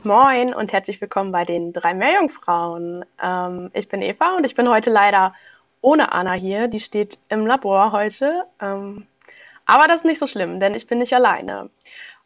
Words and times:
Moin 0.00 0.52
und 0.52 0.72
herzlich 0.72 1.00
willkommen 1.00 1.30
bei 1.30 1.44
den 1.44 1.72
drei 1.72 1.94
Meerjungfrauen. 1.94 3.04
Ähm, 3.22 3.70
ich 3.72 3.88
bin 3.88 4.02
Eva 4.02 4.36
und 4.36 4.44
ich 4.44 4.56
bin 4.56 4.68
heute 4.68 4.90
leider 4.90 5.32
ohne 5.80 6.10
Anna 6.10 6.32
hier. 6.32 6.66
Die 6.66 6.80
steht 6.80 7.20
im 7.28 7.46
Labor 7.46 7.92
heute. 7.92 8.44
Ähm, 8.60 9.06
aber 9.64 9.86
das 9.86 9.98
ist 9.98 10.04
nicht 10.04 10.18
so 10.18 10.26
schlimm, 10.26 10.58
denn 10.58 10.74
ich 10.74 10.88
bin 10.88 10.98
nicht 10.98 11.12
alleine. 11.12 11.70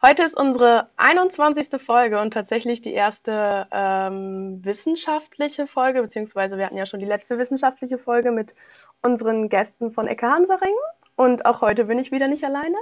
Heute 0.00 0.22
ist 0.22 0.38
unsere 0.38 0.88
21. 0.96 1.82
Folge 1.82 2.18
und 2.20 2.32
tatsächlich 2.32 2.80
die 2.80 2.94
erste 2.94 3.66
ähm, 3.70 4.64
wissenschaftliche 4.64 5.66
Folge, 5.66 6.00
beziehungsweise 6.00 6.56
wir 6.56 6.64
hatten 6.64 6.78
ja 6.78 6.86
schon 6.86 7.00
die 7.00 7.06
letzte 7.06 7.36
wissenschaftliche 7.36 7.98
Folge 7.98 8.30
mit 8.30 8.54
unseren 9.02 9.50
Gästen 9.50 9.90
von 9.90 10.06
Ecke 10.06 10.30
Hansaring. 10.30 10.74
Und 11.14 11.44
auch 11.44 11.60
heute 11.60 11.84
bin 11.84 11.98
ich 11.98 12.10
wieder 12.10 12.28
nicht 12.28 12.44
alleine, 12.44 12.78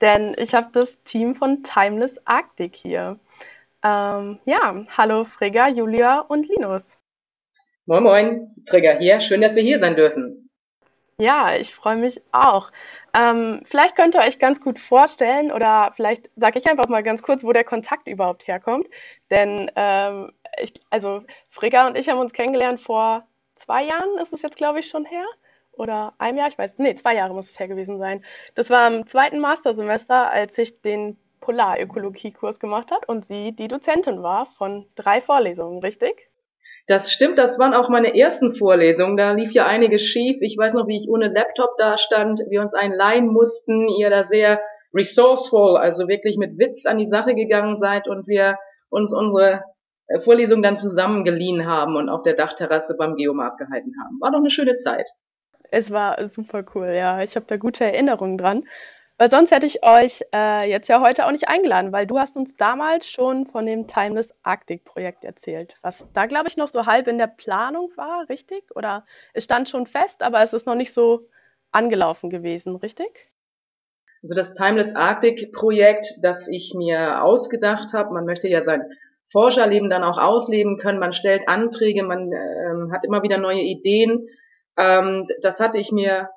denn 0.00 0.34
ich 0.38 0.54
habe 0.54 0.70
das 0.72 1.00
Team 1.04 1.36
von 1.36 1.62
Timeless 1.62 2.20
Arctic 2.26 2.74
hier. 2.74 3.18
Ähm, 3.84 4.38
ja, 4.46 4.86
hallo 4.96 5.24
Frigga, 5.26 5.68
Julia 5.68 6.20
und 6.20 6.48
Linus. 6.48 6.96
Moin 7.84 8.02
Moin, 8.02 8.54
Frigga 8.66 8.92
hier. 8.92 9.20
Schön, 9.20 9.42
dass 9.42 9.56
wir 9.56 9.62
hier 9.62 9.78
sein 9.78 9.94
dürfen. 9.94 10.48
Ja, 11.18 11.54
ich 11.54 11.74
freue 11.74 11.96
mich 11.96 12.22
auch. 12.32 12.72
Ähm, 13.12 13.60
vielleicht 13.66 13.94
könnt 13.94 14.14
ihr 14.14 14.22
euch 14.22 14.38
ganz 14.38 14.62
gut 14.62 14.78
vorstellen 14.80 15.52
oder 15.52 15.92
vielleicht 15.94 16.30
sage 16.34 16.58
ich 16.58 16.66
einfach 16.66 16.88
mal 16.88 17.02
ganz 17.02 17.22
kurz, 17.22 17.44
wo 17.44 17.52
der 17.52 17.62
Kontakt 17.62 18.08
überhaupt 18.08 18.48
herkommt. 18.48 18.88
Denn 19.30 19.70
ähm, 19.76 20.32
ich, 20.58 20.72
also 20.88 21.22
Frigga 21.50 21.86
und 21.86 21.98
ich 21.98 22.08
haben 22.08 22.18
uns 22.18 22.32
kennengelernt 22.32 22.80
vor 22.80 23.26
zwei 23.54 23.84
Jahren, 23.84 24.18
ist 24.18 24.32
es 24.32 24.40
jetzt 24.40 24.56
glaube 24.56 24.80
ich 24.80 24.88
schon 24.88 25.04
her. 25.04 25.26
Oder 25.72 26.14
einem 26.18 26.38
Jahr, 26.38 26.48
ich 26.48 26.56
weiß, 26.56 26.78
nee, 26.78 26.94
zwei 26.94 27.16
Jahre 27.16 27.34
muss 27.34 27.50
es 27.50 27.58
her 27.58 27.68
gewesen 27.68 27.98
sein. 27.98 28.24
Das 28.54 28.70
war 28.70 28.86
im 28.88 29.06
zweiten 29.06 29.40
Mastersemester, 29.40 30.30
als 30.30 30.56
ich 30.56 30.80
den 30.80 31.18
Polarökologie-Kurs 31.44 32.58
gemacht 32.58 32.90
hat 32.90 33.08
und 33.08 33.26
sie 33.26 33.52
die 33.52 33.68
Dozentin 33.68 34.22
war 34.22 34.46
von 34.56 34.86
drei 34.96 35.20
Vorlesungen, 35.20 35.80
richtig? 35.80 36.30
Das 36.86 37.12
stimmt, 37.12 37.38
das 37.38 37.58
waren 37.58 37.74
auch 37.74 37.88
meine 37.88 38.16
ersten 38.16 38.54
Vorlesungen. 38.54 39.16
Da 39.16 39.32
lief 39.32 39.52
ja 39.52 39.66
einiges 39.66 40.02
schief. 40.02 40.36
Ich 40.40 40.56
weiß 40.58 40.74
noch, 40.74 40.86
wie 40.86 40.98
ich 40.98 41.08
ohne 41.08 41.28
Laptop 41.28 41.76
da 41.78 41.96
stand, 41.96 42.40
wir 42.48 42.60
uns 42.60 42.74
einen 42.74 42.94
leihen 42.94 43.28
mussten, 43.28 43.88
ihr 43.88 44.10
da 44.10 44.22
sehr 44.24 44.60
resourceful, 44.92 45.76
also 45.76 46.08
wirklich 46.08 46.36
mit 46.36 46.58
Witz 46.58 46.86
an 46.86 46.98
die 46.98 47.06
Sache 47.06 47.34
gegangen 47.34 47.74
seid 47.74 48.06
und 48.06 48.26
wir 48.26 48.58
uns 48.90 49.12
unsere 49.12 49.62
äh, 50.08 50.20
Vorlesung 50.20 50.62
dann 50.62 50.76
zusammen 50.76 51.24
geliehen 51.24 51.66
haben 51.66 51.96
und 51.96 52.08
auf 52.08 52.22
der 52.22 52.34
Dachterrasse 52.34 52.96
beim 52.98 53.16
Geomarkt 53.16 53.58
gehalten 53.58 53.92
haben. 54.02 54.20
War 54.20 54.30
doch 54.30 54.38
eine 54.38 54.50
schöne 54.50 54.76
Zeit. 54.76 55.08
Es 55.70 55.90
war 55.90 56.28
super 56.30 56.64
cool, 56.74 56.92
ja. 56.94 57.22
Ich 57.22 57.34
habe 57.34 57.46
da 57.46 57.56
gute 57.56 57.84
Erinnerungen 57.84 58.38
dran. 58.38 58.64
Weil 59.16 59.30
sonst 59.30 59.52
hätte 59.52 59.66
ich 59.66 59.84
euch 59.84 60.24
äh, 60.34 60.68
jetzt 60.68 60.88
ja 60.88 61.00
heute 61.00 61.26
auch 61.26 61.30
nicht 61.30 61.48
eingeladen, 61.48 61.92
weil 61.92 62.06
du 62.06 62.18
hast 62.18 62.36
uns 62.36 62.56
damals 62.56 63.08
schon 63.08 63.46
von 63.46 63.64
dem 63.64 63.86
Timeless 63.86 64.34
Arctic 64.42 64.84
Projekt 64.84 65.22
erzählt, 65.24 65.76
was 65.82 66.08
da 66.14 66.26
glaube 66.26 66.48
ich 66.48 66.56
noch 66.56 66.66
so 66.66 66.86
halb 66.86 67.06
in 67.06 67.18
der 67.18 67.28
Planung 67.28 67.90
war, 67.96 68.28
richtig? 68.28 68.64
Oder 68.74 69.06
es 69.32 69.44
stand 69.44 69.68
schon 69.68 69.86
fest, 69.86 70.22
aber 70.22 70.42
es 70.42 70.52
ist 70.52 70.66
noch 70.66 70.74
nicht 70.74 70.92
so 70.92 71.28
angelaufen 71.70 72.28
gewesen, 72.28 72.74
richtig? 72.74 73.30
Also 74.22 74.34
das 74.34 74.54
Timeless 74.54 74.96
Arctic 74.96 75.52
Projekt, 75.52 76.06
das 76.22 76.48
ich 76.48 76.74
mir 76.74 77.22
ausgedacht 77.22 77.92
habe, 77.92 78.14
man 78.14 78.24
möchte 78.24 78.48
ja 78.48 78.62
sein 78.62 78.82
Forscherleben 79.26 79.90
dann 79.90 80.02
auch 80.02 80.18
ausleben 80.18 80.76
können, 80.76 80.98
man 80.98 81.12
stellt 81.12 81.48
Anträge, 81.48 82.02
man 82.02 82.32
ähm, 82.32 82.90
hat 82.92 83.04
immer 83.04 83.22
wieder 83.22 83.38
neue 83.38 83.60
Ideen. 83.60 84.28
Ähm, 84.76 85.28
das 85.40 85.60
hatte 85.60 85.78
ich 85.78 85.92
mir 85.92 86.30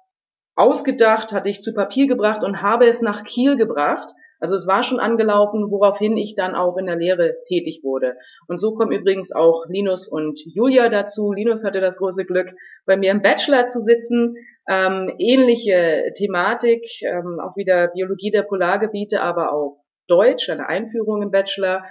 ausgedacht, 0.58 1.32
hatte 1.32 1.50
ich 1.50 1.62
zu 1.62 1.74
Papier 1.74 2.08
gebracht 2.08 2.44
und 2.44 2.62
habe 2.62 2.88
es 2.88 3.02
nach 3.02 3.24
Kiel 3.24 3.56
gebracht. 3.56 4.12
Also 4.40 4.56
es 4.56 4.68
war 4.68 4.84
schon 4.84 5.00
angelaufen, 5.00 5.72
woraufhin 5.72 6.16
ich 6.18 6.36
dann 6.36 6.56
auch 6.56 6.78
in 6.78 6.86
der 6.86 6.96
Lehre 6.96 7.38
tätig 7.48 7.82
wurde. 7.84 8.16
Und 8.48 8.60
so 8.60 8.76
kommen 8.76 8.92
übrigens 8.92 9.32
auch 9.34 9.66
Linus 9.68 10.08
und 10.08 10.40
Julia 10.46 10.90
dazu. 10.90 11.32
Linus 11.32 11.64
hatte 11.64 11.82
das 11.82 11.98
große 11.98 12.26
Glück, 12.26 12.54
bei 12.86 12.98
mir 12.98 13.12
im 13.12 13.22
Bachelor 13.22 13.68
zu 13.68 13.80
sitzen. 13.80 14.36
Ähm, 14.70 15.14
ähnliche 15.18 16.12
Thematik, 16.16 16.86
ähm, 17.04 17.40
auch 17.40 17.56
wieder 17.56 17.88
Biologie 17.88 18.32
der 18.32 18.44
Polargebiete, 18.44 19.22
aber 19.22 19.54
auf 19.54 19.78
Deutsch, 20.08 20.50
eine 20.50 20.68
Einführung 20.68 21.22
im 21.22 21.32
Bachelor. 21.32 21.84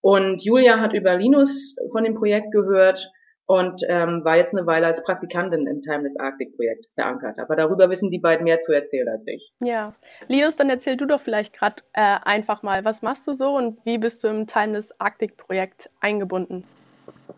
Und 0.00 0.44
Julia 0.44 0.80
hat 0.80 0.92
über 0.92 1.16
Linus 1.16 1.76
von 1.92 2.04
dem 2.04 2.14
Projekt 2.14 2.52
gehört 2.52 3.10
und 3.46 3.82
ähm, 3.88 4.24
war 4.24 4.36
jetzt 4.36 4.56
eine 4.56 4.66
Weile 4.66 4.86
als 4.86 5.04
Praktikantin 5.04 5.66
im 5.66 5.82
Timeless 5.82 6.18
Arctic 6.18 6.56
Projekt 6.56 6.86
verankert. 6.94 7.38
Aber 7.38 7.56
darüber 7.56 7.90
wissen 7.90 8.10
die 8.10 8.18
beiden 8.18 8.44
mehr 8.44 8.60
zu 8.60 8.74
erzählen 8.74 9.08
als 9.08 9.26
ich. 9.26 9.52
Ja, 9.60 9.94
Linus, 10.28 10.56
dann 10.56 10.70
erzähl 10.70 10.96
du 10.96 11.06
doch 11.06 11.20
vielleicht 11.20 11.52
gerade 11.52 11.82
äh, 11.92 12.18
einfach 12.24 12.62
mal, 12.62 12.84
was 12.84 13.02
machst 13.02 13.26
du 13.26 13.32
so 13.32 13.56
und 13.56 13.84
wie 13.84 13.98
bist 13.98 14.24
du 14.24 14.28
im 14.28 14.46
Timeless 14.46 14.98
Arctic 14.98 15.36
Projekt 15.36 15.90
eingebunden? 16.00 16.64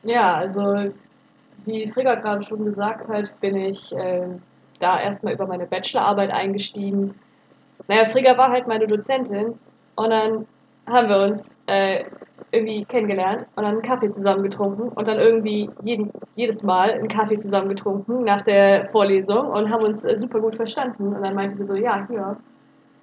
Ja, 0.05 0.35
also 0.37 0.93
wie 1.65 1.91
Frigga 1.91 2.15
gerade 2.15 2.45
schon 2.45 2.65
gesagt 2.65 3.09
hat, 3.09 3.41
bin 3.41 3.57
ich 3.57 3.93
äh, 3.93 4.29
da 4.79 5.01
erstmal 5.01 5.33
über 5.33 5.47
meine 5.47 5.67
Bachelorarbeit 5.67 6.31
eingestiegen. 6.31 7.15
Naja, 7.89 8.07
Frigga 8.07 8.39
war 8.39 8.51
halt 8.51 8.69
meine 8.69 8.87
Dozentin 8.87 9.59
und 9.97 10.11
dann 10.11 10.47
haben 10.87 11.09
wir 11.09 11.21
uns 11.21 11.51
äh, 11.67 12.05
irgendwie 12.53 12.85
kennengelernt 12.85 13.47
und 13.57 13.65
dann 13.65 13.73
einen 13.73 13.83
Kaffee 13.83 14.11
zusammen 14.11 14.43
getrunken 14.43 14.89
und 14.89 15.09
dann 15.09 15.19
irgendwie 15.19 15.69
jeden, 15.83 16.11
jedes 16.37 16.63
Mal 16.63 16.93
einen 16.93 17.09
Kaffee 17.09 17.39
zusammen 17.39 17.69
getrunken 17.69 18.25
nach 18.25 18.43
der 18.43 18.89
Vorlesung 18.91 19.49
und 19.49 19.71
haben 19.71 19.85
uns 19.85 20.05
äh, 20.05 20.17
super 20.17 20.41
gut 20.41 20.57
verstanden. 20.57 21.15
Und 21.15 21.23
dann 21.23 21.35
meinte 21.35 21.57
sie 21.57 21.67
so, 21.67 21.75
ja, 21.75 22.07
hier, 22.07 22.37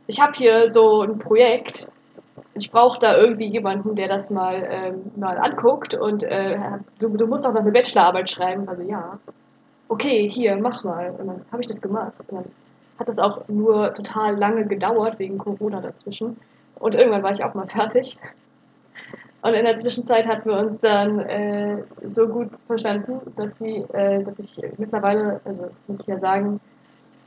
ich 0.07 0.21
habe 0.21 0.33
hier 0.35 0.67
so 0.67 1.01
ein 1.01 1.19
Projekt. 1.19 1.88
Ich 2.55 2.71
brauche 2.71 2.99
da 2.99 3.17
irgendwie 3.17 3.47
jemanden, 3.47 3.95
der 3.95 4.07
das 4.07 4.29
mal, 4.29 4.67
ähm, 4.69 5.11
mal 5.15 5.38
anguckt 5.38 5.94
und 5.94 6.23
äh, 6.23 6.57
du, 7.00 7.09
du 7.09 7.27
musst 7.27 7.47
auch 7.47 7.53
noch 7.53 7.61
eine 7.61 7.71
Bachelorarbeit 7.71 8.29
schreiben. 8.29 8.67
Also 8.69 8.83
ja, 8.83 9.19
okay, 9.89 10.27
hier, 10.29 10.57
mach 10.57 10.83
mal. 10.83 11.11
Und 11.11 11.27
dann 11.27 11.45
habe 11.51 11.61
ich 11.61 11.67
das 11.67 11.81
gemacht. 11.81 12.13
Und 12.27 12.38
dann 12.38 12.45
hat 13.00 13.07
das 13.07 13.19
auch 13.19 13.47
nur 13.47 13.94
total 13.94 14.35
lange 14.38 14.65
gedauert 14.65 15.19
wegen 15.19 15.38
Corona 15.38 15.81
dazwischen. 15.81 16.38
Und 16.79 16.95
irgendwann 16.95 17.23
war 17.23 17.31
ich 17.31 17.44
auch 17.44 17.53
mal 17.53 17.67
fertig. 17.67 18.17
Und 19.41 19.53
in 19.53 19.66
der 19.66 19.75
Zwischenzeit 19.75 20.25
hatten 20.25 20.50
wir 20.50 20.57
uns 20.57 20.79
dann 20.79 21.19
äh, 21.19 21.84
so 22.09 22.28
gut 22.28 22.50
verstanden, 22.66 23.19
dass 23.35 23.57
sie, 23.59 23.84
äh, 23.94 24.23
dass 24.23 24.39
ich 24.39 24.57
mittlerweile, 24.78 25.41
also 25.44 25.69
muss 25.88 26.00
ich 26.00 26.07
ja 26.07 26.17
sagen, 26.17 26.62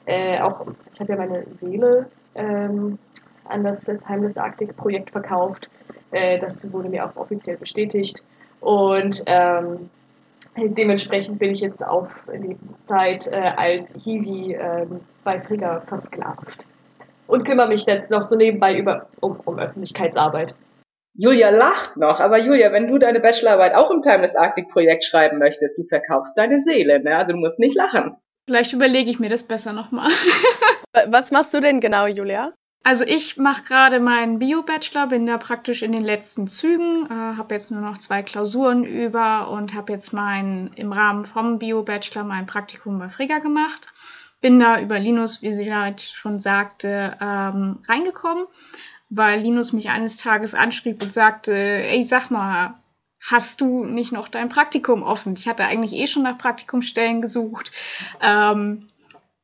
äh, 0.06 0.40
auch, 0.40 0.66
ich 0.94 1.00
habe 1.00 1.12
ja 1.12 1.18
meine 1.18 1.44
Seele 1.56 2.06
ähm, 2.34 2.98
an 3.44 3.64
das 3.64 3.84
Timeless 3.84 4.38
Arctic 4.38 4.74
Projekt 4.76 5.10
verkauft. 5.10 5.68
Äh, 6.10 6.38
das 6.38 6.72
wurde 6.72 6.88
mir 6.88 7.04
auch 7.04 7.16
offiziell 7.16 7.58
bestätigt. 7.58 8.22
Und 8.60 9.22
ähm, 9.26 9.90
dementsprechend 10.56 11.38
bin 11.38 11.50
ich 11.50 11.60
jetzt 11.60 11.86
auf 11.86 12.08
diese 12.32 12.80
Zeit 12.80 13.26
äh, 13.26 13.52
als 13.56 13.92
Hiwi 13.92 14.54
ähm, 14.54 15.00
bei 15.22 15.38
Frigga 15.40 15.80
versklavt. 15.80 16.66
Und 17.26 17.44
kümmere 17.44 17.68
mich 17.68 17.84
jetzt 17.86 18.10
noch 18.10 18.24
so 18.24 18.36
nebenbei 18.36 18.76
über, 18.76 19.08
um, 19.20 19.40
um 19.44 19.58
Öffentlichkeitsarbeit. 19.58 20.54
Julia 21.18 21.48
lacht 21.50 21.96
noch, 21.96 22.20
aber 22.20 22.38
Julia, 22.38 22.72
wenn 22.72 22.88
du 22.88 22.98
deine 22.98 23.20
Bachelorarbeit 23.20 23.74
auch 23.74 23.90
im 23.90 24.02
Timeless 24.02 24.36
Arctic 24.36 24.68
Projekt 24.68 25.04
schreiben 25.04 25.38
möchtest, 25.38 25.78
du 25.78 25.84
verkaufst 25.84 26.36
deine 26.36 26.58
Seele, 26.58 27.02
ne? 27.02 27.16
Also 27.16 27.32
du 27.32 27.38
musst 27.38 27.58
nicht 27.58 27.74
lachen. 27.74 28.16
Vielleicht 28.46 28.74
überlege 28.74 29.10
ich 29.10 29.18
mir 29.18 29.30
das 29.30 29.42
besser 29.42 29.72
nochmal. 29.72 30.10
Was 31.08 31.30
machst 31.30 31.54
du 31.54 31.60
denn 31.60 31.80
genau, 31.80 32.06
Julia? 32.06 32.52
Also 32.84 33.04
ich 33.04 33.36
mache 33.36 33.64
gerade 33.64 33.98
meinen 33.98 34.38
Bio-Bachelor, 34.38 35.08
bin 35.08 35.26
da 35.26 35.38
praktisch 35.38 35.82
in 35.82 35.90
den 35.90 36.04
letzten 36.04 36.46
Zügen, 36.46 37.06
äh, 37.06 37.36
habe 37.36 37.54
jetzt 37.54 37.72
nur 37.72 37.80
noch 37.80 37.98
zwei 37.98 38.22
Klausuren 38.22 38.84
über 38.84 39.50
und 39.50 39.74
habe 39.74 39.92
jetzt 39.92 40.12
mein 40.12 40.70
im 40.76 40.92
Rahmen 40.92 41.26
vom 41.26 41.58
Bio-Bachelor 41.58 42.22
mein 42.22 42.46
Praktikum 42.46 43.00
bei 43.00 43.08
Frigga 43.08 43.40
gemacht. 43.40 43.88
Bin 44.46 44.60
da 44.60 44.80
über 44.80 45.00
Linus, 45.00 45.42
wie 45.42 45.52
sie 45.52 45.74
halt 45.74 46.00
schon 46.00 46.38
sagte, 46.38 47.16
ähm, 47.20 47.80
reingekommen 47.88 48.44
weil 49.08 49.40
Linus 49.40 49.72
mich 49.72 49.90
eines 49.90 50.16
Tages 50.16 50.54
anschrieb 50.54 51.02
und 51.02 51.12
sagte, 51.12 51.52
ey, 51.52 52.02
sag 52.02 52.30
mal, 52.30 52.74
hast 53.20 53.60
du 53.60 53.84
nicht 53.84 54.12
noch 54.12 54.28
dein 54.28 54.48
Praktikum 54.48 55.02
offen? 55.02 55.34
Ich 55.38 55.48
hatte 55.48 55.64
eigentlich 55.64 55.92
eh 55.92 56.06
schon 56.06 56.22
nach 56.22 56.38
Praktikumstellen 56.38 57.22
gesucht. 57.22 57.72
Ähm, 58.20 58.88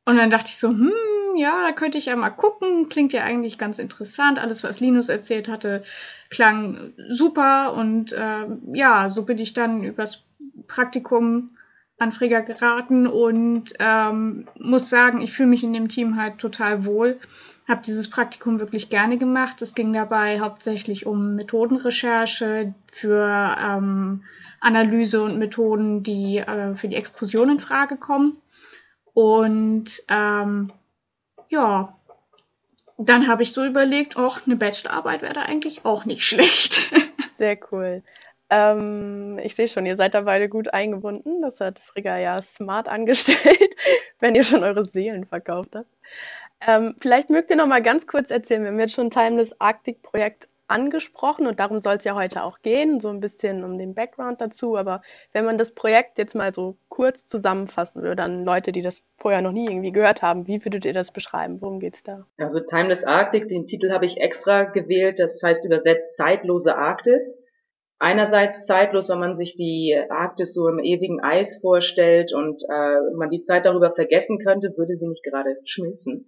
und 0.05 0.17
dann 0.17 0.29
dachte 0.29 0.49
ich 0.49 0.57
so, 0.57 0.69
hm, 0.69 0.91
ja, 1.37 1.63
da 1.65 1.71
könnte 1.71 1.97
ich 1.97 2.07
ja 2.07 2.15
mal 2.15 2.29
gucken. 2.29 2.89
Klingt 2.89 3.13
ja 3.13 3.23
eigentlich 3.23 3.57
ganz 3.57 3.79
interessant. 3.79 4.37
Alles, 4.37 4.63
was 4.63 4.81
Linus 4.81 5.09
erzählt 5.09 5.47
hatte, 5.47 5.83
klang 6.29 6.93
super. 7.07 7.73
Und 7.73 8.11
äh, 8.11 8.45
ja, 8.73 9.09
so 9.09 9.23
bin 9.23 9.37
ich 9.37 9.53
dann 9.53 9.83
übers 9.83 10.23
Praktikum 10.67 11.51
an 12.03 12.11
Frigga 12.11 12.41
geraten 12.41 13.07
und 13.07 13.73
ähm, 13.79 14.47
muss 14.59 14.89
sagen, 14.89 15.21
ich 15.21 15.31
fühle 15.31 15.49
mich 15.49 15.63
in 15.63 15.73
dem 15.73 15.87
Team 15.87 16.17
halt 16.17 16.37
total 16.37 16.85
wohl 16.85 17.19
habe 17.67 17.81
dieses 17.81 18.09
Praktikum 18.09 18.59
wirklich 18.59 18.89
gerne 18.89 19.17
gemacht. 19.17 19.61
Es 19.61 19.75
ging 19.75 19.93
dabei 19.93 20.39
hauptsächlich 20.39 21.05
um 21.05 21.35
Methodenrecherche 21.35 22.73
für 22.91 23.55
ähm, 23.59 24.23
Analyse 24.59 25.23
und 25.23 25.39
Methoden, 25.39 26.03
die 26.03 26.39
äh, 26.39 26.75
für 26.75 26.87
die 26.87 26.95
Exkursion 26.95 27.49
in 27.49 27.59
Frage 27.59 27.97
kommen. 27.97 28.37
Und 29.13 30.03
ähm, 30.09 30.71
ja, 31.49 31.95
dann 32.97 33.27
habe 33.27 33.43
ich 33.43 33.53
so 33.53 33.63
überlegt, 33.63 34.17
auch 34.17 34.39
eine 34.45 34.55
Bachelorarbeit 34.55 35.21
wäre 35.21 35.33
da 35.33 35.41
eigentlich 35.43 35.85
auch 35.85 36.05
nicht 36.05 36.23
schlecht. 36.27 36.91
Sehr 37.37 37.57
cool. 37.71 38.03
Ähm, 38.53 39.39
ich 39.41 39.55
sehe 39.55 39.67
schon, 39.67 39.87
ihr 39.87 39.95
seid 39.95 40.13
da 40.13 40.21
beide 40.21 40.47
gut 40.47 40.71
eingebunden. 40.73 41.41
Das 41.41 41.59
hat 41.59 41.79
Frigga 41.79 42.19
ja 42.19 42.39
smart 42.39 42.87
angestellt, 42.87 43.75
wenn 44.19 44.35
ihr 44.35 44.43
schon 44.43 44.63
eure 44.63 44.85
Seelen 44.85 45.25
verkauft 45.25 45.71
habt. 45.73 45.89
Ähm, 46.61 46.95
vielleicht 47.01 47.31
mögt 47.31 47.49
ihr 47.49 47.55
noch 47.55 47.65
mal 47.65 47.81
ganz 47.81 48.05
kurz 48.05 48.29
erzählen, 48.29 48.61
wir 48.61 48.69
haben 48.69 48.79
jetzt 48.79 48.93
schon 48.93 49.09
Timeless 49.09 49.59
Arctic 49.59 50.03
Projekt 50.03 50.47
angesprochen 50.67 51.45
und 51.45 51.59
darum 51.59 51.79
soll 51.79 51.95
es 51.95 52.03
ja 52.03 52.15
heute 52.15 52.43
auch 52.43 52.61
gehen, 52.61 52.99
so 52.99 53.09
ein 53.09 53.19
bisschen 53.19 53.63
um 53.63 53.77
den 53.77 53.95
Background 53.95 54.39
dazu. 54.39 54.77
Aber 54.77 55.01
wenn 55.31 55.45
man 55.45 55.57
das 55.57 55.71
Projekt 55.71 56.19
jetzt 56.19 56.35
mal 56.35 56.53
so 56.53 56.77
kurz 56.89 57.25
zusammenfassen 57.25 58.03
würde 58.03 58.21
an 58.21 58.45
Leute, 58.45 58.71
die 58.71 58.83
das 58.83 59.03
vorher 59.17 59.41
noch 59.41 59.51
nie 59.51 59.65
irgendwie 59.65 59.91
gehört 59.91 60.21
haben, 60.21 60.47
wie 60.47 60.63
würdet 60.63 60.85
ihr 60.85 60.93
das 60.93 61.11
beschreiben? 61.11 61.59
Worum 61.59 61.79
geht 61.79 61.95
es 61.95 62.03
da? 62.03 62.27
Also 62.37 62.59
Timeless 62.59 63.03
Arctic, 63.03 63.47
den 63.47 63.65
Titel 63.65 63.91
habe 63.91 64.05
ich 64.05 64.21
extra 64.21 64.63
gewählt, 64.63 65.19
das 65.19 65.41
heißt 65.43 65.65
übersetzt 65.65 66.15
zeitlose 66.15 66.77
Arktis. 66.77 67.42
Einerseits 68.03 68.67
zeitlos, 68.67 69.07
wenn 69.07 69.19
man 69.19 69.33
sich 69.33 69.55
die 69.55 69.97
Arktis 70.09 70.53
so 70.53 70.67
im 70.67 70.79
ewigen 70.79 71.21
Eis 71.21 71.61
vorstellt 71.61 72.33
und 72.33 72.61
äh, 72.63 73.15
man 73.15 73.29
die 73.29 73.39
Zeit 73.39 73.65
darüber 73.65 73.95
vergessen 73.95 74.39
könnte, 74.39 74.73
würde 74.75 74.97
sie 74.97 75.07
nicht 75.07 75.23
gerade 75.23 75.55
schmilzen. 75.63 76.27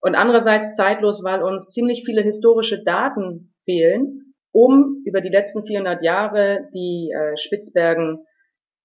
Und 0.00 0.16
andererseits 0.16 0.74
zeitlos, 0.74 1.22
weil 1.22 1.44
uns 1.44 1.68
ziemlich 1.68 2.02
viele 2.04 2.22
historische 2.22 2.82
Daten 2.82 3.54
fehlen, 3.64 4.34
um 4.50 5.00
über 5.04 5.20
die 5.20 5.28
letzten 5.28 5.64
400 5.64 6.02
Jahre, 6.02 6.68
die 6.74 7.12
äh, 7.14 7.36
Spitzbergen 7.36 8.26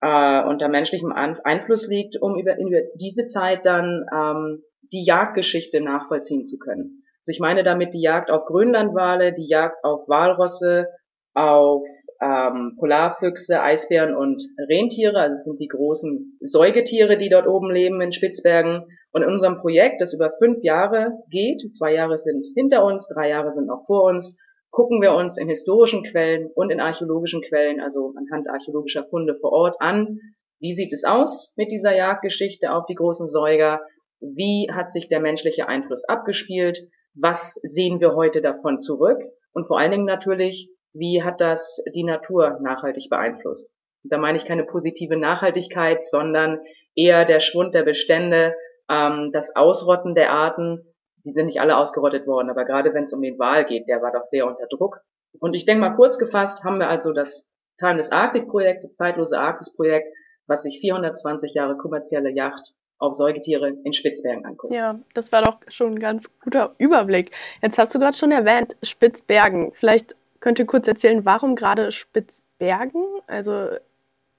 äh, 0.02 0.44
unter 0.44 0.68
menschlichem 0.68 1.12
An 1.12 1.40
Einfluss 1.44 1.88
liegt, 1.88 2.22
um 2.22 2.38
über, 2.38 2.60
über 2.60 2.82
diese 2.94 3.26
Zeit 3.26 3.66
dann 3.66 4.06
ähm, 4.14 4.62
die 4.94 5.04
Jagdgeschichte 5.04 5.82
nachvollziehen 5.82 6.46
zu 6.46 6.60
können. 6.60 7.04
Also 7.22 7.32
ich 7.32 7.40
meine 7.40 7.64
damit 7.64 7.96
die 7.96 8.02
Jagd 8.02 8.30
auf 8.30 8.46
Grönlandwale, 8.46 9.34
die 9.34 9.48
Jagd 9.48 9.84
auf 9.84 10.08
Walrosse, 10.08 10.86
auf 11.34 11.82
ähm, 12.22 12.76
Polarfüchse, 12.80 13.62
Eisbären 13.62 14.16
und 14.16 14.42
Rentiere. 14.70 15.20
Also 15.20 15.34
es 15.34 15.44
sind 15.46 15.60
die 15.60 15.68
großen 15.68 16.38
Säugetiere, 16.42 17.18
die 17.18 17.30
dort 17.30 17.48
oben 17.48 17.72
leben 17.72 18.02
in 18.02 18.12
Spitzbergen. 18.12 18.86
Und 19.12 19.24
in 19.24 19.30
unserem 19.30 19.58
Projekt, 19.58 20.02
das 20.02 20.14
über 20.14 20.32
fünf 20.38 20.64
Jahre 20.64 21.12
geht, 21.30 21.62
zwei 21.74 21.94
Jahre 21.94 22.18
sind 22.18 22.46
hinter 22.56 22.84
uns, 22.84 23.08
drei 23.08 23.30
Jahre 23.30 23.52
sind 23.52 23.68
noch 23.68 23.86
vor 23.86 24.04
uns, 24.04 24.38
gucken 24.70 25.02
wir 25.02 25.14
uns 25.14 25.38
in 25.38 25.48
historischen 25.48 26.04
Quellen 26.04 26.50
und 26.54 26.72
in 26.72 26.80
archäologischen 26.80 27.42
Quellen, 27.42 27.80
also 27.80 28.14
anhand 28.16 28.50
archäologischer 28.50 29.06
Funde 29.06 29.36
vor 29.40 29.52
Ort 29.52 29.78
an, 29.80 30.20
wie 30.60 30.74
sieht 30.74 30.92
es 30.92 31.04
aus 31.04 31.54
mit 31.56 31.72
dieser 31.72 31.96
Jagdgeschichte 31.96 32.72
auf 32.72 32.86
die 32.88 32.96
großen 32.96 33.28
Säuger? 33.28 33.80
Wie 34.20 34.68
hat 34.74 34.90
sich 34.90 35.08
der 35.08 35.20
menschliche 35.20 35.68
Einfluss 35.68 36.04
abgespielt? 36.06 36.80
Was 37.14 37.54
sehen 37.62 38.00
wir 38.00 38.16
heute 38.16 38.42
davon 38.42 38.80
zurück? 38.80 39.20
Und 39.54 39.68
vor 39.68 39.80
allen 39.80 39.92
Dingen 39.92 40.06
natürlich, 40.06 40.72
wie 40.98 41.24
hat 41.24 41.42
das 41.42 41.84
die 41.94 42.04
Natur 42.04 42.60
nachhaltig 42.62 43.10
beeinflusst? 43.10 43.72
da 44.10 44.18
meine 44.18 44.38
ich 44.38 44.46
keine 44.46 44.64
positive 44.64 45.18
Nachhaltigkeit, 45.18 46.04
sondern 46.04 46.60
eher 46.96 47.26
der 47.26 47.40
Schwund 47.40 47.74
der 47.74 47.84
Bestände, 47.84 48.56
ähm, 48.90 49.32
das 49.34 49.56
Ausrotten 49.56 50.16
der 50.16 50.32
Arten. 50.32 50.94
Die 51.24 51.30
sind 51.30 51.48
nicht 51.48 51.60
alle 51.60 51.78
ausgerottet 51.78 52.26
worden, 52.26 52.50
aber 52.50 52.66
gerade 52.66 52.94
wenn 52.94 53.04
es 53.04 53.14
um 53.14 53.22
den 53.22 53.38
Wal 53.38 53.66
geht, 53.66 53.88
der 53.88 54.02
war 54.02 54.12
doch 54.12 54.26
sehr 54.26 54.48
unter 54.48 54.68
Druck. 54.68 55.02
Und 55.40 55.54
ich 55.54 55.66
denke 55.66 55.82
mal 55.82 55.96
kurz 55.96 56.18
gefasst 56.18 56.64
haben 56.64 56.80
wir 56.80 56.90
also 56.90 57.14
das 57.14 57.52
Timeless 57.78 58.12
Arctic 58.12 58.48
Projekt, 58.48 58.84
das 58.84 58.96
zeitlose 58.96 59.38
Arktis 59.38 59.76
Projekt, 59.76 60.08
was 60.48 60.64
sich 60.64 60.80
420 60.80 61.54
Jahre 61.54 61.78
kommerzielle 61.78 62.32
Yacht 62.32 62.74
auf 62.98 63.14
Säugetiere 63.14 63.74
in 63.84 63.94
Spitzbergen 63.94 64.46
anguckt. 64.46 64.74
Ja, 64.74 65.00
das 65.14 65.32
war 65.32 65.44
doch 65.44 65.60
schon 65.68 65.96
ein 65.96 66.00
ganz 66.00 66.28
guter 66.40 66.74
Überblick. 66.80 67.32
Jetzt 67.62 67.78
hast 67.78 67.94
du 67.94 68.00
gerade 68.00 68.18
schon 68.18 68.32
erwähnt, 68.32 68.76
Spitzbergen. 68.82 69.72
Vielleicht 69.74 70.16
Könnt 70.48 70.60
ihr 70.60 70.66
kurz 70.66 70.88
erzählen, 70.88 71.26
warum 71.26 71.58
gerade 71.58 71.92
Spitzbergen? 71.92 73.04
Also 73.28 73.68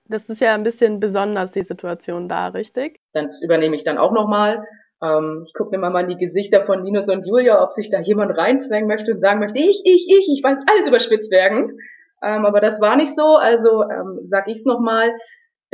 das 0.07 0.31
ist 0.31 0.41
ja 0.41 0.55
ein 0.55 0.63
bisschen 0.63 1.01
besonders, 1.01 1.53
die 1.53 1.63
Situation 1.63 2.31
da, 2.31 2.49
richtig? 2.49 2.99
Das 3.13 3.43
übernehme 3.43 3.77
ich 3.77 3.85
dann 3.85 3.99
auch 3.99 4.13
nochmal. 4.13 4.67
Ähm, 5.03 5.43
ich 5.47 5.53
gucke 5.53 5.77
mir 5.77 5.91
mal 5.91 6.01
in 6.01 6.09
die 6.09 6.17
Gesichter 6.17 6.65
von 6.65 6.83
Linus 6.83 7.11
und 7.11 7.27
Julia, 7.27 7.63
ob 7.63 7.75
sich 7.75 7.91
da 7.91 8.01
jemand 8.01 8.35
reinzwängen 8.39 8.89
möchte 8.89 9.13
und 9.13 9.19
sagen 9.19 9.39
möchte, 9.39 9.59
ich, 9.59 9.83
ich, 9.85 10.09
ich, 10.09 10.31
ich 10.35 10.43
weiß 10.43 10.65
alles 10.71 10.89
über 10.89 10.99
Spitzbergen. 10.99 11.79
Ähm, 12.23 12.47
aber 12.47 12.61
das 12.61 12.81
war 12.81 12.97
nicht 12.97 13.15
so, 13.15 13.35
also 13.35 13.83
ähm, 13.83 14.21
sag 14.23 14.49
ich's 14.49 14.65
nochmal. 14.65 15.13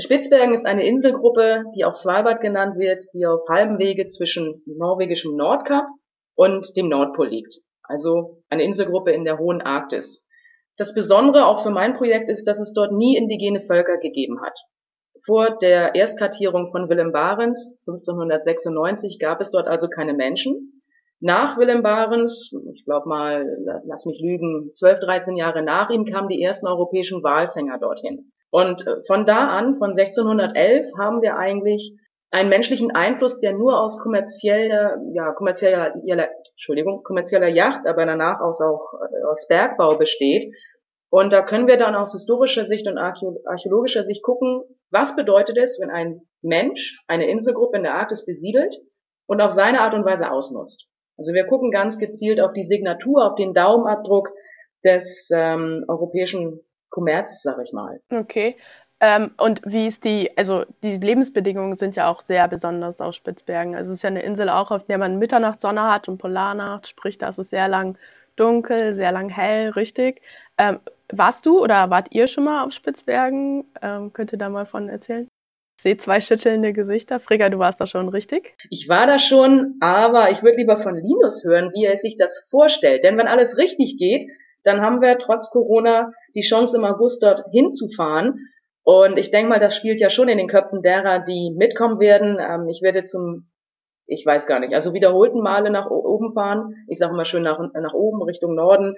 Spitzbergen 0.01 0.53
ist 0.53 0.67
eine 0.67 0.85
Inselgruppe, 0.85 1.63
die 1.77 1.85
auch 1.85 1.95
Svalbard 1.95 2.41
genannt 2.41 2.77
wird, 2.77 3.05
die 3.15 3.25
auf 3.25 3.49
halbem 3.49 3.79
Wege 3.79 4.09
zwischen 4.09 4.65
norwegischem 4.67 5.37
Nordkap 5.37 5.87
und 6.35 6.77
dem 6.77 6.89
Nordpol 6.89 7.29
liegt 7.29 7.55
also 7.85 8.43
eine 8.49 8.65
Inselgruppe 8.65 9.13
in 9.13 9.25
der 9.25 9.39
hohen 9.39 9.61
Arktis. 9.61 10.24
Das 10.77 10.95
Besondere 10.95 11.47
auch 11.47 11.63
für 11.63 11.71
mein 11.71 11.97
Projekt 11.97 12.29
ist, 12.29 12.47
dass 12.47 12.59
es 12.59 12.73
dort 12.73 12.93
nie 12.93 13.17
indigene 13.17 13.61
Völker 13.61 13.99
gegeben 13.99 14.41
hat. 14.43 14.59
Vor 15.25 15.57
der 15.57 15.95
Erstkartierung 15.95 16.69
von 16.69 16.89
Willem 16.89 17.13
Barents 17.13 17.77
1596 17.87 19.19
gab 19.21 19.41
es 19.41 19.51
dort 19.51 19.69
also 19.69 19.89
keine 19.89 20.13
Menschen. 20.13 20.83
Nach 21.21 21.57
Willem 21.57 21.83
Barents, 21.83 22.53
ich 22.75 22.85
glaube 22.85 23.09
mal, 23.09 23.47
lass 23.87 24.05
mich 24.05 24.21
lügen, 24.21 24.71
12, 24.73 25.01
13 25.01 25.37
Jahre 25.37 25.63
nach 25.63 25.91
ihm 25.91 26.05
kamen 26.05 26.29
die 26.29 26.43
ersten 26.43 26.67
europäischen 26.67 27.23
Walfänger 27.23 27.79
dorthin. 27.79 28.33
Und 28.51 28.87
äh, 28.87 29.03
von 29.07 29.25
da 29.25 29.49
an, 29.49 29.75
von 29.75 29.91
1611, 29.97 30.87
haben 30.99 31.23
wir 31.23 31.37
eigentlich 31.37 31.97
einen 32.35 32.49
menschlichen 32.49 32.91
Einfluss, 32.91 33.39
der 33.39 33.53
nur 33.53 33.81
aus 33.81 34.01
kommerzieller, 34.01 34.99
ja, 35.13 35.31
kommerzieller, 35.33 35.95
Entschuldigung, 36.51 37.05
kommerzieller 37.05 37.47
Yacht, 37.47 37.87
aber 37.87 38.05
danach 38.07 38.41
aus 38.41 38.61
auch 38.61 38.93
äh, 38.95 39.25
aus 39.31 39.47
Bergbau 39.47 39.97
besteht. 39.97 40.53
Und 41.11 41.33
da 41.33 41.43
können 41.43 41.69
wir 41.69 41.77
dann 41.77 41.95
aus 41.95 42.11
historischer 42.11 42.65
Sicht 42.65 42.89
und 42.89 42.99
archäologischer 42.99 44.03
Sicht 44.03 44.25
gucken, 44.25 44.63
was 44.91 45.15
bedeutet 45.15 45.57
es, 45.59 45.79
wenn 45.81 45.91
ein 45.91 46.23
Mensch 46.43 47.05
eine 47.07 47.31
Inselgruppe 47.31 47.77
in 47.77 47.85
der 47.85 47.95
Arktis 47.95 48.27
besiedelt 48.27 48.75
und 49.27 49.41
auf 49.41 49.53
seine 49.53 49.83
Art 49.83 49.95
und 49.95 50.05
Weise 50.05 50.33
ausnutzt. 50.33 50.89
Also 51.17 51.35
wir 51.35 51.47
gucken 51.47 51.71
ganz 51.71 52.01
gezielt 52.01 52.41
auf 52.41 52.53
die 52.53 52.65
Signatur, 52.65 53.31
auf 53.31 53.37
den 53.37 53.55
Daumenabdruck 53.55 54.31
des 54.85 55.31
ähm, 55.33 55.85
europäischen 55.87 56.59
Kommerzes, 56.91 57.43
sag 57.43 57.59
ich 57.65 57.73
mal. 57.73 58.01
Okay. 58.11 58.57
Ähm, 59.01 59.33
und 59.39 59.61
wie 59.65 59.87
ist 59.87 60.05
die, 60.05 60.37
also 60.37 60.65
die 60.83 60.97
Lebensbedingungen 60.97 61.77
sind 61.77 61.97
ja 61.97 62.09
auch 62.09 62.23
sehr 62.23 62.47
besonders 62.49 63.01
auf 63.01 63.15
Spitzbergen. 63.15 63.75
Also 63.75 63.91
es 63.91 63.97
ist 63.97 64.03
ja 64.03 64.11
eine 64.11 64.23
Insel 64.23 64.49
auch, 64.49 64.71
auf 64.71 64.85
der 64.87 64.99
man 64.99 65.19
Mitternachtssonne 65.19 65.83
hat 65.83 66.09
und 66.09 66.19
Polarnacht, 66.19 66.89
sprich 66.89 67.19
da 67.19 67.29
ist 67.29 67.39
es 67.39 67.51
sehr 67.51 67.69
lang 67.69 67.99
dunkel, 68.37 68.95
sehr 68.95 69.13
lang 69.13 69.29
hell, 69.29 69.71
richtig. 69.71 70.23
Ähm, 70.59 70.81
warst 71.13 71.47
du 71.47 71.61
oder 71.61 71.91
wart 71.91 72.09
ihr 72.13 72.27
schon 72.27 72.45
mal 72.45 72.65
auf 72.65 72.73
Spitzbergen? 72.73 73.65
Ähm, 73.83 74.13
könnt 74.13 74.33
ihr 74.33 74.39
da 74.39 74.49
mal 74.49 74.67
von 74.67 74.89
erzählen? 74.89 75.29
Ich 75.77 75.83
sehe 75.83 75.97
zwei 75.97 76.21
schüttelnde 76.21 76.73
Gesichter. 76.73 77.21
Frigga, 77.21 77.51
du 77.51 77.59
warst 77.59 77.81
da 77.81 77.87
schon, 77.87 78.09
richtig? 78.09 78.55
Ich 78.71 78.89
war 78.89 79.07
da 79.07 79.19
schon, 79.19 79.75
aber 79.81 80.31
ich 80.31 80.43
würde 80.43 80.59
lieber 80.59 80.79
von 80.79 80.97
Linus 80.97 81.45
hören, 81.45 81.73
wie 81.75 81.85
er 81.85 81.97
sich 81.97 82.17
das 82.17 82.47
vorstellt. 82.51 83.05
Denn 83.05 83.19
wenn 83.19 83.29
alles 83.29 83.59
richtig 83.59 83.97
geht, 83.99 84.25
dann 84.63 84.81
haben 84.81 85.03
wir 85.03 85.19
trotz 85.19 85.51
Corona 85.51 86.13
die 86.35 86.41
Chance 86.41 86.79
im 86.79 86.85
August 86.85 87.23
dort 87.23 87.43
hinzufahren. 87.53 88.49
Und 88.85 89.19
ich 89.19 89.31
denke 89.31 89.49
mal, 89.49 89.61
das 89.61 89.75
spielt 89.75 90.01
ja 90.01 90.11
schon 90.11 90.29
in 90.29 90.39
den 90.39 90.49
Köpfen 90.49 90.83
derer, 90.83 91.19
die 91.21 91.55
mitkommen 91.57 91.99
werden. 91.99 92.39
Ähm, 92.39 92.69
ich 92.69 92.83
werde 92.83 93.03
zum, 93.03 93.51
ich 94.07 94.25
weiß 94.25 94.47
gar 94.47 94.61
nicht, 94.61 94.75
also 94.75 94.93
wiederholten 94.93 95.41
Male 95.41 95.71
nach 95.71 95.91
oben 95.91 96.33
fahren. 96.33 96.75
Ich 96.89 96.99
sage 96.99 97.15
immer 97.15 97.25
schön 97.25 97.43
nach, 97.43 97.59
nach 97.59 97.95
oben, 97.95 98.23
Richtung 98.23 98.55
Norden. 98.55 98.95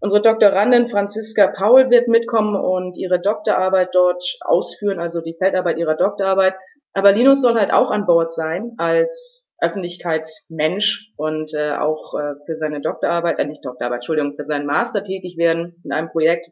Unsere 0.00 0.22
Doktorandin 0.22 0.88
Franziska 0.88 1.48
Paul 1.48 1.90
wird 1.90 2.08
mitkommen 2.08 2.54
und 2.54 2.96
ihre 2.98 3.20
Doktorarbeit 3.20 3.88
dort 3.92 4.22
ausführen, 4.42 5.00
also 5.00 5.20
die 5.20 5.36
Feldarbeit 5.36 5.78
ihrer 5.78 5.96
Doktorarbeit. 5.96 6.54
Aber 6.92 7.12
Linus 7.12 7.42
soll 7.42 7.54
halt 7.54 7.72
auch 7.72 7.90
an 7.90 8.06
Bord 8.06 8.30
sein 8.30 8.74
als 8.76 9.50
Öffentlichkeitsmensch 9.60 11.12
und 11.16 11.54
äh, 11.54 11.72
auch 11.72 12.14
äh, 12.14 12.34
für 12.46 12.56
seine 12.56 12.80
Doktorarbeit, 12.80 13.38
äh, 13.38 13.46
nicht 13.46 13.64
Doktorarbeit, 13.64 13.98
Entschuldigung, 13.98 14.34
für 14.36 14.44
seinen 14.44 14.66
Master 14.66 15.02
tätig 15.02 15.36
werden 15.38 15.80
in 15.84 15.92
einem 15.92 16.10
Projekt, 16.10 16.50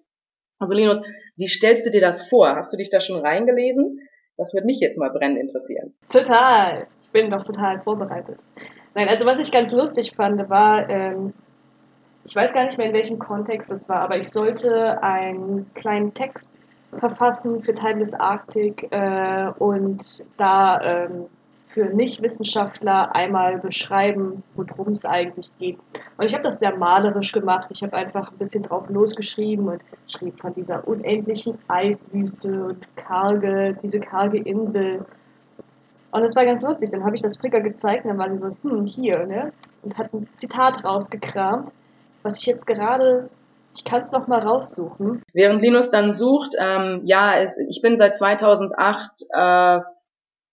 also 0.62 0.75
Linus, 0.75 1.02
wie 1.37 1.47
stellst 1.47 1.87
du 1.87 1.90
dir 1.90 2.00
das 2.00 2.28
vor? 2.28 2.54
Hast 2.57 2.73
du 2.73 2.76
dich 2.76 2.90
da 2.90 3.00
schon 3.00 3.21
reingelesen? 3.21 4.00
Das 4.37 4.54
würde 4.54 4.66
mich 4.66 4.81
jetzt 4.81 4.99
mal 4.99 5.11
brennend 5.11 5.38
interessieren. 5.38 5.95
Total. 6.11 6.87
Ich 7.02 7.11
bin 7.11 7.31
doch 7.31 7.45
total 7.45 7.81
vorbereitet. 7.81 8.38
Nein, 8.95 9.09
also 9.09 9.26
was 9.26 9.38
ich 9.38 9.52
ganz 9.52 9.73
lustig 9.73 10.12
fand, 10.16 10.49
war, 10.50 10.88
ähm, 10.88 11.35
ich 12.25 12.35
weiß 12.35 12.52
gar 12.52 12.64
nicht 12.64 12.78
mehr 12.78 12.88
in 12.88 12.92
welchem 12.92 13.19
Kontext 13.19 13.71
das 13.71 13.88
war, 13.88 14.00
aber 14.00 14.16
ich 14.16 14.28
sollte 14.28 15.02
einen 15.02 15.73
kleinen 15.75 16.14
Text 16.14 16.57
verfassen 16.99 17.62
für 17.62 17.75
Timeless 17.75 18.14
Arctic 18.14 18.87
äh, 18.90 19.50
und 19.59 20.25
da 20.37 20.81
ähm, 20.81 21.26
für 21.73 21.87
Nichtwissenschaftler 21.87 23.14
einmal 23.14 23.59
beschreiben, 23.59 24.43
worum 24.55 24.88
es 24.93 25.05
eigentlich 25.05 25.50
geht. 25.59 25.79
Und 26.17 26.26
ich 26.26 26.35
habe 26.35 26.45
das 26.45 26.59
sehr 26.59 26.76
malerisch 26.76 27.33
gemacht. 27.33 27.69
Ich 27.71 27.83
habe 27.83 27.97
einfach 27.97 28.31
ein 28.31 28.38
bisschen 28.38 28.62
drauf 28.62 28.88
losgeschrieben 28.88 29.69
und 29.69 29.83
schrieb 30.07 30.41
von 30.41 30.55
dieser 30.55 30.87
unendlichen 30.87 31.59
Eiswüste 31.69 32.64
und 32.64 32.97
karge, 32.97 33.76
diese 33.83 34.00
karge 34.00 34.38
Insel. 34.38 35.05
Und 36.11 36.25
es 36.25 36.37
war 36.37 36.45
ganz 36.45 36.62
lustig. 36.62 36.91
Dann 36.91 37.05
habe 37.05 37.14
ich 37.14 37.23
das 37.23 37.38
Fricker 37.38 37.61
gezeigt 37.61 38.05
und 38.05 38.11
dann 38.11 38.19
war 38.19 38.31
sie 38.31 38.37
so, 38.37 38.57
hm, 38.62 38.87
hier, 38.87 39.26
ne? 39.26 39.52
Und 39.83 39.97
hat 39.97 40.12
ein 40.12 40.29
Zitat 40.37 40.85
rausgekramt, 40.85 41.71
was 42.23 42.38
ich 42.38 42.47
jetzt 42.47 42.67
gerade 42.67 43.31
Ich 43.75 43.85
kann 43.85 44.02
es 44.02 44.12
noch 44.12 44.26
mal 44.26 44.38
raussuchen. 44.38 45.23
Während 45.33 45.62
Linus 45.62 45.91
dann 45.91 46.12
sucht, 46.12 46.55
ähm, 46.59 47.00
ja, 47.05 47.33
es, 47.37 47.59
ich 47.59 47.81
bin 47.81 47.97
seit 47.97 48.14
2008 48.14 49.11
äh, 49.33 49.81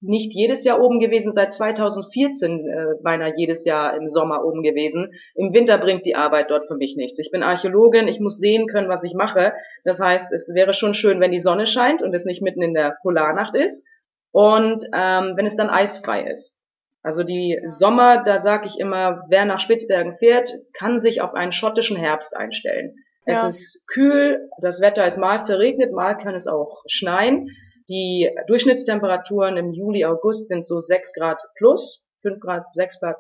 nicht 0.02 0.34
jedes 0.34 0.64
Jahr 0.64 0.82
oben 0.82 1.00
gewesen, 1.00 1.34
seit 1.34 1.52
2014 1.52 2.60
äh, 2.60 3.04
beinahe 3.04 3.34
jedes 3.36 3.66
Jahr 3.66 3.96
im 3.98 4.08
Sommer 4.08 4.46
oben 4.46 4.64
gewesen. 4.64 5.12
Im 5.36 5.54
Winter 5.54 5.78
bringt 5.78 6.06
die 6.06 6.16
Arbeit 6.16 6.50
dort 6.50 6.68
für 6.68 6.76
mich 6.76 6.96
nichts. 6.96 7.20
Ich 7.20 7.32
bin 7.32 7.44
Archäologin, 7.44 8.08
ich 8.08 8.20
muss 8.20 8.38
sehen 8.38 8.68
können, 8.68 8.90
was 8.90 9.04
ich 9.04 9.14
mache. 9.14 9.54
Das 9.84 10.00
heißt, 10.00 10.34
es 10.34 10.54
wäre 10.56 10.74
schon 10.74 10.94
schön, 10.94 11.20
wenn 11.20 11.32
die 11.32 11.40
Sonne 11.40 11.68
scheint 11.68 12.02
und 12.02 12.14
es 12.14 12.26
nicht 12.26 12.42
mitten 12.42 12.62
in 12.62 12.74
der 12.74 12.98
Polarnacht 13.02 13.56
ist 13.56 13.88
und 14.32 14.86
ähm, 14.94 15.34
wenn 15.36 15.46
es 15.46 15.58
dann 15.58 15.70
eisfrei 15.70 16.24
ist. 16.24 16.60
Also 17.02 17.24
die 17.24 17.60
Sommer, 17.68 18.24
da 18.24 18.40
sage 18.40 18.68
ich 18.68 18.80
immer, 18.80 19.24
wer 19.30 19.46
nach 19.46 19.60
Spitzbergen 19.60 20.18
fährt, 20.18 20.50
kann 20.74 21.00
sich 21.00 21.22
auf 21.22 21.34
einen 21.34 21.54
schottischen 21.54 21.98
Herbst 21.98 22.36
einstellen. 22.36 22.96
Ja. 23.26 23.34
Es 23.34 23.44
ist 23.44 23.88
kühl, 23.88 24.50
das 24.62 24.82
Wetter 24.82 25.06
ist 25.06 25.18
mal 25.18 25.46
verregnet, 25.46 25.92
mal 25.92 26.18
kann 26.18 26.36
es 26.36 26.48
auch 26.48 26.84
schneien. 26.88 27.50
Die 27.90 28.30
Durchschnittstemperaturen 28.48 29.58
im 29.58 29.74
Juli, 29.74 30.06
August 30.06 30.48
sind 30.48 30.64
so 30.64 30.80
6 30.80 31.14
Grad 31.14 31.42
plus, 31.56 32.08
5 32.22 32.40
Grad, 32.40 32.66
6 32.76 33.00
Grad 33.00 33.18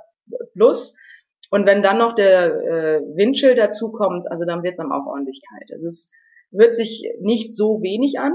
plus. 0.53 0.97
Und 1.49 1.65
wenn 1.65 1.81
dann 1.81 1.97
noch 1.97 2.13
der 2.13 2.53
äh, 2.53 3.01
Windchill 3.15 3.55
dazu 3.55 3.91
kommt, 3.91 4.29
also 4.29 4.45
dann 4.45 4.61
wird 4.61 4.73
es 4.73 4.77
dann 4.77 4.91
auch 4.91 5.07
ordentlich 5.07 5.41
kalt. 5.49 5.71
Also 5.73 5.85
es 5.85 6.11
hört 6.51 6.75
sich 6.75 7.11
nicht 7.19 7.55
so 7.55 7.81
wenig 7.81 8.19
an, 8.19 8.33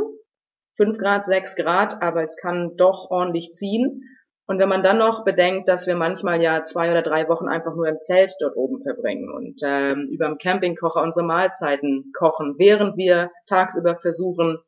5 0.77 0.99
Grad, 0.99 1.25
6 1.25 1.55
Grad, 1.55 2.03
aber 2.03 2.25
es 2.25 2.37
kann 2.37 2.77
doch 2.77 3.11
ordentlich 3.11 3.51
ziehen. 3.51 4.03
Und 4.47 4.59
wenn 4.59 4.69
man 4.69 4.83
dann 4.83 4.99
noch 4.99 5.25
bedenkt, 5.25 5.69
dass 5.69 5.87
wir 5.87 5.97
manchmal 5.97 6.43
ja 6.43 6.63
zwei 6.65 6.91
oder 6.91 7.01
drei 7.01 7.29
Wochen 7.29 7.49
einfach 7.49 7.75
nur 7.75 7.89
im 7.89 8.01
Zelt 8.01 8.33
dort 8.41 8.57
oben 8.57 8.83
verbringen 8.83 9.31
und 9.31 9.61
ähm, 9.65 10.09
über 10.11 10.27
dem 10.27 10.37
Campingkocher 10.37 11.01
unsere 11.01 11.25
Mahlzeiten 11.25 12.13
kochen, 12.19 12.57
während 12.59 12.99
wir 12.99 13.31
tagsüber 13.47 13.97
versuchen, 13.97 14.59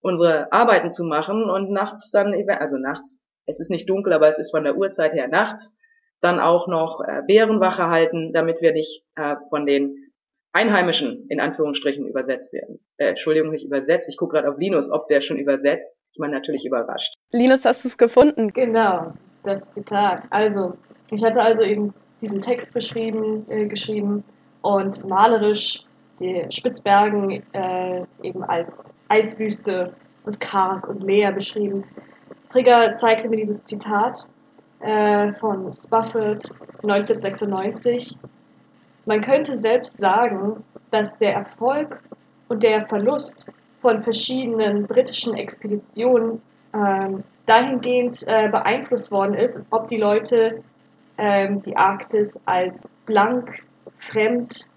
unsere 0.00 0.52
Arbeiten 0.52 0.92
zu 0.92 1.04
machen 1.04 1.44
und 1.44 1.70
nachts 1.70 2.10
dann, 2.10 2.34
also 2.48 2.78
nachts, 2.78 3.22
es 3.46 3.60
ist 3.60 3.70
nicht 3.70 3.88
dunkel, 3.88 4.12
aber 4.12 4.28
es 4.28 4.38
ist 4.38 4.50
von 4.50 4.64
der 4.64 4.76
Uhrzeit 4.76 5.12
her 5.12 5.28
nachts, 5.28 5.76
dann 6.20 6.40
auch 6.40 6.68
noch 6.68 7.00
äh, 7.00 7.22
Bärenwache 7.26 7.88
halten, 7.88 8.32
damit 8.32 8.60
wir 8.60 8.72
nicht 8.72 9.04
äh, 9.16 9.36
von 9.48 9.66
den 9.66 10.10
Einheimischen 10.52 11.26
in 11.28 11.40
Anführungsstrichen 11.40 12.06
übersetzt 12.06 12.52
werden. 12.52 12.80
Äh, 12.96 13.10
Entschuldigung, 13.10 13.50
nicht 13.50 13.64
übersetzt. 13.64 14.08
Ich 14.08 14.16
gucke 14.16 14.36
gerade 14.36 14.50
auf 14.50 14.58
Linus, 14.58 14.90
ob 14.90 15.08
der 15.08 15.20
schon 15.20 15.38
übersetzt. 15.38 15.90
Ich 16.12 16.18
meine 16.18 16.34
natürlich 16.34 16.66
überrascht. 16.66 17.14
Linus, 17.30 17.64
hast 17.64 17.84
du 17.84 17.88
es 17.88 17.96
gefunden? 17.96 18.52
Genau, 18.52 19.12
das 19.44 19.62
Zitat. 19.72 20.24
Also, 20.30 20.76
ich 21.10 21.24
hatte 21.24 21.40
also 21.40 21.62
eben 21.62 21.94
diesen 22.20 22.42
Text 22.42 22.74
beschrieben, 22.74 23.44
äh, 23.48 23.66
geschrieben 23.66 24.24
und 24.62 25.08
malerisch 25.08 25.84
die 26.20 26.46
Spitzbergen 26.50 27.42
äh, 27.52 28.04
eben 28.22 28.44
als 28.44 28.84
Eiswüste 29.08 29.94
und 30.24 30.40
karg 30.40 30.88
und 30.88 31.02
leer 31.02 31.32
beschrieben. 31.32 31.84
Trigger 32.52 32.94
zeigte 32.96 33.28
mir 33.28 33.36
dieses 33.36 33.64
Zitat 33.64 34.26
äh, 34.80 35.32
von 35.34 35.70
Spufford 35.70 36.50
1996. 36.82 38.16
Man 39.06 39.20
könnte 39.22 39.56
selbst 39.58 39.98
sagen, 39.98 40.62
dass 40.90 41.16
der 41.18 41.34
Erfolg 41.34 42.00
und 42.48 42.62
der 42.62 42.86
Verlust 42.86 43.46
von 43.80 44.02
verschiedenen 44.02 44.86
britischen 44.86 45.34
Expeditionen 45.34 46.42
äh, 46.72 47.08
dahingehend 47.46 48.22
äh, 48.26 48.48
beeinflusst 48.48 49.10
worden 49.10 49.34
ist, 49.34 49.60
ob 49.70 49.88
die 49.88 49.96
Leute 49.96 50.62
ähm, 51.18 51.62
die 51.62 51.76
Arktis 51.76 52.38
als 52.44 52.86
blank, 53.06 53.64
fremd 53.98 54.68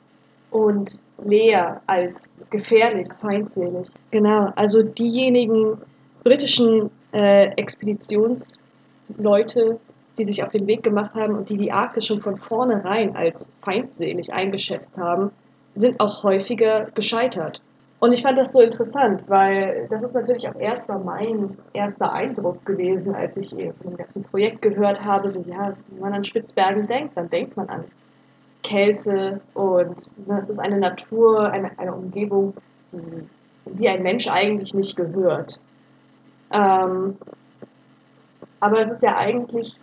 und 0.52 1.00
leer 1.24 1.82
als 1.88 2.40
gefährlich, 2.50 3.08
feindselig. 3.20 3.88
Genau, 4.12 4.52
also 4.56 4.84
diejenigen 4.84 5.78
britischen 6.24 6.92
äh, 7.14 7.48
Expeditionsleute, 7.56 9.80
die 10.18 10.26
sich 10.26 10.44
auf 10.44 10.50
den 10.50 10.68
Weg 10.68 10.84
gemacht 10.84 11.16
haben 11.16 11.36
und 11.36 11.50
die 11.50 11.58
die 11.58 11.72
Arktis 11.72 12.08
schon 12.08 12.22
von 12.22 12.38
vornherein 12.38 13.16
als 13.16 13.50
feindselig 13.62 14.32
eingeschätzt 14.32 14.98
haben, 14.98 15.32
sind 15.74 16.00
auch 16.00 16.24
häufiger 16.24 16.90
gescheitert. 16.94 17.62
Und 18.00 18.12
ich 18.12 18.22
fand 18.22 18.38
das 18.38 18.52
so 18.52 18.60
interessant, 18.60 19.24
weil 19.28 19.88
das 19.90 20.04
ist 20.04 20.14
natürlich 20.14 20.48
auch 20.50 20.60
erstmal 20.60 21.00
mein 21.00 21.58
erster 21.72 22.12
Eindruck 22.12 22.66
gewesen, 22.66 23.16
als 23.16 23.38
ich 23.38 23.52
von 23.52 23.92
dem 23.92 23.96
ganzen 23.96 24.24
Projekt 24.24 24.62
gehört 24.62 25.06
habe, 25.06 25.30
so 25.30 25.40
ja, 25.48 25.74
wenn 25.88 26.02
man 26.02 26.14
an 26.14 26.26
Spitzbergen 26.26 26.86
denkt, 26.86 27.16
dann 27.16 27.30
denkt 27.30 27.56
man 27.56 27.70
an 27.70 27.86
Kälte 28.64 29.42
und 29.54 30.28
ne, 30.28 30.38
es 30.40 30.50
ist 30.50 30.60
eine 30.60 30.78
Natur, 30.78 31.52
eine, 31.52 31.78
eine 31.78 31.94
Umgebung, 31.94 32.54
die, 33.66 33.88
ein 33.88 34.04
Mensch 34.04 34.28
eigentlich 34.28 34.74
nicht 34.74 34.96
gehört. 34.96 35.60
Ähm, 36.52 37.18
aber 38.60 38.80
es 38.80 38.92
ist 38.92 39.04
ja 39.04 39.18
eigentlich, 39.18 39.78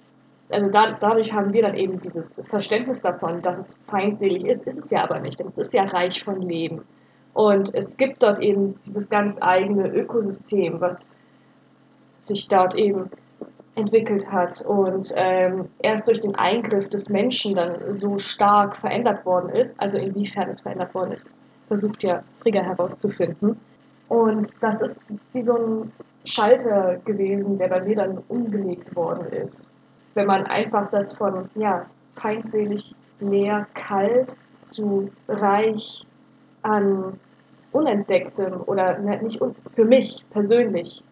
also 0.48 0.70
da, 0.70 0.96
dadurch 0.98 1.32
haben 1.32 1.52
wir 1.52 1.62
dann 1.62 1.76
eben 1.76 2.00
dieses 2.00 2.42
Verständnis 2.48 3.00
davon, 3.00 3.42
dass 3.42 3.58
es 3.58 3.76
feindselig 3.86 4.44
ist, 4.44 4.66
ist 4.66 4.78
es 4.78 4.90
ja 4.90 5.04
aber 5.04 5.20
nicht, 5.20 5.38
denn 5.38 5.48
es 5.48 5.58
ist 5.58 5.74
ja 5.74 5.84
reich 5.84 6.24
von 6.24 6.40
Leben. 6.40 6.82
Und 7.34 7.74
es 7.74 7.96
gibt 7.96 8.22
dort 8.22 8.40
eben 8.40 8.78
dieses 8.86 9.08
ganz 9.08 9.40
eigene 9.40 9.88
Ökosystem, 9.88 10.80
was 10.80 11.12
sich 12.22 12.48
dort 12.48 12.74
eben 12.74 13.10
entwickelt 13.80 14.30
hat 14.30 14.62
und 14.62 15.12
ähm, 15.16 15.68
erst 15.80 16.06
durch 16.06 16.20
den 16.20 16.34
Eingriff 16.34 16.88
des 16.88 17.08
Menschen 17.08 17.54
dann 17.54 17.92
so 17.94 18.18
stark 18.18 18.76
verändert 18.76 19.24
worden 19.26 19.50
ist, 19.50 19.74
also 19.78 19.98
inwiefern 19.98 20.48
es 20.48 20.60
verändert 20.60 20.94
worden 20.94 21.12
ist, 21.12 21.42
versucht 21.68 22.02
ja 22.02 22.22
Frigger 22.40 22.62
herauszufinden. 22.62 23.58
Und 24.08 24.52
das 24.60 24.82
ist 24.82 25.12
wie 25.32 25.42
so 25.42 25.56
ein 25.56 25.92
Schalter 26.24 26.96
gewesen, 27.04 27.58
der 27.58 27.68
bei 27.68 27.80
mir 27.80 27.96
dann 27.96 28.18
umgelegt 28.28 28.94
worden 28.96 29.26
ist. 29.32 29.70
Wenn 30.14 30.26
man 30.26 30.46
einfach 30.46 30.90
das 30.90 31.12
von 31.12 31.48
ja, 31.54 31.86
feindselig, 32.16 32.94
leer, 33.20 33.66
kalt 33.74 34.28
zu 34.62 35.10
reich 35.28 36.04
an 36.62 37.18
Unentdecktem 37.72 38.60
oder 38.66 38.98
ne, 38.98 39.22
nicht 39.22 39.40
für 39.74 39.84
mich 39.84 40.24
persönlich 40.30 41.02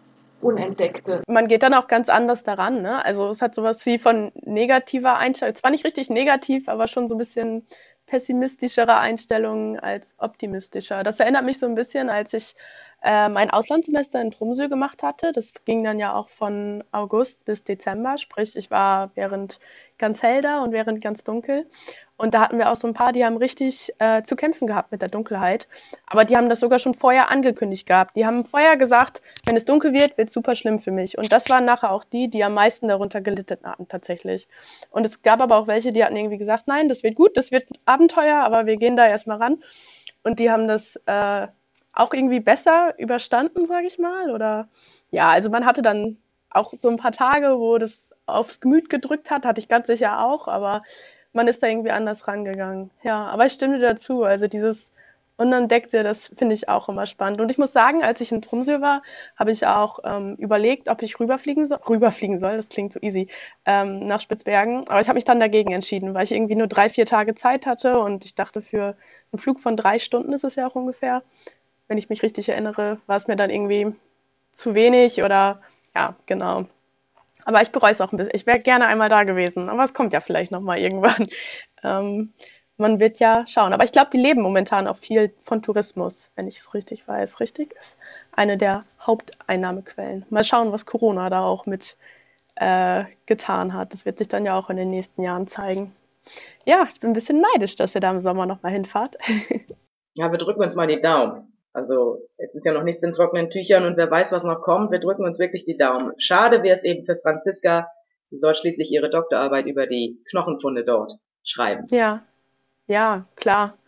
Unentdeckte. 0.41 1.23
Man 1.27 1.49
geht 1.49 1.63
dann 1.63 1.75
auch 1.75 1.89
ganz 1.89 2.09
anders 2.09 2.45
daran. 2.45 2.83
Ne? 2.83 3.05
Also 3.05 3.29
es 3.29 3.43
hat 3.43 3.55
sowas 3.55 3.85
wie 3.87 3.99
von 3.99 4.33
negativer 4.43 5.17
Einstellung, 5.17 5.55
zwar 5.55 5.71
nicht 5.71 5.85
richtig 5.85 6.11
negativ, 6.11 6.69
aber 6.69 6.89
schon 6.89 7.09
so 7.09 7.15
ein 7.15 7.19
bisschen 7.19 7.67
pessimistischere 8.07 8.97
Einstellungen 8.97 9.79
als 9.79 10.15
optimistischer. 10.19 11.03
Das 11.03 11.21
erinnert 11.21 11.45
mich 11.45 11.59
so 11.59 11.67
ein 11.67 11.75
bisschen, 11.75 12.09
als 12.09 12.33
ich 12.33 12.55
äh, 13.03 13.29
mein 13.29 13.51
Auslandssemester 13.51 14.21
in 14.21 14.31
Tromsø 14.31 14.69
gemacht 14.69 15.03
hatte. 15.03 15.33
Das 15.33 15.53
ging 15.65 15.85
dann 15.85 15.99
ja 15.99 16.15
auch 16.15 16.29
von 16.29 16.83
August 16.93 17.45
bis 17.45 17.65
Dezember, 17.65 18.19
sprich 18.19 18.57
ich 18.57 18.71
war 18.71 19.11
während 19.15 19.61
ganz 19.99 20.23
hell 20.23 20.43
da 20.43 20.63
und 20.63 20.73
während 20.73 21.03
ganz 21.03 21.25
dunkel. 21.25 21.67
Und 22.17 22.35
da 22.35 22.41
hatten 22.41 22.59
wir 22.59 22.71
auch 22.73 22.77
so 22.77 22.89
ein 22.89 22.95
paar, 22.95 23.13
die 23.13 23.25
haben 23.25 23.37
richtig 23.37 23.95
äh, 24.01 24.25
zu 24.25 24.35
kämpfen 24.35 24.67
gehabt 24.67 24.91
mit 24.91 25.01
der 25.01 25.09
Dunkelheit. 25.09 25.69
Aber 26.07 26.25
die 26.25 26.37
haben 26.37 26.49
das 26.49 26.59
sogar 26.59 26.81
schon 26.81 26.95
vorher 26.95 27.31
angekündigt 27.31 27.87
gehabt. 27.87 28.17
Die 28.17 28.27
haben 28.27 28.45
vorher 28.45 28.77
gesagt, 28.77 29.23
wenn 29.47 29.57
es 29.57 29.65
dunkel 29.65 29.93
wird, 29.93 30.19
wird 30.19 30.27
es 30.29 30.35
super 30.35 30.57
schlimm 30.57 30.81
für 30.81 30.91
mich. 30.91 31.17
Und 31.17 31.33
das 31.33 31.49
waren 31.49 31.65
nachher 31.65 31.93
auch 31.93 32.03
die, 32.03 32.29
die 32.29 32.43
am 32.43 32.55
meisten 32.55 32.89
darunter 32.89 33.21
gelitten 33.21 33.59
hatten 33.63 33.87
tatsächlich. 33.87 34.49
Und 34.91 35.07
es 35.07 35.23
gab 35.23 35.41
aber 35.41 35.57
auch 35.57 35.69
welche, 35.69 35.93
die 35.93 36.05
hatten 36.05 36.17
irgendwie 36.17 36.39
gesagt, 36.39 36.67
nein, 36.67 36.89
das 36.89 37.05
wird 37.05 37.15
gut, 37.15 37.37
das 37.37 37.53
wird 37.53 37.69
Abenteuer, 37.85 38.39
aber 38.39 38.67
wir 38.67 38.79
gehen 38.79 38.97
da 38.97 39.07
erstmal 39.07 39.39
ran. 39.39 39.63
Und 40.25 40.41
die 40.41 40.51
haben 40.51 40.67
das 40.67 40.97
äh, 41.07 41.47
auch 41.99 42.15
irgendwie 42.15 42.41
besser 42.41 42.95
überstanden, 42.99 43.67
sage 43.67 43.87
ich 43.87 43.99
mal. 43.99 44.31
Oder 44.31 44.69
ja, 45.11 45.29
also 45.29 45.51
man 45.51 45.67
hatte 45.67 45.83
dann 45.83 46.17
auch 46.51 46.73
so 46.73 46.89
ein 46.89 46.97
paar 46.97 47.13
Tage, 47.13 47.59
wo 47.59 47.77
das 47.79 48.15
aufs 48.27 48.61
Gemüt 48.61 48.89
gedrückt 48.89 49.31
hat, 49.31 49.45
hatte 49.45 49.61
ich 49.61 49.69
ganz 49.69 49.89
sicher 49.89 50.25
auch, 50.25 50.49
aber 50.49 50.83
man 51.33 51.49
ist 51.49 51.63
da 51.63 51.67
irgendwie 51.67 51.91
anders 51.91 52.27
rangegangen. 52.29 52.91
Ja, 53.03 53.27
aber 53.27 53.47
ich 53.47 53.53
stimme 53.53 53.79
dazu. 53.81 54.23
Also 54.23 54.47
dieses 54.47 54.93
Unentdeckte, 55.37 56.03
das 56.03 56.33
finde 56.37 56.55
ich 56.55 56.69
auch 56.69 56.89
immer 56.89 57.07
spannend. 57.07 57.41
Und 57.41 57.51
ich 57.51 57.59
muss 57.59 57.73
sagen, 57.73 58.03
als 58.03 58.21
ich 58.21 58.33
in 58.33 58.43
Tromsø 58.43 58.81
war, 58.81 59.03
habe 59.37 59.53
ich 59.53 59.67
auch 59.67 60.01
ähm, 60.05 60.37
überlegt, 60.37 60.89
ob 60.89 61.03
ich 61.03 61.19
rüberfliegen 61.19 61.67
soll. 61.67 61.79
Rüberfliegen 61.89 62.39
soll, 62.41 62.57
das 62.57 62.69
klingt 62.69 62.93
so 62.93 63.01
easy, 63.01 63.29
ähm, 63.65 64.07
nach 64.07 64.21
Spitzbergen. 64.21 64.89
Aber 64.89 65.01
ich 65.01 65.09
habe 65.09 65.17
mich 65.17 65.25
dann 65.25 65.41
dagegen 65.41 65.73
entschieden, 65.73 66.15
weil 66.15 66.25
ich 66.25 66.33
irgendwie 66.33 66.57
nur 66.57 66.67
drei, 66.69 66.91
vier 66.91 67.07
Tage 67.07 67.35
Zeit 67.35 67.67
hatte 67.67 67.99
und 68.01 68.25
ich 68.25 68.35
dachte, 68.35 68.63
für 68.63 68.97
einen 69.33 69.41
Flug 69.41 69.61
von 69.61 69.77
drei 69.77 69.99
Stunden 69.99 70.33
ist 70.33 70.45
es 70.45 70.57
ja 70.57 70.67
auch 70.67 70.75
ungefähr. 70.75 71.23
Wenn 71.89 71.99
ich 71.99 72.09
mich 72.09 72.23
richtig 72.23 72.49
erinnere, 72.49 72.99
war 73.07 73.17
es 73.17 73.27
mir 73.27 73.37
dann 73.37 73.51
irgendwie 73.51 73.95
zu 74.53 74.75
wenig 74.75 75.23
oder 75.23 75.61
ja, 75.95 76.15
genau. 76.27 76.67
Aber 77.45 77.63
ich 77.63 77.71
bereue 77.71 77.93
es 77.93 78.01
auch 78.01 78.13
ein 78.13 78.19
bisschen. 78.19 78.35
Ich 78.35 78.47
wäre 78.47 78.61
gerne 78.61 78.87
einmal 78.87 79.09
da 79.09 79.25
gewesen, 79.25 79.69
aber 79.71 79.85
es 79.85 79.95
kommt 79.95 80.13
ja 80.13 80.21
vielleicht 80.21 80.53
nochmal 80.53 80.79
irgendwann. 80.79 81.27
Ähm, 81.85 82.33
man 82.77 82.99
wird 82.99 83.21
ja 83.21 83.47
schauen. 83.47 83.73
Aber 83.73 83.85
ich 83.85 83.93
glaube, 83.93 84.11
die 84.13 84.21
leben 84.21 84.43
momentan 84.43 84.89
auch 84.89 84.97
viel 84.97 85.33
von 85.45 85.63
Tourismus, 85.63 86.29
wenn 86.35 86.49
ich 86.49 86.59
es 86.59 86.75
richtig 86.75 87.07
weiß. 87.07 87.39
Richtig 87.39 87.73
ist 87.79 87.97
eine 88.33 88.59
der 88.59 88.85
Haupteinnahmequellen. 89.01 90.27
Mal 90.29 90.43
schauen, 90.43 90.73
was 90.73 90.87
Corona 90.87 91.31
da 91.31 91.45
auch 91.45 91.67
mit 91.67 91.97
äh, 92.57 93.05
getan 93.27 93.75
hat. 93.75 93.93
Das 93.93 94.05
wird 94.05 94.19
sich 94.19 94.27
dann 94.27 94.45
ja 94.45 94.57
auch 94.59 94.71
in 94.71 94.77
den 94.77 94.91
nächsten 94.91 95.23
Jahren 95.23 95.47
zeigen. 95.47 95.95
Ja, 96.65 96.87
ich 96.93 97.01
bin 97.01 97.11
ein 97.11 97.15
bisschen 97.15 97.41
neidisch, 97.55 97.77
dass 97.77 97.95
ihr 97.95 98.01
da 98.01 98.11
im 98.11 98.21
Sommer 98.21 98.47
nochmal 98.47 98.73
hinfahrt. 98.73 99.17
Ja, 100.15 100.33
wir 100.33 100.39
drücken 100.39 100.63
uns 100.63 100.75
mal 100.75 100.89
die 100.89 100.99
Daumen. 100.99 101.53
Also 101.73 102.23
es 102.37 102.55
ist 102.55 102.65
ja 102.65 102.73
noch 102.73 102.83
nichts 102.83 103.03
in 103.03 103.13
trockenen 103.13 103.51
Tüchern 103.51 103.85
und 103.85 103.97
wer 103.97 104.11
weiß, 104.11 104.33
was 104.33 104.45
noch 104.45 104.63
kommt. 104.63 104.91
Wir 104.91 105.01
drücken 105.01 105.25
uns 105.25 105.39
wirklich 105.39 105.65
die 105.65 105.77
Daumen. 105.77 106.13
Schade 106.19 106.63
wäre 106.63 106.75
es 106.75 106.85
eben 106.85 107.05
für 107.05 107.17
Franziska. 107.17 107.89
Sie 108.25 108.37
soll 108.37 108.55
schließlich 108.55 108.91
ihre 108.91 109.11
Doktorarbeit 109.11 109.67
über 109.67 109.87
die 109.87 110.23
Knochenfunde 110.31 110.85
dort 110.85 111.13
schreiben. 111.45 111.87
Ja, 111.91 112.25
ja, 112.87 113.27
klar. 113.37 113.79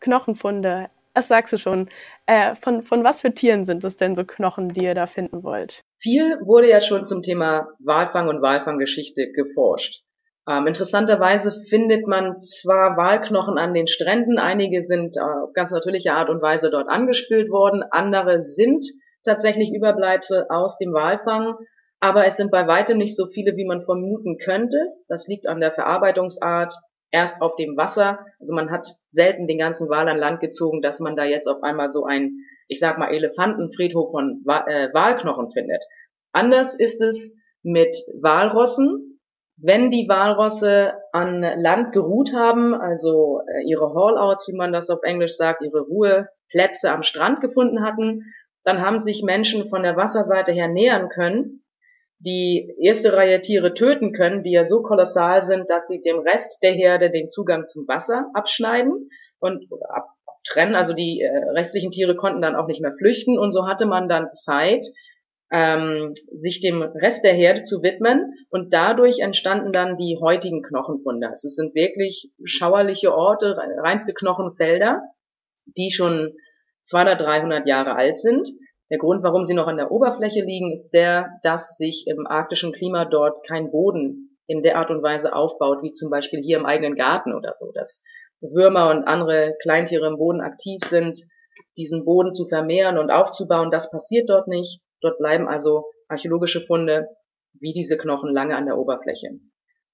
Knochenfunde. 0.00 0.90
Das 1.14 1.26
sagst 1.26 1.52
du 1.52 1.58
schon. 1.58 1.88
Äh, 2.26 2.54
von, 2.56 2.82
von 2.82 3.02
was 3.02 3.20
für 3.20 3.34
Tieren 3.34 3.64
sind 3.64 3.82
es 3.82 3.96
denn 3.96 4.14
so 4.14 4.24
Knochen, 4.24 4.68
die 4.68 4.84
ihr 4.84 4.94
da 4.94 5.06
finden 5.06 5.42
wollt? 5.42 5.82
Viel 5.98 6.38
wurde 6.42 6.70
ja 6.70 6.80
schon 6.80 7.06
zum 7.06 7.22
Thema 7.22 7.68
Walfang 7.80 8.28
und 8.28 8.40
Walfanggeschichte 8.40 9.32
geforscht. 9.32 10.04
Ähm, 10.48 10.66
interessanterweise 10.66 11.52
findet 11.68 12.06
man 12.06 12.38
zwar 12.38 12.96
Walknochen 12.96 13.58
an 13.58 13.74
den 13.74 13.86
Stränden, 13.86 14.38
einige 14.38 14.82
sind 14.82 15.16
äh, 15.16 15.20
auf 15.20 15.52
ganz 15.52 15.70
natürliche 15.70 16.12
Art 16.12 16.30
und 16.30 16.40
Weise 16.40 16.70
dort 16.70 16.88
angespült 16.88 17.50
worden, 17.50 17.84
andere 17.90 18.40
sind 18.40 18.84
tatsächlich 19.24 19.70
Überbleibsel 19.74 20.46
aus 20.48 20.78
dem 20.78 20.92
Walfang, 20.92 21.54
aber 22.00 22.26
es 22.26 22.36
sind 22.36 22.50
bei 22.50 22.66
weitem 22.66 22.96
nicht 22.98 23.16
so 23.16 23.26
viele, 23.26 23.56
wie 23.56 23.66
man 23.66 23.82
vermuten 23.82 24.38
könnte. 24.38 24.78
Das 25.08 25.26
liegt 25.26 25.48
an 25.48 25.60
der 25.60 25.72
Verarbeitungsart, 25.72 26.72
erst 27.10 27.42
auf 27.42 27.56
dem 27.56 27.76
Wasser. 27.76 28.20
Also 28.38 28.54
man 28.54 28.70
hat 28.70 28.86
selten 29.08 29.46
den 29.46 29.58
ganzen 29.58 29.88
Wal 29.88 30.08
an 30.08 30.18
Land 30.18 30.40
gezogen, 30.40 30.82
dass 30.82 31.00
man 31.00 31.16
da 31.16 31.24
jetzt 31.24 31.48
auf 31.48 31.62
einmal 31.62 31.90
so 31.90 32.04
ein, 32.04 32.36
ich 32.68 32.78
sag 32.78 32.98
mal, 32.98 33.12
Elefantenfriedhof 33.12 34.10
von 34.10 34.44
äh, 34.46 34.88
Walknochen 34.92 35.48
findet. 35.48 35.82
Anders 36.32 36.78
ist 36.78 37.00
es 37.00 37.40
mit 37.62 37.96
Walrossen. 38.20 39.17
Wenn 39.60 39.90
die 39.90 40.08
Walrosse 40.08 40.94
an 41.12 41.42
Land 41.42 41.92
geruht 41.92 42.32
haben, 42.32 42.74
also 42.74 43.40
äh, 43.46 43.62
ihre 43.68 43.92
Haulouts, 43.92 44.46
wie 44.48 44.56
man 44.56 44.72
das 44.72 44.88
auf 44.88 45.02
Englisch 45.02 45.36
sagt, 45.36 45.62
ihre 45.62 45.80
Ruheplätze 45.80 46.92
am 46.92 47.02
Strand 47.02 47.40
gefunden 47.40 47.82
hatten, 47.82 48.32
dann 48.64 48.80
haben 48.80 48.98
sich 48.98 49.22
Menschen 49.22 49.68
von 49.68 49.82
der 49.82 49.96
Wasserseite 49.96 50.52
her 50.52 50.68
nähern 50.68 51.08
können, 51.08 51.64
die 52.20 52.74
erste 52.80 53.12
Reihe 53.14 53.40
Tiere 53.40 53.74
töten 53.74 54.12
können, 54.12 54.42
die 54.42 54.52
ja 54.52 54.64
so 54.64 54.82
kolossal 54.82 55.42
sind, 55.42 55.70
dass 55.70 55.88
sie 55.88 56.00
dem 56.00 56.18
Rest 56.18 56.62
der 56.62 56.72
Herde 56.72 57.10
den 57.10 57.28
Zugang 57.28 57.64
zum 57.66 57.86
Wasser 57.86 58.30
abschneiden 58.34 59.08
und 59.38 59.66
abtrennen. 59.88 60.74
Also 60.74 60.94
die 60.94 61.20
äh, 61.20 61.50
restlichen 61.50 61.90
Tiere 61.90 62.16
konnten 62.16 62.42
dann 62.42 62.56
auch 62.56 62.66
nicht 62.66 62.82
mehr 62.82 62.92
flüchten 62.92 63.38
und 63.38 63.52
so 63.52 63.66
hatte 63.66 63.86
man 63.86 64.08
dann 64.08 64.32
Zeit, 64.32 64.84
ähm, 65.50 66.12
sich 66.30 66.60
dem 66.60 66.82
Rest 66.82 67.24
der 67.24 67.32
Herde 67.32 67.62
zu 67.62 67.82
widmen 67.82 68.34
und 68.50 68.72
dadurch 68.74 69.20
entstanden 69.20 69.72
dann 69.72 69.96
die 69.96 70.18
heutigen 70.20 70.62
Knochenfunde. 70.62 71.28
Also 71.28 71.46
es 71.46 71.54
sind 71.54 71.74
wirklich 71.74 72.30
schauerliche 72.44 73.14
Orte, 73.14 73.56
reinste 73.78 74.12
Knochenfelder, 74.12 75.02
die 75.76 75.90
schon 75.90 76.34
200, 76.82 77.20
300 77.20 77.66
Jahre 77.66 77.94
alt 77.94 78.18
sind. 78.18 78.48
Der 78.90 78.98
Grund, 78.98 79.22
warum 79.22 79.44
sie 79.44 79.54
noch 79.54 79.66
an 79.66 79.76
der 79.76 79.90
Oberfläche 79.90 80.42
liegen, 80.42 80.72
ist 80.72 80.90
der, 80.90 81.38
dass 81.42 81.76
sich 81.76 82.06
im 82.06 82.26
arktischen 82.26 82.72
Klima 82.72 83.04
dort 83.04 83.46
kein 83.46 83.70
Boden 83.70 84.38
in 84.46 84.62
der 84.62 84.78
Art 84.78 84.90
und 84.90 85.02
Weise 85.02 85.34
aufbaut, 85.34 85.82
wie 85.82 85.92
zum 85.92 86.10
Beispiel 86.10 86.40
hier 86.40 86.58
im 86.58 86.64
eigenen 86.64 86.96
Garten 86.96 87.34
oder 87.34 87.52
so, 87.54 87.70
dass 87.72 88.04
Würmer 88.40 88.90
und 88.90 89.04
andere 89.04 89.56
Kleintiere 89.60 90.06
im 90.06 90.16
Boden 90.16 90.40
aktiv 90.40 90.80
sind, 90.84 91.20
diesen 91.76 92.04
Boden 92.04 92.32
zu 92.34 92.46
vermehren 92.46 92.96
und 92.96 93.10
aufzubauen. 93.10 93.70
Das 93.70 93.90
passiert 93.90 94.30
dort 94.30 94.48
nicht. 94.48 94.82
Dort 95.00 95.18
bleiben 95.18 95.48
also 95.48 95.84
archäologische 96.08 96.60
Funde 96.60 97.08
wie 97.60 97.72
diese 97.72 97.98
Knochen 97.98 98.32
lange 98.32 98.56
an 98.56 98.66
der 98.66 98.78
Oberfläche. 98.78 99.40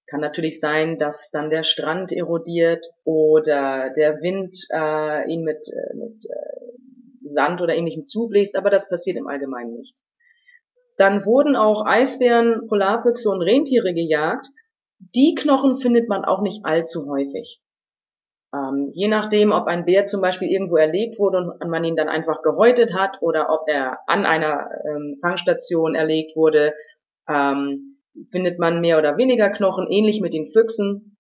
Kann 0.07 0.21
natürlich 0.21 0.61
sein, 0.61 0.99
dass 0.99 1.31
dann 1.31 1.51
der 1.51 1.63
Strand 1.63 2.13
erodiert 2.13 2.85
oder 3.05 3.91
der 3.97 4.21
Wind 4.21 4.57
äh, 4.71 5.33
ihn 5.33 5.45
mit, 5.45 5.67
äh, 5.69 5.97
mit 5.97 6.25
äh, 6.27 7.27
Sand 7.27 7.63
oder 7.63 7.75
ähnlichem 7.75 8.05
zubläst, 8.05 8.57
aber 8.57 8.69
das 8.69 8.89
passiert 8.89 9.17
im 9.17 9.29
Allgemeinen 9.29 9.75
nicht. 9.77 9.97
Dann 10.99 11.25
wurden 11.25 11.57
auch 11.57 11.87
Eisbären, 11.87 12.69
Polarfüchse 12.69 13.31
und 13.31 13.43
Rentiere 13.43 13.95
gejagt. 13.95 14.49
Die 14.99 15.35
Knochen 15.35 15.79
findet 15.79 16.09
man 16.09 16.25
auch 16.25 16.43
nicht 16.43 16.65
allzu 16.65 17.09
häufig. 17.11 17.64
Ähm, 18.55 18.91
je 18.93 19.09
nachdem, 19.09 19.51
ob 19.51 19.67
ein 19.67 19.85
Bär 19.85 20.07
zum 20.07 20.21
Beispiel 20.21 20.49
irgendwo 20.49 20.77
erlegt 20.77 21.19
wurde 21.19 21.57
und 21.61 21.71
man 21.71 21.83
ihn 21.83 21.97
dann 21.97 22.09
einfach 22.09 22.43
gehäutet 22.43 22.95
hat 22.95 23.21
oder 23.21 23.51
ob 23.51 23.69
er 23.69 23.99
an 24.07 24.27
einer 24.27 24.69
ähm, 24.87 25.19
Fangstation 25.21 25.95
erlegt 25.97 26.37
wurde, 26.37 26.73
ähm, 27.29 27.99
findet 28.31 28.61
man 28.61 28.81
mehr 28.81 28.99
oder 28.99 29.17
weniger 29.17 29.51
Knochen, 29.51 29.89
ähnlich 29.91 30.21
mit 30.21 30.35
den 30.35 30.47
Füchsen, 30.47 31.17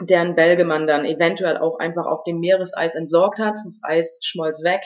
deren 0.00 0.34
Bälge 0.34 0.64
man 0.64 0.86
dann 0.86 1.04
eventuell 1.04 1.58
auch 1.58 1.78
einfach 1.78 2.06
auf 2.06 2.24
dem 2.24 2.40
Meereseis 2.40 2.94
entsorgt 2.94 3.38
hat. 3.38 3.58
Das 3.64 3.80
Eis 3.82 4.20
schmolz 4.22 4.62
weg. 4.62 4.80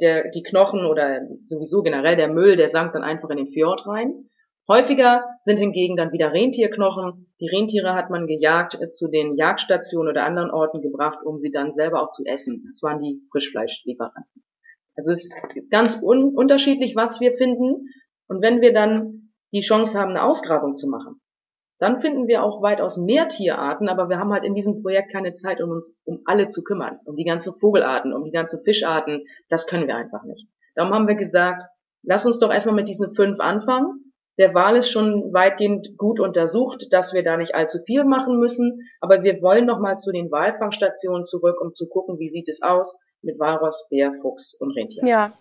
Der, 0.00 0.30
die 0.30 0.42
Knochen 0.42 0.84
oder 0.84 1.20
sowieso 1.40 1.82
generell 1.82 2.16
der 2.16 2.28
Müll, 2.28 2.56
der 2.56 2.68
sank 2.68 2.92
dann 2.92 3.04
einfach 3.04 3.30
in 3.30 3.38
den 3.38 3.48
Fjord 3.48 3.86
rein. 3.86 4.28
Häufiger 4.68 5.24
sind 5.38 5.60
hingegen 5.60 5.96
dann 5.96 6.12
wieder 6.12 6.32
Rentierknochen. 6.32 7.32
Die 7.40 7.48
Rentiere 7.48 7.94
hat 7.94 8.10
man 8.10 8.26
gejagt 8.26 8.80
äh, 8.80 8.90
zu 8.90 9.08
den 9.08 9.36
Jagdstationen 9.36 10.10
oder 10.10 10.24
anderen 10.24 10.50
Orten 10.50 10.82
gebracht, 10.82 11.18
um 11.24 11.38
sie 11.38 11.52
dann 11.52 11.70
selber 11.70 12.02
auch 12.02 12.10
zu 12.10 12.24
essen. 12.24 12.64
Das 12.66 12.82
waren 12.82 12.98
die 12.98 13.22
Frischfleischlieferanten. 13.30 14.42
Also 14.96 15.12
es 15.12 15.30
ist 15.54 15.70
ganz 15.70 16.02
un 16.02 16.34
unterschiedlich, 16.34 16.96
was 16.96 17.20
wir 17.20 17.32
finden. 17.32 17.90
Und 18.26 18.42
wenn 18.42 18.60
wir 18.60 18.72
dann 18.72 19.32
die 19.52 19.60
Chance 19.60 20.00
haben, 20.00 20.10
eine 20.10 20.24
Ausgrabung 20.24 20.74
zu 20.74 20.88
machen, 20.88 21.20
dann 21.78 22.00
finden 22.00 22.26
wir 22.26 22.42
auch 22.42 22.62
weitaus 22.62 22.96
mehr 22.96 23.28
Tierarten, 23.28 23.88
aber 23.88 24.08
wir 24.08 24.18
haben 24.18 24.32
halt 24.32 24.44
in 24.44 24.54
diesem 24.54 24.82
Projekt 24.82 25.12
keine 25.12 25.34
Zeit, 25.34 25.60
um 25.60 25.70
uns 25.70 26.00
um 26.04 26.22
alle 26.24 26.48
zu 26.48 26.64
kümmern, 26.64 26.98
um 27.04 27.16
die 27.16 27.24
ganze 27.24 27.52
Vogelarten, 27.52 28.14
um 28.14 28.24
die 28.24 28.30
ganze 28.30 28.62
Fischarten. 28.64 29.26
Das 29.50 29.66
können 29.66 29.86
wir 29.86 29.94
einfach 29.94 30.24
nicht. 30.24 30.48
Darum 30.74 30.92
haben 30.92 31.06
wir 31.06 31.14
gesagt, 31.14 31.62
lass 32.02 32.26
uns 32.26 32.38
doch 32.40 32.50
erstmal 32.50 32.74
mit 32.74 32.88
diesen 32.88 33.14
fünf 33.14 33.38
anfangen 33.38 34.05
der 34.38 34.54
Wal 34.54 34.76
ist 34.76 34.90
schon 34.90 35.32
weitgehend 35.32 35.96
gut 35.96 36.20
untersucht, 36.20 36.92
dass 36.92 37.14
wir 37.14 37.22
da 37.22 37.36
nicht 37.36 37.54
allzu 37.54 37.78
viel 37.78 38.04
machen 38.04 38.38
müssen. 38.38 38.88
Aber 39.00 39.22
wir 39.22 39.40
wollen 39.42 39.66
nochmal 39.66 39.96
zu 39.96 40.12
den 40.12 40.30
Walfangstationen 40.30 41.24
zurück, 41.24 41.60
um 41.60 41.72
zu 41.72 41.88
gucken, 41.88 42.18
wie 42.18 42.28
sieht 42.28 42.48
es 42.48 42.62
aus 42.62 43.00
mit 43.22 43.38
Walross, 43.38 43.88
Bär, 43.90 44.12
Fuchs 44.12 44.54
und 44.54 44.72
Rentier. 44.72 45.04
Ja, 45.06 45.32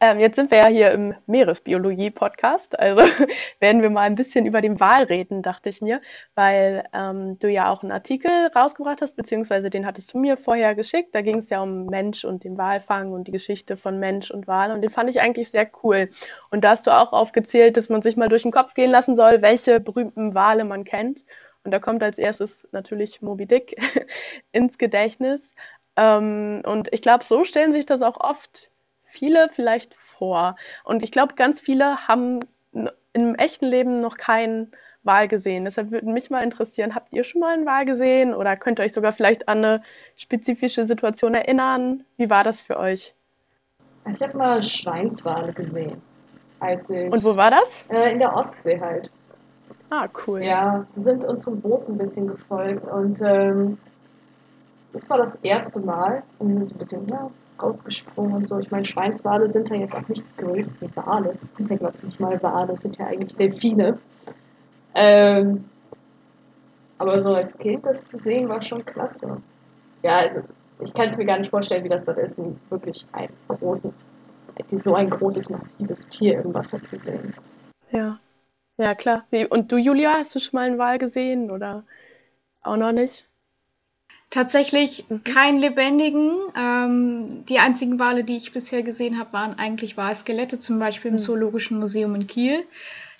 ähm, 0.00 0.20
jetzt 0.20 0.36
sind 0.36 0.50
wir 0.50 0.58
ja 0.58 0.66
hier 0.66 0.90
im 0.90 1.14
Meeresbiologie-Podcast, 1.26 2.78
also 2.78 3.02
werden 3.60 3.80
wir 3.80 3.88
mal 3.88 4.02
ein 4.02 4.14
bisschen 4.14 4.44
über 4.44 4.60
den 4.60 4.78
Wal 4.78 5.04
reden, 5.04 5.42
dachte 5.42 5.70
ich 5.70 5.80
mir, 5.80 6.02
weil 6.34 6.84
ähm, 6.92 7.38
du 7.38 7.50
ja 7.50 7.70
auch 7.72 7.82
einen 7.82 7.92
Artikel 7.92 8.30
rausgebracht 8.54 9.00
hast, 9.00 9.16
beziehungsweise 9.16 9.70
den 9.70 9.86
hattest 9.86 10.12
du 10.12 10.18
mir 10.18 10.36
vorher 10.36 10.74
geschickt. 10.74 11.14
Da 11.14 11.22
ging 11.22 11.38
es 11.38 11.48
ja 11.48 11.62
um 11.62 11.86
Mensch 11.86 12.24
und 12.24 12.44
den 12.44 12.58
Walfang 12.58 13.12
und 13.12 13.26
die 13.26 13.32
Geschichte 13.32 13.76
von 13.78 13.98
Mensch 13.98 14.30
und 14.30 14.46
Wal 14.46 14.70
und 14.72 14.82
den 14.82 14.90
fand 14.90 15.08
ich 15.08 15.20
eigentlich 15.20 15.50
sehr 15.50 15.70
cool. 15.82 16.10
Und 16.50 16.62
da 16.62 16.70
hast 16.70 16.86
du 16.86 16.90
auch 16.90 17.12
aufgezählt, 17.12 17.76
dass 17.76 17.88
man 17.88 18.02
sich 18.02 18.16
mal 18.16 18.28
durch 18.28 18.42
den 18.42 18.52
Kopf 18.52 18.74
gehen 18.74 18.90
lassen 18.90 19.16
soll, 19.16 19.40
welche 19.40 19.80
berühmten 19.80 20.34
Wale 20.34 20.64
man 20.64 20.84
kennt. 20.84 21.22
Und 21.64 21.70
da 21.70 21.78
kommt 21.80 22.02
als 22.02 22.18
erstes 22.18 22.68
natürlich 22.70 23.22
Moby 23.22 23.46
Dick 23.46 23.76
ins 24.52 24.78
Gedächtnis. 24.78 25.54
Ähm, 25.96 26.62
und 26.66 26.92
ich 26.92 27.02
glaube, 27.02 27.24
so 27.24 27.44
stellen 27.44 27.72
sich 27.72 27.86
das 27.86 28.02
auch 28.02 28.20
oft 28.20 28.70
viele 29.16 29.48
vielleicht 29.50 29.94
vor. 29.94 30.56
Und 30.84 31.02
ich 31.02 31.10
glaube, 31.10 31.34
ganz 31.34 31.60
viele 31.60 32.08
haben 32.08 32.40
im 33.12 33.34
echten 33.36 33.66
Leben 33.66 34.00
noch 34.00 34.16
keinen 34.16 34.72
Wal 35.02 35.28
gesehen. 35.28 35.64
Deshalb 35.64 35.90
würde 35.90 36.06
mich 36.06 36.30
mal 36.30 36.42
interessieren, 36.42 36.94
habt 36.94 37.12
ihr 37.12 37.24
schon 37.24 37.40
mal 37.40 37.54
einen 37.54 37.64
Wal 37.64 37.86
gesehen 37.86 38.34
oder 38.34 38.56
könnt 38.56 38.78
ihr 38.78 38.84
euch 38.84 38.92
sogar 38.92 39.12
vielleicht 39.12 39.48
an 39.48 39.58
eine 39.58 39.82
spezifische 40.16 40.84
Situation 40.84 41.34
erinnern? 41.34 42.04
Wie 42.16 42.28
war 42.28 42.44
das 42.44 42.60
für 42.60 42.76
euch? 42.78 43.14
Ich 44.10 44.20
habe 44.20 44.36
mal 44.36 44.62
Schweinswale 44.62 45.52
gesehen. 45.52 46.02
Als 46.60 46.90
ich, 46.90 47.10
Und 47.10 47.24
wo 47.24 47.36
war 47.36 47.50
das? 47.50 47.84
Äh, 47.88 48.12
in 48.12 48.18
der 48.18 48.34
Ostsee 48.34 48.80
halt. 48.80 49.10
Ah, 49.90 50.08
cool. 50.26 50.42
Ja, 50.42 50.86
wir 50.94 51.02
sind 51.02 51.24
unserem 51.24 51.60
Boot 51.60 51.88
ein 51.88 51.98
bisschen 51.98 52.26
gefolgt 52.26 52.86
und 52.88 53.20
ähm, 53.20 53.78
das 54.92 55.08
war 55.08 55.18
das 55.18 55.34
erste 55.42 55.80
Mal. 55.80 56.22
Und 56.38 56.48
wir 56.48 56.56
sind 56.56 56.68
so 56.68 56.74
ein 56.74 56.78
bisschen, 56.78 57.08
ja, 57.08 57.30
rausgesprungen 57.60 58.34
und 58.34 58.48
so. 58.48 58.58
Ich 58.58 58.70
meine, 58.70 58.84
Schweinswale 58.84 59.50
sind 59.50 59.68
ja 59.70 59.76
jetzt 59.76 59.94
auch 59.94 60.06
nicht 60.08 60.22
die 60.22 60.42
größten 60.42 60.90
Wale. 60.94 61.34
Das 61.40 61.56
sind 61.56 61.70
ja, 61.70 61.76
glaube 61.76 61.94
ich, 61.98 62.04
nicht 62.04 62.20
mal 62.20 62.42
Wale, 62.42 62.68
das 62.68 62.82
sind 62.82 62.96
ja 62.98 63.06
eigentlich 63.06 63.34
Delfine. 63.36 63.98
Ähm, 64.94 65.64
aber 66.98 67.20
so 67.20 67.34
als 67.34 67.58
Kind 67.58 67.84
das 67.84 68.04
zu 68.04 68.18
sehen, 68.18 68.48
war 68.48 68.62
schon 68.62 68.84
klasse. 68.84 69.40
Ja, 70.02 70.18
also 70.18 70.40
ich 70.80 70.92
kann 70.92 71.08
es 71.08 71.16
mir 71.16 71.26
gar 71.26 71.38
nicht 71.38 71.50
vorstellen, 71.50 71.84
wie 71.84 71.88
das 71.88 72.04
dort 72.04 72.18
ist, 72.18 72.38
wirklich 72.70 73.06
einen 73.12 73.32
großen, 73.48 73.92
so 74.70 74.94
ein 74.94 75.10
großes, 75.10 75.50
massives 75.50 76.08
Tier 76.08 76.40
im 76.40 76.54
Wasser 76.54 76.82
zu 76.82 76.98
sehen. 76.98 77.34
Ja, 77.90 78.18
ja 78.78 78.94
klar. 78.94 79.24
Und 79.50 79.72
du, 79.72 79.76
Julia, 79.76 80.14
hast 80.18 80.34
du 80.34 80.38
schon 80.38 80.58
mal 80.58 80.66
einen 80.66 80.78
Wal 80.78 80.98
gesehen 80.98 81.50
oder 81.50 81.84
auch 82.62 82.76
noch 82.76 82.92
nicht? 82.92 83.28
Tatsächlich 84.30 85.04
mhm. 85.08 85.24
keinen 85.24 85.58
lebendigen. 85.58 86.36
Ähm, 86.56 87.44
die 87.48 87.58
einzigen 87.58 87.98
Wale, 87.98 88.24
die 88.24 88.36
ich 88.36 88.52
bisher 88.52 88.82
gesehen 88.82 89.18
habe, 89.18 89.32
waren 89.32 89.58
eigentlich 89.58 89.96
Walskelette, 89.96 90.58
zum 90.58 90.78
Beispiel 90.78 91.10
im 91.10 91.16
mhm. 91.16 91.20
Zoologischen 91.20 91.78
Museum 91.78 92.14
in 92.14 92.26
Kiel, 92.26 92.64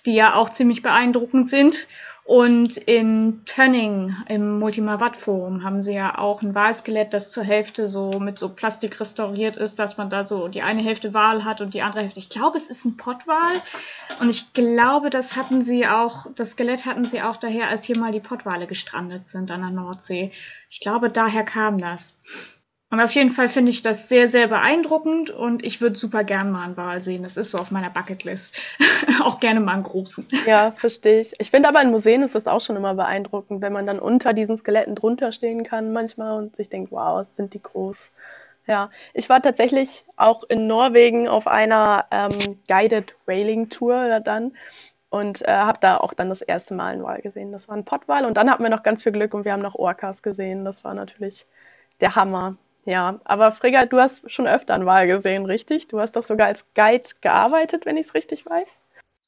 die 0.04 0.14
ja 0.14 0.34
auch 0.34 0.50
ziemlich 0.50 0.82
beeindruckend 0.82 1.48
sind. 1.48 1.88
Und 2.26 2.76
in 2.76 3.44
Tönning 3.44 4.12
im 4.28 4.58
Multimavat 4.58 5.16
Forum 5.16 5.62
haben 5.62 5.80
sie 5.80 5.94
ja 5.94 6.18
auch 6.18 6.42
ein 6.42 6.56
Walskelett, 6.56 7.14
das 7.14 7.30
zur 7.30 7.44
Hälfte 7.44 7.86
so 7.86 8.10
mit 8.18 8.36
so 8.36 8.48
Plastik 8.48 8.98
restauriert 8.98 9.56
ist, 9.56 9.78
dass 9.78 9.96
man 9.96 10.10
da 10.10 10.24
so 10.24 10.48
die 10.48 10.62
eine 10.62 10.82
Hälfte 10.82 11.14
Wal 11.14 11.44
hat 11.44 11.60
und 11.60 11.72
die 11.72 11.82
andere 11.82 12.02
Hälfte. 12.02 12.18
Ich 12.18 12.28
glaube, 12.28 12.56
es 12.56 12.66
ist 12.66 12.84
ein 12.84 12.96
Pottwal. 12.96 13.62
Und 14.20 14.28
ich 14.28 14.52
glaube, 14.54 15.10
das 15.10 15.36
hatten 15.36 15.62
sie 15.62 15.86
auch, 15.86 16.26
das 16.34 16.50
Skelett 16.52 16.84
hatten 16.84 17.04
sie 17.04 17.22
auch 17.22 17.36
daher, 17.36 17.68
als 17.68 17.84
hier 17.84 17.96
mal 17.96 18.10
die 18.10 18.18
Pottwale 18.18 18.66
gestrandet 18.66 19.28
sind 19.28 19.52
an 19.52 19.60
der 19.60 19.70
Nordsee. 19.70 20.32
Ich 20.68 20.80
glaube, 20.80 21.10
daher 21.10 21.44
kam 21.44 21.78
das. 21.78 22.16
Und 22.88 23.00
auf 23.00 23.10
jeden 23.12 23.30
Fall 23.30 23.48
finde 23.48 23.70
ich 23.70 23.82
das 23.82 24.08
sehr, 24.08 24.28
sehr 24.28 24.46
beeindruckend 24.46 25.30
und 25.30 25.66
ich 25.66 25.80
würde 25.80 25.96
super 25.96 26.22
gern 26.22 26.52
mal 26.52 26.64
einen 26.64 26.76
Wal 26.76 27.00
sehen. 27.00 27.24
Das 27.24 27.36
ist 27.36 27.50
so 27.50 27.58
auf 27.58 27.72
meiner 27.72 27.90
Bucketlist. 27.90 28.56
auch 29.24 29.40
gerne 29.40 29.58
mal 29.58 29.72
einen 29.72 29.82
großen. 29.82 30.28
Ja, 30.46 30.70
verstehe 30.70 31.20
ich. 31.20 31.34
Ich 31.40 31.50
finde 31.50 31.68
aber 31.68 31.82
in 31.82 31.90
Museen 31.90 32.22
ist 32.22 32.36
das 32.36 32.46
auch 32.46 32.60
schon 32.60 32.76
immer 32.76 32.94
beeindruckend, 32.94 33.60
wenn 33.60 33.72
man 33.72 33.86
dann 33.86 33.98
unter 33.98 34.32
diesen 34.32 34.56
Skeletten 34.56 34.94
drunter 34.94 35.32
stehen 35.32 35.64
kann 35.64 35.92
manchmal 35.92 36.38
und 36.38 36.54
sich 36.54 36.68
denkt, 36.68 36.92
wow, 36.92 37.26
sind 37.26 37.54
die 37.54 37.62
groß. 37.62 38.12
Ja, 38.68 38.90
ich 39.14 39.28
war 39.28 39.42
tatsächlich 39.42 40.06
auch 40.16 40.44
in 40.44 40.68
Norwegen 40.68 41.28
auf 41.28 41.48
einer 41.48 42.06
ähm, 42.12 42.56
Guided 42.68 43.16
Whaling 43.26 43.68
Tour 43.68 44.20
dann 44.20 44.52
und 45.08 45.42
äh, 45.42 45.52
habe 45.52 45.78
da 45.80 45.96
auch 45.98 46.14
dann 46.14 46.28
das 46.28 46.40
erste 46.40 46.74
Mal 46.74 46.92
einen 46.92 47.02
Wal 47.02 47.20
gesehen. 47.20 47.52
Das 47.52 47.68
war 47.68 47.76
ein 47.76 47.84
Pottwal 47.84 48.24
und 48.24 48.36
dann 48.36 48.50
hatten 48.50 48.62
wir 48.62 48.70
noch 48.70 48.82
ganz 48.82 49.02
viel 49.02 49.12
Glück 49.12 49.34
und 49.34 49.44
wir 49.44 49.52
haben 49.52 49.62
noch 49.62 49.74
Orcas 49.74 50.22
gesehen. 50.22 50.64
Das 50.64 50.84
war 50.84 50.94
natürlich 50.94 51.46
der 52.00 52.14
Hammer. 52.14 52.56
Ja, 52.86 53.20
aber 53.24 53.50
Frigga, 53.50 53.84
du 53.84 53.98
hast 53.98 54.30
schon 54.30 54.46
öfter 54.46 54.72
einen 54.72 54.86
Wal 54.86 55.08
gesehen, 55.08 55.44
richtig? 55.44 55.88
Du 55.88 55.98
hast 55.98 56.14
doch 56.14 56.22
sogar 56.22 56.46
als 56.46 56.64
Guide 56.74 57.04
gearbeitet, 57.20 57.84
wenn 57.84 57.96
ich 57.96 58.06
es 58.06 58.14
richtig 58.14 58.46
weiß. 58.46 58.78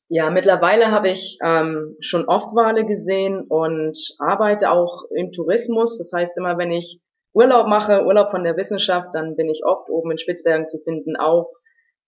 Ja, 0.08 0.30
mittlerweile 0.30 0.92
habe 0.92 1.10
ich 1.10 1.38
ähm, 1.44 1.96
schon 2.00 2.26
oft 2.26 2.54
Wale 2.54 2.86
gesehen 2.86 3.42
und 3.48 3.98
arbeite 4.20 4.70
auch 4.70 5.02
im 5.10 5.32
Tourismus. 5.32 5.98
Das 5.98 6.12
heißt, 6.16 6.38
immer 6.38 6.56
wenn 6.56 6.70
ich 6.70 7.00
Urlaub 7.34 7.66
mache, 7.66 8.06
Urlaub 8.06 8.30
von 8.30 8.44
der 8.44 8.56
Wissenschaft, 8.56 9.08
dann 9.12 9.34
bin 9.34 9.50
ich 9.50 9.62
oft 9.66 9.90
oben 9.90 10.12
in 10.12 10.18
Spitzbergen 10.18 10.68
zu 10.68 10.78
finden 10.78 11.16
auf 11.16 11.48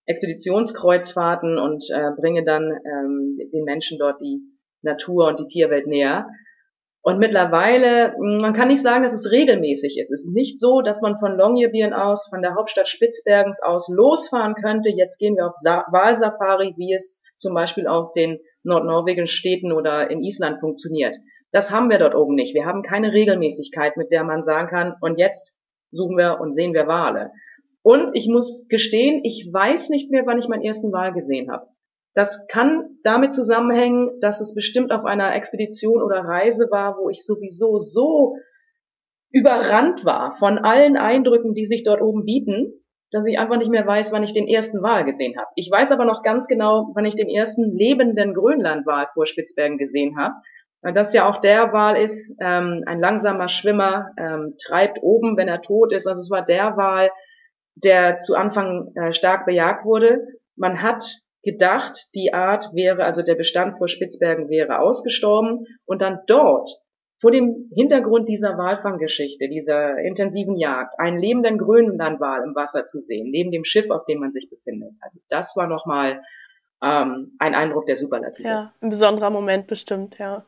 Expeditionskreuzfahrten 0.07 1.59
und 1.59 1.85
äh, 1.93 2.11
bringe 2.17 2.45
dann 2.45 2.71
ähm, 2.71 3.39
den 3.53 3.65
Menschen 3.65 3.99
dort 3.99 4.21
die 4.21 4.41
Natur 4.83 5.29
und 5.29 5.41
die 5.41 5.49
Tierwelt 5.49 5.89
näher. 5.89 6.29
Und 7.03 7.19
mittlerweile, 7.19 8.15
hm, 8.15 8.41
man 8.41 8.53
kann 8.53 8.69
nicht 8.69 8.83
sagen, 8.83 9.03
dass 9.03 9.15
es 9.15 9.31
regelmäßig 9.31 9.99
ist. 9.99 10.13
Es 10.13 10.27
ist 10.27 10.35
nicht 10.35 10.59
so, 10.59 10.83
dass 10.83 11.01
man 11.01 11.19
von 11.19 11.37
Longyearbyen 11.37 11.95
aus, 11.95 12.29
von 12.29 12.43
der 12.43 12.55
Hauptstadt 12.55 12.89
Spitzbergens 12.89 13.63
aus 13.63 13.89
losfahren 13.89 14.55
könnte. 14.55 14.91
Jetzt 14.91 15.19
gehen 15.19 15.37
wir 15.37 15.47
auf 15.47 15.55
Walsafari, 15.55 16.75
wie 16.77 16.95
es 16.95 17.23
zum 17.39 17.55
Beispiel 17.55 17.87
aus 17.87 18.13
den 18.13 18.39
nordnorwegischen 18.63 19.27
Städten 19.27 19.73
oder 19.73 20.11
in 20.11 20.21
Island 20.21 20.61
funktioniert. 20.61 21.17
Das 21.53 21.71
haben 21.71 21.89
wir 21.89 21.99
dort 21.99 22.15
oben 22.15 22.35
nicht. 22.35 22.55
Wir 22.55 22.67
haben 22.67 22.83
keine 22.83 23.13
Regelmäßigkeit, 23.13 23.97
mit 23.97 24.13
der 24.13 24.25
man 24.25 24.43
sagen 24.43 24.69
kann, 24.69 24.95
und 25.01 25.19
jetzt 25.19 25.57
suchen 25.91 26.17
wir 26.17 26.39
und 26.41 26.53
sehen 26.53 26.75
wir 26.75 26.87
Wale. 26.87 27.31
Und 27.83 28.11
ich 28.15 28.29
muss 28.29 28.69
gestehen, 28.69 29.23
ich 29.25 29.49
weiß 29.51 29.89
nicht 29.89 30.11
mehr, 30.11 30.25
wann 30.27 30.39
ich 30.39 30.49
meinen 30.49 30.63
ersten 30.63 30.93
Wal 30.93 31.13
gesehen 31.13 31.51
habe. 31.51 31.67
Das 32.21 32.47
kann 32.49 32.99
damit 33.03 33.33
zusammenhängen, 33.33 34.21
dass 34.21 34.43
es 34.43 34.55
bestimmt 34.55 34.93
auf 34.93 35.07
einer 35.07 35.35
Expedition 35.35 36.03
oder 36.03 36.21
Reise 36.21 36.69
war, 36.71 36.99
wo 36.99 37.09
ich 37.09 37.25
sowieso 37.25 37.79
so 37.79 38.37
überrannt 39.31 40.05
war 40.05 40.31
von 40.31 40.59
allen 40.59 40.99
Eindrücken, 40.99 41.55
die 41.55 41.65
sich 41.65 41.83
dort 41.83 42.03
oben 42.03 42.27
bieten, 42.27 42.75
dass 43.11 43.27
ich 43.27 43.39
einfach 43.39 43.57
nicht 43.57 43.71
mehr 43.71 43.87
weiß, 43.87 44.13
wann 44.13 44.23
ich 44.23 44.35
den 44.35 44.49
ersten 44.49 44.83
Wal 44.83 45.07
gesehen 45.07 45.39
habe. 45.39 45.47
Ich 45.55 45.71
weiß 45.71 45.93
aber 45.93 46.05
noch 46.05 46.23
ganz 46.23 46.47
genau, 46.47 46.91
wann 46.95 47.07
ich 47.07 47.17
den 47.17 47.31
ersten 47.31 47.75
lebenden 47.75 48.35
Grönlandwal 48.35 49.07
vor 49.15 49.25
Spitzbergen 49.25 49.79
gesehen 49.79 50.19
habe. 50.19 50.35
Weil 50.83 50.93
das 50.93 51.15
ja 51.15 51.27
auch 51.27 51.39
der 51.39 51.73
Wal 51.73 51.97
ist, 51.97 52.37
ähm, 52.43 52.83
ein 52.85 53.01
langsamer 53.01 53.49
Schwimmer, 53.49 54.11
ähm, 54.19 54.57
treibt 54.63 54.99
oben, 55.03 55.39
wenn 55.39 55.49
er 55.49 55.63
tot 55.63 55.95
ist. 55.95 56.07
Also 56.07 56.21
es 56.21 56.31
war 56.31 56.45
der 56.45 56.77
Wal, 56.77 57.09
der 57.77 58.19
zu 58.19 58.35
Anfang 58.35 58.93
äh, 58.95 59.15
stark 59.15 59.47
bejagt 59.47 59.87
wurde. 59.87 60.19
Man 60.55 60.83
hat 60.83 61.23
gedacht, 61.43 62.15
die 62.15 62.33
Art 62.35 62.71
wäre, 62.75 63.05
also 63.05 63.23
der 63.23 63.35
Bestand 63.35 63.79
vor 63.79 63.89
Spitzbergen 63.89 64.49
wäre 64.49 64.81
ausgestorben 64.81 65.67
und 65.87 66.03
dann 66.03 66.21
dort 66.27 66.71
vor 67.21 67.31
dem 67.31 67.71
Hintergrund 67.75 68.29
dieser 68.29 68.57
Walfanggeschichte, 68.57 69.49
dieser 69.49 69.99
intensiven 69.99 70.57
Jagd, 70.57 70.99
einen 70.99 71.19
lebenden 71.19 71.59
Grönlandwal 71.59 72.43
im 72.45 72.55
Wasser 72.55 72.87
zu 72.87 72.99
sehen, 72.99 73.31
neben 73.31 73.51
dem 73.51 73.65
Schiff, 73.65 73.91
auf 73.91 74.07
dem 74.07 74.21
man 74.21 74.33
sich 74.33 74.49
befindet. 74.49 74.93
Also 75.03 75.21
das 75.29 75.55
war 75.57 75.67
nochmal 75.67 76.23
ähm, 76.83 77.37
ein 77.39 77.55
Eindruck 77.55 77.87
der 77.87 77.97
Superlative. 77.97 78.49
Ja, 78.49 78.73
ein 78.81 78.89
besonderer 78.89 79.31
Moment 79.31 79.67
bestimmt, 79.67 80.19
ja. 80.19 80.45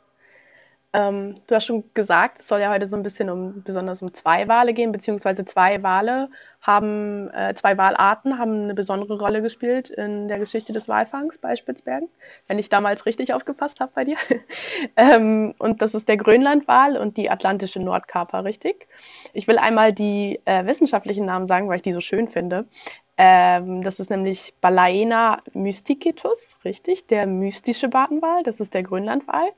Ähm, 0.94 1.36
du 1.46 1.54
hast 1.54 1.64
schon 1.64 1.84
gesagt, 1.94 2.40
es 2.40 2.48
soll 2.48 2.60
ja 2.60 2.70
heute 2.70 2.84
so 2.84 2.96
ein 2.96 3.02
bisschen 3.02 3.30
um 3.30 3.62
besonders 3.62 4.02
um 4.02 4.12
zwei 4.12 4.46
Wale 4.46 4.74
gehen, 4.74 4.92
beziehungsweise 4.92 5.44
zwei 5.46 5.82
Wale 5.82 6.28
haben, 6.60 7.30
äh, 7.30 7.54
zwei 7.54 7.78
Walarten 7.78 8.38
haben 8.38 8.64
eine 8.64 8.74
besondere 8.74 9.18
Rolle 9.18 9.40
gespielt 9.40 9.88
in 9.88 10.28
der 10.28 10.38
Geschichte 10.38 10.72
des 10.74 10.88
Walfangs 10.88 11.38
bei 11.38 11.56
Spitzbergen, 11.56 12.08
wenn 12.46 12.58
ich 12.58 12.68
damals 12.68 13.06
richtig 13.06 13.32
aufgepasst 13.32 13.80
habe 13.80 13.90
bei 13.94 14.04
dir. 14.04 14.16
ähm, 14.96 15.54
und 15.58 15.80
das 15.80 15.94
ist 15.94 16.08
der 16.08 16.18
Grönlandwal 16.18 16.98
und 16.98 17.16
die 17.16 17.30
atlantische 17.30 17.80
Nordkaper, 17.80 18.44
richtig? 18.44 18.86
Ich 19.32 19.48
will 19.48 19.58
einmal 19.58 19.94
die 19.94 20.40
äh, 20.44 20.66
wissenschaftlichen 20.66 21.24
Namen 21.24 21.46
sagen, 21.46 21.68
weil 21.68 21.76
ich 21.76 21.82
die 21.82 21.92
so 21.92 22.00
schön 22.00 22.28
finde. 22.28 22.66
Ähm, 23.16 23.82
das 23.82 23.98
ist 23.98 24.10
nämlich 24.10 24.54
Balaena 24.60 25.42
mysticetus, 25.52 26.58
richtig? 26.64 27.06
Der 27.06 27.26
mystische 27.26 27.88
Bartenwal, 27.88 28.42
das 28.42 28.60
ist 28.60 28.74
der 28.74 28.82
Grönlandwal 28.82 29.48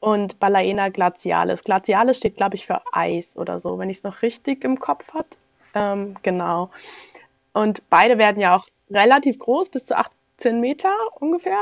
und 0.00 0.38
Balaena 0.38 0.88
glacialis. 0.88 1.64
Glacialis 1.64 2.18
steht, 2.18 2.36
glaube 2.36 2.56
ich, 2.56 2.66
für 2.66 2.80
Eis 2.92 3.36
oder 3.36 3.58
so, 3.58 3.78
wenn 3.78 3.90
ich 3.90 3.98
es 3.98 4.04
noch 4.04 4.22
richtig 4.22 4.64
im 4.64 4.78
Kopf 4.78 5.12
habe. 5.12 5.28
Ähm, 5.74 6.16
genau. 6.22 6.70
Und 7.52 7.82
beide 7.90 8.18
werden 8.18 8.40
ja 8.40 8.56
auch 8.56 8.66
relativ 8.90 9.38
groß, 9.38 9.70
bis 9.70 9.86
zu 9.86 9.96
18 9.96 10.60
Meter 10.60 10.90
ungefähr, 11.18 11.60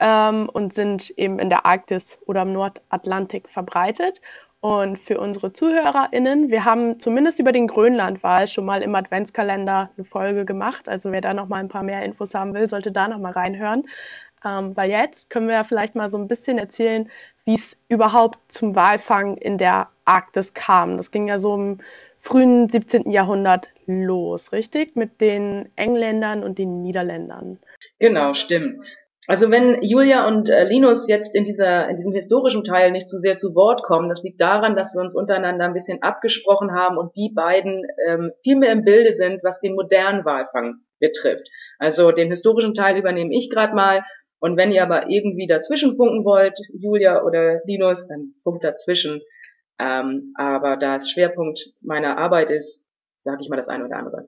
ähm, 0.00 0.48
und 0.48 0.72
sind 0.72 1.10
eben 1.16 1.38
in 1.38 1.50
der 1.50 1.66
Arktis 1.66 2.18
oder 2.26 2.42
im 2.42 2.52
Nordatlantik 2.52 3.48
verbreitet. 3.48 4.20
Und 4.60 4.98
für 4.98 5.18
unsere 5.18 5.54
ZuhörerInnen, 5.54 6.50
wir 6.50 6.66
haben 6.66 7.00
zumindest 7.00 7.38
über 7.38 7.52
den 7.52 7.66
Grönlandwal 7.66 8.46
schon 8.46 8.66
mal 8.66 8.82
im 8.82 8.94
Adventskalender 8.94 9.90
eine 9.96 10.04
Folge 10.04 10.44
gemacht. 10.44 10.86
Also 10.86 11.12
wer 11.12 11.22
da 11.22 11.32
noch 11.32 11.48
mal 11.48 11.56
ein 11.56 11.68
paar 11.68 11.82
mehr 11.82 12.02
Infos 12.02 12.34
haben 12.34 12.52
will, 12.52 12.68
sollte 12.68 12.92
da 12.92 13.08
noch 13.08 13.18
mal 13.18 13.32
reinhören. 13.32 13.84
Ähm, 14.44 14.76
weil 14.76 14.90
jetzt 14.90 15.30
können 15.30 15.48
wir 15.48 15.54
ja 15.54 15.64
vielleicht 15.64 15.94
mal 15.94 16.10
so 16.10 16.18
ein 16.18 16.28
bisschen 16.28 16.58
erzählen, 16.58 17.10
wie 17.44 17.54
es 17.54 17.76
überhaupt 17.88 18.38
zum 18.48 18.74
Walfang 18.74 19.36
in 19.36 19.58
der 19.58 19.88
Arktis 20.04 20.54
kam. 20.54 20.96
Das 20.96 21.10
ging 21.10 21.28
ja 21.28 21.38
so 21.38 21.54
im 21.54 21.78
frühen 22.18 22.68
17. 22.68 23.10
Jahrhundert 23.10 23.70
los, 23.86 24.52
richtig? 24.52 24.96
Mit 24.96 25.20
den 25.20 25.70
Engländern 25.76 26.42
und 26.42 26.58
den 26.58 26.82
Niederländern. 26.82 27.58
Genau, 27.98 28.34
stimmt. 28.34 28.84
Also 29.26 29.50
wenn 29.50 29.82
Julia 29.82 30.26
und 30.26 30.48
äh, 30.48 30.64
Linus 30.64 31.06
jetzt 31.06 31.36
in 31.36 31.44
dieser 31.44 31.88
in 31.88 31.96
diesem 31.96 32.14
historischen 32.14 32.64
Teil 32.64 32.90
nicht 32.90 33.08
zu 33.08 33.18
sehr 33.18 33.36
zu 33.36 33.54
Wort 33.54 33.82
kommen, 33.82 34.08
das 34.08 34.22
liegt 34.22 34.40
daran, 34.40 34.74
dass 34.74 34.94
wir 34.94 35.02
uns 35.02 35.14
untereinander 35.14 35.66
ein 35.66 35.74
bisschen 35.74 36.02
abgesprochen 36.02 36.72
haben 36.72 36.96
und 36.98 37.14
die 37.16 37.30
beiden 37.32 37.86
ähm, 38.08 38.32
viel 38.42 38.56
mehr 38.56 38.72
im 38.72 38.84
Bilde 38.84 39.12
sind, 39.12 39.44
was 39.44 39.60
den 39.60 39.74
modernen 39.74 40.24
Walfang 40.24 40.80
betrifft. 40.98 41.48
Also 41.78 42.12
den 42.12 42.30
historischen 42.30 42.74
Teil 42.74 42.98
übernehme 42.98 43.34
ich 43.34 43.50
gerade 43.50 43.74
mal 43.74 44.02
und 44.40 44.56
wenn 44.56 44.72
ihr 44.72 44.82
aber 44.82 45.08
irgendwie 45.10 45.46
dazwischen 45.46 45.96
funken 45.96 46.24
wollt, 46.24 46.58
Julia 46.72 47.22
oder 47.22 47.60
Linus, 47.64 48.08
dann 48.08 48.34
funkt 48.42 48.64
dazwischen. 48.64 49.20
Ähm, 49.78 50.32
aber 50.36 50.76
da 50.76 50.96
es 50.96 51.10
Schwerpunkt 51.10 51.74
meiner 51.80 52.18
Arbeit 52.18 52.50
ist, 52.50 52.84
sage 53.18 53.42
ich 53.42 53.50
mal 53.50 53.56
das 53.56 53.68
eine 53.68 53.84
oder 53.84 53.96
andere. 53.96 54.26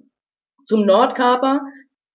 Zum 0.63 0.85
Nordkaper, 0.85 1.63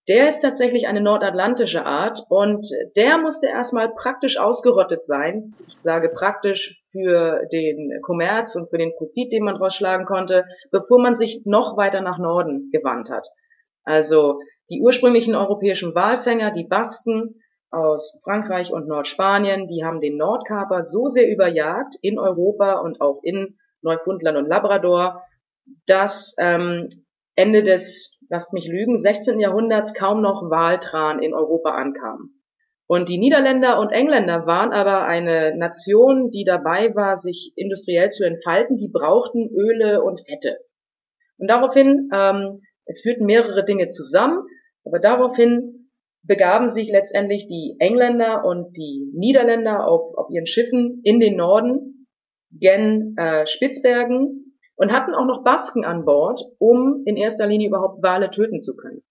der 0.07 0.27
ist 0.27 0.39
tatsächlich 0.39 0.87
eine 0.87 1.01
nordatlantische 1.01 1.85
Art 1.85 2.23
und 2.29 2.65
der 2.95 3.17
musste 3.17 3.47
erstmal 3.47 3.89
praktisch 3.93 4.39
ausgerottet 4.39 5.03
sein. 5.03 5.55
Ich 5.67 5.77
sage 5.81 6.09
praktisch 6.09 6.79
für 6.91 7.45
den 7.51 7.99
Kommerz 8.03 8.55
und 8.55 8.69
für 8.69 8.77
den 8.77 8.93
Profit, 8.95 9.33
den 9.33 9.43
man 9.43 9.55
daraus 9.55 9.75
schlagen 9.75 10.05
konnte, 10.05 10.45
bevor 10.71 11.01
man 11.01 11.15
sich 11.15 11.41
noch 11.45 11.77
weiter 11.77 12.01
nach 12.01 12.19
Norden 12.19 12.69
gewandt 12.71 13.09
hat. 13.09 13.27
Also 13.83 14.39
die 14.69 14.81
ursprünglichen 14.81 15.35
europäischen 15.35 15.93
Walfänger, 15.93 16.51
die 16.51 16.65
Basken, 16.65 17.41
aus 17.71 18.21
Frankreich 18.23 18.71
und 18.71 18.87
Nordspanien, 18.87 19.67
die 19.67 19.83
haben 19.83 20.01
den 20.01 20.17
Nordkaper 20.17 20.83
so 20.83 21.07
sehr 21.07 21.29
überjagt 21.29 21.95
in 22.01 22.17
Europa 22.17 22.79
und 22.79 23.01
auch 23.01 23.19
in 23.23 23.57
Neufundland 23.81 24.37
und 24.37 24.47
Labrador, 24.47 25.23
dass 25.85 26.35
ähm, 26.39 26.89
Ende 27.35 27.63
des, 27.63 28.19
lasst 28.29 28.53
mich 28.53 28.67
lügen, 28.67 28.97
16. 28.97 29.39
Jahrhunderts 29.39 29.93
kaum 29.93 30.21
noch 30.21 30.49
Waltran 30.49 31.19
in 31.19 31.33
Europa 31.33 31.71
ankam. 31.71 32.31
Und 32.87 33.09
die 33.09 33.17
Niederländer 33.17 33.79
und 33.79 33.91
Engländer 33.91 34.47
waren 34.47 34.71
aber 34.71 35.03
eine 35.03 35.55
Nation, 35.57 36.31
die 36.31 36.45
dabei 36.45 36.95
war, 36.95 37.17
sich 37.17 37.51
industriell 37.57 38.09
zu 38.09 38.25
entfalten. 38.25 38.77
Die 38.77 38.87
brauchten 38.87 39.49
Öle 39.49 40.01
und 40.01 40.21
Fette. 40.25 40.57
Und 41.37 41.49
daraufhin, 41.49 42.09
ähm, 42.13 42.61
es 42.85 43.01
führten 43.01 43.25
mehrere 43.25 43.65
Dinge 43.65 43.89
zusammen, 43.89 44.39
aber 44.85 44.99
daraufhin 44.99 45.76
begaben 46.23 46.67
sich 46.67 46.89
letztendlich 46.91 47.47
die 47.47 47.75
Engländer 47.79 48.43
und 48.45 48.75
die 48.77 49.11
Niederländer 49.13 49.87
auf, 49.87 50.01
auf 50.15 50.29
ihren 50.29 50.47
Schiffen 50.47 51.01
in 51.03 51.19
den 51.19 51.37
Norden, 51.37 52.07
gen 52.51 53.15
äh, 53.17 53.45
Spitzbergen 53.45 54.55
und 54.75 54.91
hatten 54.91 55.13
auch 55.13 55.25
noch 55.25 55.43
Basken 55.43 55.85
an 55.85 56.05
Bord, 56.05 56.39
um 56.59 57.03
in 57.05 57.17
erster 57.17 57.47
Linie 57.47 57.69
überhaupt 57.69 58.03
Wale 58.03 58.29
töten 58.29 58.61
zu 58.61 58.75
können. 58.75 59.03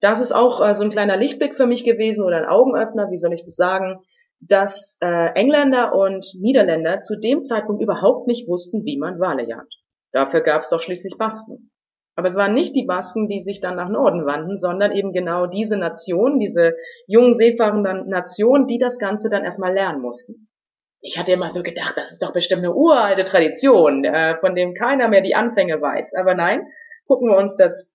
Das 0.00 0.20
ist 0.20 0.32
auch 0.32 0.66
äh, 0.66 0.74
so 0.74 0.84
ein 0.84 0.90
kleiner 0.90 1.16
Lichtblick 1.16 1.56
für 1.56 1.66
mich 1.66 1.84
gewesen 1.84 2.24
oder 2.24 2.38
ein 2.38 2.48
Augenöffner, 2.48 3.10
wie 3.10 3.16
soll 3.16 3.32
ich 3.32 3.44
das 3.44 3.56
sagen, 3.56 4.00
dass 4.40 4.98
äh, 5.00 5.30
Engländer 5.34 5.94
und 5.94 6.26
Niederländer 6.40 7.00
zu 7.00 7.18
dem 7.18 7.42
Zeitpunkt 7.42 7.82
überhaupt 7.82 8.26
nicht 8.26 8.48
wussten, 8.48 8.84
wie 8.84 8.98
man 8.98 9.20
Wale 9.20 9.48
jagt. 9.48 9.74
Dafür 10.12 10.40
gab 10.40 10.62
es 10.62 10.68
doch 10.68 10.82
schließlich 10.82 11.16
Basken. 11.16 11.71
Aber 12.14 12.26
es 12.26 12.36
waren 12.36 12.54
nicht 12.54 12.76
die 12.76 12.84
Basken, 12.84 13.26
die 13.26 13.40
sich 13.40 13.60
dann 13.60 13.76
nach 13.76 13.88
Norden 13.88 14.26
wandten, 14.26 14.56
sondern 14.56 14.92
eben 14.92 15.12
genau 15.12 15.46
diese 15.46 15.78
Nation, 15.78 16.38
diese 16.38 16.74
jungen 17.06 17.32
seefahrenden 17.32 18.08
Nation, 18.08 18.66
die 18.66 18.78
das 18.78 18.98
Ganze 18.98 19.30
dann 19.30 19.44
erstmal 19.44 19.72
lernen 19.72 20.02
mussten. 20.02 20.48
Ich 21.00 21.18
hatte 21.18 21.32
immer 21.32 21.48
so 21.48 21.62
gedacht, 21.62 21.94
das 21.96 22.10
ist 22.10 22.22
doch 22.22 22.32
bestimmt 22.32 22.62
eine 22.62 22.74
uralte 22.74 23.24
Tradition, 23.24 24.04
äh, 24.04 24.36
von 24.38 24.54
dem 24.54 24.74
keiner 24.74 25.08
mehr 25.08 25.22
die 25.22 25.34
Anfänge 25.34 25.80
weiß. 25.80 26.14
Aber 26.14 26.34
nein, 26.34 26.66
gucken 27.06 27.28
wir 27.28 27.36
uns 27.36 27.56
das 27.56 27.94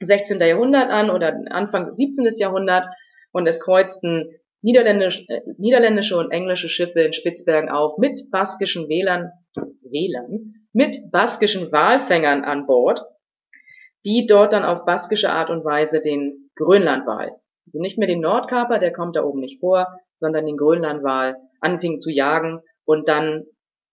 16. 0.00 0.38
Jahrhundert 0.38 0.90
an 0.90 1.10
oder 1.10 1.38
Anfang 1.50 1.92
17. 1.92 2.26
Jahrhundert 2.38 2.86
und 3.32 3.46
es 3.46 3.60
kreuzten 3.60 4.30
niederländisch, 4.62 5.26
äh, 5.28 5.40
niederländische 5.58 6.16
und 6.16 6.30
englische 6.30 6.68
Schiffe 6.68 7.00
in 7.00 7.12
Spitzbergen 7.12 7.68
auf 7.68 7.98
mit 7.98 8.30
baskischen 8.30 8.88
Wählern, 8.88 9.32
Wählern, 9.82 10.54
mit 10.72 11.10
baskischen 11.10 11.72
Walfängern 11.72 12.44
an 12.44 12.66
Bord 12.66 13.04
die 14.06 14.26
dort 14.26 14.52
dann 14.52 14.64
auf 14.64 14.84
baskische 14.84 15.30
Art 15.30 15.50
und 15.50 15.64
Weise 15.64 16.00
den 16.00 16.50
Grönlandwal, 16.54 17.32
also 17.66 17.80
nicht 17.80 17.98
mehr 17.98 18.08
den 18.08 18.20
Nordkaper, 18.20 18.78
der 18.78 18.92
kommt 18.92 19.16
da 19.16 19.24
oben 19.24 19.40
nicht 19.40 19.60
vor, 19.60 19.98
sondern 20.16 20.46
den 20.46 20.56
Grönlandwal 20.56 21.36
anfingen 21.60 22.00
zu 22.00 22.10
jagen 22.10 22.62
und 22.84 23.08
dann 23.08 23.44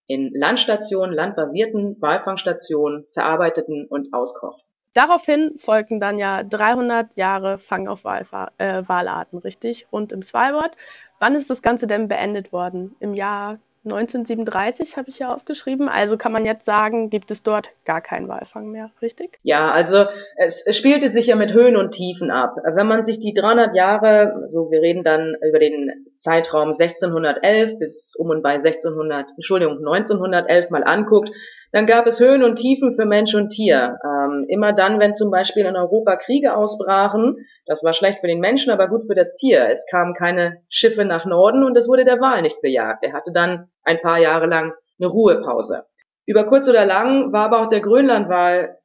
in 0.06 0.30
Landstationen, 0.34 1.14
landbasierten 1.14 1.96
Walfangstationen 2.00 3.06
verarbeiteten 3.10 3.86
und 3.88 4.12
auskochten. 4.12 4.62
Daraufhin 4.92 5.58
folgten 5.58 5.98
dann 5.98 6.18
ja 6.18 6.44
300 6.44 7.16
Jahre 7.16 7.58
Fang 7.58 7.88
auf 7.88 8.04
Walfa 8.04 8.52
äh, 8.58 8.84
Walarten, 8.86 9.38
richtig? 9.38 9.88
Rund 9.90 10.12
im 10.12 10.22
Svalbard. 10.22 10.76
Wann 11.18 11.34
ist 11.34 11.50
das 11.50 11.62
Ganze 11.62 11.88
denn 11.88 12.06
beendet 12.06 12.52
worden? 12.52 12.94
Im 13.00 13.14
Jahr 13.14 13.58
1937 13.84 14.96
habe 14.96 15.10
ich 15.10 15.18
ja 15.18 15.34
aufgeschrieben. 15.34 15.88
Also 15.88 16.16
kann 16.16 16.32
man 16.32 16.46
jetzt 16.46 16.64
sagen, 16.64 17.10
gibt 17.10 17.30
es 17.30 17.42
dort 17.42 17.70
gar 17.84 18.00
keinen 18.00 18.28
Walfang 18.28 18.70
mehr, 18.70 18.90
richtig? 19.02 19.38
Ja, 19.42 19.70
also 19.70 20.06
es, 20.36 20.64
spielte 20.76 21.08
sich 21.08 21.26
ja 21.26 21.36
mit 21.36 21.52
Höhen 21.52 21.76
und 21.76 21.92
Tiefen 21.92 22.30
ab. 22.30 22.56
Wenn 22.64 22.86
man 22.86 23.02
sich 23.02 23.18
die 23.18 23.34
300 23.34 23.74
Jahre, 23.74 24.44
so 24.48 24.70
wir 24.70 24.80
reden 24.80 25.04
dann 25.04 25.36
über 25.46 25.58
den 25.58 26.06
Zeitraum 26.16 26.68
1611 26.68 27.78
bis 27.78 28.14
um 28.16 28.30
und 28.30 28.42
bei 28.42 28.54
1600, 28.54 29.32
Entschuldigung, 29.36 29.78
1911 29.78 30.70
mal 30.70 30.84
anguckt, 30.84 31.30
dann 31.74 31.86
gab 31.86 32.06
es 32.06 32.20
Höhen 32.20 32.44
und 32.44 32.54
Tiefen 32.54 32.94
für 32.94 33.04
Mensch 33.04 33.34
und 33.34 33.48
Tier. 33.48 33.98
Ähm, 34.04 34.46
immer 34.48 34.72
dann, 34.72 35.00
wenn 35.00 35.12
zum 35.12 35.32
Beispiel 35.32 35.66
in 35.66 35.74
Europa 35.74 36.14
Kriege 36.14 36.56
ausbrachen, 36.56 37.48
das 37.66 37.82
war 37.82 37.92
schlecht 37.92 38.20
für 38.20 38.28
den 38.28 38.38
Menschen, 38.38 38.70
aber 38.70 38.86
gut 38.86 39.04
für 39.08 39.16
das 39.16 39.34
Tier. 39.34 39.68
Es 39.68 39.88
kamen 39.90 40.14
keine 40.14 40.62
Schiffe 40.68 41.04
nach 41.04 41.24
Norden 41.24 41.64
und 41.64 41.76
es 41.76 41.88
wurde 41.88 42.04
der 42.04 42.20
Wal 42.20 42.42
nicht 42.42 42.62
bejagt. 42.62 43.02
Er 43.02 43.12
hatte 43.12 43.32
dann 43.32 43.72
ein 43.82 44.00
paar 44.00 44.18
Jahre 44.18 44.46
lang 44.46 44.72
eine 45.00 45.08
Ruhepause. 45.08 45.84
Über 46.26 46.44
kurz 46.44 46.68
oder 46.68 46.86
lang 46.86 47.32
war 47.32 47.46
aber 47.46 47.60
auch 47.60 47.66
der 47.66 47.80
Grönlandwal 47.80 48.78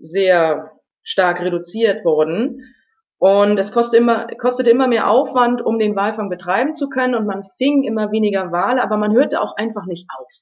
sehr 0.00 0.72
stark 1.04 1.40
reduziert 1.40 2.04
worden. 2.04 2.74
Und 3.18 3.60
es 3.60 3.70
kostet 3.70 4.00
immer, 4.00 4.26
kostet 4.40 4.66
immer 4.66 4.88
mehr 4.88 5.08
Aufwand, 5.08 5.62
um 5.62 5.78
den 5.78 5.94
Walfang 5.94 6.30
betreiben 6.30 6.74
zu 6.74 6.88
können. 6.88 7.14
Und 7.14 7.26
man 7.26 7.44
fing 7.44 7.84
immer 7.84 8.10
weniger 8.10 8.50
Wale, 8.50 8.82
aber 8.82 8.96
man 8.96 9.12
hörte 9.12 9.40
auch 9.40 9.54
einfach 9.56 9.86
nicht 9.86 10.08
auf. 10.18 10.32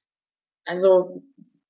Also 0.64 1.22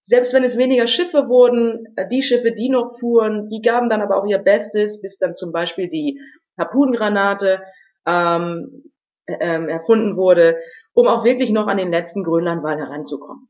selbst 0.02 0.34
wenn 0.34 0.42
es 0.42 0.58
weniger 0.58 0.88
Schiffe 0.88 1.28
wurden, 1.28 1.94
äh, 1.96 2.08
die 2.08 2.22
Schiffe, 2.22 2.52
die 2.52 2.68
noch 2.68 2.98
fuhren, 2.98 3.48
die 3.48 3.62
gaben 3.62 3.88
dann 3.88 4.02
aber 4.02 4.16
auch 4.16 4.26
ihr 4.26 4.38
Bestes, 4.38 5.00
bis 5.00 5.18
dann 5.18 5.36
zum 5.36 5.52
Beispiel 5.52 5.88
die 5.88 6.20
Harpunengranate 6.58 7.62
ähm, 8.06 8.90
ähm, 9.28 9.68
erfunden 9.68 10.16
wurde, 10.16 10.58
um 10.92 11.06
auch 11.06 11.24
wirklich 11.24 11.50
noch 11.50 11.68
an 11.68 11.76
den 11.76 11.90
letzten 11.90 12.24
Grönlandwal 12.24 12.78
heranzukommen. 12.78 13.48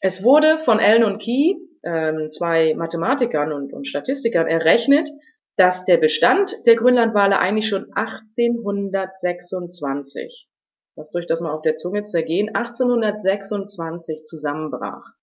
Es 0.00 0.24
wurde 0.24 0.58
von 0.58 0.80
Allen 0.80 1.04
und 1.04 1.22
Key, 1.22 1.54
ähm, 1.84 2.28
zwei 2.28 2.74
Mathematikern 2.74 3.52
und, 3.52 3.72
und 3.72 3.86
Statistikern, 3.86 4.48
errechnet, 4.48 5.08
dass 5.56 5.84
der 5.84 5.96
Bestand 5.96 6.66
der 6.66 6.74
Grönlandwale 6.76 7.38
eigentlich 7.38 7.68
schon 7.68 7.92
1826, 7.94 10.48
was 10.96 11.12
durch 11.12 11.26
das 11.26 11.40
mal 11.40 11.52
auf 11.52 11.62
der 11.62 11.76
Zunge 11.76 12.02
zergehen, 12.02 12.52
1826 12.54 14.24
zusammenbrach. 14.24 15.17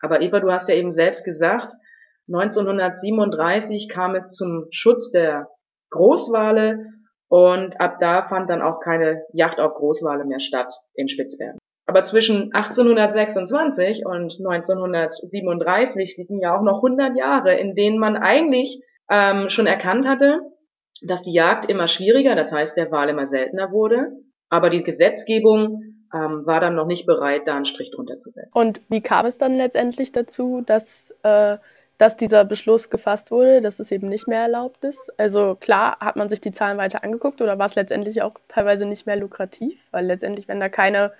Aber 0.00 0.20
Eva, 0.20 0.40
du 0.40 0.50
hast 0.50 0.68
ja 0.68 0.74
eben 0.74 0.92
selbst 0.92 1.24
gesagt, 1.24 1.72
1937 2.28 3.88
kam 3.88 4.14
es 4.14 4.34
zum 4.34 4.66
Schutz 4.70 5.10
der 5.10 5.48
Großwale 5.90 6.84
und 7.28 7.80
ab 7.80 7.98
da 7.98 8.22
fand 8.22 8.50
dann 8.50 8.62
auch 8.62 8.80
keine 8.80 9.22
Yacht 9.32 9.60
auf 9.60 9.74
Großwale 9.74 10.24
mehr 10.24 10.40
statt 10.40 10.72
in 10.94 11.08
Spitzbergen. 11.08 11.58
Aber 11.86 12.04
zwischen 12.04 12.52
1826 12.52 14.04
und 14.04 14.38
1937 14.44 16.16
liegen 16.18 16.40
ja 16.40 16.54
auch 16.54 16.62
noch 16.62 16.84
100 16.84 17.16
Jahre, 17.16 17.54
in 17.54 17.74
denen 17.74 17.98
man 17.98 18.16
eigentlich 18.16 18.82
ähm, 19.10 19.48
schon 19.48 19.66
erkannt 19.66 20.06
hatte, 20.06 20.40
dass 21.02 21.22
die 21.22 21.32
Jagd 21.32 21.70
immer 21.70 21.86
schwieriger, 21.86 22.34
das 22.34 22.52
heißt 22.52 22.76
der 22.76 22.90
Wal 22.90 23.08
immer 23.08 23.24
seltener 23.24 23.72
wurde, 23.72 24.10
aber 24.50 24.68
die 24.68 24.82
Gesetzgebung 24.82 25.97
ähm, 26.14 26.46
war 26.46 26.60
dann 26.60 26.74
noch 26.74 26.86
nicht 26.86 27.06
bereit, 27.06 27.46
da 27.46 27.56
einen 27.56 27.66
Strich 27.66 27.90
drunter 27.90 28.18
zu 28.18 28.30
setzen. 28.30 28.58
Und 28.58 28.80
wie 28.88 29.00
kam 29.00 29.26
es 29.26 29.38
dann 29.38 29.56
letztendlich 29.56 30.12
dazu, 30.12 30.62
dass, 30.64 31.14
äh, 31.22 31.58
dass 31.98 32.16
dieser 32.16 32.44
Beschluss 32.44 32.90
gefasst 32.90 33.30
wurde, 33.30 33.60
dass 33.60 33.78
es 33.78 33.90
eben 33.90 34.08
nicht 34.08 34.28
mehr 34.28 34.40
erlaubt 34.40 34.84
ist? 34.84 35.12
Also 35.18 35.56
klar, 35.60 35.98
hat 36.00 36.16
man 36.16 36.28
sich 36.28 36.40
die 36.40 36.52
Zahlen 36.52 36.78
weiter 36.78 37.04
angeguckt 37.04 37.40
oder 37.40 37.58
war 37.58 37.66
es 37.66 37.74
letztendlich 37.74 38.22
auch 38.22 38.34
teilweise 38.48 38.86
nicht 38.86 39.06
mehr 39.06 39.16
lukrativ? 39.16 39.80
Weil 39.90 40.06
letztendlich, 40.06 40.48
wenn 40.48 40.60
da 40.60 40.68
keine, 40.68 41.12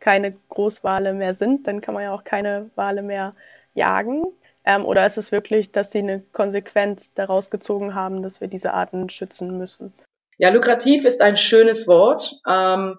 keine 0.00 0.34
Großwale 0.48 1.14
mehr 1.14 1.34
sind, 1.34 1.66
dann 1.66 1.80
kann 1.80 1.94
man 1.94 2.02
ja 2.02 2.12
auch 2.12 2.24
keine 2.24 2.70
Wale 2.74 3.02
mehr 3.02 3.34
jagen. 3.74 4.24
Ähm, 4.64 4.84
oder 4.84 5.06
ist 5.06 5.16
es 5.16 5.30
wirklich, 5.32 5.70
dass 5.70 5.92
sie 5.92 5.98
eine 6.00 6.22
Konsequenz 6.32 7.14
daraus 7.14 7.50
gezogen 7.50 7.94
haben, 7.94 8.22
dass 8.22 8.40
wir 8.40 8.48
diese 8.48 8.74
Arten 8.74 9.08
schützen 9.08 9.56
müssen? 9.56 9.94
Ja, 10.38 10.50
lukrativ 10.50 11.04
ist 11.04 11.22
ein 11.22 11.36
schönes 11.36 11.88
Wort. 11.88 12.40
Ähm, 12.46 12.98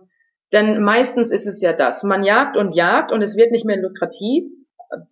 denn 0.53 0.81
meistens 0.81 1.31
ist 1.31 1.47
es 1.47 1.61
ja 1.61 1.73
das. 1.73 2.03
Man 2.03 2.23
jagt 2.23 2.57
und 2.57 2.75
jagt 2.75 3.11
und 3.11 3.21
es 3.21 3.35
wird 3.35 3.51
nicht 3.51 3.65
mehr 3.65 3.77
lukrativ. 3.77 4.45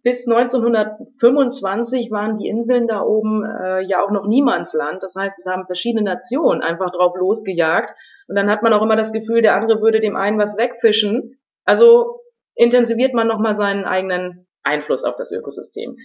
Bis 0.03 0.27
1925 0.27 2.09
waren 2.09 2.35
die 2.35 2.47
Inseln 2.47 2.87
da 2.87 3.01
oben 3.01 3.43
äh, 3.43 3.81
ja 3.81 4.01
auch 4.01 4.11
noch 4.11 4.25
Niemandsland. 4.25 5.03
Das 5.03 5.15
heißt, 5.15 5.37
es 5.37 5.51
haben 5.51 5.65
verschiedene 5.65 6.03
Nationen 6.03 6.61
einfach 6.61 6.91
drauf 6.91 7.13
losgejagt. 7.17 7.93
Und 8.27 8.35
dann 8.35 8.49
hat 8.49 8.63
man 8.63 8.71
auch 8.73 8.81
immer 8.81 8.95
das 8.95 9.11
Gefühl, 9.11 9.41
der 9.41 9.55
andere 9.55 9.81
würde 9.81 9.99
dem 9.99 10.15
einen 10.15 10.39
was 10.39 10.57
wegfischen. 10.57 11.37
Also 11.65 12.21
intensiviert 12.55 13.13
man 13.13 13.27
nochmal 13.27 13.53
seinen 13.53 13.83
eigenen 13.83 14.47
Einfluss 14.63 15.03
auf 15.03 15.17
das 15.17 15.31
Ökosystem. 15.33 15.97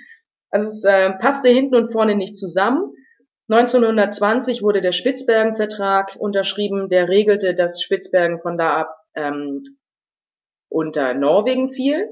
Also 0.50 0.66
es 0.66 0.84
äh, 0.84 1.12
passte 1.12 1.48
hinten 1.48 1.76
und 1.76 1.92
vorne 1.92 2.16
nicht 2.16 2.36
zusammen. 2.36 2.92
1920 3.48 4.62
wurde 4.62 4.80
der 4.80 4.92
Spitzbergen-Vertrag 4.92 6.16
unterschrieben, 6.18 6.88
der 6.88 7.08
regelte, 7.08 7.54
dass 7.54 7.82
Spitzbergen 7.82 8.40
von 8.40 8.58
da 8.58 8.80
ab 8.80 8.99
ähm, 9.14 9.62
unter 10.68 11.14
Norwegen 11.14 11.72
fiel. 11.72 12.08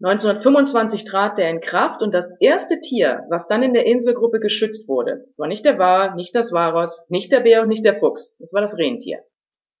1925 0.00 1.04
trat 1.04 1.38
der 1.38 1.50
in 1.50 1.60
Kraft 1.60 2.02
und 2.02 2.14
das 2.14 2.40
erste 2.40 2.80
Tier, 2.80 3.26
was 3.30 3.48
dann 3.48 3.64
in 3.64 3.74
der 3.74 3.86
Inselgruppe 3.86 4.38
geschützt 4.38 4.88
wurde, 4.88 5.26
war 5.36 5.48
nicht 5.48 5.64
der 5.64 5.78
Wal, 5.80 6.14
nicht 6.14 6.36
das 6.36 6.52
Walross, 6.52 7.06
nicht 7.08 7.32
der 7.32 7.40
Bär 7.40 7.62
und 7.62 7.68
nicht 7.68 7.84
der 7.84 7.98
Fuchs. 7.98 8.36
Das 8.38 8.52
war 8.52 8.60
das 8.60 8.78
Rentier. 8.78 9.24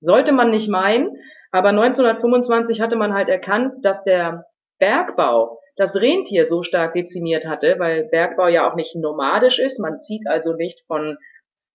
Sollte 0.00 0.32
man 0.32 0.50
nicht 0.50 0.68
meinen, 0.68 1.16
aber 1.52 1.68
1925 1.68 2.80
hatte 2.80 2.96
man 2.96 3.14
halt 3.14 3.28
erkannt, 3.28 3.84
dass 3.84 4.02
der 4.02 4.46
Bergbau 4.80 5.60
das 5.76 6.00
Rentier 6.00 6.44
so 6.44 6.64
stark 6.64 6.94
dezimiert 6.94 7.46
hatte, 7.46 7.76
weil 7.78 8.08
Bergbau 8.08 8.48
ja 8.48 8.68
auch 8.68 8.74
nicht 8.74 8.96
nomadisch 8.96 9.60
ist. 9.60 9.78
Man 9.78 10.00
zieht 10.00 10.26
also 10.26 10.54
nicht 10.54 10.84
von 10.86 11.16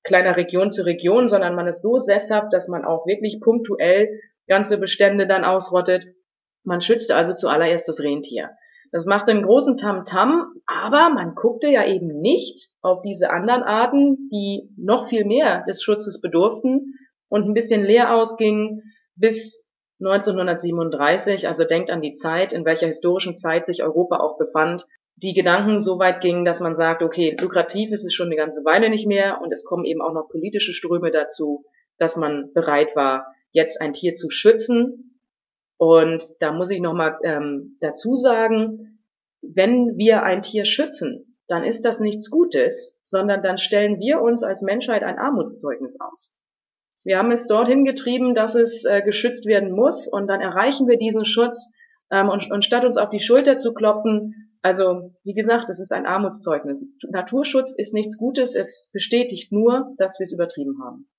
kleiner 0.03 0.36
Region 0.36 0.69
zu 0.69 0.86
Region, 0.86 1.29
sondern 1.29 1.55
man 1.55 1.67
ist 1.67 1.81
so 1.81 1.97
sesshaft, 1.97 2.51
dass 2.51 2.67
man 2.67 2.83
auch 2.83 3.07
wirklich 3.07 3.39
punktuell 3.39 4.19
ganze 4.47 4.79
Bestände 4.79 5.27
dann 5.27 5.43
ausrottet. 5.43 6.08
Man 6.63 6.82
schützte 6.82 7.15
also 7.15 7.34
zuallererst 7.34 7.88
das 7.88 8.01
Rentier. 8.01 8.51
Das 8.91 9.06
machte 9.06 9.32
einen 9.32 9.43
großen 9.43 9.75
Tamtam, 9.75 10.03
-Tam, 10.03 10.45
aber 10.67 11.10
man 11.13 11.34
guckte 11.34 11.67
ja 11.67 11.86
eben 11.86 12.19
nicht 12.21 12.69
auf 12.82 13.01
diese 13.01 13.32
anderen 13.32 13.63
Arten, 13.63 14.29
die 14.32 14.69
noch 14.77 15.08
viel 15.08 15.25
mehr 15.25 15.63
des 15.67 15.82
Schutzes 15.82 16.21
bedurften 16.21 16.93
und 17.27 17.47
ein 17.47 17.56
bisschen 17.56 17.84
leer 17.84 18.13
ausgingen 18.13 18.84
bis 19.15 19.71
1937. 19.99 21.47
Also 21.47 21.63
denkt 21.63 21.89
an 21.89 22.01
die 22.01 22.13
Zeit, 22.13 22.53
in 22.53 22.65
welcher 22.65 22.88
historischen 22.88 23.36
Zeit 23.36 23.65
sich 23.65 23.84
Europa 23.84 24.19
auch 24.19 24.38
befand. 24.38 24.86
Die 25.15 25.34
Gedanken 25.34 25.79
so 25.79 25.97
weit 25.97 26.21
gingen, 26.21 26.45
dass 26.45 26.60
man 26.60 26.75
sagt, 26.75 27.01
okay, 27.01 27.36
lukrativ 27.39 27.91
ist 27.91 28.06
es 28.06 28.13
schon 28.13 28.27
eine 28.27 28.36
ganze 28.36 28.63
Weile 28.63 28.89
nicht 28.89 29.08
mehr 29.08 29.41
und 29.41 29.51
es 29.51 29.65
kommen 29.65 29.86
eben 29.86 30.01
auch 30.01 30.13
noch 30.13 30.29
politische 30.29 30.73
Ströme 30.73 31.10
dazu 31.10 31.65
dass 31.97 32.15
man 32.15 32.51
bereit 32.53 32.95
war, 32.95 33.33
jetzt 33.54 33.80
ein 33.82 33.94
Tier 33.94 34.16
zu 34.16 34.30
schützen. 34.30 35.20
Und 35.78 36.24
da 36.39 36.52
muss 36.52 36.70
ich 36.70 36.82
nochmal 36.82 37.18
ähm, 37.24 37.78
dazu 37.80 38.16
sagen, 38.16 39.00
wenn 39.42 39.98
wir 39.98 40.24
ein 40.24 40.42
Tier 40.42 40.66
schützen, 40.66 41.38
dann 41.48 41.63
ist 41.63 41.84
das 41.84 42.00
nichts 42.00 42.30
Gutes, 42.30 43.00
sondern 43.04 43.42
dann 43.42 43.58
stellen 43.58 44.00
wir 44.00 44.22
uns 44.22 44.44
als 44.44 44.62
Menschheit 44.62 45.04
ein 45.04 45.20
Armutszeugnis 45.20 46.00
aus. 46.00 46.38
Wir 47.04 47.18
haben 47.18 47.32
es 47.32 47.48
dorthin 47.48 47.84
getrieben, 47.84 48.34
dass 48.34 48.56
es 48.56 48.86
äh, 48.86 49.02
geschützt 49.02 49.46
werden 49.46 49.72
muss 49.72 50.08
und 50.08 50.28
dann 50.28 50.39
erreichen 50.39 50.88
wir 50.88 50.98
diesen 50.98 51.26
Schutz 51.26 51.74
ähm, 52.10 52.30
und, 52.30 52.50
und 52.50 52.63
statt 52.63 52.86
uns 52.86 52.98
auf 52.98 53.10
die 53.10 53.20
Schulter 53.20 53.58
zu 53.58 53.74
kloppen, 53.74 54.58
also 54.62 55.13
wie 55.26 55.34
gesagt, 55.34 55.70
es 55.70 55.82
ist 55.82 55.92
ein 55.92 56.06
Armutszeugnis. 56.06 56.86
Naturschutz 57.10 57.76
ist 57.78 57.94
nichts 57.94 58.18
Gutes, 58.18 58.56
es 58.56 58.89
bestätigt 58.94 59.52
nur, 59.52 59.94
dass 59.98 60.20
wir 60.20 60.24
es 60.24 60.32
übertrieben 60.32 60.82
haben. 60.82 61.10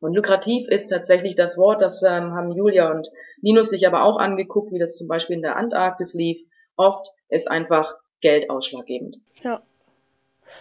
Und 0.00 0.14
lukrativ 0.14 0.68
ist 0.68 0.88
tatsächlich 0.88 1.34
das 1.34 1.58
Wort, 1.58 1.80
das 1.80 2.02
ähm, 2.02 2.32
haben 2.32 2.52
Julia 2.52 2.90
und 2.90 3.10
Linus 3.40 3.70
sich 3.70 3.86
aber 3.86 4.04
auch 4.04 4.18
angeguckt, 4.18 4.72
wie 4.72 4.78
das 4.78 4.96
zum 4.96 5.08
Beispiel 5.08 5.36
in 5.36 5.42
der 5.42 5.56
Antarktis 5.56 6.14
lief. 6.14 6.40
Oft 6.76 7.08
ist 7.28 7.50
einfach 7.50 7.94
Geld 8.20 8.50
ausschlaggebend. 8.50 9.18
Ja. 9.42 9.62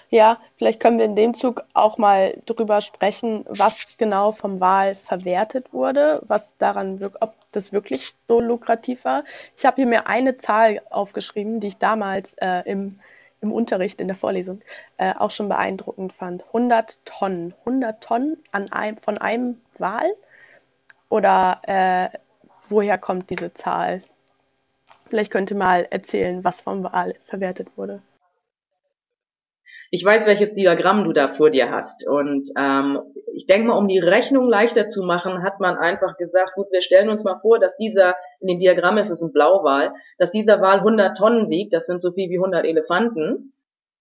Ja, 0.10 0.40
vielleicht 0.58 0.80
können 0.80 0.98
wir 0.98 1.06
in 1.06 1.16
dem 1.16 1.34
Zug 1.34 1.64
auch 1.74 1.98
mal 1.98 2.42
drüber 2.46 2.82
sprechen, 2.82 3.46
was 3.48 3.76
genau 3.98 4.32
vom 4.32 4.60
Wal 4.60 4.96
verwertet 4.96 5.74
wurde, 5.74 6.22
was 6.28 6.58
daran, 6.58 7.12
ob 7.20 7.34
das 7.52 7.72
wirklich 7.72 8.14
so 8.26 8.40
lukrativ 8.40 9.06
war. 9.06 9.24
Ich 9.56 9.66
habe 9.66 9.78
hier 9.78 9.86
mir 9.86 10.08
eine 10.08 10.38
Zahl 10.38 10.82
aufgeschrieben, 10.90 11.60
die 11.60 11.68
ich 11.68 11.78
damals 11.78 12.34
äh, 12.36 12.62
im, 12.66 13.00
im 13.42 13.52
Unterricht 13.52 14.02
in 14.02 14.08
der 14.08 14.18
Vorlesung 14.18 14.62
äh, 14.98 15.14
auch 15.14 15.32
schon 15.32 15.50
beeindruckend 15.50 16.14
fand. 16.14 16.44
100 16.48 17.06
Tonnen. 17.06 17.54
100 17.60 18.02
Tonnen 18.02 18.38
an 18.52 18.72
einem, 18.72 18.98
von 18.98 19.18
einem 19.18 19.62
Wal? 19.78 20.12
Oder 21.10 21.62
äh, 21.64 22.18
woher 22.70 22.98
kommt 22.98 23.30
diese 23.30 23.54
Zahl? 23.54 24.04
Vielleicht 25.10 25.32
könnte 25.32 25.56
mal 25.56 25.88
erzählen, 25.90 26.44
was 26.44 26.62
vom 26.62 26.84
Wal 26.84 27.16
verwertet 27.26 27.70
wurde. 27.78 28.02
Ich 29.92 30.04
weiß, 30.04 30.28
welches 30.28 30.54
Diagramm 30.54 31.04
du 31.04 31.14
da 31.14 31.28
vor 31.30 31.50
dir 31.50 31.72
hast. 31.72 32.08
Und 32.08 32.50
ähm, 32.58 33.00
ich 33.34 33.46
denke 33.46 33.68
mal, 33.68 33.78
um 33.78 33.88
die 33.88 34.00
Rechnung 34.00 34.50
leichter 34.50 34.88
zu 34.88 35.04
machen, 35.04 35.44
hat 35.44 35.60
man 35.60 35.78
einfach 35.78 36.18
gesagt, 36.18 36.54
gut, 36.56 36.68
wir 36.72 36.82
stellen 36.82 37.10
uns 37.10 37.24
mal 37.24 37.40
vor, 37.42 37.60
dass 37.60 37.78
dieser, 37.78 38.16
in 38.40 38.48
dem 38.48 38.60
Diagramm 38.60 38.98
ist 38.98 39.10
es 39.10 39.22
ein 39.22 39.34
Blauwal, 39.34 39.94
dass 40.18 40.32
dieser 40.32 40.62
Wal 40.62 40.80
100 40.80 41.18
Tonnen 41.18 41.50
wiegt, 41.50 41.74
das 41.74 41.86
sind 41.86 42.02
so 42.02 42.12
viel 42.12 42.30
wie 42.30 42.38
100 42.38 42.66
Elefanten. 42.66 43.54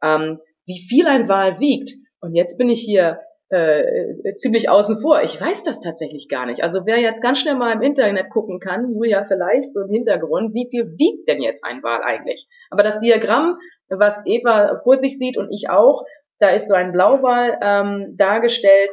Ähm, 0.03 0.40
wie 0.64 0.79
viel 0.79 1.07
ein 1.07 1.29
Wal 1.29 1.61
wiegt, 1.61 1.92
und 2.20 2.35
jetzt 2.35 2.59
bin 2.59 2.68
ich 2.68 2.81
hier 2.81 3.20
äh, 3.49 4.35
ziemlich 4.35 4.68
außen 4.68 4.99
vor. 4.99 5.22
Ich 5.22 5.40
weiß 5.40 5.62
das 5.62 5.81
tatsächlich 5.81 6.29
gar 6.29 6.46
nicht. 6.46 6.62
Also 6.62 6.85
wer 6.85 6.99
jetzt 6.99 7.22
ganz 7.22 7.38
schnell 7.38 7.55
mal 7.55 7.72
im 7.72 7.83
Internet 7.83 8.31
gucken 8.31 8.59
kann, 8.59 8.92
Julia 8.92 9.25
vielleicht 9.25 9.72
so 9.72 9.83
im 9.83 9.90
Hintergrund, 9.90 10.53
wie 10.55 10.66
viel 10.68 10.99
wiegt 10.99 11.29
denn 11.29 11.40
jetzt 11.40 11.64
ein 11.64 11.83
Wal 11.83 12.03
eigentlich? 12.03 12.49
Aber 12.70 12.83
das 12.83 12.99
Diagramm, 12.99 13.59
was 13.88 14.27
Eva 14.27 14.81
vor 14.83 14.96
sich 14.96 15.18
sieht 15.18 15.37
und 15.37 15.51
ich 15.51 15.70
auch, 15.70 16.05
da 16.38 16.51
ist 16.51 16.68
so 16.68 16.75
ein 16.75 16.92
Blauwal 16.92 17.59
ähm, 17.62 18.16
dargestellt, 18.16 18.90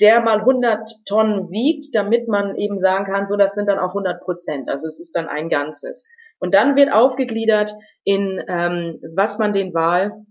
der 0.00 0.20
mal 0.20 0.40
100 0.40 0.90
Tonnen 1.06 1.50
wiegt, 1.50 1.94
damit 1.94 2.28
man 2.28 2.56
eben 2.56 2.78
sagen 2.78 3.06
kann, 3.06 3.26
so 3.26 3.36
das 3.36 3.54
sind 3.54 3.68
dann 3.68 3.78
auch 3.78 3.88
100 3.88 4.20
Prozent. 4.22 4.68
Also 4.68 4.86
es 4.86 5.00
ist 5.00 5.16
dann 5.16 5.26
ein 5.26 5.48
Ganzes. 5.48 6.10
Und 6.38 6.54
dann 6.54 6.76
wird 6.76 6.92
aufgegliedert 6.92 7.72
in 8.04 8.42
ähm, 8.46 9.00
was 9.14 9.38
man 9.38 9.54
den 9.54 9.72
Wal 9.72 10.26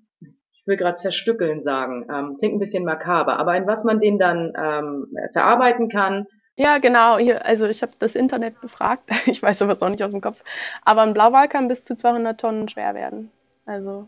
ich 0.66 0.68
will 0.68 0.78
gerade 0.78 0.96
zerstückeln 0.96 1.60
sagen, 1.60 2.08
ähm, 2.12 2.38
klingt 2.40 2.56
ein 2.56 2.60
bisschen 2.60 2.86
makaber, 2.86 3.38
aber 3.38 3.56
in 3.56 3.68
was 3.68 3.84
man 3.84 4.00
den 4.00 4.18
dann 4.18 4.52
ähm, 4.58 5.16
verarbeiten 5.32 5.90
kann. 5.90 6.26
Ja, 6.56 6.80
genau. 6.80 7.20
Hier, 7.20 7.46
also 7.46 7.68
ich 7.68 7.84
habe 7.84 7.92
das 8.00 8.16
Internet 8.16 8.60
befragt. 8.62 9.12
Ich 9.28 9.44
weiß 9.44 9.60
sowas 9.60 9.84
auch 9.84 9.90
nicht 9.90 10.04
aus 10.04 10.10
dem 10.10 10.22
Kopf. 10.22 10.42
Aber 10.84 11.04
ein 11.04 11.14
Blauwal 11.14 11.48
kann 11.50 11.68
bis 11.68 11.86
zu 11.86 11.96
200 11.96 12.40
Tonnen 12.40 12.68
schwer 12.68 12.96
werden. 12.96 13.30
Also. 13.66 14.08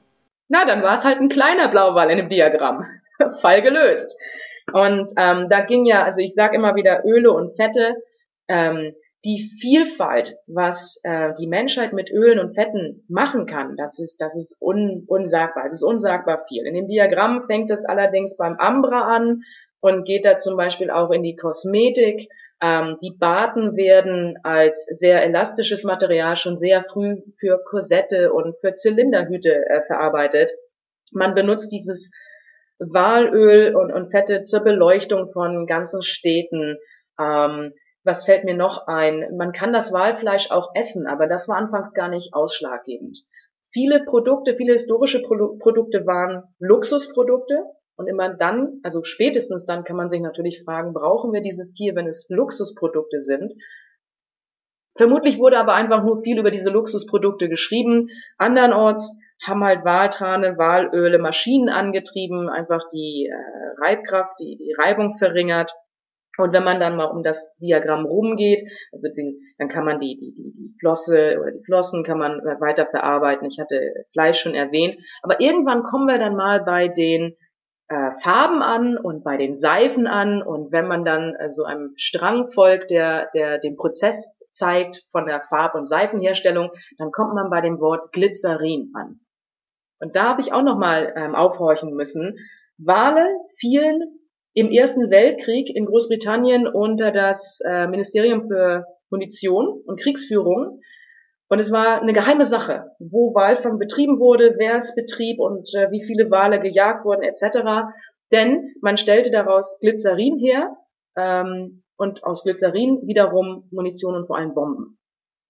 Na, 0.49 0.65
dann 0.65 0.83
war 0.83 0.95
es 0.95 1.05
halt 1.05 1.19
ein 1.19 1.29
kleiner 1.29 1.67
Blauwal 1.67 2.09
in 2.09 2.17
dem 2.17 2.29
Diagramm. 2.29 2.85
Fall 3.41 3.61
gelöst. 3.61 4.17
Und 4.73 5.11
ähm, 5.17 5.47
da 5.49 5.61
ging 5.61 5.85
ja, 5.85 6.03
also 6.03 6.21
ich 6.21 6.33
sage 6.33 6.55
immer 6.55 6.75
wieder 6.75 7.03
Öle 7.05 7.31
und 7.31 7.49
Fette. 7.49 7.95
Ähm, 8.47 8.93
die 9.25 9.39
Vielfalt, 9.39 10.37
was 10.45 11.01
äh, 11.03 11.33
die 11.39 11.47
Menschheit 11.47 11.91
mit 11.91 12.11
Ölen 12.11 12.39
und 12.39 12.53
Fetten 12.53 13.03
machen 13.09 13.45
kann, 13.45 13.75
das 13.75 13.99
ist, 13.99 14.21
das 14.21 14.37
ist 14.37 14.61
un, 14.61 15.03
unsagbar. 15.07 15.65
Es 15.65 15.73
ist 15.73 15.83
unsagbar 15.83 16.45
viel. 16.47 16.65
In 16.65 16.75
dem 16.75 16.87
Diagramm 16.87 17.43
fängt 17.43 17.71
es 17.71 17.85
allerdings 17.85 18.37
beim 18.37 18.57
Ambra 18.57 19.01
an 19.15 19.41
und 19.79 20.05
geht 20.05 20.25
da 20.25 20.37
zum 20.37 20.55
Beispiel 20.55 20.91
auch 20.91 21.11
in 21.11 21.23
die 21.23 21.35
Kosmetik. 21.35 22.29
Ähm, 22.61 22.97
die 23.01 23.15
Baten 23.17 23.75
werden 23.75 24.37
als 24.43 24.85
sehr 24.85 25.23
elastisches 25.23 25.83
Material 25.83 26.35
schon 26.37 26.57
sehr 26.57 26.83
früh 26.83 27.21
für 27.39 27.61
Korsette 27.63 28.33
und 28.33 28.55
für 28.61 28.73
Zylinderhüte 28.73 29.53
äh, 29.53 29.83
verarbeitet. 29.83 30.51
Man 31.11 31.35
benutzt 31.35 31.71
dieses 31.71 32.11
Walöl 32.79 33.75
und, 33.75 33.91
und 33.91 34.09
Fette 34.09 34.41
zur 34.41 34.61
Beleuchtung 34.61 35.29
von 35.31 35.65
ganzen 35.67 36.01
Städten. 36.01 36.77
Ähm, 37.19 37.73
was 38.03 38.25
fällt 38.25 38.45
mir 38.45 38.55
noch 38.55 38.87
ein? 38.87 39.35
Man 39.37 39.51
kann 39.51 39.73
das 39.73 39.91
Walfleisch 39.91 40.49
auch 40.49 40.71
essen, 40.75 41.07
aber 41.07 41.27
das 41.27 41.47
war 41.47 41.57
anfangs 41.57 41.93
gar 41.93 42.07
nicht 42.07 42.33
ausschlaggebend. 42.33 43.19
Viele 43.71 44.03
Produkte, 44.05 44.55
viele 44.55 44.73
historische 44.73 45.21
Pro 45.21 45.57
Produkte 45.59 46.05
waren 46.05 46.43
Luxusprodukte. 46.59 47.63
Und 47.97 48.07
immer 48.07 48.33
dann, 48.33 48.79
also 48.83 49.03
spätestens 49.03 49.65
dann 49.65 49.83
kann 49.83 49.95
man 49.95 50.07
sich 50.07 50.21
natürlich 50.21 50.63
fragen, 50.63 50.93
brauchen 50.93 51.33
wir 51.33 51.41
dieses 51.41 51.71
Tier, 51.71 51.95
wenn 51.95 52.07
es 52.07 52.27
Luxusprodukte 52.29 53.21
sind? 53.21 53.53
Vermutlich 54.95 55.39
wurde 55.39 55.57
aber 55.59 55.73
einfach 55.73 56.03
nur 56.03 56.19
viel 56.19 56.39
über 56.39 56.51
diese 56.51 56.69
Luxusprodukte 56.69 57.49
geschrieben. 57.49 58.09
Andernorts 58.37 59.19
haben 59.45 59.63
halt 59.63 59.83
Waltrane, 59.83 60.57
Walöle, 60.57 61.19
Maschinen 61.19 61.69
angetrieben, 61.69 62.49
einfach 62.49 62.81
die 62.91 63.29
äh, 63.31 63.83
Reibkraft, 63.83 64.39
die, 64.39 64.57
die 64.57 64.73
Reibung 64.77 65.15
verringert. 65.17 65.73
Und 66.37 66.53
wenn 66.53 66.63
man 66.63 66.79
dann 66.79 66.95
mal 66.95 67.05
um 67.05 67.23
das 67.23 67.57
Diagramm 67.57 68.05
rumgeht, 68.05 68.61
also 68.91 69.07
den, 69.11 69.39
dann 69.57 69.69
kann 69.69 69.85
man 69.85 69.99
die, 69.99 70.17
die, 70.19 70.33
die 70.35 70.75
Flosse 70.79 71.39
oder 71.39 71.51
die 71.51 71.63
Flossen 71.65 72.03
kann 72.03 72.19
man 72.19 72.39
weiter 72.59 72.85
verarbeiten. 72.85 73.47
Ich 73.47 73.59
hatte 73.59 74.05
Fleisch 74.11 74.39
schon 74.39 74.53
erwähnt. 74.53 74.97
Aber 75.23 75.41
irgendwann 75.41 75.81
kommen 75.81 76.07
wir 76.07 76.19
dann 76.19 76.35
mal 76.35 76.63
bei 76.63 76.87
den 76.89 77.35
äh, 77.89 78.11
Farben 78.11 78.61
an 78.61 78.97
und 78.97 79.23
bei 79.23 79.37
den 79.37 79.55
Seifen 79.55 80.07
an. 80.07 80.41
Und 80.41 80.71
wenn 80.71 80.87
man 80.87 81.05
dann 81.05 81.35
äh, 81.35 81.51
so 81.51 81.63
einem 81.63 81.93
Strang 81.95 82.51
folgt, 82.51 82.91
der, 82.91 83.29
der 83.33 83.59
den 83.59 83.75
Prozess 83.75 84.39
zeigt 84.51 85.03
von 85.11 85.25
der 85.25 85.41
Farb- 85.41 85.75
und 85.75 85.87
Seifenherstellung, 85.87 86.71
dann 86.97 87.11
kommt 87.11 87.33
man 87.33 87.49
bei 87.49 87.61
dem 87.61 87.79
Wort 87.79 88.11
Glycerin 88.11 88.91
an. 88.95 89.19
Und 89.99 90.15
da 90.15 90.23
habe 90.29 90.41
ich 90.41 90.53
auch 90.53 90.63
nochmal 90.63 91.13
ähm, 91.15 91.35
aufhorchen 91.35 91.93
müssen. 91.93 92.37
Wale 92.77 93.25
fielen 93.57 94.01
im 94.53 94.71
Ersten 94.71 95.09
Weltkrieg 95.09 95.69
in 95.75 95.85
Großbritannien 95.85 96.67
unter 96.67 97.11
das 97.11 97.59
äh, 97.67 97.87
Ministerium 97.87 98.41
für 98.41 98.85
Munition 99.09 99.81
und 99.85 99.99
Kriegsführung. 99.99 100.81
Und 101.49 101.59
es 101.59 101.71
war 101.71 102.01
eine 102.01 102.13
geheime 102.13 102.43
Sache, 102.43 102.91
wo 102.99 103.33
Walfang 103.33 103.79
betrieben 103.79 104.19
wurde, 104.19 104.55
wer 104.57 104.77
es 104.77 104.95
betrieb 104.95 105.39
und 105.39 105.73
äh, 105.75 105.89
wie 105.91 106.03
viele 106.03 106.29
Wale 106.29 106.59
gejagt 106.59 107.05
wurden 107.05 107.23
etc. 107.23 107.87
Denn 108.31 108.73
man 108.81 108.97
stellte 108.97 109.31
daraus 109.31 109.79
Glycerin 109.79 110.37
her 110.37 110.75
ähm, 111.15 111.83
und 111.95 112.23
aus 112.25 112.43
Glycerin 112.43 113.01
wiederum 113.05 113.67
Munition 113.71 114.15
und 114.15 114.25
vor 114.25 114.37
allem 114.37 114.53
Bomben. 114.53 114.99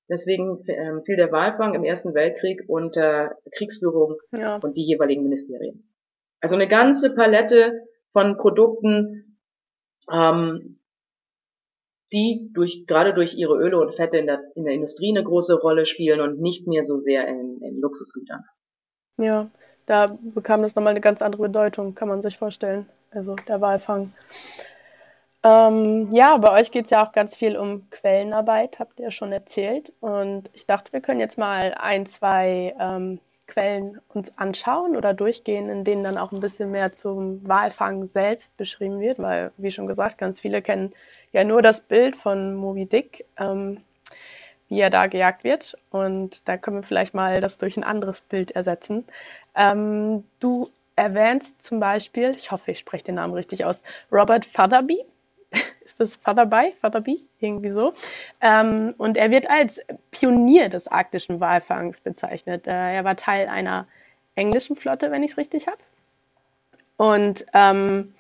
Deswegen 0.10 0.64
ähm, 0.68 1.02
fiel 1.04 1.18
der 1.18 1.32
Walfang 1.32 1.74
im 1.74 1.84
Ersten 1.84 2.14
Weltkrieg 2.14 2.64
unter 2.68 3.36
Kriegsführung 3.52 4.16
ja. 4.32 4.58
und 4.58 4.78
die 4.78 4.86
jeweiligen 4.86 5.24
Ministerien. 5.24 5.92
Also 6.40 6.56
eine 6.56 6.68
ganze 6.68 7.16
Palette 7.16 7.82
von 8.14 8.38
Produkten, 8.38 9.40
ähm, 10.12 10.77
die 12.14 12.50
durch, 12.54 12.86
gerade 12.88 13.14
durch 13.14 13.36
ihre 13.38 13.58
Öle 13.58 13.80
und 13.80 13.96
Fette 13.96 14.18
in 14.18 14.28
der, 14.28 14.42
in 14.56 14.64
der 14.64 14.74
Industrie 14.74 15.10
eine 15.10 15.24
große 15.24 15.60
Rolle 15.60 15.86
spielen 15.86 16.22
und 16.22 16.40
nicht 16.40 16.68
mehr 16.68 16.84
so 16.84 16.98
sehr 16.98 17.28
in, 17.28 17.60
in 17.62 17.80
Luxusgütern. 17.82 18.44
Ja, 19.18 19.50
da 19.86 20.18
bekam 20.22 20.62
das 20.62 20.76
nochmal 20.76 20.92
eine 20.92 21.02
ganz 21.02 21.22
andere 21.22 21.44
Bedeutung, 21.44 21.96
kann 21.96 22.08
man 22.08 22.22
sich 22.22 22.38
vorstellen. 22.38 22.88
Also 23.12 23.36
der 23.48 23.62
Walfang. 23.62 24.12
Ähm, 25.44 26.10
ja, 26.12 26.38
bei 26.38 26.52
euch 26.52 26.72
geht 26.72 26.86
es 26.86 26.92
ja 26.92 27.06
auch 27.06 27.12
ganz 27.12 27.36
viel 27.36 27.56
um 27.58 27.90
Quellenarbeit, 27.90 28.80
habt 28.80 29.00
ihr 29.00 29.12
schon 29.12 29.32
erzählt. 29.32 29.94
Und 30.00 30.50
ich 30.54 30.66
dachte, 30.66 30.94
wir 30.94 31.02
können 31.02 31.20
jetzt 31.20 31.38
mal 31.38 31.74
ein, 31.74 32.06
zwei 32.06 32.76
ähm, 32.80 33.20
Quellen 33.48 34.00
uns 34.10 34.38
anschauen 34.38 34.96
oder 34.96 35.14
durchgehen, 35.14 35.70
in 35.70 35.84
denen 35.84 36.04
dann 36.04 36.18
auch 36.18 36.32
ein 36.32 36.42
bisschen 36.42 36.72
mehr 36.72 36.92
zum 36.92 37.48
Walfang 37.48 38.08
selbst 38.08 38.56
beschrieben 38.58 39.00
wird, 39.00 39.20
weil, 39.20 39.52
wie 39.58 39.72
schon 39.72 39.88
gesagt, 39.88 40.18
ganz 40.18 40.40
viele 40.40 40.62
kennen 40.62 40.94
ja 41.32 41.44
nur 41.44 41.62
das 41.62 41.82
Bild 41.82 42.16
von 42.16 42.56
Moby 42.56 42.86
Dick, 42.86 43.26
ähm, 43.38 43.82
wie 44.70 44.82
er 44.82 44.90
da 44.90 45.08
gejagt 45.08 45.44
wird. 45.44 45.78
Und 45.90 46.48
da 46.48 46.58
können 46.58 46.78
wir 46.78 46.84
vielleicht 46.84 47.14
mal 47.14 47.42
das 47.42 47.58
durch 47.58 47.78
ein 47.78 47.84
anderes 47.84 48.22
Bild 48.22 48.52
ersetzen. 48.52 49.06
Ähm, 49.56 50.26
du 50.40 50.70
erwähnst 50.96 51.64
zum 51.64 51.80
Beispiel, 51.80 52.32
ich 52.36 52.52
hoffe, 52.52 52.72
ich 52.72 52.80
spreche 52.80 53.06
den 53.06 53.16
Namen 53.16 53.34
richtig 53.34 53.64
aus, 53.66 53.82
Robert 54.12 54.46
Fotherby. 54.46 55.06
Das 56.00 56.16
Fatherby, 56.18 56.74
Fatherby, 56.82 57.26
irgendwie 57.40 57.72
so. 57.72 57.94
Ähm, 58.42 58.94
und 58.98 59.18
er 59.18 59.32
wird 59.32 59.50
als 59.50 59.80
Pionier 60.12 60.70
des 60.70 60.88
arktischen 60.88 61.40
Walfangs 61.40 62.02
bezeichnet. 62.02 62.68
Äh, 62.68 62.96
er 62.96 63.04
war 63.04 63.16
Teil 63.16 63.48
einer 63.48 63.88
englischen 64.36 64.76
Flotte, 64.76 65.12
wenn 65.12 65.24
ich 65.24 65.32
es 65.32 65.38
richtig 65.38 65.68
habe. 65.68 65.78
Und 66.98 67.46
ähm, 67.54 68.14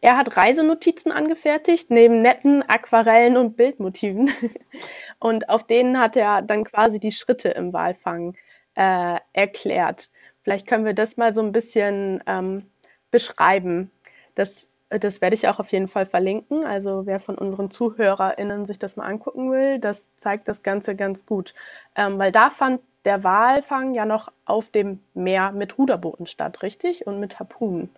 er 0.00 0.16
hat 0.16 0.36
Reisenotizen 0.36 1.12
angefertigt, 1.12 1.90
neben 1.90 2.20
netten 2.20 2.62
Aquarellen 2.62 3.36
und 3.36 3.56
Bildmotiven. 3.56 4.30
und 5.18 5.48
auf 5.48 5.66
denen 5.66 5.98
hat 5.98 6.16
er 6.16 6.42
dann 6.42 6.64
quasi 6.64 7.00
die 7.00 7.10
Schritte 7.10 7.48
im 7.48 7.72
Walfang 7.72 8.36
äh, 8.74 9.18
erklärt. 9.32 10.10
Vielleicht 10.42 10.66
können 10.66 10.84
wir 10.84 10.94
das 10.94 11.16
mal 11.16 11.32
so 11.32 11.40
ein 11.40 11.52
bisschen 11.52 12.22
ähm, 12.26 12.70
beschreiben. 13.10 13.90
Das, 14.34 14.68
das 14.98 15.20
werde 15.20 15.34
ich 15.34 15.48
auch 15.48 15.58
auf 15.58 15.72
jeden 15.72 15.88
Fall 15.88 16.06
verlinken. 16.06 16.64
Also 16.64 17.06
wer 17.06 17.20
von 17.20 17.36
unseren 17.36 17.70
ZuhörerInnen 17.70 18.66
sich 18.66 18.78
das 18.78 18.96
mal 18.96 19.06
angucken 19.06 19.50
will, 19.50 19.78
das 19.78 20.08
zeigt 20.16 20.48
das 20.48 20.62
Ganze 20.62 20.94
ganz 20.94 21.26
gut. 21.26 21.54
Ähm, 21.96 22.18
weil 22.18 22.32
da 22.32 22.50
fand 22.50 22.80
der 23.04 23.22
Walfang 23.24 23.94
ja 23.94 24.04
noch 24.04 24.32
auf 24.44 24.70
dem 24.70 25.00
Meer 25.14 25.52
mit 25.52 25.78
Ruderbooten 25.78 26.26
statt, 26.26 26.62
richtig? 26.62 27.06
Und 27.06 27.20
mit 27.20 27.38
Harpunen. 27.38 27.90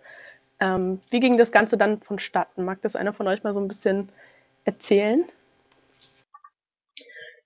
Ähm, 0.59 0.99
wie 1.09 1.19
ging 1.19 1.37
das 1.37 1.51
Ganze 1.51 1.77
dann 1.77 2.01
vonstatten? 2.01 2.65
Mag 2.65 2.81
das 2.81 2.95
einer 2.95 3.13
von 3.13 3.27
euch 3.27 3.43
mal 3.43 3.53
so 3.53 3.59
ein 3.59 3.67
bisschen 3.67 4.09
erzählen? 4.65 5.25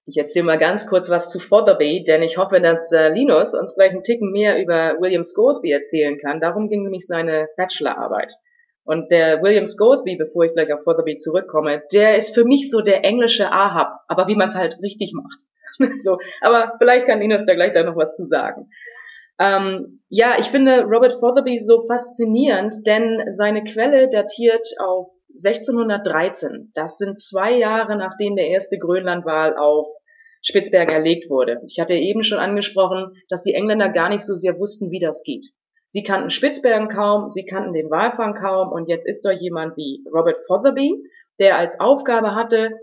Ich 0.07 0.17
erzähle 0.17 0.45
mal 0.45 0.57
ganz 0.57 0.87
kurz 0.87 1.09
was 1.09 1.29
zu 1.29 1.39
Fotherby, 1.39 2.03
denn 2.03 2.23
ich 2.23 2.37
hoffe, 2.37 2.59
dass 2.59 2.91
äh, 2.91 3.09
Linus 3.09 3.53
uns 3.53 3.75
gleich 3.75 3.91
einen 3.91 4.03
Ticken 4.03 4.31
mehr 4.31 4.61
über 4.61 4.99
William 4.99 5.23
Scoresby 5.23 5.71
erzählen 5.71 6.17
kann. 6.17 6.39
Darum 6.39 6.69
ging 6.69 6.83
nämlich 6.83 7.05
seine 7.05 7.47
Bachelorarbeit. 7.55 8.33
Und 8.83 9.11
der 9.11 9.41
William 9.43 9.65
Scoresby, 9.65 10.17
bevor 10.17 10.45
ich 10.45 10.53
gleich 10.53 10.73
auf 10.73 10.83
Fotherby 10.83 11.17
zurückkomme, 11.17 11.83
der 11.93 12.17
ist 12.17 12.33
für 12.33 12.45
mich 12.45 12.69
so 12.69 12.81
der 12.81 13.05
englische 13.05 13.51
Ahab, 13.51 13.99
aber 14.07 14.27
wie 14.27 14.35
man 14.35 14.47
es 14.47 14.55
halt 14.55 14.79
richtig 14.81 15.13
macht. 15.13 15.45
so, 15.99 16.17
aber 16.41 16.73
vielleicht 16.79 17.05
kann 17.05 17.19
Linus 17.19 17.45
da 17.45 17.53
gleich 17.53 17.71
da 17.71 17.83
noch 17.83 17.95
was 17.95 18.13
zu 18.13 18.23
sagen. 18.23 18.69
Ähm, 19.39 20.01
ja, 20.09 20.35
ich 20.39 20.47
finde 20.47 20.83
Robert 20.83 21.13
Fotherby 21.13 21.57
so 21.59 21.85
faszinierend, 21.87 22.75
denn 22.85 23.25
seine 23.29 23.63
Quelle 23.63 24.09
datiert 24.09 24.67
auf 24.79 25.09
1613. 25.31 26.71
Das 26.73 26.97
sind 26.97 27.19
zwei 27.19 27.57
Jahre, 27.57 27.95
nachdem 27.95 28.35
der 28.35 28.47
erste 28.47 28.77
Grönlandwal 28.77 29.57
auf 29.57 29.87
Spitzbergen 30.43 30.93
erlegt 30.93 31.29
wurde. 31.29 31.61
Ich 31.67 31.79
hatte 31.79 31.93
eben 31.93 32.23
schon 32.23 32.39
angesprochen, 32.39 33.13
dass 33.29 33.43
die 33.43 33.53
Engländer 33.53 33.89
gar 33.89 34.09
nicht 34.09 34.25
so 34.25 34.35
sehr 34.35 34.59
wussten, 34.59 34.91
wie 34.91 34.99
das 34.99 35.23
geht. 35.23 35.47
Sie 35.93 36.03
kannten 36.03 36.29
Spitzbergen 36.29 36.87
kaum, 36.87 37.29
sie 37.29 37.45
kannten 37.45 37.73
den 37.73 37.91
Walfang 37.91 38.33
kaum 38.33 38.71
und 38.71 38.87
jetzt 38.87 39.05
ist 39.05 39.25
doch 39.25 39.31
jemand 39.31 39.75
wie 39.75 40.05
Robert 40.11 40.45
Fotherby, 40.47 41.03
der 41.37 41.57
als 41.57 41.81
Aufgabe 41.81 42.33
hatte, 42.33 42.79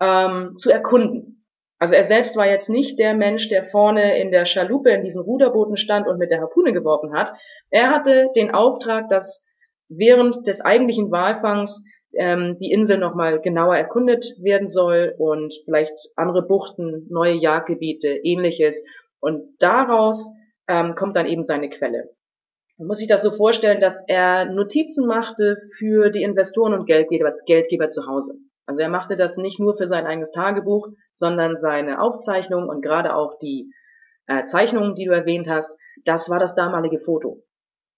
ähm, 0.00 0.56
zu 0.56 0.70
erkunden. 0.70 1.44
Also 1.80 1.96
er 1.96 2.04
selbst 2.04 2.36
war 2.36 2.46
jetzt 2.46 2.68
nicht 2.68 3.00
der 3.00 3.14
Mensch, 3.14 3.48
der 3.48 3.64
vorne 3.66 4.16
in 4.20 4.30
der 4.30 4.44
Schaluppe 4.44 4.90
in 4.90 5.02
diesen 5.02 5.24
Ruderbooten 5.24 5.76
stand 5.76 6.06
und 6.06 6.18
mit 6.18 6.30
der 6.30 6.40
Harpune 6.40 6.72
geworfen 6.72 7.12
hat. 7.12 7.32
Er 7.70 7.90
hatte 7.90 8.28
den 8.36 8.54
Auftrag, 8.54 9.08
dass 9.08 9.48
während 9.88 10.46
des 10.46 10.64
eigentlichen 10.64 11.10
Walfangs 11.10 11.84
ähm, 12.14 12.56
die 12.60 12.70
Insel 12.70 12.98
nochmal 12.98 13.40
genauer 13.40 13.76
erkundet 13.76 14.36
werden 14.40 14.68
soll 14.68 15.16
und 15.18 15.52
vielleicht 15.64 16.12
andere 16.14 16.42
Buchten, 16.42 17.08
neue 17.10 17.34
Jagdgebiete, 17.34 18.10
ähnliches. 18.22 18.86
Und 19.18 19.56
daraus 19.58 20.32
ähm, 20.68 20.94
kommt 20.94 21.16
dann 21.16 21.26
eben 21.26 21.42
seine 21.42 21.68
Quelle. 21.68 22.10
Man 22.78 22.88
muss 22.88 22.98
sich 22.98 23.08
das 23.08 23.22
so 23.22 23.30
vorstellen, 23.30 23.80
dass 23.80 24.08
er 24.08 24.46
Notizen 24.46 25.06
machte 25.06 25.56
für 25.76 26.10
die 26.10 26.22
Investoren 26.22 26.72
und 26.72 26.86
Geldgeber, 26.86 27.32
Geldgeber 27.46 27.88
zu 27.88 28.06
Hause. 28.06 28.34
Also 28.66 28.82
er 28.82 28.88
machte 28.88 29.16
das 29.16 29.36
nicht 29.36 29.60
nur 29.60 29.74
für 29.74 29.86
sein 29.86 30.06
eigenes 30.06 30.32
Tagebuch, 30.32 30.88
sondern 31.12 31.56
seine 31.56 32.00
Aufzeichnungen 32.00 32.68
und 32.68 32.82
gerade 32.82 33.14
auch 33.14 33.36
die 33.38 33.72
äh, 34.26 34.44
Zeichnungen, 34.44 34.94
die 34.94 35.04
du 35.04 35.12
erwähnt 35.12 35.48
hast, 35.48 35.78
das 36.04 36.30
war 36.30 36.38
das 36.38 36.54
damalige 36.54 36.98
Foto. 36.98 37.42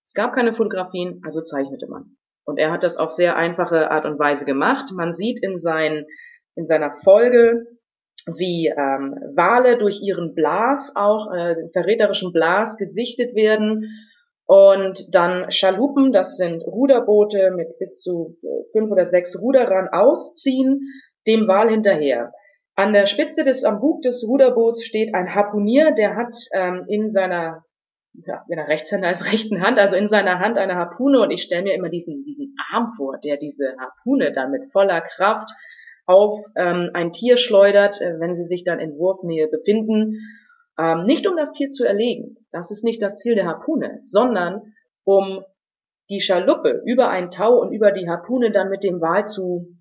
Es 0.05 0.15
gab 0.15 0.35
keine 0.35 0.55
Fotografien, 0.55 1.21
also 1.25 1.43
zeichnete 1.43 1.87
man. 1.87 2.17
Und 2.45 2.59
er 2.59 2.73
hat 2.73 2.83
das 2.83 2.97
auf 2.97 3.13
sehr 3.13 3.37
einfache 3.37 3.91
Art 3.91 4.05
und 4.05 4.19
Weise 4.19 4.45
gemacht. 4.45 4.91
Man 4.95 5.13
sieht 5.13 5.43
in, 5.43 5.57
sein, 5.57 6.05
in 6.57 6.67
seiner 6.67 6.91
Folge, 6.91 7.67
wie 8.27 8.69
ähm, 8.69 9.15
Wale 9.35 9.79
durch 9.79 10.03
ihren 10.03 10.35
Blas, 10.35 10.95
auch 10.97 11.33
äh, 11.33 11.57
verräterischen 11.73 12.33
Blas, 12.33 12.77
gesichtet 12.77 13.35
werden 13.35 13.89
und 14.47 15.15
dann 15.15 15.51
Schaluppen, 15.51 16.13
das 16.13 16.37
sind 16.37 16.63
Ruderboote 16.67 17.51
mit 17.57 17.79
bis 17.79 18.01
zu 18.01 18.37
äh, 18.43 18.47
fünf 18.73 18.91
oder 18.91 19.07
sechs 19.07 19.41
Ruderern 19.41 19.89
ausziehen, 19.89 20.81
dem 21.27 21.49
Wal 21.49 21.71
hinterher. 21.71 22.33
An 22.77 22.93
der 22.93 23.07
Spitze 23.07 23.45
des, 23.45 23.65
am 23.65 23.81
Bug 23.81 24.03
des 24.03 24.27
Ruderboots 24.29 24.85
steht 24.85 25.15
ein 25.15 25.35
Harpunier, 25.35 25.93
der 25.93 26.17
hat 26.17 26.35
ähm, 26.53 26.85
in 26.89 27.09
seiner, 27.09 27.65
ja, 28.13 28.45
in 28.49 28.57
der 28.57 28.69
Rechtshänder 28.69 29.09
als 29.09 29.33
rechten 29.33 29.63
Hand, 29.63 29.79
also 29.79 29.97
in 29.97 30.09
seiner 30.09 30.41
Hand 30.41 30.59
eine 30.59 30.75
Harpune 30.75 31.21
und 31.21 31.31
ich 31.31 31.43
stelle 31.43 31.63
mir 31.63 31.75
immer 31.75 31.89
diesen, 31.89 32.25
diesen 32.25 32.55
Arm 32.73 32.87
vor, 32.97 33.19
der 33.25 33.39
diese 33.39 33.77
Harpune 33.79 34.33
dann 34.33 34.51
mit 34.51 34.71
voller 34.71 35.01
Kraft 35.01 35.51
auf 36.07 36.39
ähm, 36.57 36.91
ein 36.93 37.13
Tier 37.13 37.39
schleudert, 37.39 38.03
äh, 38.03 38.21
wenn 38.21 38.35
sie 38.35 38.45
sich 38.45 38.63
dann 38.63 38.79
in 38.79 38.99
Wurfnähe 38.99 39.49
befinden 39.49 40.21
ähm, 40.79 41.05
nicht 41.05 41.27
um 41.27 41.37
das 41.37 41.53
Tier 41.53 41.71
zu 41.71 41.87
erlegen, 41.87 42.37
das 42.51 42.71
ist 42.71 42.85
nicht 42.85 43.03
das 43.03 43.17
Ziel 43.17 43.35
der 43.35 43.47
Harpune, 43.47 44.01
sondern 44.05 44.75
um 45.05 45.45
die 46.11 46.21
Schaluppe 46.21 46.83
über 46.85 47.09
ein 47.09 47.31
Tau 47.31 47.61
und 47.61 47.73
über 47.73 47.91
die 47.91 48.09
Harpune 48.09 48.51
dann 48.51 48.69
mit 48.69 48.85
dem 48.85 49.01
Wal 49.01 49.27
zu 49.27 49.79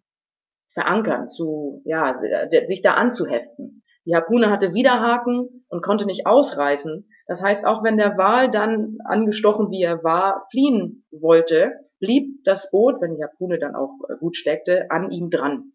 verankern, 0.73 1.27
zu, 1.27 1.81
ja, 1.85 2.17
sich 2.65 2.81
da 2.81 2.93
anzuheften. 2.93 3.83
Die 4.05 4.15
Harpune 4.15 4.49
hatte 4.49 4.73
Widerhaken 4.73 5.65
und 5.69 5.83
konnte 5.83 6.05
nicht 6.05 6.25
ausreißen. 6.25 7.09
Das 7.27 7.41
heißt, 7.41 7.65
auch 7.65 7.83
wenn 7.83 7.97
der 7.97 8.17
Wal 8.17 8.49
dann 8.49 8.97
angestochen, 9.05 9.69
wie 9.69 9.81
er 9.81 10.03
war, 10.03 10.41
fliehen 10.51 11.05
wollte, 11.11 11.73
blieb 11.99 12.43
das 12.43 12.69
Boot, 12.71 13.01
wenn 13.01 13.15
die 13.15 13.23
Harpune 13.23 13.59
dann 13.59 13.75
auch 13.75 13.91
gut 14.19 14.35
steckte, 14.35 14.87
an 14.89 15.09
ihm 15.11 15.29
dran. 15.29 15.72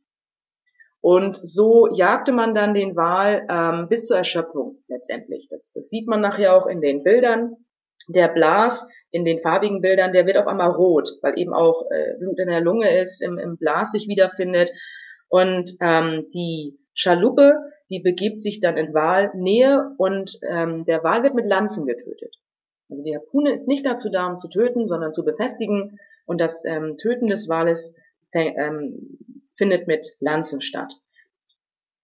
Und 1.01 1.37
so 1.37 1.89
jagte 1.93 2.33
man 2.33 2.55
dann 2.55 2.75
den 2.75 2.97
Wal 2.97 3.47
ähm, 3.49 3.89
bis 3.89 4.07
zur 4.07 4.17
Erschöpfung 4.17 4.83
letztendlich. 4.89 5.47
Das, 5.49 5.73
das 5.75 5.89
sieht 5.89 6.09
man 6.09 6.21
nachher 6.21 6.55
auch 6.55 6.67
in 6.67 6.81
den 6.81 7.03
Bildern. 7.03 7.57
Der 8.09 8.29
Blas 8.29 8.89
in 9.11 9.25
den 9.25 9.41
farbigen 9.41 9.81
Bildern, 9.81 10.13
der 10.13 10.27
wird 10.27 10.37
auf 10.37 10.47
einmal 10.47 10.71
rot, 10.71 11.11
weil 11.23 11.39
eben 11.39 11.55
auch 11.55 11.85
äh, 11.91 12.19
Blut 12.19 12.39
in 12.39 12.49
der 12.49 12.61
Lunge 12.61 12.99
ist, 12.99 13.23
im, 13.23 13.39
im 13.39 13.57
Blas 13.57 13.93
sich 13.93 14.09
wiederfindet. 14.09 14.71
Und 15.29 15.77
ähm, 15.81 16.27
die 16.35 16.79
Schaluppe, 16.95 17.55
die 17.91 18.01
begibt 18.01 18.41
sich 18.41 18.61
dann 18.61 18.77
in 18.77 18.93
Walnähe 18.93 19.95
und 19.99 20.39
ähm, 20.51 20.85
der 20.85 21.05
Wal 21.05 21.23
wird 21.23 21.35
mit 21.35 21.47
Lanzen 21.47 21.87
getötet. 21.87 22.35
Also 22.91 23.05
die 23.05 23.15
Harpune 23.15 23.53
ist 23.53 23.69
nicht 23.69 23.87
dazu 23.87 24.11
da, 24.11 24.27
um 24.27 24.37
zu 24.37 24.49
töten, 24.49 24.87
sondern 24.87 25.13
zu 25.13 25.25
befestigen. 25.25 25.99
Und 26.27 26.41
das 26.41 26.65
ähm, 26.65 26.97
Töten 26.99 27.29
des 27.29 27.49
Wales 27.49 27.97
ähm, 28.33 29.38
findet 29.59 29.87
mit 29.87 30.17
Lanzen 30.21 30.63
statt. 30.63 30.95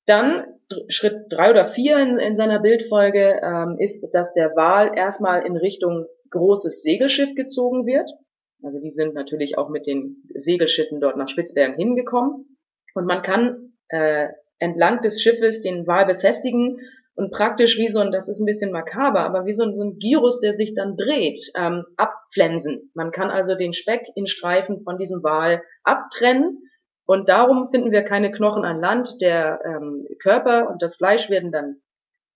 Dann 0.07 0.45
Schritt 0.89 1.27
drei 1.31 1.51
oder 1.51 1.67
vier 1.67 1.99
in, 1.99 2.19
in 2.19 2.37
seiner 2.37 2.59
Bildfolge 2.59 3.41
ähm, 3.43 3.77
ist, 3.79 4.11
dass 4.13 4.35
der 4.35 4.51
Wal 4.57 4.93
erstmal 4.97 5.47
in 5.47 5.57
Richtung 5.57 6.07
großes 6.31 6.83
Segelschiff 6.83 7.35
gezogen 7.35 7.87
wird. 7.87 8.11
Also 8.63 8.81
die 8.81 8.91
sind 8.91 9.15
natürlich 9.15 9.57
auch 9.57 9.69
mit 9.69 9.87
den 9.87 10.29
Segelschiffen 10.35 11.01
dort 11.01 11.17
nach 11.17 11.29
Spitzbergen 11.29 11.77
hingekommen. 11.77 12.59
Und 12.95 13.07
man 13.07 13.23
kann 13.23 13.75
äh, 13.89 14.29
entlang 14.59 15.01
des 15.01 15.23
Schiffes 15.23 15.63
den 15.63 15.87
Wal 15.87 16.07
befestigen 16.07 16.81
und 17.17 17.31
praktisch 17.31 17.79
wie 17.79 17.89
so 17.89 18.01
ein, 18.01 18.11
das 18.11 18.29
ist 18.29 18.41
ein 18.41 18.47
bisschen 18.47 18.73
makaber, 18.73 19.21
aber 19.21 19.47
wie 19.47 19.53
so 19.53 19.63
ein, 19.63 19.75
so 19.75 19.85
ein 19.85 19.99
Gyrus, 19.99 20.41
der 20.41 20.53
sich 20.53 20.75
dann 20.75 20.97
dreht, 20.97 21.39
ähm, 21.57 21.85
abpflänsen. 21.97 22.91
Man 22.95 23.13
kann 23.13 23.31
also 23.31 23.55
den 23.55 23.73
Speck 23.73 24.09
in 24.17 24.27
Streifen 24.27 24.83
von 24.83 24.99
diesem 24.99 25.23
Wal 25.23 25.63
abtrennen 25.85 26.64
und 27.07 27.29
darum 27.29 27.69
finden 27.71 27.93
wir 27.93 28.03
keine 28.03 28.31
Knochen 28.31 28.65
an 28.65 28.81
Land. 28.81 29.21
Der 29.21 29.61
ähm, 29.65 30.07
Körper 30.23 30.71
und 30.71 30.83
das 30.83 30.97
Fleisch 30.97 31.29
werden 31.29 31.53
dann 31.53 31.83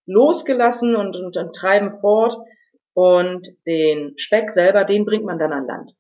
losgelassen 0.07 0.95
und, 0.97 1.17
und, 1.17 1.37
und 1.37 1.55
treiben 1.55 1.93
fort. 1.95 2.37
Und 2.93 3.49
den 3.67 4.19
Speck 4.19 4.51
selber, 4.51 4.85
den 4.85 5.05
bringt 5.05 5.25
man 5.25 5.39
dann 5.39 5.53
an 5.53 5.67
Land. 5.67 5.93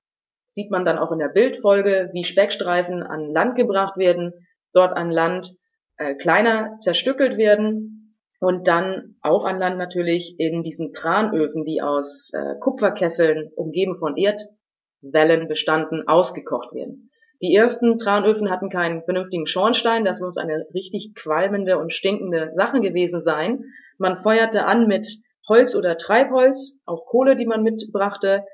Sieht 0.47 0.71
man 0.71 0.85
dann 0.85 0.99
auch 0.99 1.13
in 1.13 1.19
der 1.19 1.29
Bildfolge, 1.29 2.11
wie 2.13 2.25
Speckstreifen 2.25 3.03
an 3.03 3.31
Land 3.31 3.55
gebracht 3.55 3.97
werden, 3.97 4.33
dort 4.73 4.97
an 4.97 5.11
Land 5.11 5.55
äh, 5.97 6.15
kleiner 6.15 6.77
zerstückelt 6.79 7.37
werden 7.37 8.17
und 8.41 8.67
dann 8.67 9.17
auch 9.21 9.45
an 9.45 9.59
Land 9.59 9.79
natürlich 9.79 10.39
in 10.39 10.63
diesen 10.63 10.93
Tranöfen, 10.93 11.65
die 11.65 11.83
aus 11.83 12.33
äh, 12.35 12.55
Kupferkesseln 12.59 13.51
umgeben 13.55 13.97
von 13.97 14.17
Erdwellen 14.17 15.49
bestanden, 15.49 16.09
ausgekocht 16.09 16.75
werden. 16.75 17.08
Die 17.41 17.55
ersten 17.55 17.99
Tranöfen 17.99 18.51
hatten 18.51 18.69
keinen 18.69 19.05
vernünftigen 19.05 19.47
Schornstein, 19.47 20.05
das 20.05 20.21
muss 20.21 20.39
eine 20.39 20.67
richtig 20.75 21.15
qualmende 21.15 21.79
und 21.79 21.93
stinkende 21.93 22.51
Sache 22.53 22.81
gewesen 22.81 23.21
sein. 23.21 23.65
Man 23.97 24.17
feuerte 24.17 24.65
an 24.67 24.89
mit 24.89 25.07
Holz 25.49 25.77
oder 25.77 25.97
Treibholz, 25.97 26.81
auch 26.85 27.07
Kohle, 27.07 27.37
die 27.37 27.47
man 27.47 27.63
mitbrachte. 27.63 28.45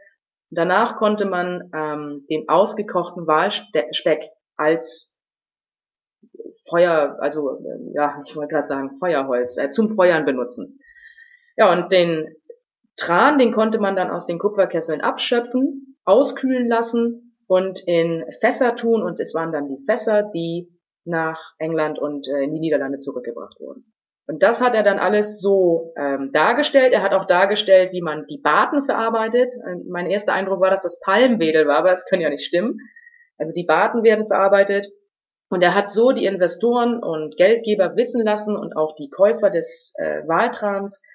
Danach 0.51 0.97
konnte 0.97 1.26
man 1.26 1.70
ähm, 1.74 2.26
den 2.30 2.49
ausgekochten 2.49 3.26
Walspeck 3.26 4.30
als 4.57 5.16
Feuer, 6.68 7.16
also 7.20 7.59
ja, 7.95 8.22
ich 8.26 8.37
wollte 8.37 8.53
gerade 8.53 8.66
sagen 8.66 8.93
Feuerholz, 8.93 9.57
äh, 9.57 9.70
zum 9.70 9.97
Feuern 9.97 10.24
benutzen. 10.24 10.78
Ja, 11.57 11.72
und 11.72 11.91
den 11.91 12.37
Tran, 12.97 13.39
den 13.39 13.53
konnte 13.53 13.80
man 13.80 13.97
dann 13.97 14.11
aus 14.11 14.26
den 14.26 14.39
Kupferkesseln 14.39 15.01
abschöpfen, 15.01 15.97
auskühlen 16.05 16.68
lassen 16.68 17.24
und 17.47 17.80
in 17.86 18.24
Fässer 18.40 18.76
tun 18.76 19.03
und 19.03 19.20
es 19.20 19.34
waren 19.34 19.53
dann 19.53 19.68
die 19.68 19.84
Fässer, 19.84 20.30
die 20.34 20.68
nach 21.05 21.55
England 21.59 21.99
und 21.99 22.28
äh, 22.28 22.42
in 22.42 22.53
die 22.53 22.61
Niederlande 22.61 22.99
zurückgebracht 22.99 23.61
wurden. 23.61 23.92
Und 24.26 24.42
das 24.42 24.62
hat 24.62 24.74
er 24.74 24.82
dann 24.82 24.99
alles 24.99 25.40
so 25.40 25.92
ähm, 25.99 26.30
dargestellt. 26.32 26.95
Er 26.95 27.03
hat 27.03 27.12
auch 27.12 27.26
dargestellt, 27.26 27.92
wie 27.92 28.01
man 28.01 28.26
die 28.26 28.38
Baten 28.38 28.86
verarbeitet. 28.86 29.55
Ähm, 29.66 29.84
mein 29.88 30.07
erster 30.11 30.32
Eindruck 30.32 30.61
war, 30.61 30.70
dass 30.70 30.80
das 30.80 31.01
Palmwedel 31.01 31.66
war, 31.66 31.78
aber 31.78 31.90
das 31.90 32.07
können 32.07 32.22
ja 32.22 32.30
nicht 32.30 32.47
stimmen. 32.47 32.78
Also 33.36 33.53
die 33.53 33.64
Baten 33.64 34.03
werden 34.03 34.26
verarbeitet. 34.26 34.90
Und 35.51 35.62
er 35.62 35.74
hat 35.74 35.90
so 35.90 36.12
die 36.12 36.24
Investoren 36.24 37.03
und 37.03 37.36
Geldgeber 37.36 37.97
wissen 37.97 38.24
lassen 38.24 38.57
und 38.57 38.76
auch 38.76 38.95
die 38.97 39.11
Käufer 39.11 39.51
des 39.51 39.92
äh, 39.99 40.26
Waltrans, 40.26 41.07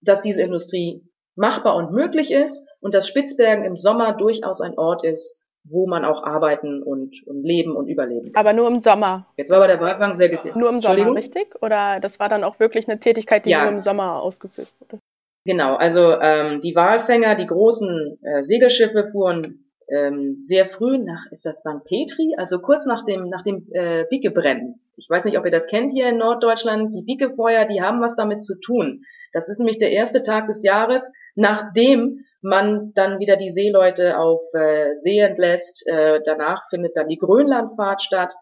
dass 0.00 0.22
diese 0.22 0.42
Industrie 0.42 1.02
machbar 1.34 1.74
und 1.74 1.90
möglich 1.90 2.32
ist 2.32 2.70
und 2.80 2.94
dass 2.94 3.08
Spitzbergen 3.08 3.64
im 3.64 3.74
Sommer 3.74 4.12
durchaus 4.12 4.60
ein 4.60 4.78
Ort 4.78 5.04
ist, 5.04 5.43
wo 5.64 5.86
man 5.86 6.04
auch 6.04 6.22
arbeiten 6.22 6.82
und, 6.82 7.26
und 7.26 7.42
leben 7.42 7.74
und 7.74 7.88
überleben 7.88 8.32
kann. 8.32 8.40
Aber 8.40 8.52
nur 8.52 8.68
im 8.68 8.80
Sommer. 8.80 9.26
Jetzt 9.36 9.50
war 9.50 9.58
aber 9.58 9.66
der 9.66 9.80
Walfang 9.80 10.14
sehr 10.14 10.28
gefährlich. 10.28 10.54
Nur 10.54 10.68
im 10.68 10.80
Sommer, 10.80 11.14
richtig? 11.14 11.54
Oder 11.62 12.00
das 12.00 12.20
war 12.20 12.28
dann 12.28 12.44
auch 12.44 12.60
wirklich 12.60 12.86
eine 12.86 13.00
Tätigkeit, 13.00 13.46
die 13.46 13.50
ja. 13.50 13.64
nur 13.64 13.72
im 13.72 13.80
Sommer 13.80 14.22
ausgeführt 14.22 14.68
wurde? 14.78 15.00
Genau, 15.46 15.74
also 15.74 16.18
ähm, 16.20 16.60
die 16.60 16.74
Walfänger, 16.74 17.34
die 17.34 17.46
großen 17.46 18.18
äh, 18.22 18.42
Segelschiffe 18.42 19.06
fuhren 19.06 19.64
ähm, 19.88 20.36
sehr 20.38 20.64
früh 20.64 20.98
nach, 20.98 21.26
ist 21.30 21.44
das 21.44 21.60
St. 21.60 21.84
Petri, 21.84 22.34
also 22.36 22.60
kurz 22.60 22.86
nach 22.86 23.04
dem, 23.04 23.28
nach 23.28 23.42
dem 23.42 23.66
äh, 23.72 24.04
Bicke-Brennen. 24.08 24.80
Ich 24.96 25.08
weiß 25.10 25.24
nicht, 25.24 25.38
ob 25.38 25.44
ihr 25.44 25.50
das 25.50 25.66
kennt 25.66 25.90
hier 25.90 26.08
in 26.08 26.18
Norddeutschland. 26.18 26.94
Die 26.94 27.02
Bicke-Feuer, 27.02 27.66
die 27.66 27.82
haben 27.82 28.00
was 28.00 28.16
damit 28.16 28.42
zu 28.42 28.58
tun. 28.58 29.04
Das 29.32 29.48
ist 29.48 29.58
nämlich 29.58 29.78
der 29.78 29.92
erste 29.92 30.22
Tag 30.22 30.46
des 30.46 30.62
Jahres, 30.62 31.12
nachdem 31.34 32.24
man 32.44 32.92
dann 32.94 33.18
wieder 33.18 33.36
die 33.36 33.50
Seeleute 33.50 34.18
auf 34.18 34.42
äh, 34.52 34.94
See 34.94 35.18
entlässt. 35.18 35.86
Äh, 35.88 36.20
danach 36.24 36.68
findet 36.68 36.96
dann 36.96 37.08
die 37.08 37.18
Grönlandfahrt 37.18 38.02
statt. 38.02 38.34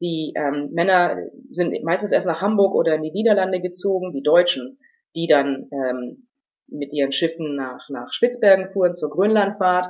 Die 0.00 0.32
ähm, 0.36 0.70
Männer 0.72 1.16
sind 1.50 1.82
meistens 1.84 2.12
erst 2.12 2.26
nach 2.26 2.40
Hamburg 2.40 2.74
oder 2.74 2.94
in 2.94 3.02
die 3.02 3.10
Niederlande 3.10 3.60
gezogen, 3.60 4.12
die 4.12 4.22
Deutschen, 4.22 4.78
die 5.14 5.26
dann 5.26 5.68
ähm, 5.72 6.28
mit 6.68 6.92
ihren 6.92 7.12
Schiffen 7.12 7.56
nach, 7.56 7.88
nach 7.90 8.12
Spitzbergen 8.12 8.70
fuhren 8.70 8.94
zur 8.94 9.10
Grönlandfahrt. 9.10 9.88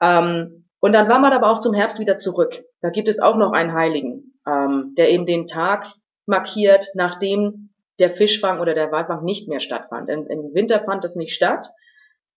Ähm, 0.00 0.64
und 0.80 0.92
dann 0.92 1.08
war 1.08 1.20
man 1.20 1.32
aber 1.32 1.50
auch 1.50 1.60
zum 1.60 1.74
Herbst 1.74 2.00
wieder 2.00 2.16
zurück. 2.16 2.64
Da 2.80 2.90
gibt 2.90 3.08
es 3.08 3.20
auch 3.20 3.36
noch 3.36 3.52
einen 3.52 3.74
Heiligen, 3.74 4.40
ähm, 4.46 4.94
der 4.96 5.10
eben 5.10 5.26
den 5.26 5.46
Tag 5.46 5.86
markiert, 6.26 6.88
nachdem 6.94 7.70
der 7.98 8.10
Fischfang 8.10 8.60
oder 8.60 8.74
der 8.74 8.90
Walfang 8.90 9.22
nicht 9.24 9.48
mehr 9.48 9.60
stattfand. 9.60 10.08
Im, 10.08 10.26
Im 10.26 10.54
Winter 10.54 10.80
fand 10.80 11.04
das 11.04 11.16
nicht 11.16 11.34
statt. 11.34 11.66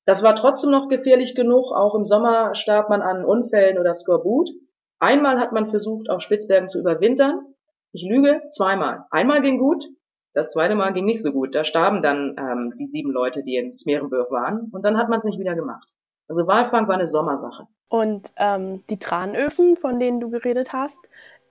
Das 0.09 0.23
war 0.23 0.35
trotzdem 0.35 0.71
noch 0.71 0.87
gefährlich 0.87 1.35
genug. 1.35 1.71
Auch 1.71 1.93
im 1.93 2.03
Sommer 2.03 2.55
starb 2.55 2.89
man 2.89 3.03
an 3.03 3.23
Unfällen 3.23 3.77
oder 3.77 3.93
Skorbut. 3.93 4.49
Einmal 4.97 5.39
hat 5.39 5.51
man 5.51 5.69
versucht, 5.69 6.09
auf 6.09 6.21
Spitzbergen 6.21 6.67
zu 6.67 6.79
überwintern. 6.79 7.45
Ich 7.91 8.01
lüge, 8.09 8.41
zweimal. 8.49 9.05
Einmal 9.11 9.43
ging 9.43 9.59
gut, 9.59 9.85
das 10.33 10.51
zweite 10.51 10.73
Mal 10.73 10.93
ging 10.93 11.05
nicht 11.05 11.21
so 11.21 11.31
gut. 11.31 11.53
Da 11.53 11.63
starben 11.63 12.01
dann 12.01 12.35
ähm, 12.39 12.73
die 12.79 12.87
sieben 12.87 13.11
Leute, 13.11 13.43
die 13.43 13.57
in 13.57 13.71
Smerenburg 13.71 14.31
waren. 14.31 14.71
Und 14.71 14.83
dann 14.83 14.97
hat 14.97 15.09
man 15.09 15.19
es 15.19 15.25
nicht 15.25 15.37
wieder 15.37 15.53
gemacht. 15.53 15.87
Also 16.27 16.47
Walfang 16.47 16.87
war 16.87 16.95
eine 16.95 17.05
Sommersache. 17.05 17.67
Und 17.87 18.33
ähm, 18.37 18.83
die 18.89 18.97
Tranöfen, 18.97 19.77
von 19.77 19.99
denen 19.99 20.19
du 20.19 20.31
geredet 20.31 20.73
hast, 20.73 20.97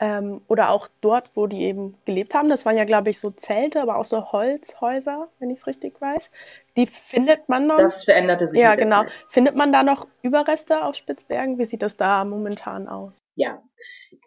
ähm, 0.00 0.42
oder 0.46 0.70
auch 0.70 0.88
dort, 1.00 1.30
wo 1.34 1.46
die 1.46 1.62
eben 1.62 1.96
gelebt 2.04 2.34
haben. 2.34 2.48
Das 2.48 2.64
waren 2.64 2.76
ja, 2.76 2.84
glaube 2.84 3.10
ich, 3.10 3.18
so 3.18 3.30
Zelte, 3.30 3.82
aber 3.82 3.96
auch 3.96 4.04
so 4.04 4.32
Holzhäuser, 4.32 5.28
wenn 5.38 5.50
ich 5.50 5.58
es 5.58 5.66
richtig 5.66 6.00
weiß. 6.00 6.30
Die 6.76 6.86
findet 6.86 7.48
man 7.48 7.66
noch. 7.66 7.76
Das 7.76 8.04
veränderte 8.04 8.46
sich. 8.46 8.60
Ja, 8.60 8.74
genau. 8.74 9.02
Zeit. 9.02 9.12
Findet 9.28 9.56
man 9.56 9.72
da 9.72 9.82
noch 9.82 10.06
Überreste 10.22 10.84
auf 10.84 10.94
Spitzbergen? 10.94 11.58
Wie 11.58 11.66
sieht 11.66 11.82
das 11.82 11.96
da 11.96 12.24
momentan 12.24 12.88
aus? 12.88 13.18
Ja, 13.34 13.60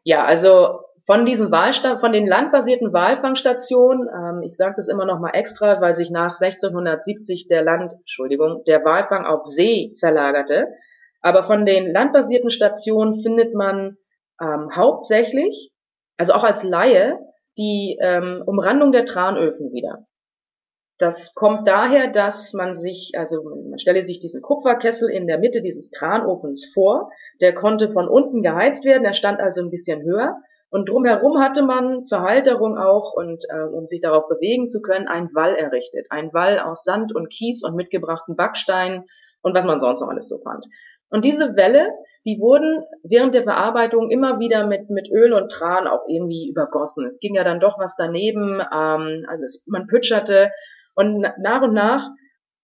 ja, 0.03 0.25
also 0.25 0.81
von 1.05 1.25
diesen 1.25 1.51
Wahlsta 1.51 1.99
von 1.99 2.13
den 2.13 2.27
landbasierten 2.27 2.93
Walfangstationen, 2.93 4.07
ähm, 4.07 4.43
ich 4.43 4.55
sage 4.55 4.75
das 4.77 4.87
immer 4.87 5.05
noch 5.05 5.19
mal 5.19 5.31
extra, 5.31 5.81
weil 5.81 5.95
sich 5.95 6.11
nach 6.11 6.31
1670 6.31 7.47
der 7.47 7.63
Land, 7.63 7.93
Entschuldigung, 7.93 8.63
der 8.65 8.83
Walfang 8.85 9.25
auf 9.25 9.45
See 9.45 9.95
verlagerte. 9.99 10.67
Aber 11.21 11.43
von 11.43 11.65
den 11.65 11.91
landbasierten 11.91 12.49
Stationen 12.49 13.21
findet 13.21 13.53
man 13.53 13.97
ähm, 14.41 14.75
hauptsächlich, 14.75 15.71
also 16.17 16.33
auch 16.33 16.43
als 16.43 16.63
Laie, 16.63 17.19
die 17.57 17.97
ähm, 18.01 18.43
Umrandung 18.45 18.91
der 18.91 19.05
Tranöfen 19.05 19.71
wieder. 19.71 20.05
Das 20.97 21.33
kommt 21.33 21.67
daher, 21.67 22.11
dass 22.11 22.53
man 22.53 22.75
sich, 22.75 23.13
also 23.17 23.43
man 23.43 23.79
stelle 23.79 24.03
sich 24.03 24.19
diesen 24.19 24.41
Kupferkessel 24.41 25.09
in 25.09 25.25
der 25.25 25.39
Mitte 25.39 25.63
dieses 25.63 25.89
Tranofens 25.89 26.71
vor. 26.73 27.09
Der 27.41 27.55
konnte 27.55 27.91
von 27.91 28.07
unten 28.07 28.43
geheizt 28.43 28.85
werden, 28.85 29.03
er 29.03 29.13
stand 29.13 29.39
also 29.39 29.61
ein 29.61 29.71
bisschen 29.71 30.03
höher. 30.03 30.35
Und 30.69 30.87
drumherum 30.87 31.39
hatte 31.39 31.63
man 31.63 32.03
zur 32.03 32.21
Halterung 32.21 32.77
auch 32.77 33.13
und 33.13 33.43
äh, 33.49 33.63
um 33.63 33.85
sich 33.85 33.99
darauf 33.99 34.27
bewegen 34.29 34.69
zu 34.69 34.81
können, 34.81 35.07
einen 35.07 35.33
Wall 35.33 35.55
errichtet. 35.55 36.07
Ein 36.11 36.33
Wall 36.33 36.59
aus 36.59 36.83
Sand 36.83 37.13
und 37.13 37.29
Kies 37.29 37.63
und 37.63 37.75
mitgebrachten 37.75 38.35
Backsteinen 38.35 39.05
und 39.41 39.55
was 39.55 39.65
man 39.65 39.79
sonst 39.79 40.01
noch 40.01 40.09
alles 40.09 40.29
so 40.29 40.37
fand. 40.37 40.65
Und 41.09 41.25
diese 41.25 41.55
Welle, 41.55 41.89
die 42.25 42.39
wurden 42.39 42.83
während 43.03 43.33
der 43.33 43.43
Verarbeitung 43.43 44.11
immer 44.11 44.39
wieder 44.39 44.65
mit, 44.67 44.89
mit 44.89 45.09
Öl 45.11 45.33
und 45.33 45.51
Tran 45.51 45.87
auch 45.87 46.07
irgendwie 46.07 46.49
übergossen. 46.49 47.05
Es 47.05 47.19
ging 47.19 47.35
ja 47.35 47.43
dann 47.43 47.59
doch 47.59 47.79
was 47.79 47.95
daneben, 47.95 48.61
ähm, 48.61 49.25
also 49.27 49.43
es, 49.43 49.65
man 49.67 49.87
pütscherte 49.87 50.51
und 50.93 51.21
nach 51.39 51.61
und 51.61 51.73
nach 51.73 52.09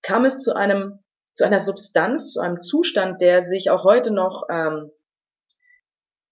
kam 0.01 0.25
es 0.25 0.37
zu 0.37 0.55
einem 0.55 0.99
zu 1.33 1.45
einer 1.45 1.59
Substanz, 1.59 2.33
zu 2.33 2.39
einem 2.39 2.59
Zustand, 2.59 3.21
der 3.21 3.43
sich 3.43 3.69
auch 3.69 3.83
heute 3.83 4.11
noch 4.11 4.43
ähm, 4.49 4.91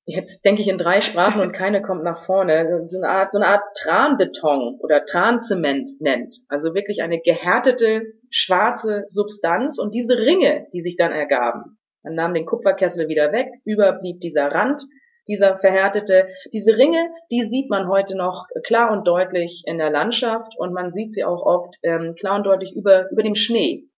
jetzt 0.05 0.45
denke 0.45 0.61
ich 0.61 0.67
in 0.67 0.77
drei 0.77 1.01
Sprachen 1.01 1.41
und 1.41 1.51
keine 1.51 1.81
kommt 1.81 2.03
nach 2.03 2.25
vorne, 2.25 2.85
so 2.85 2.97
eine 2.97 3.09
Art, 3.09 3.31
so 3.31 3.39
eine 3.39 3.47
Art 3.47 3.63
Tranbeton 3.75 4.77
oder 4.79 5.05
Tranzement 5.05 5.89
nennt. 5.99 6.35
Also 6.47 6.75
wirklich 6.75 7.01
eine 7.01 7.19
gehärtete 7.19 8.03
schwarze 8.29 9.03
Substanz 9.07 9.79
und 9.79 9.93
diese 9.95 10.19
Ringe, 10.19 10.67
die 10.73 10.81
sich 10.81 10.95
dann 10.95 11.11
ergaben, 11.11 11.79
man 12.05 12.15
nahm 12.15 12.33
den 12.33 12.45
Kupferkessel 12.45 13.09
wieder 13.09 13.31
weg, 13.31 13.49
überblieb 13.65 14.21
dieser 14.21 14.47
Rand, 14.47 14.81
dieser 15.27 15.57
verhärtete. 15.57 16.27
Diese 16.53 16.77
Ringe, 16.77 17.09
die 17.31 17.41
sieht 17.41 17.69
man 17.69 17.87
heute 17.89 18.15
noch 18.15 18.45
klar 18.63 18.91
und 18.91 19.07
deutlich 19.07 19.63
in 19.65 19.79
der 19.79 19.89
Landschaft 19.89 20.53
und 20.57 20.71
man 20.71 20.91
sieht 20.91 21.09
sie 21.09 21.23
auch 21.23 21.41
oft 21.45 21.77
ähm, 21.83 22.13
klar 22.15 22.37
und 22.37 22.45
deutlich 22.45 22.75
über, 22.75 23.09
über 23.09 23.23
dem 23.23 23.35
Schnee. 23.35 23.89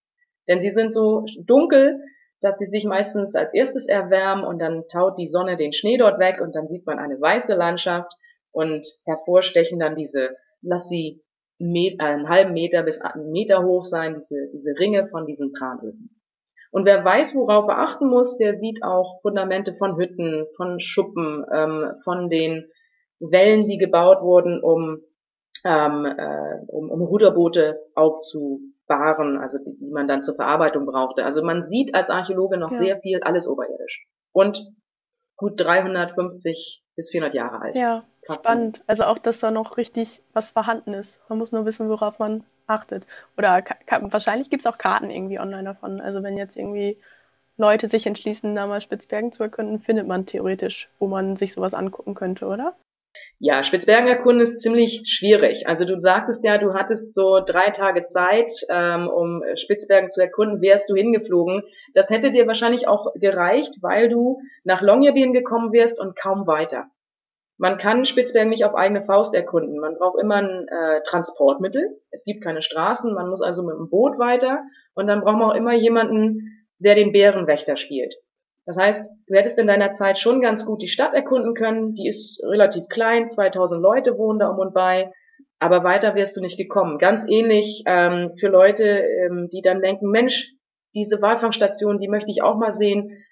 Denn 0.47 0.61
sie 0.61 0.69
sind 0.69 0.91
so 0.91 1.25
dunkel, 1.43 1.99
dass 2.39 2.57
sie 2.57 2.65
sich 2.65 2.85
meistens 2.85 3.35
als 3.35 3.53
erstes 3.53 3.89
erwärmen 3.89 4.45
und 4.45 4.59
dann 4.59 4.87
taut 4.87 5.17
die 5.17 5.27
Sonne 5.27 5.57
den 5.57 5.73
Schnee 5.73 5.97
dort 5.97 6.19
weg 6.19 6.39
und 6.39 6.55
dann 6.55 6.67
sieht 6.67 6.85
man 6.85 6.99
eine 6.99 7.19
weiße 7.19 7.55
Landschaft 7.55 8.11
und 8.51 8.87
hervorstechen 9.05 9.79
dann 9.79 9.95
diese, 9.95 10.37
lass 10.61 10.87
sie 10.87 11.23
einen 11.59 12.29
halben 12.29 12.53
Meter 12.53 12.83
bis 12.83 13.01
einen 13.01 13.31
Meter 13.31 13.63
hoch 13.63 13.83
sein, 13.83 14.13
diese, 14.13 14.47
diese 14.53 14.75
Ringe 14.79 15.07
von 15.07 15.25
diesen 15.25 15.51
Tranöfen. 15.51 16.16
Und 16.71 16.85
wer 16.85 17.03
weiß, 17.03 17.35
worauf 17.35 17.67
er 17.67 17.79
achten 17.79 18.07
muss, 18.07 18.37
der 18.37 18.53
sieht 18.53 18.83
auch 18.83 19.21
Fundamente 19.21 19.73
von 19.73 19.97
Hütten, 19.97 20.45
von 20.55 20.79
Schuppen, 20.79 21.45
ähm, 21.53 21.93
von 22.03 22.29
den 22.29 22.69
Wellen, 23.19 23.65
die 23.65 23.77
gebaut 23.77 24.21
wurden, 24.21 24.61
um, 24.61 25.01
ähm, 25.65 26.05
äh, 26.05 26.59
um, 26.67 26.91
um 26.91 27.01
Ruderboote 27.01 27.79
aufzubahren, 27.95 29.37
also 29.37 29.57
die, 29.57 29.77
die 29.79 29.91
man 29.91 30.07
dann 30.07 30.21
zur 30.21 30.35
Verarbeitung 30.35 30.85
brauchte. 30.85 31.25
Also 31.25 31.43
man 31.43 31.61
sieht 31.61 31.95
als 31.95 32.09
Archäologe 32.09 32.57
noch 32.57 32.71
ja. 32.71 32.77
sehr 32.77 32.95
viel, 32.97 33.21
alles 33.23 33.47
oberirdisch. 33.47 34.05
Und 34.31 34.67
gut 35.35 35.53
350 35.57 36.83
bis 36.95 37.09
400 37.11 37.33
Jahre 37.33 37.61
alt. 37.61 37.75
Ja, 37.75 38.03
spannend. 38.29 38.83
Also 38.87 39.03
auch, 39.03 39.17
dass 39.17 39.39
da 39.39 39.51
noch 39.51 39.77
richtig 39.77 40.21
was 40.33 40.49
vorhanden 40.49 40.93
ist. 40.93 41.21
Man 41.29 41.37
muss 41.37 41.51
nur 41.51 41.65
wissen, 41.65 41.89
worauf 41.89 42.19
man 42.19 42.43
achtet. 42.67 43.05
Oder 43.37 43.63
wahrscheinlich 44.01 44.49
gibt 44.49 44.65
es 44.65 44.67
auch 44.71 44.77
Karten 44.77 45.09
irgendwie 45.09 45.39
online 45.39 45.63
davon. 45.63 45.99
Also 46.01 46.21
wenn 46.23 46.37
jetzt 46.37 46.57
irgendwie 46.57 46.97
Leute 47.57 47.87
sich 47.87 48.05
entschließen, 48.05 48.53
da 48.55 48.67
mal 48.67 48.81
Spitzbergen 48.81 49.31
zu 49.31 49.43
erkunden, 49.43 49.79
findet 49.79 50.07
man 50.07 50.25
theoretisch, 50.25 50.89
wo 50.99 51.07
man 51.07 51.37
sich 51.37 51.53
sowas 51.53 51.73
angucken 51.73 52.13
könnte, 52.13 52.45
oder? 52.45 52.75
Ja, 53.39 53.63
Spitzbergen 53.63 54.07
erkunden 54.07 54.41
ist 54.41 54.59
ziemlich 54.59 55.03
schwierig. 55.05 55.67
Also 55.67 55.85
du 55.85 55.99
sagtest 55.99 56.43
ja, 56.43 56.57
du 56.57 56.73
hattest 56.73 57.13
so 57.13 57.39
drei 57.43 57.71
Tage 57.71 58.03
Zeit, 58.03 58.51
ähm, 58.69 59.07
um 59.07 59.43
Spitzbergen 59.55 60.09
zu 60.09 60.21
erkunden. 60.21 60.61
Wärst 60.61 60.89
du 60.89 60.95
hingeflogen? 60.95 61.63
Das 61.93 62.09
hätte 62.09 62.31
dir 62.31 62.47
wahrscheinlich 62.47 62.87
auch 62.87 63.13
gereicht, 63.15 63.75
weil 63.81 64.09
du 64.09 64.41
nach 64.63 64.81
Longyearbyen 64.81 65.33
gekommen 65.33 65.71
wärst 65.71 65.99
und 65.99 66.15
kaum 66.15 66.45
weiter. 66.47 66.89
Man 67.57 67.77
kann 67.77 68.05
Spitzbergen 68.05 68.49
nicht 68.49 68.65
auf 68.65 68.75
eigene 68.75 69.03
Faust 69.03 69.33
erkunden. 69.33 69.79
Man 69.79 69.95
braucht 69.95 70.21
immer 70.21 70.35
ein 70.35 70.67
äh, 70.67 71.01
Transportmittel. 71.03 71.99
Es 72.11 72.23
gibt 72.23 72.43
keine 72.43 72.61
Straßen, 72.61 73.13
man 73.13 73.29
muss 73.29 73.41
also 73.41 73.65
mit 73.65 73.75
dem 73.75 73.89
Boot 73.89 74.19
weiter 74.19 74.63
und 74.93 75.07
dann 75.07 75.21
braucht 75.21 75.37
man 75.37 75.51
auch 75.51 75.55
immer 75.55 75.73
jemanden, 75.73 76.65
der 76.77 76.95
den 76.95 77.11
Bärenwächter 77.11 77.75
spielt. 77.75 78.15
Das 78.67 78.77
heißt, 78.77 79.11
du 79.27 79.33
hättest 79.33 79.57
in 79.59 79.67
deiner 79.67 79.91
Zeit 79.91 80.19
schon 80.19 80.41
ganz 80.41 80.65
gut 80.65 80.81
die 80.81 80.89
Stadt 80.89 81.13
erkunden 81.13 81.53
können. 81.53 81.95
Die 81.95 82.07
ist 82.07 82.43
relativ 82.43 82.87
klein, 82.89 83.29
2000 83.29 83.81
Leute 83.81 84.17
wohnen 84.17 84.39
da 84.39 84.49
um 84.49 84.59
und 84.59 84.73
bei. 84.73 85.11
Aber 85.57 85.83
weiter 85.83 86.15
wirst 86.15 86.37
du 86.37 86.41
nicht 86.41 86.57
gekommen. 86.57 86.99
Ganz 86.99 87.27
ähnlich 87.27 87.83
ähm, 87.87 88.33
für 88.39 88.49
Leute, 88.49 88.85
ähm, 88.85 89.49
die 89.51 89.61
dann 89.61 89.81
denken, 89.81 90.11
Mensch, 90.11 90.53
diese 90.93 91.21
Walfangstation, 91.21 91.97
die 91.97 92.09
möchte 92.09 92.29
ich 92.29 92.43
auch 92.43 92.57
mal 92.57 92.71
sehen 92.71 93.23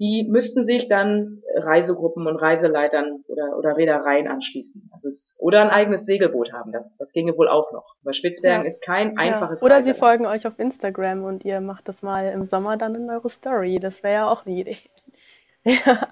die 0.00 0.26
müssten 0.28 0.62
sich 0.62 0.88
dann 0.88 1.42
Reisegruppen 1.56 2.26
und 2.26 2.36
Reiseleitern 2.36 3.24
oder, 3.26 3.58
oder 3.58 3.76
Reedereien 3.76 4.28
anschließen. 4.28 4.88
Also 4.92 5.08
es, 5.08 5.36
oder 5.40 5.60
ein 5.62 5.70
eigenes 5.70 6.06
Segelboot 6.06 6.52
haben. 6.52 6.70
Das, 6.70 6.96
das 6.96 7.12
ginge 7.12 7.36
wohl 7.36 7.48
auch 7.48 7.72
noch. 7.72 7.96
Weil 8.02 8.14
Spitzbergen 8.14 8.62
ja. 8.62 8.68
ist 8.68 8.84
kein 8.84 9.18
einfaches 9.18 9.60
ja. 9.60 9.66
Oder 9.66 9.76
Reiseland. 9.76 9.96
sie 9.96 10.00
folgen 10.00 10.26
euch 10.26 10.46
auf 10.46 10.58
Instagram 10.58 11.24
und 11.24 11.44
ihr 11.44 11.60
macht 11.60 11.88
das 11.88 12.02
mal 12.02 12.28
im 12.32 12.44
Sommer 12.44 12.76
dann 12.76 12.94
in 12.94 13.10
eure 13.10 13.28
Story. 13.28 13.80
Das 13.80 14.02
wäre 14.02 14.14
ja 14.14 14.30
auch 14.30 14.46
eine 14.46 14.54
Idee. 14.54 14.76
ja. 15.64 16.08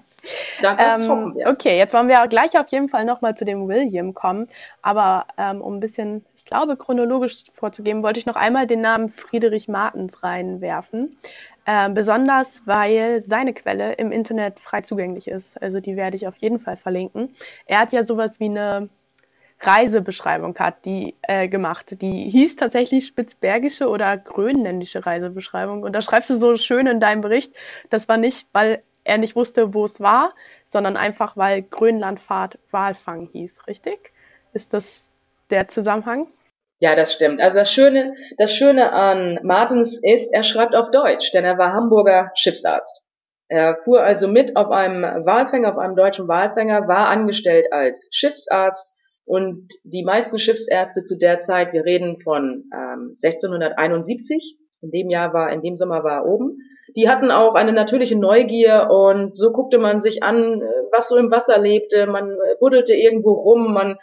Das 0.61 1.03
ähm, 1.03 1.09
hoffen 1.09 1.35
wir. 1.35 1.47
Okay, 1.47 1.77
jetzt 1.77 1.93
wollen 1.93 2.07
wir 2.07 2.27
gleich 2.27 2.57
auf 2.57 2.67
jeden 2.69 2.89
Fall 2.89 3.05
nochmal 3.05 3.35
zu 3.35 3.45
dem 3.45 3.67
William 3.67 4.13
kommen. 4.13 4.49
Aber 4.81 5.27
ähm, 5.37 5.61
um 5.61 5.75
ein 5.75 5.79
bisschen, 5.79 6.25
ich 6.35 6.45
glaube, 6.45 6.75
chronologisch 6.75 7.43
vorzugeben, 7.53 8.03
wollte 8.03 8.19
ich 8.19 8.25
noch 8.25 8.35
einmal 8.35 8.67
den 8.67 8.81
Namen 8.81 9.09
Friedrich 9.09 9.67
Martens 9.67 10.23
reinwerfen. 10.23 11.17
Äh, 11.67 11.89
besonders 11.89 12.61
weil 12.63 13.21
seine 13.21 13.53
Quelle 13.53 13.91
im 13.95 14.13
Internet 14.13 14.61
frei 14.61 14.81
zugänglich 14.81 15.27
ist. 15.27 15.61
Also 15.61 15.81
die 15.81 15.97
werde 15.97 16.15
ich 16.15 16.25
auf 16.25 16.37
jeden 16.37 16.59
Fall 16.59 16.77
verlinken. 16.77 17.35
Er 17.65 17.81
hat 17.81 17.91
ja 17.91 18.05
sowas 18.05 18.39
wie 18.39 18.45
eine 18.45 18.87
Reisebeschreibung 19.59 20.55
hat 20.59 20.85
die 20.85 21.15
äh, 21.23 21.49
gemacht. 21.49 22.01
Die 22.01 22.29
hieß 22.29 22.55
tatsächlich 22.55 23.05
spitzbergische 23.07 23.89
oder 23.89 24.15
grönländische 24.15 25.05
Reisebeschreibung. 25.05 25.83
Und 25.83 25.91
da 25.91 26.01
schreibst 26.01 26.29
du 26.29 26.37
so 26.37 26.55
schön 26.55 26.87
in 26.87 27.01
deinem 27.01 27.19
Bericht, 27.19 27.51
das 27.89 28.07
war 28.07 28.15
nicht, 28.15 28.47
weil 28.53 28.81
er 29.03 29.17
nicht 29.17 29.35
wusste, 29.35 29.73
wo 29.73 29.83
es 29.83 29.99
war, 29.99 30.33
sondern 30.69 30.95
einfach, 30.95 31.35
weil 31.35 31.63
Grönlandfahrt 31.63 32.59
Walfang 32.71 33.27
hieß, 33.33 33.67
richtig? 33.67 34.13
Ist 34.53 34.71
das 34.73 35.09
der 35.49 35.67
Zusammenhang? 35.67 36.27
Ja, 36.79 36.95
das 36.95 37.13
stimmt. 37.13 37.41
Also 37.41 37.57
das 37.57 37.71
Schöne, 37.71 38.13
das 38.37 38.53
Schöne 38.53 38.93
an 38.93 39.39
Martens 39.43 40.03
ist, 40.03 40.33
er 40.33 40.43
schreibt 40.43 40.75
auf 40.75 40.91
Deutsch, 40.91 41.31
denn 41.31 41.43
er 41.43 41.57
war 41.57 41.73
Hamburger 41.73 42.31
Schiffsarzt. 42.35 43.03
Er 43.49 43.77
fuhr 43.83 44.01
also 44.01 44.27
mit 44.27 44.55
auf 44.55 44.69
einem 44.69 45.03
Walfänger, 45.03 45.71
auf 45.71 45.77
einem 45.77 45.95
deutschen 45.95 46.27
Walfänger, 46.27 46.87
war 46.87 47.07
angestellt 47.07 47.71
als 47.71 48.09
Schiffsarzt 48.11 48.95
und 49.25 49.69
die 49.83 50.03
meisten 50.03 50.37
Schiffsärzte 50.37 51.03
zu 51.03 51.17
der 51.17 51.39
Zeit, 51.39 51.73
wir 51.73 51.83
reden 51.83 52.19
von 52.21 52.69
ähm, 52.73 53.13
1671, 53.21 54.57
in 54.81 54.91
dem 54.91 55.09
Jahr 55.09 55.33
war, 55.33 55.51
in 55.51 55.61
dem 55.61 55.75
Sommer 55.75 56.03
war 56.03 56.19
er 56.19 56.25
oben, 56.25 56.57
die 56.95 57.09
hatten 57.09 57.31
auch 57.31 57.55
eine 57.55 57.73
natürliche 57.73 58.17
Neugier 58.17 58.89
und 58.89 59.35
so 59.35 59.51
guckte 59.51 59.79
man 59.79 59.99
sich 59.99 60.23
an, 60.23 60.61
was 60.91 61.09
so 61.09 61.17
im 61.17 61.31
Wasser 61.31 61.57
lebte, 61.57 62.05
man 62.07 62.37
buddelte 62.59 62.93
irgendwo 62.93 63.31
rum, 63.31 63.73
man 63.73 63.97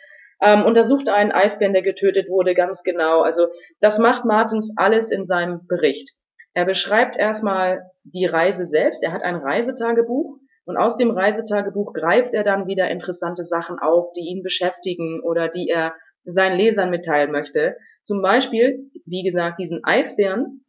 ähm, 0.45 0.65
untersuchte 0.65 1.15
einen 1.15 1.33
Eisbären, 1.33 1.73
der 1.73 1.83
getötet 1.83 2.29
wurde, 2.29 2.55
ganz 2.55 2.83
genau. 2.83 3.23
Also 3.23 3.49
das 3.81 3.99
macht 3.99 4.25
Martens 4.25 4.75
alles 4.77 5.11
in 5.11 5.25
seinem 5.25 5.67
Bericht. 5.67 6.11
Er 6.53 6.65
beschreibt 6.65 7.17
erstmal 7.17 7.91
die 8.05 8.27
Reise 8.27 8.67
selbst. 8.67 9.03
Er 9.03 9.13
hat 9.13 9.23
ein 9.23 9.37
Reisetagebuch 9.37 10.39
und 10.67 10.77
aus 10.77 10.97
dem 10.97 11.11
Reisetagebuch 11.11 11.93
greift 11.93 12.33
er 12.33 12.43
dann 12.43 12.67
wieder 12.67 12.91
interessante 12.91 13.43
Sachen 13.43 13.79
auf, 13.79 14.13
die 14.13 14.29
ihn 14.29 14.43
beschäftigen 14.43 15.21
oder 15.23 15.49
die 15.49 15.69
er 15.69 15.95
seinen 16.25 16.59
Lesern 16.59 16.91
mitteilen 16.91 17.33
möchte. 17.33 17.77
Zum 18.03 18.23
Beispiel, 18.23 18.91
wie 19.05 19.23
gesagt, 19.23 19.59
diesen 19.59 19.81
Eisbären, 19.83 20.65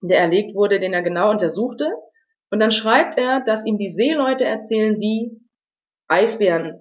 der 0.00 0.20
erlegt 0.20 0.54
wurde, 0.54 0.80
den 0.80 0.92
er 0.92 1.02
genau 1.02 1.30
untersuchte. 1.30 1.90
Und 2.50 2.60
dann 2.60 2.70
schreibt 2.70 3.18
er, 3.18 3.40
dass 3.40 3.66
ihm 3.66 3.78
die 3.78 3.90
Seeleute 3.90 4.44
erzählen, 4.44 4.98
wie 4.98 5.38
Eisbären 6.08 6.80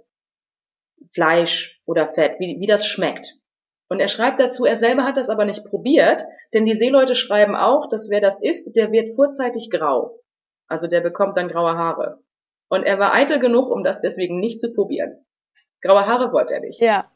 Fleisch 1.13 1.81
oder 1.85 2.13
Fett, 2.13 2.39
wie, 2.39 2.57
wie 2.59 2.65
das 2.65 2.85
schmeckt. 2.85 3.35
Und 3.89 3.99
er 3.99 4.09
schreibt 4.09 4.39
dazu, 4.39 4.65
er 4.65 4.75
selber 4.75 5.03
hat 5.03 5.17
das 5.17 5.29
aber 5.29 5.45
nicht 5.45 5.63
probiert, 5.63 6.25
denn 6.53 6.65
die 6.65 6.75
Seeleute 6.75 7.15
schreiben 7.15 7.55
auch, 7.55 7.87
dass 7.87 8.09
wer 8.09 8.19
das 8.19 8.41
isst, 8.41 8.75
der 8.75 8.91
wird 8.91 9.15
vorzeitig 9.15 9.69
grau. 9.71 10.19
Also 10.67 10.87
der 10.87 11.01
bekommt 11.01 11.37
dann 11.37 11.47
graue 11.47 11.77
Haare. 11.77 12.19
Und 12.69 12.83
er 12.83 12.99
war 12.99 13.13
eitel 13.13 13.39
genug, 13.39 13.69
um 13.69 13.83
das 13.83 14.01
deswegen 14.01 14.39
nicht 14.39 14.59
zu 14.59 14.73
probieren. 14.73 15.25
Graue 15.81 16.05
Haare 16.05 16.33
wollte 16.33 16.55
er 16.55 16.59
nicht. 16.59 16.81
Ja. 16.81 17.09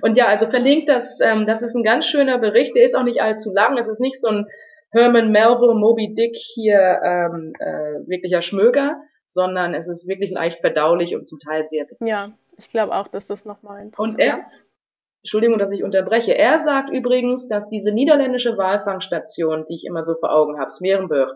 Und 0.00 0.16
ja, 0.16 0.26
also 0.26 0.46
verlinkt 0.46 0.88
das, 0.88 1.20
ähm, 1.20 1.46
das 1.46 1.62
ist 1.62 1.74
ein 1.74 1.82
ganz 1.82 2.06
schöner 2.06 2.38
Bericht, 2.38 2.76
der 2.76 2.84
ist 2.84 2.96
auch 2.96 3.04
nicht 3.04 3.22
allzu 3.22 3.52
lang, 3.52 3.78
es 3.78 3.88
ist 3.88 4.00
nicht 4.00 4.20
so 4.20 4.28
ein 4.28 4.46
Herman 4.90 5.30
Melville, 5.30 5.74
Moby 5.74 6.14
Dick 6.14 6.36
hier 6.36 7.00
ähm, 7.02 7.54
äh, 7.58 8.06
wirklicher 8.06 8.42
Schmöger, 8.42 9.00
sondern 9.26 9.74
es 9.74 9.88
ist 9.88 10.06
wirklich 10.06 10.30
leicht 10.30 10.60
verdaulich 10.60 11.16
und 11.16 11.28
zum 11.28 11.38
Teil 11.38 11.64
sehr 11.64 11.84
witzig. 11.84 12.08
Ja, 12.08 12.32
ich 12.62 12.68
glaube 12.68 12.94
auch, 12.94 13.08
dass 13.08 13.26
das 13.26 13.44
nochmal 13.44 13.82
interessant 13.82 14.14
Und 14.14 14.20
er, 14.20 14.46
Entschuldigung, 15.22 15.58
dass 15.58 15.72
ich 15.72 15.84
unterbreche, 15.84 16.36
er 16.36 16.58
sagt 16.58 16.90
übrigens, 16.90 17.48
dass 17.48 17.68
diese 17.68 17.92
niederländische 17.92 18.56
Walfangstation, 18.56 19.66
die 19.68 19.74
ich 19.74 19.84
immer 19.84 20.04
so 20.04 20.14
vor 20.14 20.32
Augen 20.32 20.58
habe, 20.58 20.70
Smerenburg, 20.70 21.30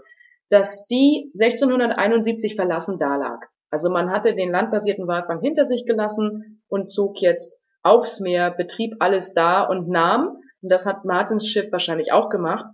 dass 0.48 0.86
die 0.86 1.32
1671 1.34 2.54
verlassen 2.54 2.98
dalag. 2.98 3.46
Also 3.70 3.90
man 3.90 4.10
hatte 4.10 4.34
den 4.34 4.50
landbasierten 4.50 5.06
Walfang 5.06 5.40
hinter 5.40 5.64
sich 5.64 5.86
gelassen 5.86 6.62
und 6.68 6.88
zog 6.88 7.20
jetzt 7.20 7.60
aufs 7.82 8.20
Meer, 8.20 8.50
betrieb 8.50 8.94
alles 9.00 9.34
da 9.34 9.62
und 9.62 9.88
nahm, 9.88 10.38
und 10.62 10.72
das 10.72 10.86
hat 10.86 11.04
Martins 11.04 11.46
Schiff 11.46 11.70
wahrscheinlich 11.72 12.12
auch 12.12 12.28
gemacht, 12.28 12.66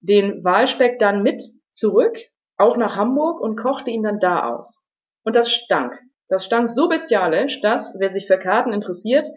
den 0.00 0.44
Walspeck 0.44 0.98
dann 0.98 1.22
mit 1.22 1.42
zurück, 1.70 2.16
auch 2.56 2.76
nach 2.76 2.96
Hamburg 2.96 3.40
und 3.40 3.56
kochte 3.56 3.90
ihn 3.90 4.02
dann 4.02 4.18
da 4.18 4.54
aus. 4.54 4.86
Und 5.24 5.36
das 5.36 5.50
stank. 5.50 5.98
Das 6.32 6.46
stank 6.46 6.70
so 6.70 6.88
bestialisch, 6.88 7.60
dass, 7.60 7.96
wer 7.98 8.08
sich 8.08 8.26
für 8.26 8.38
Karten 8.38 8.72
interessiert, 8.72 9.28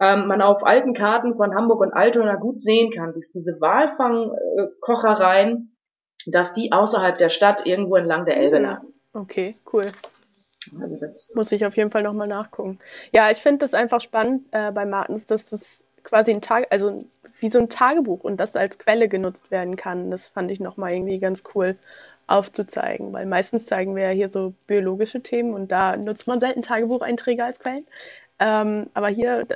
ähm, 0.00 0.28
man 0.28 0.40
auf 0.40 0.64
alten 0.64 0.94
Karten 0.94 1.34
von 1.34 1.54
Hamburg 1.54 1.82
und 1.82 1.92
Altona 1.92 2.36
gut 2.36 2.58
sehen 2.58 2.90
kann, 2.90 3.12
dass 3.12 3.32
diese 3.32 3.60
Walfangkochereien, 3.60 5.76
dass 6.26 6.54
die 6.54 6.72
außerhalb 6.72 7.18
der 7.18 7.28
Stadt 7.28 7.66
irgendwo 7.66 7.96
entlang 7.96 8.24
der 8.24 8.38
Elbe 8.38 8.60
lagen. 8.60 8.94
Okay, 9.12 9.58
cool. 9.74 9.88
Also 10.80 10.96
das 10.98 11.34
muss 11.34 11.52
ich 11.52 11.66
auf 11.66 11.76
jeden 11.76 11.90
Fall 11.90 12.02
nochmal 12.02 12.28
nachgucken. 12.28 12.78
Ja, 13.12 13.30
ich 13.30 13.42
finde 13.42 13.58
das 13.58 13.74
einfach 13.74 14.00
spannend 14.00 14.46
äh, 14.52 14.72
bei 14.72 14.86
Martens, 14.86 15.26
dass 15.26 15.44
das 15.44 15.84
quasi 16.02 16.30
ein 16.30 16.40
Tag, 16.40 16.68
also 16.70 17.04
wie 17.40 17.50
so 17.50 17.58
ein 17.58 17.68
Tagebuch 17.68 18.24
und 18.24 18.38
das 18.38 18.56
als 18.56 18.78
Quelle 18.78 19.10
genutzt 19.10 19.50
werden 19.50 19.76
kann. 19.76 20.10
Das 20.10 20.28
fand 20.28 20.50
ich 20.50 20.60
nochmal 20.60 20.94
irgendwie 20.94 21.18
ganz 21.18 21.42
cool 21.54 21.76
aufzuzeigen, 22.28 23.12
weil 23.12 23.26
meistens 23.26 23.66
zeigen 23.66 23.96
wir 23.96 24.04
ja 24.04 24.10
hier 24.10 24.28
so 24.28 24.54
biologische 24.66 25.20
Themen 25.20 25.54
und 25.54 25.72
da 25.72 25.96
nutzt 25.96 26.26
man 26.26 26.40
selten 26.40 26.62
Tagebucheinträge 26.62 27.44
als 27.44 27.58
Quellen. 27.58 27.86
Ähm, 28.38 28.88
aber 28.94 29.08
hier 29.08 29.46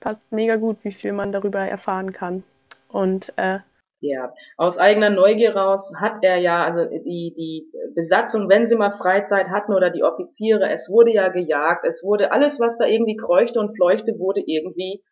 passt 0.00 0.30
mega 0.30 0.56
gut, 0.56 0.78
wie 0.82 0.92
viel 0.92 1.12
man 1.12 1.32
darüber 1.32 1.60
erfahren 1.60 2.12
kann. 2.12 2.42
Und 2.88 3.32
äh, 3.36 3.60
ja, 4.00 4.32
aus 4.56 4.78
eigener 4.78 5.10
Neugier 5.10 5.56
raus 5.56 5.94
hat 5.98 6.18
er 6.22 6.36
ja, 6.36 6.64
also 6.64 6.84
die, 6.84 7.32
die 7.36 7.66
Besatzung, 7.94 8.48
wenn 8.48 8.66
sie 8.66 8.76
mal 8.76 8.90
Freizeit 8.90 9.50
hatten 9.50 9.72
oder 9.72 9.90
die 9.90 10.02
Offiziere, 10.02 10.68
es 10.70 10.90
wurde 10.90 11.12
ja 11.12 11.28
gejagt, 11.28 11.84
es 11.84 12.04
wurde 12.04 12.30
alles, 12.30 12.60
was 12.60 12.78
da 12.78 12.84
irgendwie 12.84 13.16
kreuchte 13.16 13.58
und 13.58 13.74
fleuchte, 13.74 14.18
wurde 14.18 14.42
irgendwie 14.44 15.02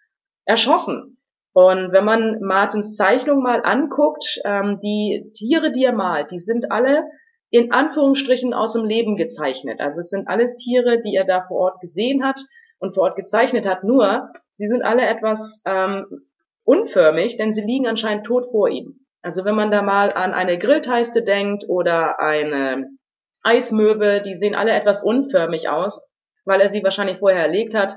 erschossen. 0.45 1.17
Und 1.55 1.93
wenn 1.93 2.05
man 2.05 2.41
Martins 2.41 2.97
Zeichnung 2.97 3.41
mal 3.41 3.63
anguckt, 3.63 4.41
ähm, 4.45 4.81
die 4.83 5.31
Tiere, 5.35 5.71
die 5.71 5.85
er 5.85 5.93
malt, 5.93 6.33
die 6.33 6.39
sind 6.39 6.73
alle 6.73 7.05
in 7.49 7.71
Anführungsstrichen 7.71 8.53
aus 8.53 8.73
dem 8.73 8.85
Leben 8.85 9.17
gezeichnet. 9.17 9.81
Also 9.81 10.01
es 10.01 10.11
sind 10.11 10.27
alles 10.27 10.57
Tiere, 10.57 11.01
die 11.01 11.15
er 11.15 11.25
da 11.25 11.45
vor 11.47 11.59
Ort 11.59 11.81
gesehen 11.81 12.25
hat 12.25 12.41
und 12.81 12.97
vor 12.97 13.05
Ort 13.05 13.15
gezeichnet 13.15 13.69
hat. 13.69 13.85
Nur, 13.85 14.31
sie 14.51 14.67
sind 14.67 14.83
alle 14.83 15.07
etwas 15.07 15.63
ähm, 15.65 16.27
unförmig, 16.65 17.37
denn 17.37 17.53
sie 17.53 17.65
liegen 17.65 17.87
anscheinend 17.87 18.27
tot 18.27 18.51
vor 18.51 18.69
ihm. 18.69 19.07
Also 19.23 19.45
wenn 19.45 19.55
man 19.55 19.71
da 19.71 19.83
mal 19.83 20.13
an 20.13 20.35
eine 20.35 20.59
Grillteiste 20.59 21.23
denkt 21.23 21.67
oder 21.69 22.19
eine 22.19 22.89
Eismöwe, 23.45 24.23
die 24.23 24.35
sehen 24.35 24.57
alle 24.57 24.73
etwas 24.73 25.05
unförmig 25.05 25.69
aus, 25.69 26.05
weil 26.45 26.61
er 26.61 26.69
sie 26.69 26.83
wahrscheinlich 26.83 27.19
vorher 27.19 27.43
erlegt 27.43 27.75
hat 27.75 27.97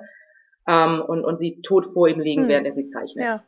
ähm, 0.68 1.02
und, 1.02 1.24
und 1.24 1.38
sie 1.38 1.62
tot 1.62 1.86
vor 1.86 2.08
ihm 2.08 2.20
liegen, 2.20 2.44
hm. 2.44 2.50
während 2.50 2.66
er 2.66 2.72
sie 2.72 2.86
zeichnet. 2.86 3.26
Ja. 3.26 3.44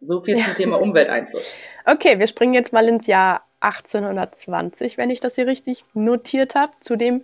So 0.00 0.22
viel 0.22 0.38
ja. 0.38 0.44
zum 0.44 0.54
Thema 0.54 0.80
Umwelteinfluss. 0.80 1.56
Okay, 1.86 2.18
wir 2.18 2.26
springen 2.26 2.54
jetzt 2.54 2.72
mal 2.72 2.86
ins 2.88 3.06
Jahr 3.06 3.44
1820, 3.60 4.96
wenn 4.96 5.10
ich 5.10 5.20
das 5.20 5.34
hier 5.34 5.46
richtig 5.46 5.84
notiert 5.94 6.54
habe, 6.54 6.72
zu 6.80 6.96
dem 6.96 7.22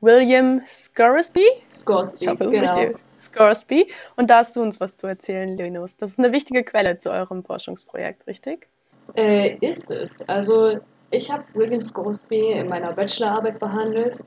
William 0.00 0.62
Scoresby. 0.66 1.44
Scoresby, 1.74 2.24
ich 2.24 2.28
hoffe, 2.28 2.44
das 2.44 2.52
genau. 2.52 2.78
richtig. 2.78 2.98
Scoresby. 3.18 3.88
Und 4.16 4.30
da 4.30 4.38
hast 4.38 4.56
du 4.56 4.62
uns 4.62 4.80
was 4.80 4.96
zu 4.96 5.06
erzählen, 5.06 5.56
Linus. 5.56 5.96
Das 5.96 6.10
ist 6.10 6.18
eine 6.18 6.32
wichtige 6.32 6.62
Quelle 6.62 6.98
zu 6.98 7.10
eurem 7.10 7.42
Forschungsprojekt, 7.42 8.26
richtig? 8.26 8.68
Äh, 9.14 9.56
ist 9.56 9.90
es. 9.90 10.26
Also 10.28 10.78
ich 11.10 11.30
habe 11.30 11.44
William 11.54 11.80
Scoresby 11.80 12.52
in 12.52 12.68
meiner 12.68 12.92
Bachelorarbeit 12.92 13.58
behandelt. 13.58 14.18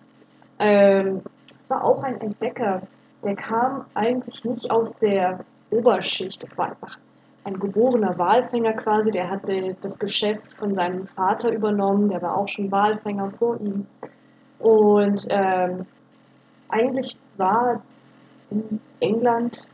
Ähm, 0.59 1.21
es 1.63 1.69
war 1.69 1.83
auch 1.83 2.01
ein 2.03 2.19
Entdecker 2.21 2.81
der 3.27 3.35
kam 3.35 3.85
eigentlich 3.93 4.43
nicht 4.45 4.71
aus 4.71 4.97
der 4.99 5.43
Oberschicht. 5.69 6.41
Das 6.41 6.57
war 6.57 6.69
einfach 6.69 6.97
ein 7.43 7.59
geborener 7.59 8.17
Walfänger 8.17 8.71
quasi. 8.73 9.11
Der 9.11 9.29
hatte 9.29 9.75
das 9.81 9.99
Geschäft 9.99 10.53
von 10.53 10.73
seinem 10.73 11.07
Vater 11.07 11.51
übernommen. 11.51 12.07
Der 12.07 12.21
war 12.21 12.37
auch 12.37 12.47
schon 12.47 12.71
Walfänger 12.71 13.31
vor 13.31 13.59
ihm. 13.59 13.85
Und 14.59 15.27
ähm, 15.29 15.85
eigentlich 16.69 17.17
war 17.35 17.81
in 18.49 18.79
England 19.01 19.67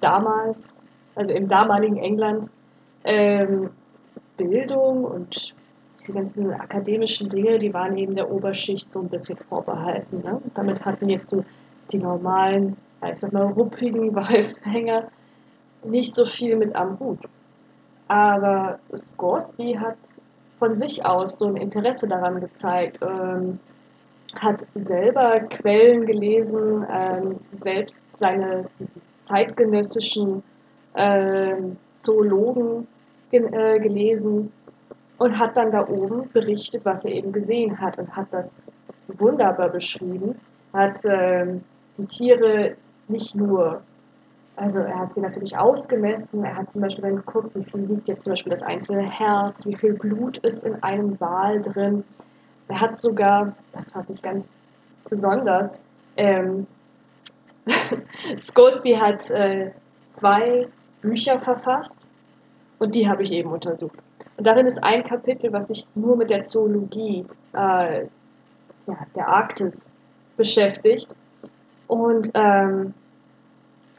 damals, 0.00 0.78
also 1.14 1.32
im 1.32 1.48
damaligen 1.48 1.98
England, 1.98 2.50
ähm, 3.04 3.70
Bildung 4.36 5.04
und 5.04 5.54
die 6.06 6.12
ganzen 6.12 6.52
akademischen 6.52 7.28
Dinge, 7.28 7.58
die 7.58 7.72
waren 7.72 7.96
eben 7.96 8.16
der 8.16 8.28
Oberschicht 8.28 8.90
so 8.90 9.00
ein 9.00 9.08
bisschen 9.08 9.36
vorbehalten. 9.36 10.20
Ne? 10.22 10.40
Damit 10.54 10.84
hatten 10.84 11.08
jetzt 11.08 11.28
so 11.28 11.44
die 11.92 11.98
normalen, 11.98 12.76
ich 13.06 13.18
sag 13.18 13.32
ruppigen 13.32 14.14
Walfänger 14.14 15.08
nicht 15.84 16.14
so 16.14 16.26
viel 16.26 16.56
mit 16.56 16.74
am 16.74 16.98
Hut. 16.98 17.20
Aber 18.08 18.78
Scoresby 18.94 19.74
hat 19.74 19.98
von 20.58 20.78
sich 20.78 21.04
aus 21.04 21.38
so 21.38 21.46
ein 21.46 21.56
Interesse 21.56 22.08
daran 22.08 22.40
gezeigt, 22.40 22.98
ähm, 23.02 23.60
hat 24.34 24.66
selber 24.74 25.40
Quellen 25.40 26.06
gelesen, 26.06 26.84
ähm, 26.90 27.36
selbst 27.60 28.00
seine 28.14 28.66
zeitgenössischen 29.22 30.42
äh, 30.94 31.54
Zoologen 31.98 32.86
ge 33.30 33.44
äh, 33.44 33.78
gelesen 33.78 34.52
und 35.18 35.38
hat 35.38 35.56
dann 35.56 35.70
da 35.70 35.86
oben 35.88 36.30
berichtet, 36.32 36.84
was 36.84 37.04
er 37.04 37.12
eben 37.12 37.32
gesehen 37.32 37.80
hat 37.80 37.98
und 37.98 38.16
hat 38.16 38.28
das 38.30 38.70
wunderbar 39.08 39.68
beschrieben, 39.68 40.36
hat 40.72 41.04
äh, 41.04 41.46
die 41.96 42.06
Tiere 42.06 42.76
nicht 43.08 43.34
nur, 43.34 43.82
also 44.56 44.80
er 44.80 44.98
hat 44.98 45.14
sie 45.14 45.20
natürlich 45.20 45.56
ausgemessen, 45.56 46.44
er 46.44 46.56
hat 46.56 46.70
zum 46.70 46.82
Beispiel 46.82 47.02
dann 47.02 47.16
geguckt, 47.16 47.54
wie 47.54 47.64
viel 47.64 47.80
liegt 47.80 48.08
jetzt 48.08 48.24
zum 48.24 48.32
Beispiel 48.32 48.50
das 48.50 48.62
einzelne 48.62 49.08
Herz, 49.08 49.64
wie 49.66 49.76
viel 49.76 49.94
Blut 49.94 50.38
ist 50.38 50.64
in 50.64 50.82
einem 50.82 51.18
Wal 51.20 51.62
drin. 51.62 52.04
Er 52.68 52.80
hat 52.80 52.98
sogar, 52.98 53.54
das 53.72 53.92
fand 53.92 54.10
ich 54.10 54.20
ganz 54.20 54.48
besonders, 55.08 55.78
ähm, 56.16 56.66
Scosby 58.36 58.94
hat 58.94 59.30
äh, 59.30 59.70
zwei 60.12 60.68
Bücher 61.00 61.38
verfasst 61.40 61.96
und 62.78 62.94
die 62.94 63.08
habe 63.08 63.22
ich 63.22 63.32
eben 63.32 63.50
untersucht. 63.50 63.98
Und 64.36 64.46
darin 64.46 64.66
ist 64.66 64.82
ein 64.82 65.04
Kapitel, 65.04 65.52
was 65.52 65.66
sich 65.66 65.86
nur 65.94 66.16
mit 66.16 66.30
der 66.30 66.44
Zoologie 66.44 67.26
äh, 67.52 68.04
ja, 68.86 68.96
der 69.14 69.28
Arktis 69.28 69.92
beschäftigt. 70.36 71.08
Und 71.88 72.30
ähm, 72.34 72.94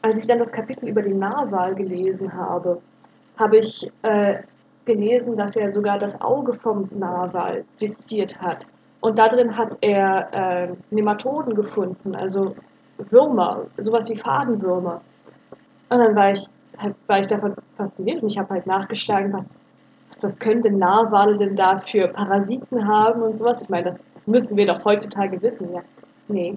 als 0.02 0.22
ich 0.22 0.28
dann 0.28 0.38
das 0.38 0.50
Kapitel 0.50 0.88
über 0.88 1.02
den 1.02 1.18
Narwal 1.18 1.74
gelesen 1.74 2.32
habe, 2.32 2.80
habe 3.36 3.58
ich 3.58 3.90
äh, 4.02 4.38
gelesen, 4.86 5.36
dass 5.36 5.56
er 5.56 5.72
sogar 5.72 5.98
das 5.98 6.20
Auge 6.20 6.54
vom 6.54 6.88
Narwal 6.92 7.64
seziert 7.74 8.40
hat. 8.40 8.66
Und 9.00 9.18
darin 9.18 9.56
hat 9.56 9.76
er 9.80 10.28
äh, 10.32 10.68
Nematoden 10.90 11.54
gefunden, 11.54 12.14
also 12.14 12.54
Würmer, 13.10 13.66
sowas 13.78 14.08
wie 14.08 14.16
Fadenwürmer. 14.16 15.00
Und 15.88 15.98
dann 15.98 16.14
war 16.14 16.32
ich, 16.32 16.46
war 17.06 17.18
ich 17.18 17.26
davon 17.26 17.54
fasziniert 17.76 18.22
und 18.22 18.30
ich 18.30 18.38
habe 18.38 18.50
halt 18.50 18.66
nachgeschlagen, 18.66 19.32
was, 19.32 19.58
was 20.22 20.38
könnte 20.38 20.70
Narwale 20.70 21.38
denn 21.38 21.56
da 21.56 21.78
für 21.78 22.08
Parasiten 22.08 22.86
haben 22.86 23.22
und 23.22 23.38
sowas. 23.38 23.60
Ich 23.62 23.68
meine, 23.68 23.84
das 23.84 23.98
müssen 24.26 24.56
wir 24.56 24.66
doch 24.66 24.84
heutzutage 24.84 25.40
wissen. 25.42 25.72
Ja, 25.72 25.80
nee. 26.28 26.56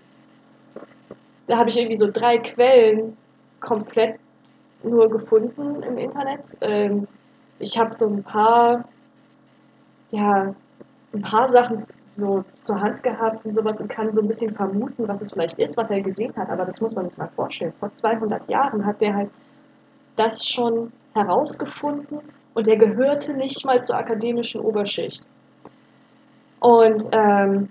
Da 1.48 1.58
habe 1.58 1.70
ich 1.70 1.78
irgendwie 1.78 1.98
so 1.98 2.10
drei 2.10 2.38
Quellen 2.38 3.18
komplett 3.60 4.20
nur 4.84 5.10
gefunden 5.10 5.84
im 5.84 5.98
Internet. 5.98 6.42
Ähm, 6.62 7.08
ich 7.60 7.78
habe 7.78 7.96
so 7.96 8.08
ein 8.08 8.24
paar, 8.24 8.86
ja, 10.12 10.54
ein 11.14 11.22
paar 11.22 11.48
Sachen 11.50 11.84
so 12.18 12.44
zur 12.62 12.80
Hand 12.80 13.02
gehabt 13.04 13.46
und 13.46 13.56
sowas 13.56 13.82
und 13.82 13.88
kann 13.88 14.14
so 14.14 14.22
ein 14.22 14.28
bisschen 14.28 14.54
vermuten, 14.54 15.08
was 15.08 15.22
es 15.22 15.32
vielleicht 15.32 15.58
ist, 15.58 15.78
was 15.78 15.90
er 15.90 16.02
gesehen 16.02 16.34
hat. 16.36 16.50
Aber 16.50 16.66
das 16.66 16.82
muss 16.82 16.96
man 16.96 17.10
sich 17.10 17.18
mal 17.18 17.30
vorstellen. 17.36 17.74
Vor 17.80 17.92
200 17.92 18.48
Jahren 18.50 18.86
hat 18.86 19.02
der 19.02 19.16
halt 19.16 19.30
das 20.16 20.46
schon 20.46 20.92
herausgefunden 21.14 22.20
und 22.54 22.68
er 22.68 22.78
gehörte 22.78 23.34
nicht 23.34 23.66
mal 23.66 23.84
zur 23.84 23.98
akademischen 23.98 24.62
Oberschicht. 24.62 25.24
Und 26.60 27.08
ähm, 27.12 27.70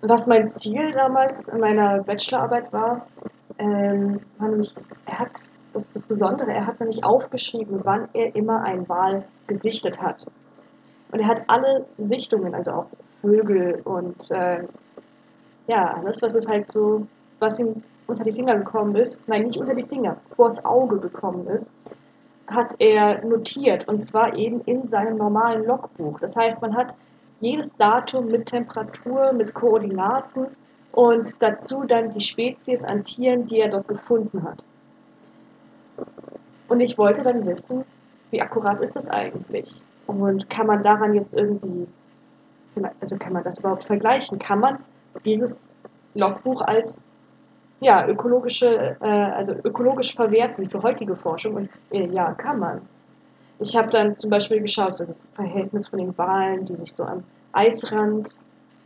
was 0.00 0.26
mein 0.26 0.50
Ziel 0.52 0.92
damals 0.92 1.48
in 1.48 1.60
meiner 1.60 2.02
Bachelorarbeit 2.02 2.72
war, 2.72 3.06
ähm, 3.58 4.20
war 4.38 4.48
nämlich, 4.48 4.74
er 5.06 5.18
hat, 5.18 5.32
das 5.72 5.92
das 5.92 6.06
Besondere, 6.06 6.52
er 6.52 6.66
hat 6.66 6.80
nämlich 6.80 7.04
aufgeschrieben, 7.04 7.80
wann 7.84 8.08
er 8.12 8.34
immer 8.34 8.62
ein 8.62 8.88
Wal 8.88 9.24
gesichtet 9.46 10.00
hat. 10.00 10.26
Und 11.10 11.20
er 11.20 11.26
hat 11.26 11.42
alle 11.48 11.86
Sichtungen, 11.98 12.54
also 12.54 12.70
auch 12.72 12.86
Vögel 13.20 13.80
und 13.84 14.30
äh, 14.30 14.64
ja, 15.66 15.94
alles, 15.94 16.22
was 16.22 16.34
es 16.34 16.46
halt 16.46 16.70
so, 16.70 17.06
was 17.38 17.58
ihm 17.58 17.82
unter 18.06 18.24
die 18.24 18.32
Finger 18.32 18.56
gekommen 18.56 18.94
ist, 18.96 19.18
nein, 19.26 19.44
nicht 19.44 19.58
unter 19.58 19.74
die 19.74 19.84
Finger, 19.84 20.16
vors 20.36 20.64
Auge 20.64 20.98
gekommen 20.98 21.46
ist, 21.48 21.70
hat 22.46 22.76
er 22.78 23.24
notiert 23.24 23.86
und 23.88 24.06
zwar 24.06 24.34
eben 24.34 24.62
in 24.62 24.88
seinem 24.88 25.18
normalen 25.18 25.66
Logbuch. 25.66 26.18
Das 26.20 26.34
heißt, 26.34 26.62
man 26.62 26.74
hat 26.74 26.94
jedes 27.40 27.76
Datum 27.76 28.26
mit 28.26 28.46
Temperatur, 28.46 29.32
mit 29.32 29.54
Koordinaten 29.54 30.46
und 30.92 31.34
dazu 31.38 31.84
dann 31.84 32.12
die 32.12 32.20
Spezies 32.20 32.84
an 32.84 33.04
Tieren, 33.04 33.46
die 33.46 33.60
er 33.60 33.68
dort 33.68 33.88
gefunden 33.88 34.42
hat. 34.42 34.62
Und 36.68 36.80
ich 36.80 36.98
wollte 36.98 37.22
dann 37.22 37.46
wissen, 37.46 37.84
wie 38.30 38.42
akkurat 38.42 38.80
ist 38.80 38.96
das 38.96 39.08
eigentlich? 39.08 39.82
Und 40.06 40.50
kann 40.50 40.66
man 40.66 40.82
daran 40.82 41.14
jetzt 41.14 41.34
irgendwie 41.34 41.86
also 43.00 43.16
kann 43.16 43.32
man 43.32 43.44
das 43.44 43.58
überhaupt 43.58 43.84
vergleichen? 43.84 44.38
Kann 44.38 44.60
man 44.60 44.78
dieses 45.24 45.70
Logbuch 46.14 46.62
als 46.62 47.00
ja, 47.80 48.06
ökologische, 48.06 48.96
äh, 49.00 49.06
also 49.06 49.54
ökologisch 49.64 50.14
verwerten 50.14 50.68
für 50.68 50.82
heutige 50.82 51.16
Forschung? 51.16 51.54
Und 51.54 51.70
äh, 51.90 52.06
ja, 52.06 52.32
kann 52.34 52.58
man. 52.58 52.80
Ich 53.60 53.76
habe 53.76 53.90
dann 53.90 54.16
zum 54.16 54.30
Beispiel 54.30 54.60
geschaut, 54.60 54.94
so 54.94 55.04
das 55.04 55.28
Verhältnis 55.34 55.88
von 55.88 55.98
den 55.98 56.16
Walen, 56.16 56.64
die 56.64 56.74
sich 56.74 56.92
so 56.92 57.04
am 57.04 57.24
Eisrand, 57.52 58.30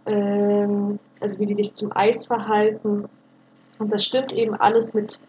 ähm, 0.06 0.98
also 1.20 1.38
wie 1.38 1.46
die 1.46 1.54
sich 1.54 1.74
zum 1.74 1.94
Eis 1.94 2.26
verhalten. 2.26 3.08
Und 3.78 3.92
das 3.92 4.04
stimmt 4.04 4.32
eben 4.32 4.54
alles 4.54 4.94
mit 4.94 5.20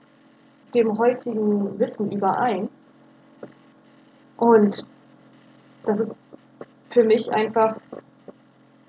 dem 0.74 0.98
heutigen 0.98 1.78
Wissen 1.80 2.12
überein. 2.12 2.70
Und 4.38 4.86
das 5.86 6.00
ist 6.00 6.16
für 6.90 7.04
mich 7.04 7.32
einfach 7.32 7.76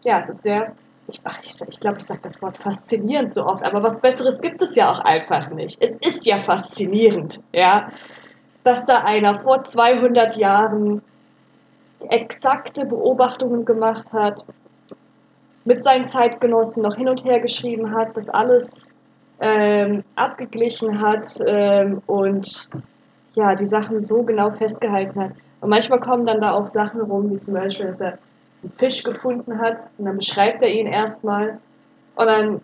ja, 0.05 0.19
es 0.19 0.29
ist 0.29 0.43
sehr, 0.43 0.75
ich, 1.09 1.21
ich, 1.43 1.55
ich 1.69 1.81
glaube, 1.81 1.99
ich 1.99 2.05
sage 2.05 2.21
das 2.23 2.41
Wort 2.43 2.59
faszinierend 2.59 3.35
so 3.35 3.47
oft, 3.47 3.65
aber 3.65 3.83
was 3.83 4.01
Besseres 4.01 4.41
gibt 4.41 4.63
es 4.63 4.77
ja 4.77 4.91
auch 4.91 4.99
einfach 4.99 5.51
nicht. 5.51 5.83
Es 5.83 5.97
ist 5.97 6.27
ja 6.27 6.39
faszinierend, 6.39 7.41
ja, 7.53 7.91
dass 8.65 8.85
da 8.87 9.05
einer 9.05 9.39
vor 9.41 9.63
200 9.63 10.37
Jahren 10.37 11.03
exakte 12.09 12.85
Beobachtungen 12.85 13.65
gemacht 13.65 14.13
hat, 14.13 14.45
mit 15.65 15.85
seinen 15.85 16.07
Zeitgenossen 16.07 16.83
noch 16.83 16.97
hin 16.97 17.09
und 17.09 17.25
her 17.25 17.41
geschrieben 17.41 17.95
hat, 17.95 18.17
das 18.17 18.29
alles 18.29 18.89
ähm, 19.41 20.05
abgeglichen 20.15 21.01
hat 21.01 21.27
ähm, 21.47 22.03
und 22.07 22.69
ja, 23.35 23.55
die 23.55 23.67
Sachen 23.67 24.01
so 24.01 24.23
genau 24.23 24.51
festgehalten 24.51 25.21
hat. 25.21 25.33
Und 25.61 25.71
manchmal 25.71 26.01
kommen 26.01 26.27
dann 26.27 26.41
da 26.41 26.53
auch 26.53 26.67
Sachen 26.67 27.01
rum, 27.01 27.31
wie 27.31 27.39
zum 27.39 27.55
Beispiel, 27.55 27.87
dass 27.87 28.01
er 28.01 28.19
einen 28.63 28.73
Fisch 28.79 29.03
gefunden 29.03 29.59
hat 29.59 29.87
und 29.99 30.05
dann 30.05 30.19
beschreibt 30.19 30.63
er 30.63 30.69
ihn 30.69 30.87
erstmal 30.87 31.59
und 32.17 32.27
dann 32.27 32.61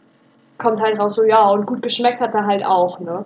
kommt 0.58 0.80
halt 0.80 0.98
raus 0.98 1.14
so, 1.14 1.24
ja, 1.24 1.48
und 1.48 1.66
gut 1.66 1.82
geschmeckt 1.82 2.20
hat 2.20 2.34
er 2.34 2.46
halt 2.46 2.64
auch, 2.64 3.00
ne? 3.00 3.24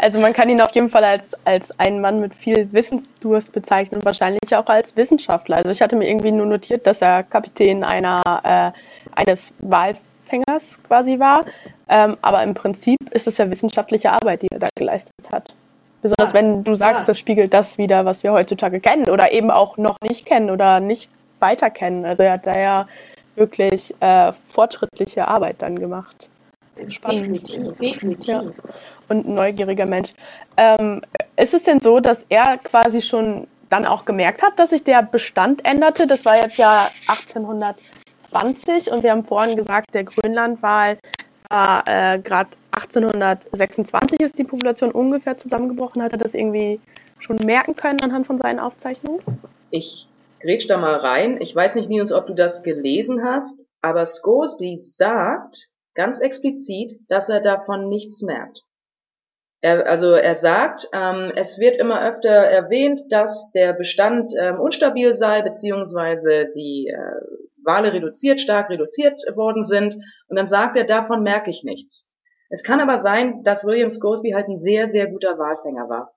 Also 0.00 0.18
man 0.18 0.32
kann 0.32 0.48
ihn 0.48 0.62
auf 0.62 0.70
jeden 0.70 0.88
Fall 0.88 1.04
als, 1.04 1.36
als 1.44 1.78
einen 1.78 2.00
Mann 2.00 2.20
mit 2.20 2.34
viel 2.34 2.72
Wissensdurst 2.72 3.52
bezeichnen 3.52 3.98
und 3.98 4.04
wahrscheinlich 4.06 4.56
auch 4.56 4.66
als 4.66 4.96
Wissenschaftler. 4.96 5.56
Also 5.56 5.70
ich 5.70 5.82
hatte 5.82 5.94
mir 5.94 6.08
irgendwie 6.08 6.32
nur 6.32 6.46
notiert, 6.46 6.86
dass 6.86 7.02
er 7.02 7.22
Kapitän 7.22 7.84
einer, 7.84 8.22
äh, 8.42 9.20
eines 9.20 9.52
Walfängers 9.58 10.78
quasi 10.84 11.18
war. 11.18 11.44
Ähm, 11.90 12.16
aber 12.22 12.42
im 12.42 12.54
Prinzip 12.54 12.96
ist 13.10 13.26
es 13.26 13.36
ja 13.36 13.50
wissenschaftliche 13.50 14.10
Arbeit, 14.10 14.40
die 14.40 14.48
er 14.50 14.60
da 14.60 14.68
geleistet 14.74 15.12
hat. 15.30 15.54
Besonders 16.00 16.32
wenn 16.32 16.64
du 16.64 16.74
sagst, 16.74 17.02
ja. 17.02 17.06
das 17.08 17.18
spiegelt 17.18 17.52
das 17.52 17.76
wieder, 17.76 18.06
was 18.06 18.22
wir 18.22 18.32
heutzutage 18.32 18.80
kennen 18.80 19.10
oder 19.10 19.32
eben 19.32 19.50
auch 19.50 19.76
noch 19.76 19.98
nicht 20.02 20.24
kennen 20.24 20.48
oder 20.48 20.80
nicht 20.80 21.10
weiter 21.40 21.68
kennen. 21.68 22.06
Also 22.06 22.22
er 22.22 22.32
hat 22.32 22.46
da 22.46 22.58
ja 22.58 22.88
wirklich 23.36 23.94
äh, 24.00 24.32
fortschrittliche 24.46 25.28
Arbeit 25.28 25.56
dann 25.58 25.78
gemacht. 25.78 26.29
Spannend. 26.88 27.22
Definitiv, 27.22 27.78
definitiv. 27.78 28.28
Ja. 28.28 28.42
Und 29.08 29.26
ein 29.26 29.34
neugieriger 29.34 29.86
Mensch. 29.86 30.12
Ähm, 30.56 31.02
ist 31.36 31.54
es 31.54 31.62
denn 31.64 31.80
so, 31.80 32.00
dass 32.00 32.24
er 32.28 32.58
quasi 32.58 33.02
schon 33.02 33.46
dann 33.68 33.86
auch 33.86 34.04
gemerkt 34.04 34.42
hat, 34.42 34.58
dass 34.58 34.70
sich 34.70 34.84
der 34.84 35.02
Bestand 35.02 35.64
änderte? 35.64 36.06
Das 36.06 36.24
war 36.24 36.36
jetzt 36.36 36.58
ja 36.58 36.90
1820 37.06 38.90
und 38.90 39.02
wir 39.02 39.10
haben 39.12 39.24
vorhin 39.24 39.56
gesagt, 39.56 39.94
der 39.94 40.04
Grönlandwal 40.04 40.98
war 41.48 41.82
äh, 41.86 42.18
gerade 42.20 42.50
1826 42.72 44.20
ist 44.20 44.38
die 44.38 44.44
Population 44.44 44.92
ungefähr 44.92 45.36
zusammengebrochen. 45.36 46.02
Hat 46.02 46.12
er 46.12 46.18
das 46.18 46.34
irgendwie 46.34 46.80
schon 47.18 47.36
merken 47.36 47.74
können 47.74 48.00
anhand 48.00 48.26
von 48.26 48.38
seinen 48.38 48.58
Aufzeichnungen? 48.58 49.20
Ich 49.70 50.08
grätsch 50.40 50.68
da 50.68 50.78
mal 50.78 50.94
rein. 50.94 51.40
Ich 51.40 51.54
weiß 51.54 51.74
nicht, 51.74 51.88
Nils, 51.88 52.12
ob 52.12 52.26
du 52.26 52.34
das 52.34 52.62
gelesen 52.62 53.24
hast. 53.24 53.68
Aber 53.82 54.06
Scoresby 54.06 54.76
sagt 54.76 55.69
ganz 55.94 56.20
explizit, 56.20 56.92
dass 57.08 57.28
er 57.28 57.40
davon 57.40 57.88
nichts 57.88 58.22
merkt. 58.22 58.60
Er, 59.62 59.86
also 59.86 60.12
er 60.12 60.34
sagt, 60.34 60.88
ähm, 60.94 61.32
es 61.36 61.58
wird 61.58 61.76
immer 61.76 62.02
öfter 62.02 62.30
erwähnt, 62.30 63.02
dass 63.10 63.52
der 63.52 63.74
Bestand 63.74 64.32
ähm, 64.40 64.58
unstabil 64.58 65.12
sei, 65.12 65.42
beziehungsweise 65.42 66.50
die 66.54 66.88
äh, 66.88 67.64
Wale 67.64 67.92
reduziert, 67.92 68.40
stark 68.40 68.70
reduziert 68.70 69.20
worden 69.34 69.62
sind. 69.62 69.96
Und 70.28 70.36
dann 70.36 70.46
sagt 70.46 70.76
er, 70.76 70.84
davon 70.84 71.22
merke 71.22 71.50
ich 71.50 71.62
nichts. 71.62 72.10
Es 72.48 72.64
kann 72.64 72.80
aber 72.80 72.98
sein, 72.98 73.42
dass 73.42 73.66
William 73.66 73.90
Scoresby 73.90 74.30
halt 74.30 74.48
ein 74.48 74.56
sehr, 74.56 74.86
sehr 74.86 75.08
guter 75.08 75.38
Walfänger 75.38 75.88
war. 75.88 76.14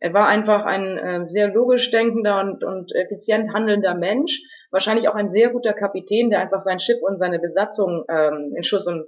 Er 0.00 0.14
war 0.14 0.28
einfach 0.28 0.64
ein 0.64 0.96
äh, 0.96 1.28
sehr 1.28 1.48
logisch 1.48 1.90
denkender 1.90 2.40
und, 2.40 2.62
und 2.62 2.94
effizient 2.94 3.52
handelnder 3.52 3.94
Mensch, 3.94 4.40
wahrscheinlich 4.70 5.08
auch 5.08 5.14
ein 5.14 5.28
sehr 5.28 5.50
guter 5.50 5.72
Kapitän, 5.72 6.30
der 6.30 6.40
einfach 6.40 6.60
sein 6.60 6.80
Schiff 6.80 7.00
und 7.02 7.18
seine 7.18 7.38
Besatzung 7.38 8.04
ähm, 8.08 8.52
in 8.56 8.62
Schuss 8.62 8.86
und, 8.86 9.06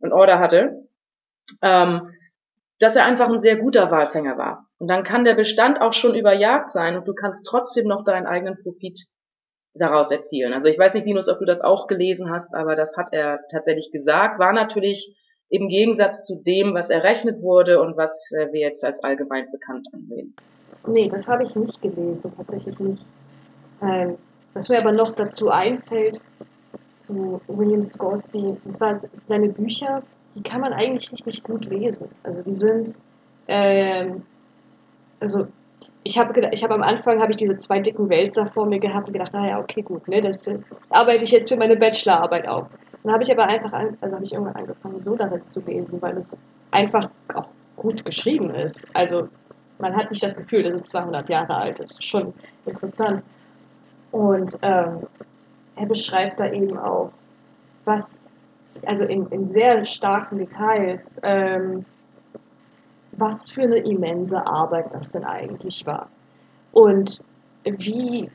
und 0.00 0.12
Order 0.12 0.38
hatte. 0.38 0.86
Ähm, 1.62 2.14
dass 2.78 2.96
er 2.96 3.04
einfach 3.04 3.28
ein 3.28 3.38
sehr 3.38 3.56
guter 3.56 3.90
Walfänger 3.90 4.36
war. 4.36 4.66
Und 4.78 4.88
dann 4.88 5.04
kann 5.04 5.24
der 5.24 5.34
Bestand 5.34 5.80
auch 5.80 5.92
schon 5.92 6.14
überjagt 6.14 6.70
sein 6.70 6.96
und 6.96 7.06
du 7.06 7.14
kannst 7.14 7.46
trotzdem 7.46 7.86
noch 7.86 8.04
deinen 8.04 8.26
eigenen 8.26 8.60
Profit 8.62 9.06
daraus 9.74 10.10
erzielen. 10.10 10.52
Also 10.52 10.68
ich 10.68 10.78
weiß 10.78 10.94
nicht, 10.94 11.06
Linus, 11.06 11.28
ob 11.28 11.38
du 11.38 11.44
das 11.44 11.60
auch 11.60 11.86
gelesen 11.86 12.30
hast, 12.30 12.54
aber 12.54 12.76
das 12.76 12.96
hat 12.96 13.12
er 13.12 13.40
tatsächlich 13.50 13.90
gesagt, 13.92 14.38
war 14.38 14.52
natürlich 14.52 15.16
im 15.48 15.68
Gegensatz 15.68 16.26
zu 16.26 16.42
dem, 16.42 16.74
was 16.74 16.90
errechnet 16.90 17.42
wurde 17.42 17.80
und 17.80 17.96
was 17.96 18.32
äh, 18.32 18.52
wir 18.52 18.60
jetzt 18.60 18.84
als 18.84 19.04
allgemein 19.04 19.50
bekannt 19.50 19.86
ansehen. 19.92 20.34
Nee, 20.86 21.08
das 21.08 21.28
habe 21.28 21.44
ich 21.44 21.54
nicht 21.54 21.80
gelesen, 21.80 22.32
tatsächlich 22.36 22.78
nicht. 22.78 23.06
Ähm, 23.82 24.18
was 24.54 24.68
mir 24.68 24.78
aber 24.78 24.92
noch 24.92 25.12
dazu 25.12 25.50
einfällt, 25.50 26.20
zu 27.00 27.40
William 27.48 27.84
Scoresby, 27.84 28.56
und 28.64 28.76
zwar 28.76 29.00
seine 29.26 29.50
Bücher, 29.50 30.02
die 30.34 30.42
kann 30.42 30.60
man 30.60 30.72
eigentlich 30.72 31.12
richtig 31.12 31.42
gut 31.42 31.66
lesen. 31.66 32.08
Also 32.22 32.42
die 32.42 32.54
sind, 32.54 32.94
ähm, 33.46 34.22
also 35.20 35.46
ich 36.02 36.18
habe 36.18 36.48
ich 36.52 36.64
hab 36.64 36.70
am 36.70 36.82
Anfang 36.82 37.20
habe 37.20 37.30
ich 37.30 37.36
diese 37.36 37.56
zwei 37.56 37.80
dicken 37.80 38.08
Wälzer 38.08 38.46
vor 38.46 38.66
mir 38.66 38.78
gehabt 38.78 39.06
und 39.06 39.12
gedacht, 39.12 39.32
naja, 39.32 39.58
okay, 39.58 39.82
gut, 39.82 40.08
ne, 40.08 40.20
das, 40.20 40.44
das 40.44 40.90
arbeite 40.90 41.24
ich 41.24 41.30
jetzt 41.30 41.50
für 41.50 41.56
meine 41.56 41.76
Bachelorarbeit 41.76 42.48
auf. 42.48 42.68
Dann 43.02 43.12
habe 43.12 43.22
ich 43.22 43.30
aber 43.30 43.44
einfach, 43.44 43.72
an, 43.72 43.98
also 44.00 44.14
habe 44.14 44.24
ich 44.24 44.32
irgendwann 44.32 44.56
angefangen, 44.56 45.00
so 45.00 45.14
darin 45.14 45.44
zu 45.46 45.60
lesen, 45.60 46.00
weil 46.00 46.16
es 46.16 46.36
einfach 46.70 47.10
auch 47.34 47.48
gut 47.76 48.04
geschrieben 48.04 48.50
ist. 48.50 48.86
Also 48.94 49.28
man 49.78 49.94
hat 49.96 50.10
nicht 50.10 50.22
das 50.22 50.36
Gefühl, 50.36 50.62
dass 50.62 50.82
es 50.82 50.88
200 50.88 51.28
Jahre 51.28 51.54
alt 51.54 51.80
ist. 51.80 52.02
Schon 52.02 52.32
interessant. 52.64 53.22
Und 54.14 54.56
ähm, 54.62 55.08
er 55.74 55.86
beschreibt 55.86 56.38
da 56.38 56.48
eben 56.52 56.78
auch, 56.78 57.10
was, 57.84 58.20
also 58.86 59.04
in, 59.04 59.26
in 59.26 59.44
sehr 59.44 59.84
starken 59.84 60.38
Details, 60.38 61.16
ähm, 61.24 61.84
was 63.10 63.50
für 63.50 63.62
eine 63.62 63.78
immense 63.78 64.46
Arbeit 64.46 64.94
das 64.94 65.10
denn 65.10 65.24
eigentlich 65.24 65.84
war. 65.84 66.06
Und 66.70 67.24
wie 67.64 68.30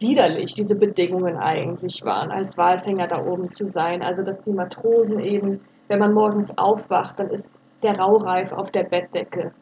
widerlich 0.00 0.54
diese 0.54 0.76
Bedingungen 0.76 1.36
eigentlich 1.36 2.02
waren, 2.04 2.32
als 2.32 2.58
Walfänger 2.58 3.06
da 3.06 3.24
oben 3.24 3.52
zu 3.52 3.68
sein. 3.68 4.02
Also, 4.02 4.24
dass 4.24 4.42
die 4.42 4.50
Matrosen 4.50 5.20
eben, 5.20 5.60
wenn 5.86 6.00
man 6.00 6.12
morgens 6.12 6.58
aufwacht, 6.58 7.16
dann 7.20 7.30
ist 7.30 7.60
der 7.84 7.96
Raureif 7.96 8.50
auf 8.50 8.72
der 8.72 8.84
Bettdecke. 8.84 9.52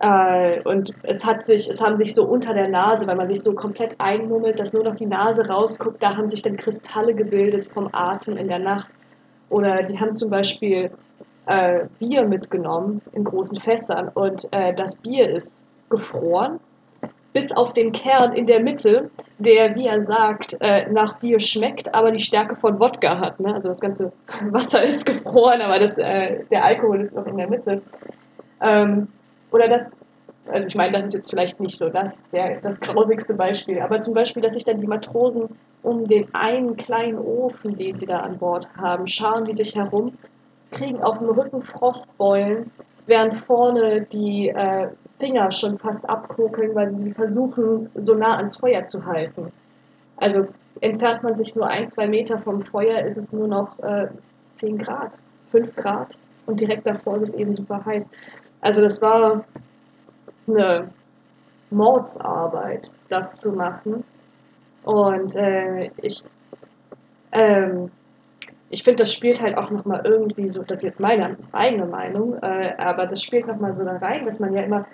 Äh, 0.00 0.62
und 0.62 0.94
es 1.02 1.26
hat 1.26 1.46
sich, 1.46 1.68
es 1.68 1.80
haben 1.80 1.98
sich 1.98 2.14
so 2.14 2.24
unter 2.24 2.54
der 2.54 2.68
Nase, 2.68 3.06
weil 3.06 3.16
man 3.16 3.28
sich 3.28 3.42
so 3.42 3.52
komplett 3.54 3.94
einmummelt, 3.98 4.58
dass 4.58 4.72
nur 4.72 4.82
noch 4.82 4.96
die 4.96 5.06
Nase 5.06 5.46
rausguckt, 5.46 6.02
da 6.02 6.16
haben 6.16 6.30
sich 6.30 6.42
dann 6.42 6.56
Kristalle 6.56 7.14
gebildet 7.14 7.70
vom 7.72 7.90
Atem 7.92 8.38
in 8.38 8.48
der 8.48 8.58
Nacht. 8.58 8.88
Oder 9.50 9.82
die 9.82 10.00
haben 10.00 10.14
zum 10.14 10.30
Beispiel 10.30 10.90
äh, 11.46 11.86
Bier 11.98 12.24
mitgenommen 12.24 13.02
in 13.12 13.24
großen 13.24 13.60
Fässern 13.60 14.08
und 14.08 14.48
äh, 14.52 14.72
das 14.72 14.96
Bier 14.96 15.28
ist 15.28 15.62
gefroren, 15.90 16.60
bis 17.34 17.52
auf 17.52 17.74
den 17.74 17.92
Kern 17.92 18.32
in 18.32 18.46
der 18.46 18.60
Mitte, 18.60 19.10
der, 19.38 19.74
wie 19.74 19.86
er 19.86 20.04
sagt, 20.06 20.56
äh, 20.60 20.90
nach 20.90 21.18
Bier 21.18 21.40
schmeckt, 21.40 21.94
aber 21.94 22.10
die 22.10 22.20
Stärke 22.20 22.56
von 22.56 22.80
Wodka 22.80 23.18
hat. 23.18 23.38
Ne? 23.38 23.54
Also 23.54 23.68
das 23.68 23.80
ganze 23.80 24.12
Wasser 24.50 24.82
ist 24.82 25.04
gefroren, 25.04 25.60
aber 25.60 25.78
das, 25.78 25.98
äh, 25.98 26.44
der 26.50 26.64
Alkohol 26.64 27.02
ist 27.02 27.14
noch 27.14 27.26
in 27.26 27.36
der 27.36 27.50
Mitte. 27.50 27.82
Ähm, 28.62 29.08
oder 29.52 29.68
das, 29.68 29.86
also 30.46 30.68
ich 30.68 30.74
meine, 30.74 30.92
das 30.92 31.06
ist 31.06 31.14
jetzt 31.14 31.30
vielleicht 31.30 31.60
nicht 31.60 31.76
so 31.76 31.88
das, 31.88 32.12
der, 32.32 32.60
das 32.60 32.80
grausigste 32.80 33.34
Beispiel, 33.34 33.80
aber 33.80 34.00
zum 34.00 34.14
Beispiel, 34.14 34.42
dass 34.42 34.54
sich 34.54 34.64
dann 34.64 34.78
die 34.78 34.86
Matrosen 34.86 35.48
um 35.82 36.06
den 36.06 36.34
einen 36.34 36.76
kleinen 36.76 37.18
Ofen, 37.18 37.76
den 37.76 37.96
sie 37.96 38.06
da 38.06 38.20
an 38.20 38.38
Bord 38.38 38.68
haben, 38.76 39.06
scharen 39.06 39.44
die 39.44 39.52
sich 39.52 39.74
herum 39.74 40.12
kriegen 40.70 41.02
auf 41.02 41.18
dem 41.18 41.30
Rücken 41.30 41.62
Frostbeulen, 41.62 42.70
während 43.06 43.34
vorne 43.44 44.02
die 44.02 44.48
äh, 44.48 44.88
Finger 45.18 45.50
schon 45.52 45.78
fast 45.78 46.08
abkokeln, 46.08 46.74
weil 46.74 46.94
sie 46.94 47.12
versuchen, 47.12 47.90
so 47.94 48.14
nah 48.14 48.36
ans 48.36 48.56
Feuer 48.56 48.84
zu 48.84 49.04
halten. 49.04 49.52
Also 50.16 50.46
entfernt 50.80 51.22
man 51.22 51.36
sich 51.36 51.54
nur 51.54 51.66
ein, 51.66 51.88
zwei 51.88 52.06
Meter 52.06 52.38
vom 52.38 52.62
Feuer, 52.62 53.00
ist 53.04 53.16
es 53.16 53.32
nur 53.32 53.48
noch 53.48 53.78
äh, 53.80 54.08
10 54.54 54.78
Grad, 54.78 55.12
5 55.50 55.74
Grad 55.76 56.18
und 56.46 56.60
direkt 56.60 56.86
davor 56.86 57.16
ist 57.16 57.28
es 57.28 57.34
eben 57.34 57.54
super 57.54 57.84
heiß. 57.84 58.10
Also 58.60 58.82
das 58.82 59.00
war 59.00 59.44
eine 60.46 60.90
Mordsarbeit, 61.70 62.90
das 63.08 63.40
zu 63.40 63.52
machen. 63.52 64.04
Und 64.84 65.34
äh, 65.36 65.90
ich 66.02 66.22
ähm, 67.32 67.90
ich 68.72 68.84
finde, 68.84 69.02
das 69.02 69.12
spielt 69.12 69.40
halt 69.40 69.58
auch 69.58 69.70
nochmal 69.70 70.02
irgendwie 70.04 70.48
so, 70.48 70.62
das 70.62 70.78
ist 70.78 70.84
jetzt 70.84 71.00
meine 71.00 71.36
eigene 71.50 71.86
Meinung, 71.86 72.34
äh, 72.40 72.74
aber 72.78 73.06
das 73.06 73.22
spielt 73.22 73.48
nochmal 73.48 73.74
so 73.74 73.84
da 73.84 73.96
rein, 73.96 74.24
dass 74.26 74.38
man 74.38 74.54
ja 74.54 74.62
immer 74.62 74.86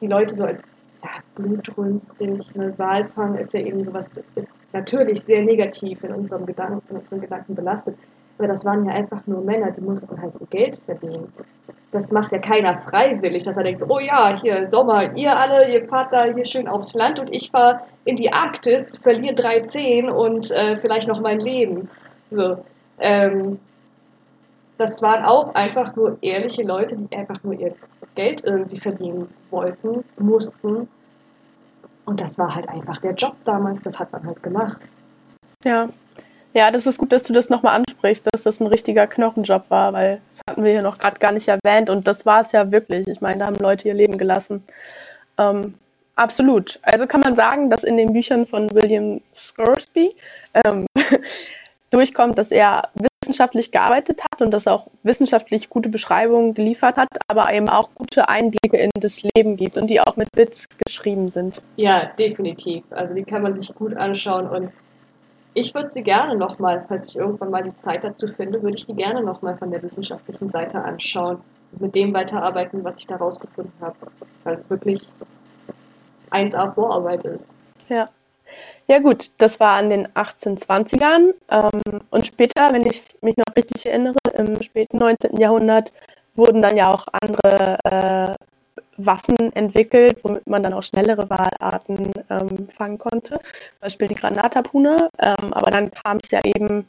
die 0.00 0.08
Leute 0.08 0.36
so 0.36 0.44
als 0.44 0.64
ja, 1.02 1.10
blutrünstig, 1.36 2.54
ne, 2.56 2.76
Walfang 2.76 3.36
ist 3.36 3.54
ja 3.54 3.60
eben 3.60 3.84
sowas, 3.84 4.10
ist 4.34 4.48
natürlich 4.72 5.22
sehr 5.22 5.42
negativ 5.42 6.02
in 6.02 6.12
unserem 6.12 6.44
Gedanken, 6.44 6.82
in 6.90 6.96
unseren 6.96 7.20
Gedanken 7.20 7.54
belastet. 7.54 7.96
Aber 8.38 8.48
das 8.48 8.64
waren 8.64 8.84
ja 8.84 8.92
einfach 8.92 9.26
nur 9.26 9.42
Männer, 9.42 9.70
die 9.70 9.80
mussten 9.80 10.20
halt 10.20 10.34
ihr 10.40 10.46
Geld 10.48 10.78
verdienen. 10.86 11.32
Das 11.92 12.10
macht 12.10 12.32
ja 12.32 12.38
keiner 12.38 12.78
freiwillig, 12.78 13.44
dass 13.44 13.56
er 13.56 13.62
denkt, 13.62 13.84
oh 13.88 14.00
ja, 14.00 14.40
hier 14.40 14.68
Sommer, 14.68 15.16
ihr 15.16 15.36
alle, 15.36 15.72
ihr 15.72 15.86
fahrt 15.86 16.12
da 16.12 16.24
hier 16.24 16.44
schön 16.44 16.66
aufs 16.66 16.94
Land 16.94 17.20
und 17.20 17.32
ich 17.32 17.50
fahre 17.50 17.82
in 18.04 18.16
die 18.16 18.32
Arktis, 18.32 18.98
verliere 18.98 19.34
drei 19.34 19.60
Zehen 19.60 20.10
und 20.10 20.50
äh, 20.50 20.76
vielleicht 20.78 21.06
noch 21.06 21.20
mein 21.20 21.38
Leben. 21.38 21.88
So. 22.32 22.64
Ähm, 22.98 23.60
das 24.76 25.00
waren 25.02 25.24
auch 25.24 25.54
einfach 25.54 25.94
nur 25.94 26.18
ehrliche 26.20 26.64
Leute, 26.64 26.96
die 26.96 27.16
einfach 27.16 27.42
nur 27.44 27.54
ihr 27.54 27.74
Geld 28.16 28.42
irgendwie 28.44 28.80
verdienen 28.80 29.28
wollten, 29.50 30.04
mussten. 30.18 30.88
Und 32.04 32.20
das 32.20 32.38
war 32.38 32.54
halt 32.54 32.68
einfach 32.68 33.00
der 33.00 33.14
Job 33.14 33.36
damals, 33.44 33.84
das 33.84 33.98
hat 33.98 34.12
man 34.12 34.26
halt 34.26 34.42
gemacht. 34.42 34.88
Ja. 35.62 35.88
Ja, 36.54 36.70
das 36.70 36.86
ist 36.86 36.98
gut, 36.98 37.12
dass 37.12 37.24
du 37.24 37.32
das 37.32 37.50
nochmal 37.50 37.74
ansprichst, 37.74 38.28
dass 38.32 38.44
das 38.44 38.60
ein 38.60 38.68
richtiger 38.68 39.08
Knochenjob 39.08 39.68
war, 39.70 39.92
weil 39.92 40.20
das 40.30 40.40
hatten 40.48 40.62
wir 40.62 40.70
hier 40.70 40.82
noch 40.82 40.98
gerade 40.98 41.18
gar 41.18 41.32
nicht 41.32 41.48
erwähnt 41.48 41.90
und 41.90 42.06
das 42.06 42.24
war 42.24 42.40
es 42.40 42.52
ja 42.52 42.70
wirklich. 42.70 43.08
Ich 43.08 43.20
meine, 43.20 43.40
da 43.40 43.46
haben 43.46 43.56
Leute 43.56 43.88
ihr 43.88 43.94
Leben 43.94 44.18
gelassen. 44.18 44.62
Ähm, 45.36 45.74
absolut. 46.14 46.78
Also 46.82 47.08
kann 47.08 47.20
man 47.20 47.34
sagen, 47.34 47.70
dass 47.70 47.82
in 47.82 47.96
den 47.96 48.12
Büchern 48.12 48.46
von 48.46 48.72
William 48.72 49.20
Scoresby 49.34 50.14
ähm, 50.64 50.86
durchkommt, 51.90 52.38
dass 52.38 52.52
er 52.52 52.88
wissenschaftlich 52.94 53.72
gearbeitet 53.72 54.22
hat 54.22 54.40
und 54.40 54.52
dass 54.52 54.66
er 54.66 54.74
auch 54.74 54.86
wissenschaftlich 55.02 55.70
gute 55.70 55.88
Beschreibungen 55.88 56.54
geliefert 56.54 56.96
hat, 56.96 57.08
aber 57.26 57.52
eben 57.52 57.68
auch 57.68 57.90
gute 57.96 58.28
Einblicke 58.28 58.76
in 58.76 58.90
das 58.94 59.22
Leben 59.34 59.56
gibt 59.56 59.76
und 59.76 59.88
die 59.88 60.00
auch 60.00 60.14
mit 60.14 60.28
Witz 60.36 60.66
geschrieben 60.86 61.30
sind. 61.30 61.60
Ja, 61.74 62.12
definitiv. 62.16 62.84
Also 62.90 63.12
die 63.12 63.24
kann 63.24 63.42
man 63.42 63.54
sich 63.54 63.74
gut 63.74 63.96
anschauen 63.96 64.46
und 64.46 64.70
ich 65.54 65.74
würde 65.74 65.90
sie 65.90 66.02
gerne 66.02 66.36
nochmal, 66.36 66.84
falls 66.88 67.10
ich 67.10 67.16
irgendwann 67.16 67.50
mal 67.50 67.62
die 67.62 67.76
Zeit 67.78 68.02
dazu 68.02 68.26
finde, 68.28 68.62
würde 68.62 68.76
ich 68.76 68.86
die 68.86 68.94
gerne 68.94 69.22
nochmal 69.22 69.56
von 69.56 69.70
der 69.70 69.82
wissenschaftlichen 69.82 70.50
Seite 70.50 70.82
anschauen 70.82 71.40
und 71.72 71.80
mit 71.80 71.94
dem 71.94 72.12
weiterarbeiten, 72.12 72.84
was 72.84 72.98
ich 72.98 73.06
da 73.06 73.16
rausgefunden 73.16 73.72
habe, 73.80 73.96
weil 74.42 74.56
es 74.56 74.68
wirklich 74.68 75.08
1A 76.30 76.74
Vorarbeit 76.74 77.24
ist. 77.24 77.48
Ja. 77.88 78.08
Ja 78.86 78.98
gut, 78.98 79.30
das 79.38 79.58
war 79.60 79.80
in 79.80 79.88
den 79.88 80.08
1820ern 80.08 81.32
ähm, 81.50 82.00
und 82.10 82.26
später, 82.26 82.72
wenn 82.72 82.86
ich 82.86 83.16
mich 83.22 83.34
noch 83.36 83.56
richtig 83.56 83.86
erinnere, 83.86 84.18
im 84.34 84.62
späten 84.62 84.98
19. 84.98 85.38
Jahrhundert 85.38 85.90
wurden 86.34 86.60
dann 86.60 86.76
ja 86.76 86.92
auch 86.92 87.06
andere 87.10 87.78
äh, 87.84 88.34
Waffen 88.96 89.54
entwickelt, 89.54 90.18
womit 90.22 90.46
man 90.48 90.62
dann 90.62 90.72
auch 90.72 90.82
schnellere 90.82 91.28
Walarten 91.28 92.12
ähm, 92.30 92.68
fangen 92.68 92.98
konnte, 92.98 93.38
zum 93.38 93.80
Beispiel 93.80 94.08
die 94.08 94.14
Granatapune. 94.14 95.08
Ähm, 95.18 95.52
aber 95.52 95.70
dann 95.70 95.90
kam 95.90 96.18
es 96.22 96.30
ja 96.30 96.40
eben 96.44 96.86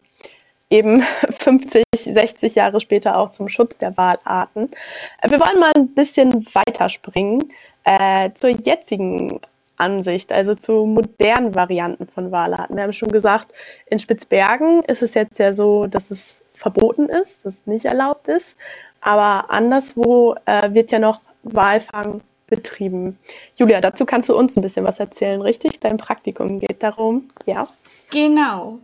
eben 0.69 1.01
50, 1.39 1.83
60 1.95 2.55
Jahre 2.55 2.79
später 2.79 3.17
auch 3.17 3.31
zum 3.31 3.49
Schutz 3.49 3.77
der 3.77 3.95
Walarten. 3.97 4.71
Äh, 5.21 5.29
wir 5.29 5.39
wollen 5.39 5.59
mal 5.59 5.71
ein 5.75 5.89
bisschen 5.89 6.45
weiterspringen 6.53 7.51
äh, 7.83 8.31
zur 8.33 8.49
jetzigen 8.49 9.39
Ansicht, 9.77 10.31
also 10.31 10.55
zu 10.55 10.85
modernen 10.85 11.53
Varianten 11.53 12.07
von 12.07 12.31
Walarten. 12.31 12.75
Wir 12.75 12.83
haben 12.83 12.93
schon 12.93 13.11
gesagt, 13.11 13.49
in 13.87 13.99
Spitzbergen 13.99 14.83
ist 14.83 15.03
es 15.03 15.13
jetzt 15.13 15.37
ja 15.37 15.53
so, 15.53 15.85
dass 15.87 16.11
es 16.11 16.43
verboten 16.53 17.09
ist, 17.09 17.45
dass 17.45 17.55
es 17.55 17.67
nicht 17.67 17.85
erlaubt 17.85 18.27
ist. 18.27 18.55
Aber 19.01 19.51
anderswo 19.51 20.35
äh, 20.45 20.73
wird 20.73 20.91
ja 20.91 20.99
noch 20.99 21.21
Walfang 21.45 22.21
betrieben. 22.47 23.17
Julia, 23.55 23.81
dazu 23.81 24.05
kannst 24.05 24.29
du 24.29 24.35
uns 24.35 24.55
ein 24.55 24.61
bisschen 24.61 24.85
was 24.85 24.99
erzählen, 24.99 25.41
richtig? 25.41 25.79
Dein 25.79 25.97
Praktikum 25.97 26.59
geht 26.59 26.83
darum, 26.83 27.29
ja? 27.45 27.67
Genau. 28.11 28.79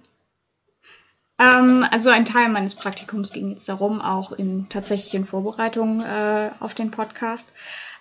Ähm, 1.39 1.86
also 1.89 2.09
ein 2.09 2.26
Teil 2.26 2.49
meines 2.49 2.76
Praktikums 2.76 3.34
ging 3.34 3.51
jetzt 3.51 3.68
darum, 3.68 4.01
auch 4.01 4.32
in 4.32 4.70
tatsächlichen 4.70 5.26
Vorbereitungen 5.26 6.01
äh, 6.01 6.51
auf 6.59 6.74
den 6.74 6.91
Podcast. 6.91 7.53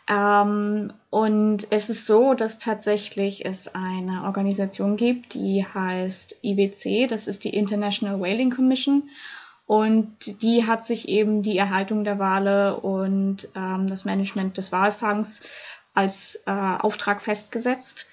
Ähm, 0.08 0.92
und 1.10 1.66
es 1.70 1.88
ist 1.88 2.06
so, 2.06 2.34
dass 2.34 2.58
tatsächlich 2.58 3.46
es 3.46 3.74
eine 3.74 4.24
Organisation 4.24 4.96
gibt, 4.96 5.34
die 5.34 5.64
heißt 5.64 6.38
IWC, 6.42 7.06
das 7.06 7.26
ist 7.26 7.44
die 7.44 7.54
International 7.54 8.20
Whaling 8.20 8.50
Commission. 8.50 9.08
Und 9.70 10.42
die 10.42 10.66
hat 10.66 10.84
sich 10.84 11.08
eben 11.08 11.42
die 11.42 11.56
Erhaltung 11.56 12.02
der 12.02 12.18
Wale 12.18 12.80
und 12.80 13.48
ähm, 13.54 13.86
das 13.86 14.04
Management 14.04 14.56
des 14.56 14.72
Walfangs 14.72 15.42
als 15.94 16.42
äh, 16.46 16.50
Auftrag 16.50 17.22
festgesetzt. 17.22 18.06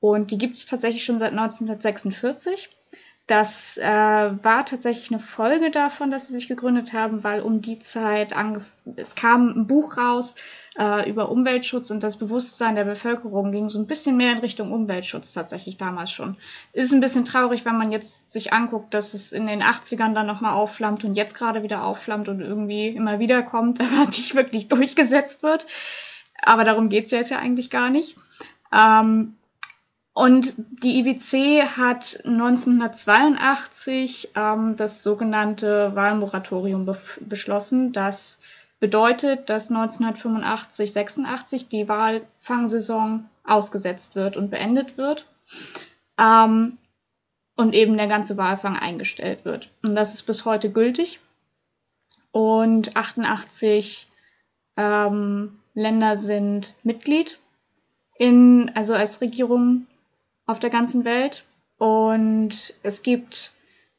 Und 0.00 0.32
die 0.32 0.38
gibt 0.38 0.56
es 0.56 0.66
tatsächlich 0.66 1.04
schon 1.04 1.20
seit 1.20 1.30
1946. 1.30 2.68
Das 3.28 3.76
äh, 3.78 3.84
war 3.84 4.66
tatsächlich 4.66 5.12
eine 5.12 5.20
Folge 5.20 5.70
davon, 5.70 6.10
dass 6.10 6.26
sie 6.26 6.34
sich 6.34 6.48
gegründet 6.48 6.92
haben, 6.92 7.22
weil 7.22 7.42
um 7.42 7.60
die 7.60 7.78
Zeit 7.78 8.34
es 8.96 9.14
kam 9.14 9.50
ein 9.50 9.66
Buch 9.68 9.96
raus 9.96 10.34
äh, 10.78 11.08
über 11.08 11.30
Umweltschutz 11.30 11.90
und 11.90 12.02
das 12.02 12.18
Bewusstsein 12.18 12.74
der 12.74 12.84
Bevölkerung 12.84 13.52
ging 13.52 13.68
so 13.68 13.78
ein 13.78 13.86
bisschen 13.86 14.16
mehr 14.16 14.32
in 14.32 14.38
Richtung 14.38 14.72
Umweltschutz 14.72 15.32
tatsächlich 15.32 15.76
damals 15.76 16.10
schon. 16.10 16.36
Ist 16.72 16.92
ein 16.92 17.00
bisschen 17.00 17.24
traurig, 17.24 17.64
wenn 17.64 17.78
man 17.78 17.92
jetzt 17.92 18.32
sich 18.32 18.52
anguckt, 18.52 18.94
dass 18.94 19.14
es 19.14 19.32
in 19.32 19.46
den 19.46 19.62
80ern 19.62 20.14
dann 20.14 20.26
nochmal 20.26 20.54
aufflammt 20.54 21.04
und 21.04 21.14
jetzt 21.14 21.34
gerade 21.34 21.62
wieder 21.62 21.84
aufflammt 21.84 22.28
und 22.28 22.40
irgendwie 22.40 22.88
immer 22.88 23.18
wieder 23.18 23.42
kommt, 23.42 23.80
aber 23.80 24.06
nicht 24.06 24.34
wirklich 24.34 24.68
durchgesetzt 24.68 25.42
wird. 25.42 25.66
Aber 26.42 26.64
darum 26.64 26.88
geht's 26.88 27.10
ja 27.10 27.18
jetzt 27.18 27.30
ja 27.30 27.38
eigentlich 27.38 27.70
gar 27.70 27.90
nicht. 27.90 28.16
Ähm, 28.72 29.36
und 30.12 30.52
die 30.56 31.00
IWC 31.00 31.76
hat 31.76 32.20
1982 32.24 34.30
ähm, 34.36 34.76
das 34.76 35.02
sogenannte 35.02 35.92
Wahlmoratorium 35.94 36.84
be 36.84 36.96
beschlossen. 37.20 37.92
Das 37.92 38.38
bedeutet, 38.80 39.48
dass 39.48 39.70
1985, 39.70 40.92
86 40.92 41.68
die 41.68 41.88
Wahlfangsaison 41.88 43.28
ausgesetzt 43.44 44.14
wird 44.14 44.36
und 44.36 44.50
beendet 44.50 44.98
wird. 44.98 45.24
Ähm, 46.18 46.78
und 47.56 47.74
eben 47.74 47.96
der 47.96 48.08
ganze 48.08 48.36
Walfang 48.36 48.76
eingestellt 48.76 49.44
wird. 49.44 49.70
Und 49.82 49.94
das 49.94 50.14
ist 50.14 50.24
bis 50.24 50.44
heute 50.44 50.70
gültig. 50.70 51.20
Und 52.32 52.96
88 52.96 54.08
ähm, 54.76 55.54
Länder 55.74 56.16
sind 56.16 56.74
Mitglied 56.82 57.38
in, 58.16 58.72
also 58.74 58.94
als 58.94 59.20
Regierung 59.20 59.86
auf 60.46 60.58
der 60.58 60.70
ganzen 60.70 61.04
Welt. 61.04 61.44
Und 61.78 62.74
es 62.82 63.02
gibt 63.02 63.53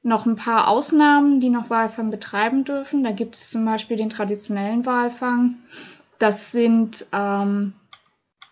noch 0.05 0.27
ein 0.27 0.35
paar 0.35 0.67
Ausnahmen, 0.67 1.39
die 1.39 1.49
noch 1.49 1.71
Walfang 1.71 2.11
betreiben 2.11 2.63
dürfen. 2.63 3.03
Da 3.03 3.11
gibt 3.11 3.35
es 3.35 3.49
zum 3.49 3.65
Beispiel 3.65 3.97
den 3.97 4.11
traditionellen 4.11 4.85
Walfang. 4.85 5.55
Das 6.19 6.51
sind, 6.51 7.07
ähm, 7.11 7.73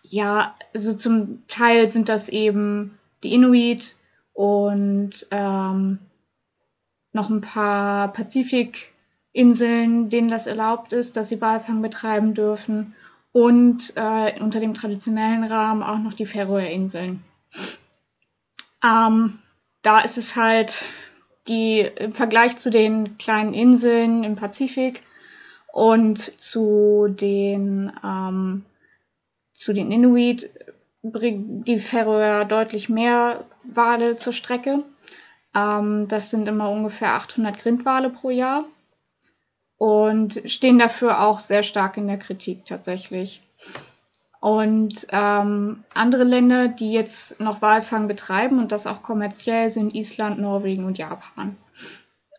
ja, 0.02 0.54
also 0.74 0.94
zum 0.94 1.46
Teil 1.46 1.86
sind 1.86 2.08
das 2.08 2.28
eben 2.28 2.98
die 3.22 3.32
Inuit 3.32 3.94
und 4.32 5.28
ähm, 5.30 6.00
noch 7.12 7.30
ein 7.30 7.40
paar 7.40 8.12
Pazifikinseln, 8.12 10.10
denen 10.10 10.28
das 10.28 10.48
erlaubt 10.48 10.92
ist, 10.92 11.16
dass 11.16 11.28
sie 11.28 11.40
Walfang 11.40 11.82
betreiben 11.82 12.34
dürfen. 12.34 12.96
Und 13.30 13.92
äh, 13.96 14.40
unter 14.40 14.58
dem 14.58 14.74
traditionellen 14.74 15.44
Rahmen 15.44 15.84
auch 15.84 15.98
noch 15.98 16.14
die 16.14 16.26
Färöerinseln. 16.26 17.22
Ähm, 18.84 19.38
da 19.82 20.00
ist 20.00 20.18
es 20.18 20.34
halt 20.34 20.82
die 21.48 21.80
im 21.80 22.12
Vergleich 22.12 22.56
zu 22.56 22.70
den 22.70 23.18
kleinen 23.18 23.54
Inseln 23.54 24.24
im 24.24 24.36
Pazifik 24.36 25.02
und 25.72 26.18
zu 26.18 27.06
den 27.08 27.92
ähm, 28.02 28.64
zu 29.52 29.72
den 29.72 29.90
Inuit 29.92 30.50
bringt 31.02 31.68
die 31.68 31.78
Färöer 31.78 32.44
deutlich 32.44 32.88
mehr 32.88 33.44
Wale 33.62 34.16
zur 34.16 34.32
Strecke. 34.32 34.84
Ähm, 35.54 36.08
das 36.08 36.30
sind 36.30 36.48
immer 36.48 36.70
ungefähr 36.70 37.14
800 37.14 37.58
Grindwale 37.58 38.10
pro 38.10 38.30
Jahr 38.30 38.64
und 39.76 40.42
stehen 40.46 40.78
dafür 40.78 41.22
auch 41.22 41.40
sehr 41.40 41.62
stark 41.62 41.96
in 41.96 42.06
der 42.06 42.18
Kritik 42.18 42.64
tatsächlich. 42.64 43.42
Und 44.44 45.06
ähm, 45.10 45.84
andere 45.94 46.24
Länder, 46.24 46.68
die 46.68 46.92
jetzt 46.92 47.40
noch 47.40 47.62
Walfang 47.62 48.08
betreiben 48.08 48.58
und 48.58 48.72
das 48.72 48.86
auch 48.86 49.02
kommerziell, 49.02 49.70
sind 49.70 49.94
Island, 49.94 50.38
Norwegen 50.38 50.84
und 50.84 50.98
Japan. 50.98 51.56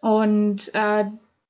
Und 0.02 0.70
äh, 0.76 1.06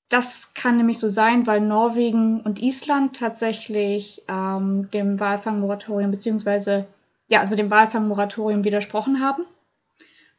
das 0.08 0.53
kann 0.53 0.78
nämlich 0.78 0.97
so 0.97 1.10
sein, 1.10 1.45
weil 1.45 1.60
Norwegen 1.60 2.39
und 2.39 2.62
Island 2.62 3.18
tatsächlich 3.18 4.24
ähm, 4.30 4.89
dem 4.91 5.20
Walfangmoratorium 5.20 6.10
beziehungsweise 6.10 6.86
ja, 7.28 7.41
also 7.41 7.58
dem 7.58 7.70
Walfangmoratorium 7.70 8.64
widersprochen 8.64 9.20
haben 9.20 9.43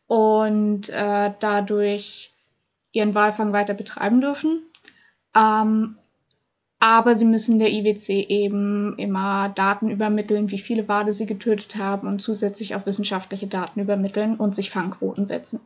und 0.07 0.89
äh, 0.89 1.35
dadurch 1.41 2.33
ihren 2.91 3.15
Walfang 3.15 3.53
weiter 3.53 3.75
betreiben 3.75 4.23
dürfen. 4.23 4.63
Ähm, 5.37 5.99
aber 6.79 7.17
sie 7.17 7.25
müssen 7.25 7.59
der 7.59 7.73
IWC 7.73 8.27
eben 8.29 8.97
immer 8.99 9.49
Daten 9.49 9.91
übermitteln, 9.91 10.51
wie 10.51 10.59
viele 10.59 10.89
Wale 10.89 11.13
sie 11.13 11.27
getötet 11.27 11.77
haben 11.77 12.07
und 12.07 12.21
zusätzlich 12.21 12.75
auch 12.75 12.87
wissenschaftliche 12.87 13.47
Daten 13.47 13.81
übermitteln 13.81 14.37
und 14.37 14.55
sich 14.55 14.71
Fangquoten 14.71 15.25
setzen. 15.25 15.61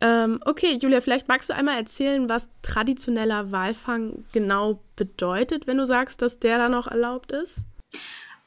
Ähm, 0.00 0.40
okay, 0.44 0.76
Julia, 0.80 1.00
vielleicht 1.00 1.28
magst 1.28 1.48
du 1.48 1.54
einmal 1.54 1.78
erzählen, 1.78 2.28
was 2.28 2.48
traditioneller 2.62 3.50
Walfang 3.50 4.24
genau 4.32 4.80
bedeutet, 4.94 5.66
wenn 5.66 5.78
du 5.78 5.86
sagst, 5.86 6.20
dass 6.20 6.38
der 6.38 6.58
da 6.58 6.68
noch 6.68 6.86
erlaubt 6.86 7.32
ist? 7.32 7.56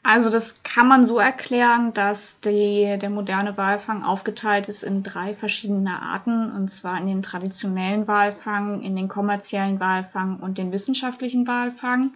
Also 0.02 0.30
das 0.30 0.64
kann 0.64 0.88
man 0.88 1.06
so 1.06 1.20
erklären, 1.20 1.94
dass 1.94 2.40
die, 2.40 2.98
der 3.00 3.10
moderne 3.10 3.58
Walfang 3.58 4.04
aufgeteilt 4.04 4.70
ist 4.70 4.84
in 4.84 5.04
drei 5.04 5.34
verschiedene 5.34 6.02
Arten, 6.02 6.52
und 6.52 6.70
zwar 6.70 6.98
in 7.00 7.08
den 7.08 7.22
traditionellen 7.22 8.08
Walfang, 8.08 8.82
in 8.82 8.96
den 8.96 9.10
kommerziellen 9.10 9.80
Walfang 9.80 10.40
und 10.40 10.58
den 10.58 10.72
wissenschaftlichen 10.72 11.48
Walfang. 11.48 12.14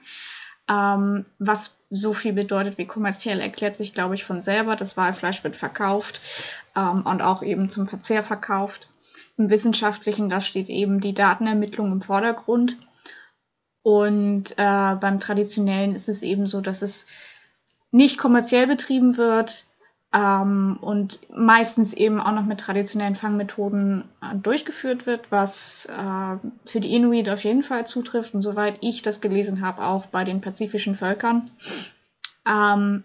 Ähm, 0.69 1.25
was 1.39 1.75
so 1.89 2.13
viel 2.13 2.31
bedeutet 2.31 2.77
wie 2.77 2.87
kommerziell, 2.87 3.41
erklärt 3.41 3.75
sich, 3.75 3.93
glaube 3.93 4.15
ich, 4.15 4.23
von 4.23 4.41
selber. 4.41 4.77
Das 4.77 4.95
Walfleisch 4.95 5.43
wird 5.43 5.57
verkauft 5.57 6.21
ähm, 6.77 7.05
und 7.05 7.21
auch 7.21 7.43
eben 7.43 7.69
zum 7.69 7.85
Verzehr 7.85 8.23
verkauft. 8.23 8.87
Im 9.37 9.49
wissenschaftlichen, 9.49 10.29
da 10.29 10.39
steht 10.39 10.69
eben 10.69 11.01
die 11.01 11.13
Datenermittlung 11.13 11.91
im 11.91 12.01
Vordergrund. 12.01 12.77
Und 13.81 14.53
äh, 14.53 14.95
beim 14.95 15.19
traditionellen 15.19 15.93
ist 15.93 16.07
es 16.07 16.23
eben 16.23 16.47
so, 16.47 16.61
dass 16.61 16.81
es 16.81 17.05
nicht 17.93 18.17
kommerziell 18.17 18.65
betrieben 18.67 19.17
wird 19.17 19.65
ähm, 20.13 20.77
und 20.81 21.19
meistens 21.31 21.93
eben 21.93 22.19
auch 22.19 22.33
noch 22.33 22.43
mit 22.43 22.59
traditionellen 22.59 23.15
Fangmethoden 23.15 24.09
äh, 24.21 24.35
durchgeführt 24.35 25.05
wird, 25.05 25.31
was 25.31 25.85
äh, 25.85 26.37
für 26.65 26.79
die 26.79 26.95
Inuit 26.95 27.29
auf 27.29 27.43
jeden 27.43 27.61
Fall 27.61 27.85
zutrifft 27.85 28.33
und 28.33 28.41
soweit 28.41 28.79
ich 28.81 29.03
das 29.03 29.21
gelesen 29.21 29.61
habe, 29.61 29.85
auch 29.85 30.07
bei 30.07 30.23
den 30.23 30.41
pazifischen 30.41 30.95
Völkern. 30.95 31.51
Ähm, 32.47 33.03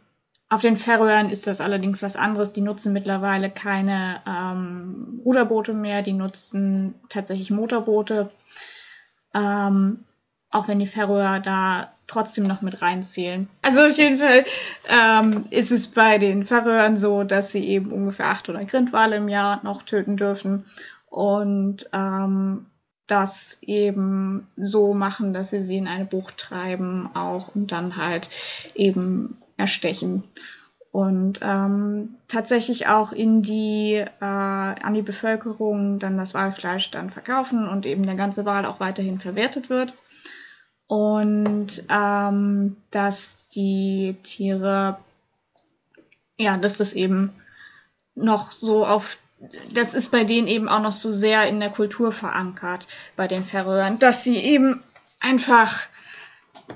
auf 0.48 0.62
den 0.62 0.78
Färöern 0.78 1.28
ist 1.28 1.46
das 1.46 1.60
allerdings 1.60 2.02
was 2.02 2.16
anderes. 2.16 2.54
Die 2.54 2.62
nutzen 2.62 2.94
mittlerweile 2.94 3.50
keine 3.50 4.22
ähm, 4.26 5.20
Ruderboote 5.22 5.74
mehr, 5.74 6.00
die 6.00 6.14
nutzen 6.14 6.94
tatsächlich 7.10 7.50
Motorboote. 7.50 8.30
Ähm, 9.34 10.04
auch 10.50 10.66
wenn 10.66 10.78
die 10.78 10.86
Färöer 10.86 11.40
da 11.40 11.92
trotzdem 12.08 12.46
noch 12.46 12.62
mit 12.62 12.82
reinzählen. 12.82 13.48
Also 13.62 13.82
auf 13.82 13.96
jeden 13.96 14.18
Fall 14.18 14.44
ähm, 14.88 15.44
ist 15.50 15.70
es 15.70 15.86
bei 15.86 16.18
den 16.18 16.44
Färöern 16.44 16.96
so, 16.96 17.22
dass 17.22 17.52
sie 17.52 17.64
eben 17.64 17.92
ungefähr 17.92 18.26
800 18.26 18.66
Grindwale 18.68 19.16
im 19.16 19.28
Jahr 19.28 19.60
noch 19.62 19.82
töten 19.82 20.16
dürfen 20.16 20.64
und 21.08 21.88
ähm, 21.92 22.66
das 23.06 23.58
eben 23.62 24.48
so 24.56 24.92
machen, 24.94 25.32
dass 25.32 25.50
sie 25.50 25.62
sie 25.62 25.78
in 25.78 25.86
eine 25.86 26.04
Bucht 26.04 26.36
treiben 26.38 27.08
auch 27.14 27.54
und 27.54 27.72
dann 27.72 27.96
halt 27.96 28.28
eben 28.74 29.38
erstechen 29.56 30.24
und 30.90 31.40
ähm, 31.42 32.16
tatsächlich 32.28 32.86
auch 32.86 33.12
in 33.12 33.42
die 33.42 33.94
äh, 33.94 34.24
an 34.24 34.94
die 34.94 35.02
Bevölkerung 35.02 35.98
dann 35.98 36.16
das 36.16 36.34
Walfleisch 36.34 36.90
dann 36.90 37.10
verkaufen 37.10 37.68
und 37.68 37.86
eben 37.86 38.04
der 38.04 38.14
ganze 38.14 38.44
Wal 38.46 38.64
auch 38.64 38.80
weiterhin 38.80 39.18
verwertet 39.18 39.70
wird 39.70 39.92
und 40.88 41.84
ähm, 41.88 42.76
dass 42.90 43.48
die 43.48 44.16
Tiere 44.22 44.98
ja, 46.38 46.56
dass 46.56 46.76
das 46.78 46.92
eben 46.92 47.32
noch 48.14 48.52
so 48.52 48.84
auf 48.84 49.18
das 49.72 49.94
ist 49.94 50.10
bei 50.10 50.24
denen 50.24 50.48
eben 50.48 50.68
auch 50.68 50.82
noch 50.82 50.92
so 50.92 51.12
sehr 51.12 51.46
in 51.48 51.60
der 51.60 51.70
Kultur 51.70 52.10
verankert, 52.10 52.88
bei 53.14 53.28
den 53.28 53.44
Färöern, 53.44 54.00
dass 54.00 54.24
sie 54.24 54.36
eben 54.36 54.82
einfach 55.20 55.86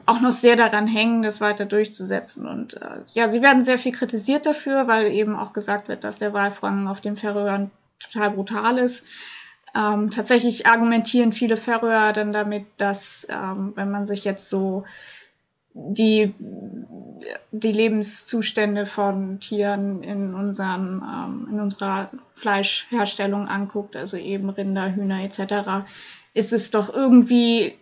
auch 0.07 0.21
noch 0.21 0.31
sehr 0.31 0.55
daran 0.55 0.87
hängen, 0.87 1.23
das 1.23 1.41
weiter 1.41 1.67
durchzusetzen. 1.67 2.47
Und 2.47 2.75
äh, 2.75 3.01
ja, 3.15 3.29
sie 3.31 3.43
werden 3.43 3.65
sehr 3.65 3.79
viel 3.79 3.91
kritisiert 3.91 4.47
dafür, 4.47 4.87
weil 4.87 5.11
eben 5.11 5.35
auch 5.35 5.53
gesagt 5.53 5.89
wird, 5.89 6.05
dass 6.05 6.19
der 6.19 6.33
Walfang 6.33 6.87
auf 6.87 7.01
den 7.01 7.17
Färöern 7.17 7.73
total 7.99 8.31
brutal 8.31 8.79
ist. 8.79 9.05
Ähm, 9.75 10.11
tatsächlich 10.11 10.67
argumentieren 10.67 11.33
viele 11.33 11.57
Färöer 11.57 12.13
dann 12.13 12.33
damit, 12.33 12.67
dass 12.77 13.27
ähm, 13.31 13.73
wenn 13.75 13.91
man 13.91 14.05
sich 14.05 14.25
jetzt 14.25 14.49
so 14.49 14.85
die, 15.75 16.35
die 17.51 17.73
Lebenszustände 17.73 18.85
von 18.85 19.41
Tieren 19.41 20.03
in, 20.03 20.35
unserem, 20.35 21.03
ähm, 21.03 21.49
in 21.51 21.61
unserer 21.61 22.11
Fleischherstellung 22.35 23.49
anguckt, 23.49 23.97
also 23.97 24.17
eben 24.17 24.51
Rinder, 24.51 24.95
Hühner 24.95 25.23
etc., 25.25 25.87
ist 26.35 26.53
es 26.53 26.71
doch 26.71 26.93
irgendwie 26.93 27.75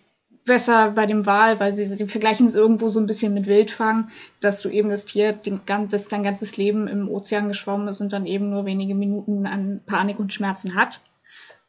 besser 0.45 0.93
bei 0.93 1.07
dem 1.07 1.27
Wal, 1.27 1.61
weil 1.61 1.73
sie, 1.73 1.85
sie 1.85 2.09
vergleichen 2.09 2.47
es 2.47 2.55
irgendwo 2.55 2.89
so 2.89 2.99
ein 2.99 3.07
bisschen 3.07 3.35
mit 3.35 3.47
Wildfang, 3.47 4.09
dass 4.41 4.63
du 4.63 4.69
eben 4.69 4.91
das 4.91 5.05
Tier, 5.05 5.33
den, 5.33 5.61
das 5.91 6.09
sein 6.09 6.23
ganzes 6.23 6.57
Leben 6.57 6.89
im 6.89 7.09
Ozean 7.09 7.49
geschwommen 7.49 7.89
ist 7.89 8.01
und 8.01 8.13
dann 8.13 8.27
eben 8.27 8.51
nur 8.51 8.65
wenige 8.65 8.95
Minuten 8.95 9.47
an 9.47 9.81
Panik 9.87 10.19
und 10.19 10.33
Schmerzen 10.33 10.75
hat. 10.75 11.01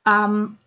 Ähm, 0.07 0.57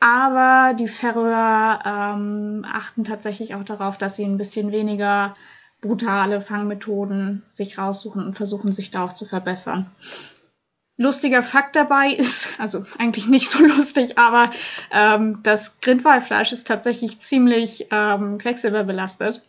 aber 0.00 0.74
die 0.74 0.88
Färöer 0.88 1.78
ähm, 1.84 2.64
achten 2.70 3.04
tatsächlich 3.04 3.54
auch 3.54 3.64
darauf, 3.64 3.98
dass 3.98 4.16
sie 4.16 4.24
ein 4.24 4.38
bisschen 4.38 4.72
weniger 4.72 5.34
brutale 5.82 6.40
Fangmethoden 6.40 7.42
sich 7.48 7.78
raussuchen 7.78 8.24
und 8.24 8.34
versuchen, 8.34 8.72
sich 8.72 8.90
da 8.90 9.04
auch 9.04 9.12
zu 9.12 9.26
verbessern. 9.26 9.90
Lustiger 10.96 11.42
Fakt 11.42 11.76
dabei 11.76 12.10
ist, 12.10 12.52
also 12.58 12.84
eigentlich 12.98 13.26
nicht 13.26 13.48
so 13.48 13.62
lustig, 13.64 14.18
aber 14.18 14.50
ähm, 14.90 15.40
das 15.42 15.80
Grindwalfleisch 15.80 16.52
ist 16.52 16.66
tatsächlich 16.66 17.20
ziemlich 17.20 17.88
ähm, 17.90 18.38
quecksilberbelastet. 18.38 19.40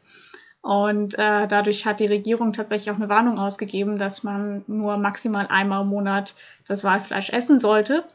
Und 0.61 1.15
äh, 1.15 1.47
dadurch 1.47 1.85
hat 1.85 1.99
die 1.99 2.05
Regierung 2.05 2.53
tatsächlich 2.53 2.91
auch 2.91 2.97
eine 2.97 3.09
Warnung 3.09 3.39
ausgegeben, 3.39 3.97
dass 3.97 4.21
man 4.21 4.63
nur 4.67 4.97
maximal 4.97 5.47
einmal 5.47 5.81
im 5.81 5.87
Monat 5.87 6.35
das 6.67 6.83
Walfleisch 6.83 7.31
essen 7.31 7.57
sollte. 7.57 8.05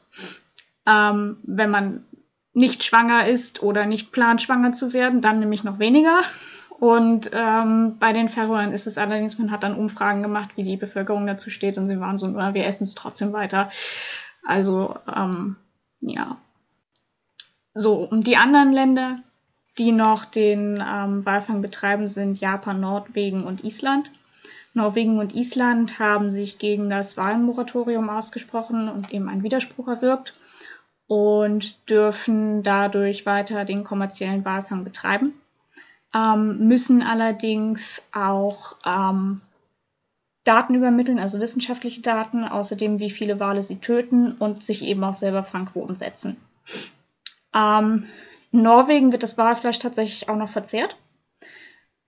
Ähm, 0.86 1.38
wenn 1.42 1.70
man 1.70 2.04
nicht 2.56 2.84
schwanger 2.84 3.26
ist 3.26 3.62
oder 3.62 3.84
nicht 3.84 4.12
plant, 4.12 4.40
schwanger 4.40 4.72
zu 4.72 4.94
werden, 4.94 5.20
dann 5.20 5.40
nämlich 5.40 5.62
noch 5.62 5.78
weniger. 5.78 6.20
Und 6.78 7.30
ähm, 7.34 7.96
bei 7.98 8.12
den 8.12 8.28
Färöern 8.28 8.72
ist 8.72 8.86
es 8.86 8.96
allerdings, 8.96 9.38
man 9.38 9.50
hat 9.50 9.62
dann 9.62 9.76
Umfragen 9.76 10.22
gemacht, 10.22 10.56
wie 10.56 10.62
die 10.62 10.76
Bevölkerung 10.76 11.26
dazu 11.26 11.50
steht 11.50 11.76
und 11.76 11.86
sie 11.86 12.00
waren 12.00 12.18
so, 12.18 12.34
wir 12.34 12.66
essen 12.66 12.84
es 12.84 12.94
trotzdem 12.94 13.32
weiter. 13.32 13.68
Also, 14.42 14.96
ähm, 15.14 15.56
ja. 16.00 16.38
So, 17.74 17.96
und 17.96 18.26
die 18.26 18.36
anderen 18.38 18.72
Länder, 18.72 19.18
die 19.78 19.92
noch 19.92 20.24
den 20.24 20.82
ähm, 20.86 21.26
Walfang 21.26 21.60
betreiben, 21.60 22.08
sind 22.08 22.40
Japan, 22.40 22.80
Norwegen 22.80 23.44
und 23.44 23.64
Island. 23.64 24.10
Norwegen 24.72 25.18
und 25.18 25.34
Island 25.34 25.98
haben 25.98 26.30
sich 26.30 26.58
gegen 26.58 26.88
das 26.88 27.16
Wahlmoratorium 27.16 28.08
ausgesprochen 28.08 28.88
und 28.88 29.12
eben 29.12 29.28
einen 29.28 29.42
Widerspruch 29.42 29.88
erwirkt 29.88 30.34
und 31.06 31.88
dürfen 31.88 32.62
dadurch 32.62 33.26
weiter 33.26 33.64
den 33.64 33.84
kommerziellen 33.84 34.44
Walfang 34.44 34.84
betreiben, 34.84 35.34
ähm, 36.14 36.66
müssen 36.66 37.02
allerdings 37.02 38.02
auch 38.12 38.76
ähm, 38.84 39.40
Daten 40.44 40.74
übermitteln, 40.74 41.18
also 41.18 41.40
wissenschaftliche 41.40 42.00
Daten, 42.00 42.44
außerdem 42.44 42.98
wie 43.00 43.10
viele 43.10 43.40
Wale 43.40 43.62
sie 43.62 43.80
töten 43.80 44.32
und 44.32 44.62
sich 44.62 44.82
eben 44.82 45.02
auch 45.02 45.14
selber 45.14 45.42
Fangquoten 45.42 45.96
setzen. 45.96 46.36
Ähm, 47.54 48.06
in 48.52 48.62
Norwegen 48.62 49.12
wird 49.12 49.22
das 49.22 49.38
Walfleisch 49.38 49.78
tatsächlich 49.78 50.28
auch 50.28 50.36
noch 50.36 50.48
verzehrt, 50.48 50.96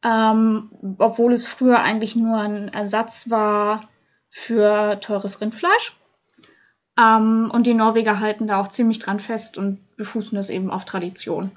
ähm, 0.05 0.71
obwohl 0.99 1.33
es 1.33 1.49
früher 1.49 1.81
eigentlich 1.81 2.15
nur 2.15 2.39
ein 2.39 2.69
Ersatz 2.69 3.31
war 3.31 3.89
für 4.31 5.01
teures 5.01 5.41
Rindfleisch. 5.41 5.98
Ähm, 6.99 7.51
und 7.53 7.67
die 7.67 7.75
Norweger 7.75 8.21
halten 8.21 8.49
da 8.49 8.61
auch 8.61 8.69
ziemlich 8.69 8.99
dran 8.99 9.21
fest 9.21 9.57
und 9.57 9.79
befußen 9.97 10.35
das 10.35 10.51
eben 10.51 10.71
auf 10.71 10.85
Tradition. 10.85 11.51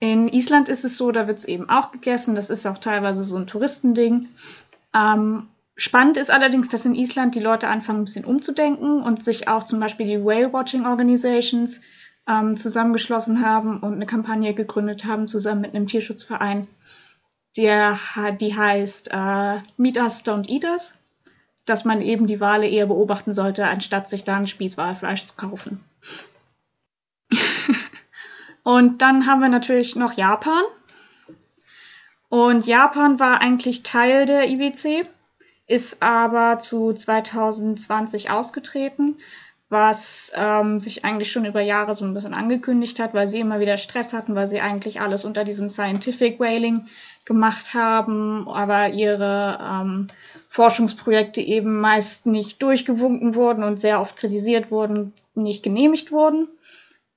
In 0.00 0.28
Island 0.28 0.68
ist 0.68 0.84
es 0.84 0.96
so, 0.96 1.12
da 1.12 1.26
wird 1.26 1.38
es 1.38 1.44
eben 1.44 1.70
auch 1.70 1.92
gegessen. 1.92 2.34
Das 2.34 2.50
ist 2.50 2.66
auch 2.66 2.78
teilweise 2.78 3.22
so 3.24 3.36
ein 3.36 3.46
Touristending. 3.46 4.28
Ähm, 4.94 5.48
spannend 5.76 6.16
ist 6.16 6.30
allerdings, 6.30 6.68
dass 6.68 6.84
in 6.84 6.94
Island 6.94 7.34
die 7.36 7.40
Leute 7.40 7.68
anfangen, 7.68 8.00
ein 8.00 8.04
bisschen 8.04 8.24
umzudenken 8.24 9.02
und 9.02 9.22
sich 9.22 9.48
auch 9.48 9.62
zum 9.62 9.80
Beispiel 9.80 10.06
die 10.06 10.24
Whale 10.24 10.52
Watching 10.52 10.86
Organizations 10.86 11.80
ähm, 12.28 12.56
zusammengeschlossen 12.56 13.44
haben 13.46 13.80
und 13.80 13.94
eine 13.94 14.06
Kampagne 14.06 14.54
gegründet 14.54 15.04
haben, 15.04 15.28
zusammen 15.28 15.60
mit 15.60 15.74
einem 15.74 15.86
Tierschutzverein, 15.86 16.66
der, 17.56 17.96
die 18.40 18.56
heißt 18.56 19.10
äh, 19.12 19.58
Meet 19.76 19.98
Us, 19.98 20.24
Don't 20.24 20.48
Eat 20.48 20.64
Us 20.64 20.98
dass 21.64 21.84
man 21.84 22.02
eben 22.02 22.26
die 22.26 22.40
Wale 22.40 22.68
eher 22.68 22.86
beobachten 22.86 23.32
sollte, 23.32 23.66
anstatt 23.66 24.08
sich 24.08 24.24
da 24.24 24.36
ein 24.36 24.46
Spieß 24.46 24.76
Walfleisch 24.76 25.24
zu 25.24 25.34
kaufen. 25.34 25.82
und 28.62 29.02
dann 29.02 29.26
haben 29.26 29.40
wir 29.40 29.48
natürlich 29.48 29.96
noch 29.96 30.12
Japan. 30.12 30.62
Und 32.28 32.66
Japan 32.66 33.20
war 33.20 33.40
eigentlich 33.40 33.82
Teil 33.82 34.26
der 34.26 34.48
IWC, 34.48 35.08
ist 35.66 36.02
aber 36.02 36.58
zu 36.58 36.92
2020 36.92 38.30
ausgetreten, 38.30 39.16
was 39.68 40.32
ähm, 40.34 40.78
sich 40.78 41.04
eigentlich 41.04 41.32
schon 41.32 41.46
über 41.46 41.60
Jahre 41.60 41.94
so 41.94 42.04
ein 42.04 42.12
bisschen 42.12 42.34
angekündigt 42.34 42.98
hat, 42.98 43.14
weil 43.14 43.28
sie 43.28 43.40
immer 43.40 43.60
wieder 43.60 43.78
Stress 43.78 44.12
hatten, 44.12 44.34
weil 44.34 44.48
sie 44.48 44.60
eigentlich 44.60 45.00
alles 45.00 45.24
unter 45.24 45.44
diesem 45.44 45.70
Scientific 45.70 46.38
Whaling 46.38 46.86
gemacht 47.24 47.72
haben, 47.72 48.46
aber 48.48 48.90
ihre 48.90 49.58
ähm, 49.60 50.08
Forschungsprojekte 50.54 51.40
eben 51.40 51.80
meist 51.80 52.26
nicht 52.26 52.62
durchgewunken 52.62 53.34
wurden 53.34 53.64
und 53.64 53.80
sehr 53.80 54.00
oft 54.00 54.14
kritisiert 54.14 54.70
wurden, 54.70 55.12
nicht 55.34 55.64
genehmigt 55.64 56.12
wurden. 56.12 56.46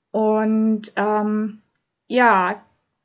Und 0.10 0.92
ähm, 0.96 1.62
ja, 2.08 2.60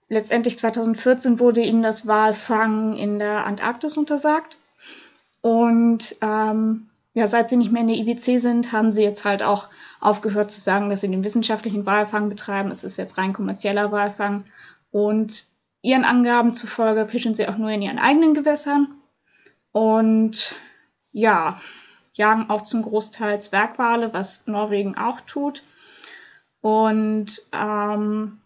letztendlich 0.09 0.57
2014 0.57 1.39
wurde 1.39 1.61
ihnen 1.61 1.83
das 1.83 2.07
Walfangen 2.07 2.97
in 2.97 3.19
der 3.19 3.45
Antarktis 3.45 3.99
untersagt. 3.99 4.57
Und 5.43 6.17
ähm, 6.23 6.87
ja, 7.13 7.29
seit 7.29 7.51
sie 7.51 7.59
nicht 7.59 7.71
mehr 7.71 7.83
in 7.83 7.89
der 7.89 7.99
IWC 7.99 8.39
sind, 8.41 8.73
haben 8.73 8.91
sie 8.91 9.03
jetzt 9.03 9.27
halt 9.27 9.43
auch 9.43 9.69
aufgehört 10.01 10.51
zu 10.51 10.63
sagen, 10.63 10.89
dass 10.89 11.03
sie 11.03 11.11
den 11.11 11.25
wissenschaftlichen 11.25 11.85
Walfang 11.85 12.31
betreiben. 12.31 12.71
Es 12.71 12.85
ist 12.85 12.97
jetzt 12.97 13.19
rein 13.19 13.35
kommerzieller 13.35 13.93
Walfang. 13.93 14.45
Und 14.93 15.53
Ihren 15.83 16.05
Angaben 16.05 16.55
zufolge 16.55 17.07
fischen 17.07 17.35
sie 17.35 17.49
auch 17.49 17.59
nur 17.59 17.71
in 17.71 17.83
ihren 17.83 17.99
eigenen 17.99 18.35
Gewässern 18.35 18.89
und 19.73 20.55
ja, 21.13 21.61
jagen 22.15 22.51
auch 22.51 22.63
zum 22.63 22.83
Großteil 22.83 23.41
Zwergwale, 23.41 24.13
was 24.13 24.47
Norwegen 24.47 24.97
auch 24.97 25.21
tut. 25.23 25.63
Und 26.61 27.43
ähm, 27.53 28.41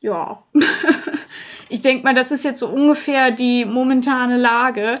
ja, 0.00 0.42
ich 1.68 1.82
denke 1.82 2.04
mal, 2.04 2.14
das 2.14 2.30
ist 2.30 2.44
jetzt 2.44 2.60
so 2.60 2.68
ungefähr 2.68 3.30
die 3.30 3.64
momentane 3.64 4.36
Lage, 4.36 5.00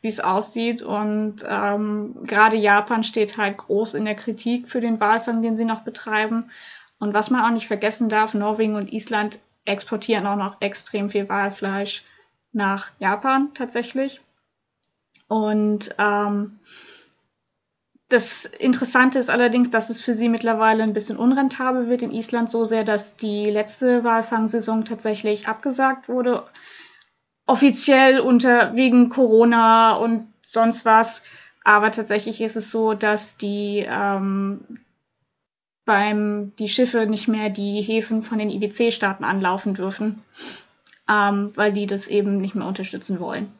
wie 0.00 0.08
es 0.08 0.20
aussieht. 0.20 0.82
Und 0.82 1.44
ähm, 1.48 2.16
gerade 2.24 2.56
Japan 2.56 3.02
steht 3.02 3.36
halt 3.36 3.56
groß 3.56 3.94
in 3.94 4.04
der 4.04 4.14
Kritik 4.16 4.68
für 4.68 4.80
den 4.80 5.00
Walfang, 5.00 5.42
den 5.42 5.56
sie 5.56 5.64
noch 5.64 5.80
betreiben. 5.80 6.50
Und 7.00 7.14
was 7.14 7.30
man 7.30 7.44
auch 7.44 7.50
nicht 7.50 7.68
vergessen 7.68 8.08
darf, 8.08 8.34
Norwegen 8.34 8.74
und 8.74 8.92
Island 8.92 9.38
exportieren 9.64 10.26
auch 10.26 10.36
noch 10.36 10.60
extrem 10.60 11.10
viel 11.10 11.28
Walfleisch 11.28 12.04
nach 12.52 12.90
Japan 12.98 13.50
tatsächlich. 13.54 14.20
Und 15.28 15.94
ähm, 15.98 16.58
das 18.08 18.46
Interessante 18.46 19.18
ist 19.18 19.28
allerdings, 19.28 19.68
dass 19.70 19.90
es 19.90 20.02
für 20.02 20.14
sie 20.14 20.30
mittlerweile 20.30 20.82
ein 20.82 20.94
bisschen 20.94 21.18
unrentabel 21.18 21.88
wird 21.88 22.02
in 22.02 22.10
Island 22.10 22.48
so 22.48 22.64
sehr, 22.64 22.82
dass 22.84 23.16
die 23.16 23.50
letzte 23.50 24.02
Walfangsaison 24.02 24.86
tatsächlich 24.86 25.46
abgesagt 25.46 26.08
wurde. 26.08 26.44
Offiziell 27.46 28.20
unter 28.20 28.74
wegen 28.74 29.10
Corona 29.10 29.96
und 29.96 30.32
sonst 30.44 30.86
was. 30.86 31.22
Aber 31.64 31.90
tatsächlich 31.90 32.40
ist 32.40 32.56
es 32.56 32.70
so, 32.70 32.94
dass 32.94 33.36
die 33.36 33.86
ähm, 33.86 34.80
beim 35.84 36.52
die 36.58 36.68
Schiffe 36.68 37.06
nicht 37.06 37.28
mehr 37.28 37.50
die 37.50 37.82
Häfen 37.82 38.22
von 38.22 38.38
den 38.38 38.50
IWC-Staaten 38.50 39.24
anlaufen 39.24 39.74
dürfen, 39.74 40.22
ähm, 41.10 41.52
weil 41.54 41.74
die 41.74 41.86
das 41.86 42.08
eben 42.08 42.40
nicht 42.40 42.54
mehr 42.54 42.66
unterstützen 42.66 43.20
wollen. 43.20 43.50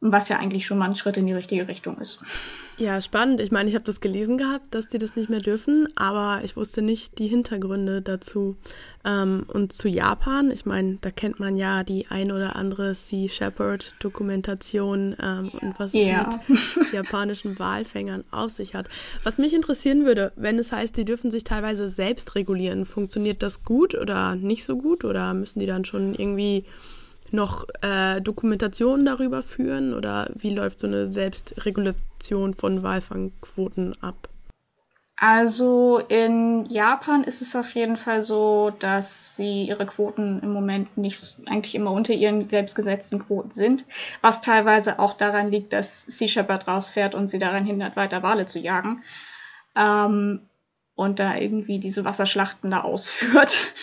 Was 0.00 0.30
ja 0.30 0.38
eigentlich 0.38 0.64
schon 0.64 0.78
mal 0.78 0.86
ein 0.86 0.94
Schritt 0.94 1.18
in 1.18 1.26
die 1.26 1.34
richtige 1.34 1.68
Richtung 1.68 1.98
ist. 1.98 2.22
Ja, 2.78 3.02
spannend. 3.02 3.40
Ich 3.40 3.50
meine, 3.50 3.68
ich 3.68 3.74
habe 3.74 3.84
das 3.84 4.00
gelesen 4.00 4.38
gehabt, 4.38 4.74
dass 4.74 4.88
die 4.88 4.96
das 4.96 5.14
nicht 5.14 5.28
mehr 5.28 5.40
dürfen, 5.40 5.88
aber 5.96 6.40
ich 6.42 6.56
wusste 6.56 6.80
nicht 6.80 7.18
die 7.18 7.26
Hintergründe 7.26 8.00
dazu. 8.00 8.56
Ähm, 9.04 9.44
und 9.48 9.74
zu 9.74 9.88
Japan, 9.88 10.50
ich 10.50 10.64
meine, 10.64 10.96
da 11.02 11.10
kennt 11.10 11.38
man 11.38 11.56
ja 11.56 11.84
die 11.84 12.06
ein 12.08 12.32
oder 12.32 12.56
andere 12.56 12.94
Sea 12.94 13.28
Shepherd 13.28 13.92
Dokumentation 14.00 15.14
ähm, 15.22 15.50
und 15.60 15.78
was 15.78 15.92
yeah. 15.92 16.40
es 16.48 16.78
mit 16.78 16.92
japanischen 16.92 17.58
Walfängern 17.58 18.24
auf 18.30 18.52
sich 18.52 18.74
hat. 18.74 18.88
Was 19.22 19.36
mich 19.36 19.52
interessieren 19.52 20.06
würde, 20.06 20.32
wenn 20.36 20.58
es 20.58 20.72
heißt, 20.72 20.96
die 20.96 21.04
dürfen 21.04 21.30
sich 21.30 21.44
teilweise 21.44 21.90
selbst 21.90 22.34
regulieren, 22.34 22.86
funktioniert 22.86 23.42
das 23.42 23.64
gut 23.64 23.94
oder 23.94 24.34
nicht 24.34 24.64
so 24.64 24.78
gut 24.78 25.04
oder 25.04 25.34
müssen 25.34 25.60
die 25.60 25.66
dann 25.66 25.84
schon 25.84 26.14
irgendwie 26.14 26.64
noch 27.32 27.66
äh, 27.82 28.20
Dokumentationen 28.20 29.06
darüber 29.06 29.42
führen 29.42 29.94
oder 29.94 30.30
wie 30.34 30.52
läuft 30.52 30.80
so 30.80 30.86
eine 30.86 31.06
Selbstregulation 31.06 32.54
von 32.54 32.82
Walfangquoten 32.82 33.94
ab? 34.02 34.28
Also 35.22 35.98
in 36.08 36.64
Japan 36.64 37.24
ist 37.24 37.42
es 37.42 37.54
auf 37.54 37.74
jeden 37.74 37.98
Fall 37.98 38.22
so, 38.22 38.70
dass 38.78 39.36
sie 39.36 39.64
ihre 39.64 39.84
Quoten 39.84 40.40
im 40.40 40.50
Moment 40.50 40.96
nicht 40.96 41.36
eigentlich 41.44 41.74
immer 41.74 41.92
unter 41.92 42.14
ihren 42.14 42.48
selbstgesetzten 42.48 43.18
Quoten 43.18 43.50
sind, 43.50 43.84
was 44.22 44.40
teilweise 44.40 44.98
auch 44.98 45.12
daran 45.12 45.50
liegt, 45.50 45.74
dass 45.74 46.04
Sea 46.04 46.26
Shepherd 46.26 46.66
rausfährt 46.66 47.14
und 47.14 47.28
sie 47.28 47.38
daran 47.38 47.66
hindert, 47.66 47.96
weiter 47.96 48.22
Wale 48.22 48.46
zu 48.46 48.58
jagen 48.60 49.02
ähm, 49.76 50.40
und 50.94 51.18
da 51.18 51.36
irgendwie 51.36 51.78
diese 51.78 52.06
Wasserschlachten 52.06 52.70
da 52.70 52.80
ausführt. 52.80 53.74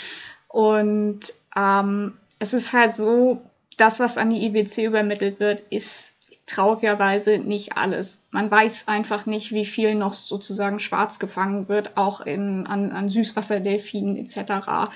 Und 0.48 1.34
ähm, 1.56 2.18
es 2.40 2.54
ist 2.54 2.74
halt 2.74 2.96
so, 2.96 3.42
das, 3.78 4.00
was 4.00 4.18
an 4.18 4.30
die 4.30 4.46
IBC 4.46 4.86
übermittelt 4.86 5.40
wird, 5.40 5.62
ist 5.70 6.14
traurigerweise 6.48 7.40
nicht 7.40 7.78
alles. 7.78 8.22
Man 8.32 8.50
weiß 8.50 8.88
einfach 8.88 9.26
nicht, 9.26 9.52
wie 9.52 9.66
viel 9.66 9.96
noch 9.96 10.14
sozusagen 10.14 10.80
schwarz 10.80 11.20
gefangen 11.20 11.68
wird, 11.68 11.98
auch 11.98 12.22
in, 12.22 12.66
an, 12.66 12.92
an 12.92 13.10
Süßwasserdelfinen 13.10 14.16
etc. 14.18 14.90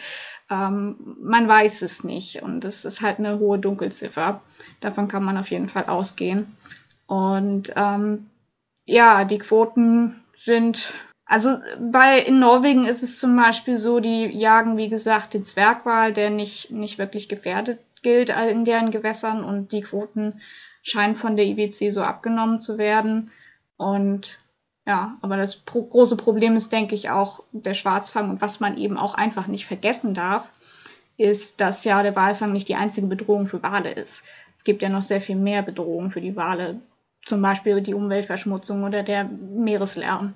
Ähm, 0.50 0.96
man 1.22 1.48
weiß 1.48 1.82
es 1.82 2.04
nicht 2.04 2.42
und 2.42 2.64
es 2.66 2.86
ist 2.86 3.02
halt 3.02 3.20
eine 3.20 3.38
hohe 3.38 3.60
Dunkelziffer. 3.60 4.42
Davon 4.80 5.08
kann 5.10 5.24
man 5.24 5.38
auf 5.38 5.52
jeden 5.52 5.68
Fall 5.68 5.86
ausgehen. 5.86 6.56
Und 7.06 7.74
ähm, 7.76 8.30
ja, 8.88 9.26
die 9.26 9.38
Quoten 9.38 10.24
sind 10.34 10.94
also 11.32 11.60
bei 11.80 12.20
in 12.20 12.40
Norwegen 12.40 12.86
ist 12.86 13.04
es 13.04 13.18
zum 13.18 13.38
Beispiel 13.38 13.78
so, 13.78 14.02
die 14.02 14.26
jagen, 14.38 14.76
wie 14.76 14.90
gesagt, 14.90 15.34
den 15.34 15.46
Zwergwal, 15.46 16.12
der 16.12 16.30
nicht, 16.30 16.72
nicht 16.72 16.98
wirklich 16.98 17.30
gefährdet 17.30 17.80
gilt 18.04 18.32
in 18.50 18.66
deren 18.66 18.92
Gewässern 18.92 19.46
und 19.46 19.72
die 19.72 19.80
Quoten 19.80 20.42
scheinen 20.82 21.16
von 21.16 21.38
der 21.38 21.46
IBC 21.46 21.94
so 21.94 22.02
abgenommen 22.02 22.60
zu 22.60 22.78
werden. 22.78 23.32
Und 23.78 24.40
ja, 24.86 25.16
aber 25.22 25.38
das 25.38 25.56
pro 25.56 25.84
große 25.84 26.18
Problem 26.18 26.58
ist, 26.58 26.74
denke 26.74 26.96
ich, 26.96 27.10
auch 27.10 27.44
der 27.54 27.76
Schwarzfang 27.76 28.30
und 28.30 28.42
was 28.42 28.60
man 28.60 28.76
eben 28.76 28.98
auch 28.98 29.14
einfach 29.14 29.48
nicht 29.48 29.66
vergessen 29.66 30.14
darf, 30.14 30.52
ist, 31.16 31.62
dass 31.62 31.86
ja 31.86 32.04
der 32.04 32.18
Walfang 32.18 32.52
nicht 32.52 32.68
die 32.68 32.76
einzige 32.76 33.08
Bedrohung 33.08 33.48
für 33.48 33.64
Wale 33.64 33.92
ist. 33.92 34.26
Es 34.54 34.66
gibt 34.66 34.82
ja 34.82 34.90
noch 34.90 35.02
sehr 35.02 35.22
viel 35.22 35.38
mehr 35.38 35.62
Bedrohungen 35.62 36.12
für 36.12 36.20
die 36.20 36.36
Wale, 36.36 36.82
zum 37.24 37.42
Beispiel 37.42 37.80
die 37.80 37.94
Umweltverschmutzung 37.94 38.84
oder 38.84 39.04
der 39.04 39.24
Meereslärm. 39.24 40.34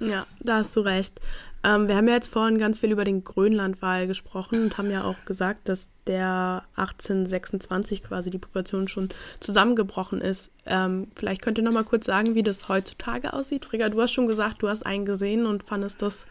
Ja, 0.00 0.26
da 0.40 0.56
hast 0.56 0.74
du 0.76 0.80
recht. 0.80 1.20
Ähm, 1.64 1.88
wir 1.88 1.96
haben 1.96 2.08
ja 2.08 2.14
jetzt 2.14 2.28
vorhin 2.28 2.58
ganz 2.58 2.80
viel 2.80 2.92
über 2.92 3.04
den 3.04 3.24
Grönlandwal 3.24 4.06
gesprochen 4.06 4.62
und 4.64 4.76
haben 4.76 4.90
ja 4.90 5.04
auch 5.04 5.24
gesagt, 5.24 5.68
dass 5.68 5.88
der 6.06 6.64
1826 6.76 8.02
quasi 8.02 8.30
die 8.30 8.38
Population 8.38 8.86
schon 8.88 9.08
zusammengebrochen 9.40 10.20
ist. 10.20 10.50
Ähm, 10.66 11.08
vielleicht 11.14 11.40
könnt 11.40 11.58
ihr 11.58 11.64
noch 11.64 11.72
mal 11.72 11.84
kurz 11.84 12.04
sagen, 12.04 12.34
wie 12.34 12.42
das 12.42 12.68
heutzutage 12.68 13.32
aussieht. 13.32 13.64
Frigga, 13.64 13.88
du 13.88 14.00
hast 14.02 14.12
schon 14.12 14.26
gesagt, 14.26 14.62
du 14.62 14.68
hast 14.68 14.84
einen 14.84 15.06
gesehen 15.06 15.46
und 15.46 15.62
fandest 15.62 16.02
das 16.02 16.26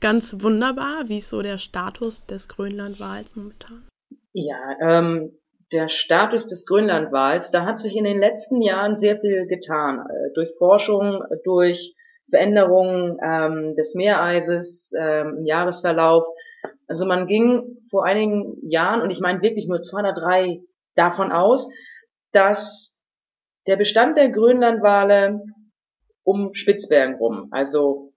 ganz 0.00 0.36
wunderbar. 0.38 1.08
Wie 1.08 1.18
ist 1.18 1.30
so 1.30 1.42
der 1.42 1.58
Status 1.58 2.24
des 2.26 2.46
Grönlandwals 2.46 3.34
momentan? 3.34 3.82
Ja, 4.32 4.58
ähm, 4.80 5.32
der 5.72 5.88
Status 5.88 6.46
des 6.46 6.66
Grönlandwals, 6.66 7.50
da 7.50 7.64
hat 7.64 7.78
sich 7.78 7.96
in 7.96 8.04
den 8.04 8.18
letzten 8.18 8.62
Jahren 8.62 8.94
sehr 8.94 9.18
viel 9.18 9.46
getan. 9.46 9.98
Äh, 9.98 10.32
durch 10.34 10.50
Forschung, 10.56 11.24
durch 11.44 11.96
Veränderungen 12.30 13.18
ähm, 13.22 13.74
des 13.76 13.94
Meereises 13.94 14.92
ähm, 14.98 15.38
im 15.38 15.46
Jahresverlauf. 15.46 16.26
Also 16.86 17.06
man 17.06 17.26
ging 17.26 17.78
vor 17.90 18.04
einigen 18.04 18.56
Jahren, 18.68 19.00
und 19.00 19.10
ich 19.10 19.20
meine 19.20 19.42
wirklich 19.42 19.66
nur 19.66 19.82
zwei 19.82 20.00
oder 20.00 20.12
drei 20.12 20.60
davon 20.94 21.32
aus, 21.32 21.72
dass 22.32 23.02
der 23.66 23.76
Bestand 23.76 24.16
der 24.16 24.30
Grönlandwale 24.30 25.40
um 26.24 26.54
Spitzbergen 26.54 27.16
rum, 27.16 27.48
also 27.50 28.12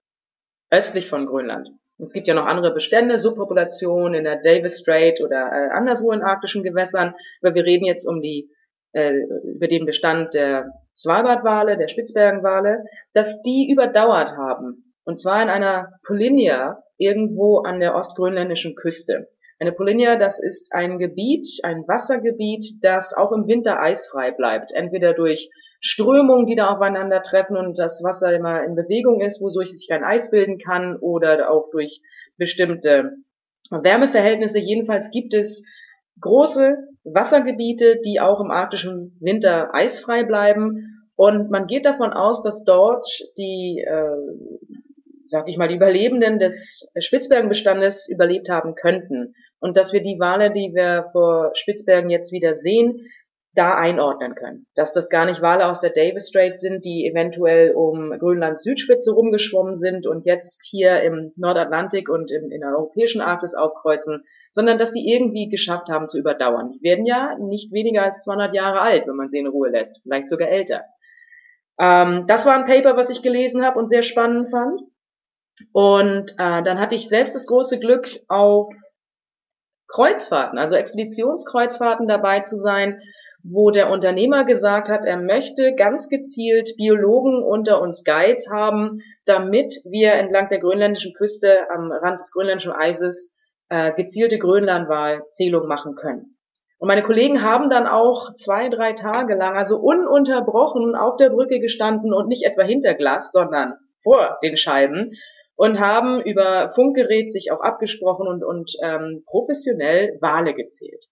östlich 0.70 1.08
von 1.10 1.26
Grönland. 1.26 1.70
Es 1.98 2.14
gibt 2.14 2.28
ja 2.28 2.34
noch 2.34 2.46
andere 2.46 2.74
Bestände, 2.74 3.18
Subpopulationen 3.18 4.16
in 4.16 4.24
der 4.24 4.42
Davis 4.42 4.80
Strait 4.80 5.22
oder 5.22 5.52
äh, 5.52 5.70
anderswo 5.72 6.12
in 6.12 6.24
arktischen 6.24 6.64
Gewässern, 6.64 7.14
aber 7.42 7.54
wir 7.54 7.64
reden 7.64 7.86
jetzt 7.86 8.08
um 8.08 8.22
die 8.22 8.50
äh, 8.94 9.14
über 9.44 9.68
den 9.68 9.86
Bestand 9.86 10.34
der 10.34 10.72
Svalbardwale, 10.96 11.78
der 11.78 11.88
Spitzbergenwale, 11.88 12.86
dass 13.14 13.42
die 13.42 13.70
überdauert 13.72 14.38
haben. 14.38 14.94
Und 15.04 15.20
zwar 15.20 15.42
in 15.42 15.50
einer 15.50 15.94
Polinia 16.06 16.84
irgendwo 16.98 17.60
an 17.60 17.80
der 17.80 17.96
ostgrönländischen 17.96 18.76
Küste. 18.76 19.30
Eine 19.60 19.72
Polinia, 19.72 20.16
das 20.16 20.42
ist 20.42 20.74
ein 20.74 20.98
Gebiet, 20.98 21.46
ein 21.64 21.88
Wassergebiet, 21.88 22.84
das 22.84 23.16
auch 23.16 23.32
im 23.32 23.48
Winter 23.48 23.80
eisfrei 23.80 24.32
bleibt. 24.32 24.72
Entweder 24.74 25.14
durch 25.14 25.50
Strömungen, 25.80 26.46
die 26.46 26.56
da 26.56 26.70
aufeinandertreffen 26.70 27.58
und 27.58 27.78
das 27.78 28.04
Wasser 28.04 28.34
immer 28.34 28.64
in 28.64 28.76
Bewegung 28.76 29.22
ist, 29.22 29.42
wodurch 29.42 29.72
sich 29.72 29.92
ein 29.92 30.04
Eis 30.04 30.30
bilden 30.30 30.60
kann 30.60 30.96
oder 30.98 31.52
auch 31.52 31.70
durch 31.72 32.02
bestimmte 32.38 33.18
Wärmeverhältnisse. 33.72 34.60
Jedenfalls 34.60 35.12
gibt 35.12 35.34
es 35.34 35.68
große 36.22 36.78
Wassergebiete, 37.04 38.00
die 38.06 38.20
auch 38.20 38.40
im 38.40 38.52
arktischen 38.52 39.18
Winter 39.20 39.74
eisfrei 39.74 40.24
bleiben. 40.24 41.10
Und 41.16 41.50
man 41.50 41.68
geht 41.68 41.86
davon 41.86 42.14
aus, 42.14 42.44
dass 42.44 42.64
dort 42.64 43.06
die, 43.38 43.84
äh, 43.86 44.18
sag 45.26 45.48
ich 45.50 45.58
mal, 45.58 45.68
die 45.68 45.76
Überlebenden 45.76 46.40
des 46.40 46.90
Spitzbergenbestandes 46.98 48.10
überlebt 48.10 48.50
haben 48.50 48.76
könnten. 48.76 49.34
Und 49.60 49.78
dass 49.78 49.94
wir 49.94 50.02
die 50.02 50.20
Wale, 50.20 50.52
die 50.52 50.74
wir 50.74 51.10
vor 51.12 51.52
Spitzbergen 51.54 52.10
jetzt 52.10 52.32
wieder 52.32 52.56
sehen, 52.56 53.08
da 53.54 53.76
einordnen 53.76 54.36
können. 54.36 54.66
Dass 54.76 54.94
das 54.94 55.10
gar 55.10 55.26
nicht 55.26 55.42
Wale 55.42 55.68
aus 55.68 55.82
der 55.82 55.90
Davis 55.90 56.30
Strait 56.30 56.58
sind, 56.58 56.86
die 56.86 57.06
eventuell 57.06 57.74
um 57.74 58.12
Grönlands 58.18 58.64
Südspitze 58.64 59.12
rumgeschwommen 59.12 59.76
sind 59.76 60.08
und 60.08 60.26
jetzt 60.26 60.66
hier 60.66 61.02
im 61.02 61.34
Nordatlantik 61.36 62.10
und 62.10 62.32
im, 62.32 62.50
in 62.50 62.62
der 62.62 62.70
europäischen 62.70 63.22
Arktis 63.22 63.54
aufkreuzen, 63.54 64.24
sondern 64.52 64.78
dass 64.78 64.94
die 64.94 65.10
irgendwie 65.12 65.50
geschafft 65.50 65.90
haben 65.90 66.10
zu 66.10 66.20
überdauern. 66.20 66.74
Die 66.74 66.84
werden 66.84 67.06
ja 67.06 67.38
nicht 67.40 67.72
weniger 67.72 68.04
als 68.04 68.20
200 68.20 68.54
Jahre 68.54 68.82
alt, 68.82 69.08
wenn 69.08 69.16
man 69.16 69.30
sie 69.30 69.40
in 69.40 69.48
Ruhe 69.48 69.70
lässt, 69.70 70.02
vielleicht 70.04 70.30
sogar 70.30 70.50
älter. 70.50 70.84
Ähm, 71.80 72.26
das 72.28 72.46
war 72.46 72.56
ein 72.56 72.66
Paper, 72.66 72.98
was 72.98 73.10
ich 73.10 73.22
gelesen 73.22 73.66
habe 73.66 73.80
und 73.80 73.88
sehr 73.88 74.04
spannend 74.04 74.50
fand. 74.52 74.82
Und 75.72 76.32
äh, 76.32 76.64
dann 76.64 76.80
hatte 76.80 76.96
ich 76.96 77.08
selbst 77.08 77.36
das 77.36 77.48
große 77.48 77.80
Glück, 77.80 78.10
auf 78.28 78.74
Kreuzfahrten, 79.88 80.58
also 80.58 80.76
Expeditionskreuzfahrten 80.76 82.08
dabei 82.08 82.42
zu 82.42 82.56
sein, 82.56 83.02
wo 83.44 83.72
der 83.72 83.90
Unternehmer 83.90 84.46
gesagt 84.46 84.90
hat, 84.90 85.06
er 85.06 85.18
möchte 85.18 85.74
ganz 85.76 86.10
gezielt 86.10 86.76
Biologen 86.78 87.44
unter 87.44 87.82
uns 87.82 88.04
Guides 88.04 88.50
haben, 88.52 89.02
damit 89.26 89.74
wir 89.90 90.14
entlang 90.14 90.48
der 90.48 90.60
grönländischen 90.60 91.14
Küste 91.14 91.70
am 91.72 91.92
Rand 91.92 92.20
des 92.20 92.32
grönländischen 92.32 92.72
Eises 92.72 93.36
äh, 93.72 93.94
gezielte 93.94 94.38
Grönlandwahlzählung 94.38 95.66
machen 95.66 95.96
können. 95.96 96.38
Und 96.78 96.88
meine 96.88 97.04
Kollegen 97.04 97.42
haben 97.42 97.70
dann 97.70 97.88
auch 97.88 98.34
zwei, 98.34 98.68
drei 98.68 98.92
Tage 98.94 99.36
lang, 99.36 99.56
also 99.56 99.78
ununterbrochen 99.80 100.96
auf 100.96 101.16
der 101.16 101.30
Brücke 101.30 101.60
gestanden 101.60 102.14
und 102.14 102.28
nicht 102.28 102.44
etwa 102.44 102.64
hinter 102.64 102.96
Glas, 102.96 103.32
sondern 103.32 103.76
vor 104.04 104.40
den 104.44 104.58
Scheiben 104.58 105.14
und 105.56 105.80
haben 105.80 106.22
über 106.22 106.72
Funkgerät 106.72 107.30
sich 107.30 107.52
auch 107.52 107.62
abgesprochen 107.62 108.28
und, 108.28 108.44
und 108.44 108.74
ähm, 108.84 109.24
professionell 109.26 110.18
Wale 110.20 110.54
gezählt. 110.54 111.06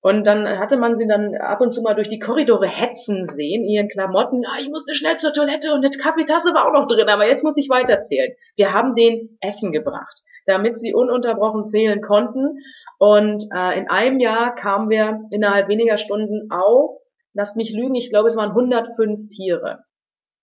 Und 0.00 0.28
dann 0.28 0.46
hatte 0.60 0.76
man 0.76 0.94
sie 0.94 1.08
dann 1.08 1.34
ab 1.34 1.60
und 1.60 1.72
zu 1.72 1.82
mal 1.82 1.94
durch 1.94 2.08
die 2.08 2.20
Korridore 2.20 2.68
hetzen 2.68 3.24
sehen, 3.24 3.64
ihren 3.64 3.88
Klamotten. 3.88 4.44
Ah, 4.46 4.58
ich 4.60 4.68
musste 4.68 4.94
schnell 4.94 5.16
zur 5.16 5.32
Toilette 5.32 5.72
und 5.72 5.84
eine 5.84 5.90
Kaffeetasse 5.90 6.54
war 6.54 6.68
auch 6.68 6.72
noch 6.72 6.86
drin, 6.86 7.08
aber 7.08 7.26
jetzt 7.26 7.42
muss 7.42 7.56
ich 7.56 7.68
weiterzählen. 7.68 8.32
Wir 8.54 8.72
haben 8.72 8.94
den 8.94 9.38
Essen 9.40 9.72
gebracht 9.72 10.25
damit 10.46 10.76
sie 10.76 10.94
ununterbrochen 10.94 11.64
zählen 11.64 12.00
konnten. 12.00 12.58
Und 12.98 13.44
äh, 13.54 13.78
in 13.78 13.88
einem 13.88 14.20
Jahr 14.20 14.54
kamen 14.54 14.88
wir 14.88 15.20
innerhalb 15.30 15.68
weniger 15.68 15.98
Stunden 15.98 16.50
auf, 16.50 16.98
lasst 17.34 17.56
mich 17.56 17.72
lügen, 17.72 17.94
ich 17.94 18.10
glaube, 18.10 18.28
es 18.28 18.36
waren 18.36 18.50
105 18.50 19.28
Tiere. 19.28 19.84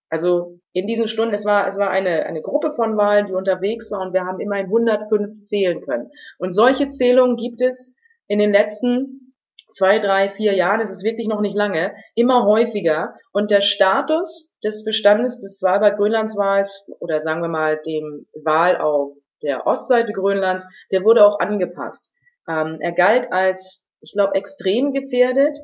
Also 0.08 0.60
in 0.72 0.86
diesen 0.86 1.08
Stunden, 1.08 1.34
es 1.34 1.44
war, 1.44 1.66
es 1.66 1.78
war 1.78 1.90
eine, 1.90 2.24
eine 2.26 2.42
Gruppe 2.42 2.70
von 2.72 2.96
Wahlen, 2.96 3.26
die 3.26 3.32
unterwegs 3.32 3.90
war 3.90 4.00
und 4.00 4.12
wir 4.12 4.24
haben 4.24 4.38
immerhin 4.38 4.66
105 4.66 5.40
zählen 5.40 5.80
können. 5.80 6.10
Und 6.38 6.52
solche 6.52 6.88
Zählungen 6.88 7.36
gibt 7.36 7.62
es 7.62 7.96
in 8.28 8.38
den 8.38 8.52
letzten 8.52 9.24
zwei, 9.72 9.98
drei, 9.98 10.28
vier 10.28 10.54
Jahren, 10.54 10.80
es 10.80 10.90
ist 10.90 11.04
wirklich 11.04 11.26
noch 11.26 11.40
nicht 11.40 11.56
lange, 11.56 11.94
immer 12.14 12.46
häufiger. 12.46 13.14
Und 13.32 13.50
der 13.50 13.60
Status 13.60 14.56
des 14.62 14.84
Bestandes 14.84 15.40
des 15.40 15.58
Svalbard-Grönlandswals 15.58 16.88
oder 17.00 17.20
sagen 17.20 17.42
wir 17.42 17.48
mal 17.48 17.80
dem 17.84 18.24
Wal 18.44 18.76
auf 18.76 19.16
der 19.42 19.66
Ostseite 19.66 20.12
Grönlands, 20.12 20.68
der 20.90 21.04
wurde 21.04 21.24
auch 21.26 21.38
angepasst. 21.38 22.12
Ähm, 22.48 22.78
er 22.80 22.92
galt 22.92 23.32
als, 23.32 23.88
ich 24.00 24.12
glaube, 24.12 24.34
extrem 24.34 24.92
gefährdet 24.92 25.56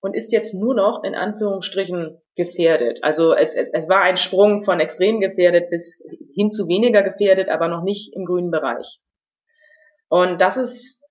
und 0.00 0.14
ist 0.14 0.32
jetzt 0.32 0.54
nur 0.54 0.74
noch 0.74 1.02
in 1.04 1.14
Anführungsstrichen 1.14 2.20
gefährdet. 2.36 3.02
Also 3.02 3.34
es, 3.34 3.56
es, 3.56 3.72
es 3.72 3.88
war 3.88 4.02
ein 4.02 4.16
Sprung 4.16 4.64
von 4.64 4.78
extrem 4.78 5.20
gefährdet 5.20 5.70
bis 5.70 6.06
hin 6.34 6.50
zu 6.50 6.68
weniger 6.68 7.02
gefährdet, 7.02 7.48
aber 7.48 7.68
noch 7.68 7.82
nicht 7.82 8.14
im 8.14 8.24
grünen 8.24 8.50
Bereich. 8.50 9.00
Und 10.08 10.40
das 10.40 10.56
ist 10.56 11.04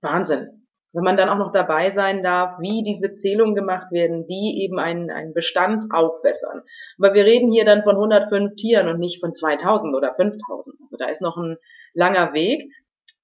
Wahnsinn. 0.00 0.65
Wenn 0.96 1.04
man 1.04 1.18
dann 1.18 1.28
auch 1.28 1.36
noch 1.36 1.52
dabei 1.52 1.90
sein 1.90 2.22
darf, 2.22 2.58
wie 2.58 2.82
diese 2.82 3.12
Zählungen 3.12 3.54
gemacht 3.54 3.92
werden, 3.92 4.26
die 4.26 4.62
eben 4.64 4.78
einen, 4.78 5.10
einen 5.10 5.34
Bestand 5.34 5.84
aufbessern. 5.92 6.62
Aber 6.98 7.12
wir 7.12 7.26
reden 7.26 7.52
hier 7.52 7.66
dann 7.66 7.82
von 7.82 7.96
105 7.96 8.56
Tieren 8.56 8.88
und 8.88 8.98
nicht 8.98 9.20
von 9.20 9.34
2000 9.34 9.94
oder 9.94 10.14
5000. 10.14 10.80
Also 10.80 10.96
da 10.96 11.10
ist 11.10 11.20
noch 11.20 11.36
ein 11.36 11.58
langer 11.92 12.32
Weg. 12.32 12.72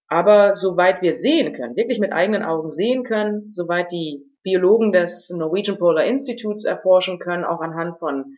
Aber 0.06 0.54
soweit 0.54 1.00
wir 1.00 1.14
sehen 1.14 1.54
können, 1.54 1.74
wirklich 1.74 1.98
mit 1.98 2.12
eigenen 2.12 2.42
Augen 2.42 2.68
sehen 2.68 3.04
können, 3.04 3.50
soweit 3.54 3.90
die 3.90 4.22
Biologen 4.42 4.92
des 4.92 5.30
Norwegian 5.30 5.78
Polar 5.78 6.04
Institutes 6.04 6.66
erforschen 6.66 7.18
können, 7.18 7.46
auch 7.46 7.62
anhand 7.62 7.98
von 7.98 8.36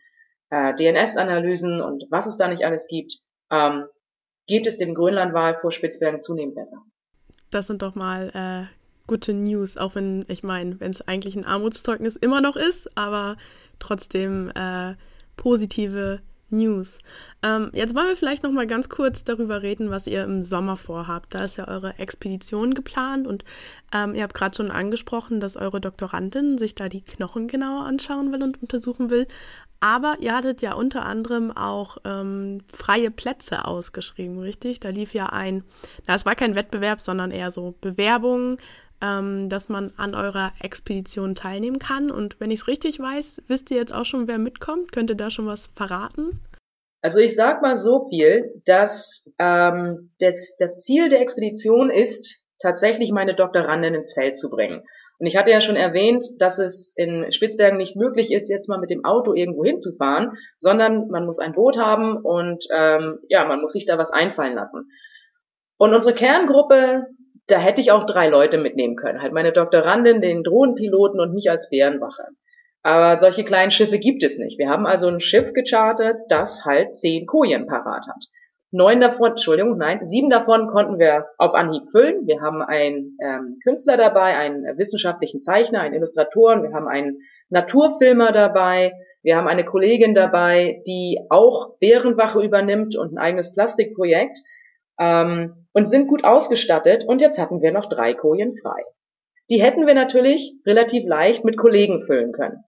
äh, 0.49 0.73
DNS-Analysen 0.75 1.81
und 1.81 2.05
was 2.09 2.25
es 2.25 2.37
da 2.37 2.47
nicht 2.47 2.63
alles 2.63 2.87
gibt, 2.87 3.17
ähm, 3.51 3.83
geht 4.47 4.65
es 4.65 4.77
dem 4.77 4.95
Grönlandwal 4.95 5.57
vor 5.59 5.73
Spitzbergen 5.73 6.21
zunehmend 6.21 6.55
besser. 6.55 6.77
Das 7.51 7.67
sind 7.67 7.81
doch 7.81 7.95
mal 7.95 8.31
äh, 8.33 8.84
gute 9.07 9.33
News, 9.33 9.77
auch 9.77 9.95
wenn, 9.95 10.25
ich 10.27 10.43
meine, 10.43 10.79
wenn 10.79 10.91
es 10.91 11.01
eigentlich 11.01 11.35
ein 11.35 11.45
Armutszeugnis 11.45 12.15
immer 12.15 12.41
noch 12.41 12.55
ist, 12.55 12.89
aber 12.97 13.37
trotzdem 13.79 14.51
äh, 14.55 14.95
positive 15.37 16.21
News. 16.49 16.99
Ähm, 17.41 17.71
jetzt 17.73 17.95
wollen 17.95 18.07
wir 18.07 18.15
vielleicht 18.15 18.43
noch 18.43 18.51
mal 18.51 18.67
ganz 18.67 18.87
kurz 18.87 19.23
darüber 19.23 19.63
reden, 19.63 19.89
was 19.89 20.07
ihr 20.07 20.23
im 20.23 20.43
Sommer 20.43 20.77
vorhabt. 20.77 21.33
Da 21.33 21.43
ist 21.43 21.57
ja 21.57 21.67
eure 21.67 21.97
Expedition 21.97 22.73
geplant 22.73 23.27
und 23.27 23.43
ähm, 23.91 24.13
ihr 24.13 24.23
habt 24.23 24.35
gerade 24.35 24.55
schon 24.55 24.71
angesprochen, 24.71 25.39
dass 25.39 25.57
eure 25.57 25.81
Doktorandin 25.81 26.57
sich 26.57 26.75
da 26.75 26.87
die 26.87 27.01
Knochen 27.01 27.47
genauer 27.47 27.85
anschauen 27.85 28.31
will 28.31 28.43
und 28.43 28.61
untersuchen 28.61 29.09
will. 29.09 29.27
Aber 29.79 30.17
ihr 30.19 30.35
hattet 30.35 30.61
ja 30.61 30.73
unter 30.73 31.05
anderem 31.05 31.51
auch 31.55 31.97
ähm, 32.05 32.61
freie 32.71 33.11
Plätze 33.11 33.65
ausgeschrieben, 33.65 34.39
richtig? 34.39 34.79
Da 34.79 34.89
lief 34.89 35.13
ja 35.13 35.27
ein, 35.27 35.63
na, 36.07 36.15
es 36.15 36.25
war 36.25 36.35
kein 36.35 36.55
Wettbewerb, 36.55 37.01
sondern 37.01 37.31
eher 37.31 37.51
so 37.51 37.75
Bewerbungen, 37.81 38.57
ähm, 39.01 39.49
dass 39.49 39.69
man 39.69 39.91
an 39.97 40.15
eurer 40.15 40.51
Expedition 40.61 41.35
teilnehmen 41.35 41.79
kann. 41.79 42.11
Und 42.11 42.39
wenn 42.39 42.51
ich 42.51 42.61
es 42.61 42.67
richtig 42.67 42.99
weiß, 42.99 43.41
wisst 43.47 43.71
ihr 43.71 43.77
jetzt 43.77 43.93
auch 43.93 44.05
schon, 44.05 44.27
wer 44.27 44.37
mitkommt? 44.37 44.91
Könnt 44.91 45.09
ihr 45.09 45.15
da 45.15 45.29
schon 45.29 45.47
was 45.47 45.67
verraten? 45.75 46.39
Also 47.01 47.19
ich 47.19 47.35
sag 47.35 47.61
mal 47.61 47.77
so 47.77 48.07
viel, 48.09 48.61
dass 48.65 49.31
ähm, 49.37 50.11
das, 50.19 50.55
das 50.57 50.79
Ziel 50.79 51.07
der 51.07 51.21
Expedition 51.21 51.89
ist, 51.89 52.43
tatsächlich 52.59 53.11
meine 53.11 53.35
Doktorandin 53.35 53.93
ins 53.93 54.13
Feld 54.13 54.35
zu 54.35 54.49
bringen. 54.49 54.81
Und 55.19 55.27
ich 55.27 55.37
hatte 55.37 55.51
ja 55.51 55.61
schon 55.61 55.75
erwähnt, 55.75 56.25
dass 56.39 56.59
es 56.59 56.95
in 56.97 57.31
Spitzbergen 57.31 57.77
nicht 57.77 57.95
möglich 57.95 58.33
ist, 58.33 58.49
jetzt 58.49 58.67
mal 58.67 58.79
mit 58.79 58.89
dem 58.89 59.05
Auto 59.05 59.33
irgendwo 59.33 59.63
hinzufahren, 59.63 60.31
sondern 60.57 61.07
man 61.07 61.25
muss 61.25 61.39
ein 61.39 61.53
Boot 61.53 61.77
haben 61.77 62.17
und 62.17 62.65
ähm, 62.73 63.19
ja, 63.29 63.45
man 63.45 63.61
muss 63.61 63.73
sich 63.73 63.85
da 63.85 63.97
was 63.97 64.11
einfallen 64.11 64.55
lassen. 64.55 64.89
Und 65.77 65.93
unsere 65.93 66.13
Kerngruppe, 66.15 67.05
da 67.47 67.59
hätte 67.59 67.81
ich 67.81 67.91
auch 67.91 68.05
drei 68.05 68.27
Leute 68.27 68.57
mitnehmen 68.57 68.95
können. 68.95 69.21
Halt 69.21 69.33
meine 69.33 69.51
Doktorandin, 69.51 70.21
den 70.21 70.43
Drohnenpiloten 70.43 71.19
und 71.19 71.33
mich 71.33 71.49
als 71.49 71.69
Bärenwache. 71.69 72.23
Aber 72.81 73.17
solche 73.17 73.43
kleinen 73.43 73.71
Schiffe 73.71 73.97
gibt 73.97 74.23
es 74.23 74.37
nicht. 74.37 74.59
Wir 74.59 74.69
haben 74.69 74.85
also 74.85 75.07
ein 75.07 75.19
Schiff 75.19 75.53
gechartert, 75.53 76.17
das 76.29 76.65
halt 76.65 76.93
zehn 76.95 77.25
Kojen 77.25 77.65
parat 77.65 78.07
hat. 78.07 78.25
Neun 78.71 78.99
davon, 78.99 79.31
Entschuldigung, 79.31 79.77
nein, 79.77 80.03
sieben 80.03 80.29
davon 80.29 80.67
konnten 80.67 80.99
wir 80.99 81.27
auf 81.37 81.55
Anhieb 81.55 81.83
füllen. 81.89 82.27
Wir 82.27 82.41
haben 82.41 82.61
einen 82.61 83.17
ähm, 83.23 83.59
Künstler 83.63 83.95
dabei, 83.95 84.35
einen 84.35 84.77
wissenschaftlichen 84.77 85.41
Zeichner, 85.41 85.81
einen 85.81 85.95
Illustratoren, 85.95 86.61
wir 86.61 86.73
haben 86.73 86.87
einen 86.87 87.21
Naturfilmer 87.49 88.31
dabei, 88.31 88.91
wir 89.23 89.37
haben 89.37 89.47
eine 89.47 89.65
Kollegin 89.65 90.13
dabei, 90.13 90.83
die 90.85 91.21
auch 91.29 91.77
Bärenwache 91.79 92.43
übernimmt 92.43 92.97
und 92.97 93.13
ein 93.13 93.17
eigenes 93.17 93.53
Plastikprojekt 93.53 94.39
ähm, 94.99 95.64
und 95.75 95.87
sind 95.87 96.07
gut 96.07 96.23
ausgestattet. 96.23 97.03
Und 97.05 97.21
jetzt 97.21 97.37
hatten 97.37 97.61
wir 97.61 97.71
noch 97.71 97.87
drei 97.87 98.13
Kojen 98.13 98.55
frei. 98.57 98.81
Die 99.51 99.61
hätten 99.61 99.85
wir 99.85 99.93
natürlich 99.93 100.55
relativ 100.65 101.05
leicht 101.05 101.45
mit 101.45 101.57
Kollegen 101.57 102.01
füllen 102.01 102.31
können. 102.31 102.63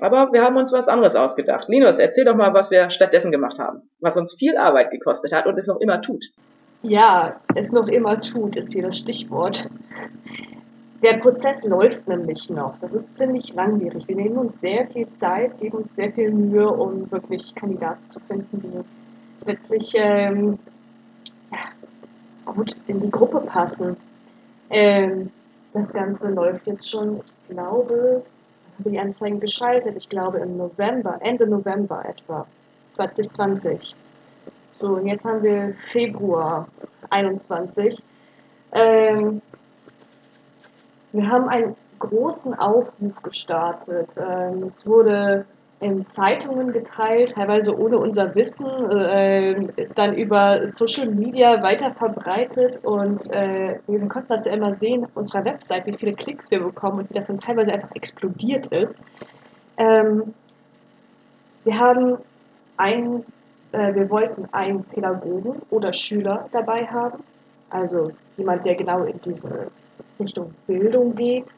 Aber 0.00 0.32
wir 0.32 0.42
haben 0.42 0.56
uns 0.56 0.72
was 0.72 0.88
anderes 0.88 1.16
ausgedacht. 1.16 1.68
Linus, 1.68 1.98
erzähl 1.98 2.24
doch 2.24 2.34
mal, 2.34 2.52
was 2.54 2.70
wir 2.70 2.90
stattdessen 2.90 3.30
gemacht 3.30 3.58
haben, 3.58 3.82
was 4.00 4.16
uns 4.16 4.34
viel 4.34 4.56
Arbeit 4.56 4.90
gekostet 4.90 5.32
hat 5.32 5.46
und 5.46 5.58
es 5.58 5.68
noch 5.68 5.80
immer 5.80 6.02
tut. 6.02 6.24
Ja, 6.82 7.40
es 7.54 7.70
noch 7.72 7.88
immer 7.88 8.20
tut, 8.20 8.56
ist 8.56 8.72
hier 8.72 8.82
das 8.82 8.98
Stichwort. 8.98 9.68
Der 11.02 11.18
Prozess 11.18 11.64
läuft 11.64 12.08
nämlich 12.08 12.50
noch. 12.50 12.78
Das 12.80 12.92
ist 12.92 13.16
ziemlich 13.16 13.54
langwierig. 13.54 14.08
Wir 14.08 14.16
nehmen 14.16 14.38
uns 14.38 14.60
sehr 14.60 14.86
viel 14.88 15.06
Zeit, 15.14 15.58
geben 15.60 15.78
uns 15.78 15.94
sehr 15.94 16.12
viel 16.12 16.30
Mühe, 16.30 16.68
um 16.68 17.10
wirklich 17.10 17.54
Kandidaten 17.54 18.08
zu 18.08 18.18
finden, 18.20 18.62
die 18.62 19.48
letztlich 19.48 19.92
ähm, 19.96 20.58
gut 22.46 22.74
in 22.86 23.00
die 23.00 23.10
Gruppe 23.10 23.40
passen. 23.40 23.96
Ähm, 24.70 25.30
das 25.74 25.92
Ganze 25.92 26.30
läuft 26.30 26.66
jetzt 26.66 26.88
schon, 26.88 27.18
ich 27.18 27.48
glaube, 27.50 28.22
habe 28.78 28.90
die 28.90 28.98
Anzeigen 28.98 29.40
geschaltet, 29.40 29.96
ich 29.96 30.08
glaube 30.08 30.38
im 30.38 30.56
November, 30.56 31.18
Ende 31.20 31.46
November 31.46 32.04
etwa, 32.06 32.46
2020. 32.90 33.94
So, 34.78 34.88
und 34.96 35.06
jetzt 35.06 35.24
haben 35.24 35.42
wir 35.42 35.74
Februar 35.90 36.68
21. 37.10 38.02
Ähm, 38.72 39.40
wir 41.12 41.28
haben 41.28 41.48
einen 41.48 41.76
großen 41.98 42.54
Aufruf 42.54 43.22
gestartet. 43.22 44.08
Ähm, 44.16 44.64
es 44.64 44.86
wurde 44.86 45.46
in 45.78 46.08
Zeitungen 46.10 46.72
geteilt, 46.72 47.32
teilweise 47.32 47.78
ohne 47.78 47.98
unser 47.98 48.34
Wissen, 48.34 48.66
äh, 48.90 49.88
dann 49.94 50.14
über 50.14 50.66
Social 50.68 51.06
Media 51.06 51.62
weiter 51.62 51.92
verbreitet 51.92 52.82
und 52.82 53.30
äh, 53.30 53.78
wir 53.86 54.08
konnten 54.08 54.28
das 54.28 54.46
ja 54.46 54.52
immer 54.52 54.76
sehen 54.76 55.06
unserer 55.14 55.44
Website, 55.44 55.86
wie 55.86 55.92
viele 55.92 56.14
Klicks 56.14 56.50
wir 56.50 56.60
bekommen 56.60 57.00
und 57.00 57.10
wie 57.10 57.14
das 57.14 57.26
dann 57.26 57.40
teilweise 57.40 57.72
einfach 57.72 57.94
explodiert 57.94 58.68
ist. 58.68 59.02
Ähm, 59.76 60.34
wir 61.64 61.78
haben 61.78 62.18
ein, 62.78 63.24
äh, 63.72 63.94
wir 63.94 64.08
wollten 64.08 64.48
einen 64.52 64.82
Pädagogen 64.84 65.60
oder 65.68 65.92
Schüler 65.92 66.48
dabei 66.52 66.86
haben, 66.86 67.22
also 67.68 68.12
jemand, 68.38 68.64
der 68.64 68.76
genau 68.76 69.04
in 69.04 69.20
diese 69.20 69.66
Richtung 70.18 70.54
Bildung 70.66 71.14
geht, 71.16 71.52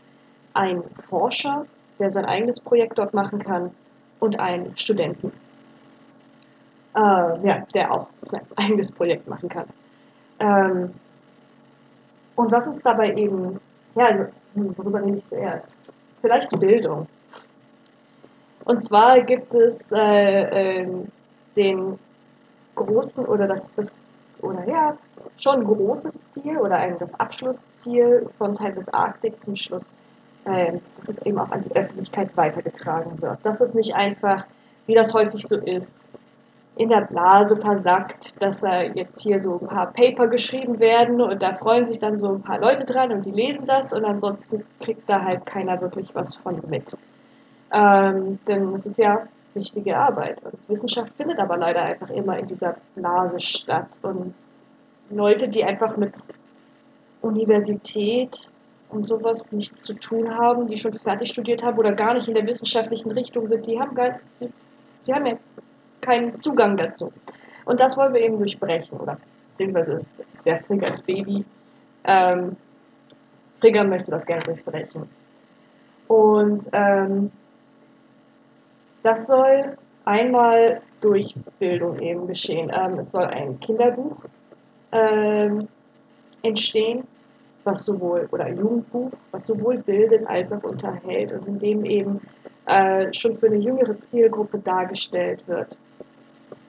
ein 0.54 0.82
Forscher, 1.08 1.66
der 2.00 2.10
sein 2.10 2.24
eigenes 2.24 2.58
Projekt 2.58 2.98
dort 2.98 3.14
machen 3.14 3.38
kann 3.38 3.70
und 4.20 4.38
einen 4.38 4.76
Studenten, 4.76 5.32
äh, 6.94 7.00
ja, 7.00 7.66
der 7.74 7.92
auch 7.92 8.08
sein 8.22 8.42
eigenes 8.56 8.92
Projekt 8.92 9.28
machen 9.28 9.48
kann. 9.48 9.66
Ähm, 10.40 10.94
und 12.36 12.52
was 12.52 12.66
uns 12.66 12.82
dabei 12.82 13.14
eben, 13.14 13.58
ja, 13.94 14.06
also, 14.06 14.26
worüber 14.54 15.02
rede 15.02 15.18
ich 15.18 15.28
zuerst? 15.28 15.68
Vielleicht 16.20 16.52
die 16.52 16.56
Bildung. 16.56 17.06
Und 18.64 18.84
zwar 18.84 19.20
gibt 19.22 19.54
es 19.54 19.92
äh, 19.92 20.82
äh, 20.82 20.88
den 21.56 21.98
großen 22.74 23.24
oder 23.24 23.46
das, 23.48 23.66
das 23.74 23.92
oder 24.40 24.68
ja, 24.68 24.96
schon 25.38 25.64
großes 25.64 26.16
Ziel 26.30 26.58
oder 26.58 26.76
ein, 26.76 26.98
das 26.98 27.18
Abschlussziel 27.18 28.28
von 28.38 28.56
Teil 28.56 28.74
des 28.74 28.88
Arktik 28.88 29.40
zum 29.42 29.56
Schluss 29.56 29.92
dass 30.44 31.08
es 31.08 31.18
eben 31.26 31.38
auch 31.38 31.50
an 31.50 31.62
die 31.62 31.76
Öffentlichkeit 31.76 32.36
weitergetragen 32.36 33.20
wird. 33.20 33.38
Dass 33.42 33.60
es 33.60 33.74
nicht 33.74 33.94
einfach, 33.94 34.44
wie 34.86 34.94
das 34.94 35.12
häufig 35.12 35.46
so 35.46 35.56
ist, 35.58 36.04
in 36.78 36.88
der 36.88 37.00
Blase 37.02 37.56
versackt, 37.56 38.40
dass 38.40 38.60
da 38.60 38.82
jetzt 38.82 39.20
hier 39.20 39.40
so 39.40 39.58
ein 39.60 39.66
paar 39.66 39.92
Paper 39.92 40.28
geschrieben 40.28 40.78
werden 40.78 41.20
und 41.20 41.42
da 41.42 41.52
freuen 41.54 41.86
sich 41.86 41.98
dann 41.98 42.18
so 42.18 42.28
ein 42.28 42.42
paar 42.42 42.60
Leute 42.60 42.84
dran 42.84 43.10
und 43.10 43.26
die 43.26 43.32
lesen 43.32 43.66
das 43.66 43.92
und 43.92 44.04
ansonsten 44.04 44.64
kriegt 44.80 45.08
da 45.08 45.24
halt 45.24 45.44
keiner 45.44 45.80
wirklich 45.80 46.14
was 46.14 46.36
von 46.36 46.62
mit. 46.68 46.96
Ähm, 47.72 48.38
denn 48.46 48.74
es 48.74 48.86
ist 48.86 48.98
ja 48.98 49.26
wichtige 49.54 49.98
Arbeit 49.98 50.40
und 50.44 50.54
Wissenschaft 50.68 51.12
findet 51.16 51.40
aber 51.40 51.56
leider 51.56 51.82
einfach 51.82 52.10
immer 52.10 52.38
in 52.38 52.46
dieser 52.46 52.76
Blase 52.94 53.40
statt 53.40 53.88
und 54.02 54.34
Leute, 55.10 55.48
die 55.48 55.64
einfach 55.64 55.96
mit 55.96 56.14
Universität 57.22 58.50
und 58.90 59.06
sowas 59.06 59.52
nichts 59.52 59.82
zu 59.82 59.94
tun 59.94 60.36
haben, 60.36 60.66
die 60.66 60.76
schon 60.76 60.94
fertig 60.94 61.30
studiert 61.30 61.62
haben 61.62 61.78
oder 61.78 61.92
gar 61.92 62.14
nicht 62.14 62.28
in 62.28 62.34
der 62.34 62.46
wissenschaftlichen 62.46 63.10
Richtung 63.10 63.48
sind, 63.48 63.66
die 63.66 63.78
haben, 63.78 63.94
gar, 63.94 64.18
die, 65.06 65.12
haben 65.12 65.26
ja 65.26 65.38
keinen 66.00 66.38
Zugang 66.38 66.76
dazu. 66.76 67.12
Und 67.64 67.80
das 67.80 67.96
wollen 67.96 68.14
wir 68.14 68.20
eben 68.20 68.38
durchbrechen, 68.38 68.98
oder 68.98 69.18
beziehungsweise 69.50 70.00
sehr 70.40 70.60
flink 70.60 70.88
als 70.88 71.02
Baby. 71.02 71.44
Ähm, 72.04 72.56
Frigga 73.60 73.84
möchte 73.84 74.10
das 74.10 74.24
gerne 74.24 74.42
durchbrechen. 74.44 75.08
Und 76.06 76.66
ähm, 76.72 77.30
das 79.02 79.26
soll 79.26 79.76
einmal 80.04 80.80
durch 81.00 81.34
Bildung 81.58 82.00
eben 82.00 82.26
geschehen. 82.26 82.72
Ähm, 82.74 82.98
es 82.98 83.12
soll 83.12 83.26
ein 83.26 83.60
Kinderbuch 83.60 84.16
ähm, 84.92 85.68
entstehen, 86.42 87.06
was 87.68 87.84
sowohl, 87.84 88.26
oder 88.32 88.44
ein 88.44 88.56
Jugendbuch, 88.56 89.12
was 89.30 89.44
sowohl 89.44 89.78
bildet 89.78 90.26
als 90.26 90.50
auch 90.52 90.62
unterhält 90.62 91.32
und 91.32 91.46
in 91.46 91.58
dem 91.58 91.84
eben 91.84 92.20
äh, 92.66 93.12
schon 93.12 93.36
für 93.36 93.46
eine 93.46 93.56
jüngere 93.56 93.98
Zielgruppe 93.98 94.58
dargestellt 94.58 95.46
wird, 95.46 95.76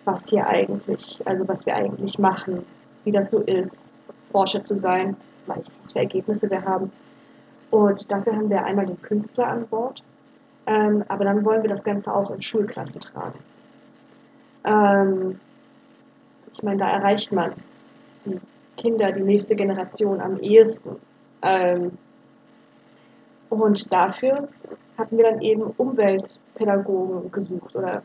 was 0.03 0.29
hier 0.29 0.45
eigentlich, 0.45 1.21
also 1.25 1.47
was 1.47 1.65
wir 1.65 1.75
eigentlich 1.75 2.19
machen, 2.19 2.65
wie 3.05 3.11
das 3.11 3.31
so 3.31 3.39
ist, 3.39 3.93
Forscher 4.31 4.61
zu 4.61 4.75
sein, 4.75 5.15
was 5.47 5.59
für 5.91 5.99
Ergebnisse 5.99 6.49
wir 6.49 6.63
haben. 6.63 6.91
Und 7.71 8.11
dafür 8.11 8.35
haben 8.35 8.49
wir 8.49 8.65
einmal 8.65 8.85
den 8.85 9.01
Künstler 9.01 9.47
an 9.47 9.67
Bord, 9.67 10.03
ähm, 10.67 11.03
aber 11.07 11.23
dann 11.23 11.45
wollen 11.45 11.61
wir 11.61 11.69
das 11.69 11.83
Ganze 11.83 12.13
auch 12.13 12.29
in 12.29 12.41
Schulklassen 12.41 12.99
tragen. 12.99 13.39
Ähm, 14.65 15.39
ich 16.53 16.61
meine, 16.61 16.79
da 16.79 16.89
erreicht 16.89 17.31
man 17.31 17.53
die 18.25 18.39
Kinder, 18.79 19.11
die 19.11 19.21
nächste 19.21 19.55
Generation 19.55 20.21
am 20.21 20.39
ehesten. 20.39 20.95
Ähm, 21.41 21.97
und 23.49 23.91
dafür 23.91 24.47
hatten 24.97 25.17
wir 25.17 25.25
dann 25.25 25.41
eben 25.41 25.63
Umweltpädagogen 25.63 27.31
gesucht 27.31 27.75
oder 27.75 28.03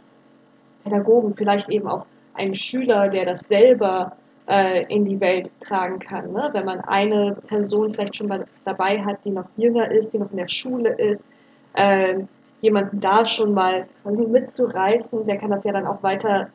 Pädagogen, 0.84 1.34
vielleicht 1.34 1.68
eben 1.68 1.88
auch 1.88 2.06
einen 2.34 2.54
Schüler, 2.54 3.08
der 3.08 3.26
das 3.26 3.40
selber 3.40 4.16
äh, 4.48 4.84
in 4.92 5.04
die 5.04 5.20
Welt 5.20 5.50
tragen 5.60 5.98
kann. 5.98 6.32
Ne? 6.32 6.50
Wenn 6.52 6.64
man 6.64 6.80
eine 6.80 7.36
Person 7.46 7.94
vielleicht 7.94 8.16
schon 8.16 8.28
mal 8.28 8.46
dabei 8.64 9.02
hat, 9.02 9.24
die 9.24 9.30
noch 9.30 9.46
jünger 9.56 9.90
ist, 9.90 10.12
die 10.12 10.18
noch 10.18 10.30
in 10.30 10.36
der 10.36 10.48
Schule 10.48 10.90
ist, 10.90 11.26
äh, 11.74 12.20
jemanden 12.60 13.00
da 13.00 13.26
schon 13.26 13.54
mal 13.54 13.86
quasi 14.02 14.26
mitzureißen, 14.26 15.26
der 15.26 15.38
kann 15.38 15.50
das 15.50 15.64
ja 15.64 15.72
dann 15.72 15.86
auch 15.86 16.02
weiter 16.02 16.48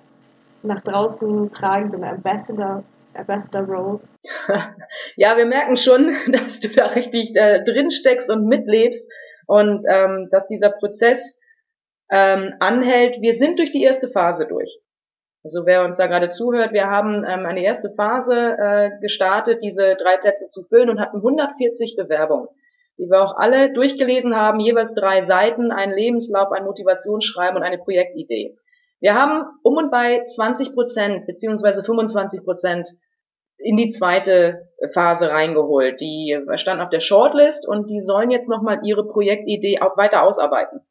nach 0.63 0.81
draußen 0.81 1.51
tragen, 1.51 1.89
so 1.89 1.97
eine 1.97 2.09
Ambassador, 2.09 2.83
Ambassador 3.13 3.63
Role. 3.63 3.99
ja, 5.15 5.37
wir 5.37 5.45
merken 5.45 5.77
schon, 5.77 6.15
dass 6.31 6.59
du 6.59 6.69
da 6.69 6.87
richtig 6.87 7.35
äh, 7.35 7.63
drin 7.63 7.91
steckst 7.91 8.29
und 8.29 8.47
mitlebst 8.47 9.11
und 9.47 9.85
ähm, 9.89 10.29
dass 10.31 10.47
dieser 10.47 10.69
Prozess 10.69 11.41
ähm, 12.11 12.53
anhält. 12.59 13.21
Wir 13.21 13.33
sind 13.33 13.59
durch 13.59 13.71
die 13.71 13.83
erste 13.83 14.09
Phase 14.09 14.47
durch. 14.47 14.79
Also 15.43 15.65
wer 15.65 15.85
uns 15.85 15.97
da 15.97 16.07
gerade 16.07 16.29
zuhört, 16.29 16.73
wir 16.73 16.87
haben 16.87 17.23
ähm, 17.23 17.45
eine 17.45 17.63
erste 17.63 17.93
Phase 17.95 18.57
äh, 18.59 18.89
gestartet, 19.01 19.61
diese 19.63 19.95
drei 19.95 20.17
Plätze 20.17 20.49
zu 20.49 20.65
füllen 20.65 20.89
und 20.89 20.99
hatten 20.99 21.17
140 21.17 21.95
Bewerbungen, 21.95 22.49
die 22.97 23.09
wir 23.09 23.23
auch 23.23 23.37
alle 23.37 23.71
durchgelesen 23.71 24.35
haben, 24.35 24.59
jeweils 24.59 24.93
drei 24.95 25.21
Seiten, 25.21 25.71
ein 25.71 25.91
Lebenslauf, 25.91 26.51
ein 26.51 26.65
Motivationsschreiben 26.65 27.55
und 27.55 27.63
eine 27.63 27.77
Projektidee. 27.77 28.57
Wir 28.99 29.15
haben 29.15 29.45
um 29.63 29.77
und 29.77 29.91
bei 29.91 30.23
20 30.23 30.73
Prozent 30.73 31.25
beziehungsweise 31.25 31.83
25 31.83 32.43
Prozent 32.43 32.89
in 33.57 33.77
die 33.77 33.89
zweite 33.89 34.69
Phase 34.93 35.31
reingeholt. 35.31 35.99
Die 36.01 36.37
standen 36.55 36.83
auf 36.83 36.89
der 36.89 36.99
Shortlist 36.99 37.67
und 37.67 37.89
die 37.89 38.01
sollen 38.01 38.31
jetzt 38.31 38.49
nochmal 38.49 38.79
ihre 38.83 39.07
Projektidee 39.07 39.79
auch 39.81 39.97
weiter 39.97 40.23
ausarbeiten. 40.23 40.81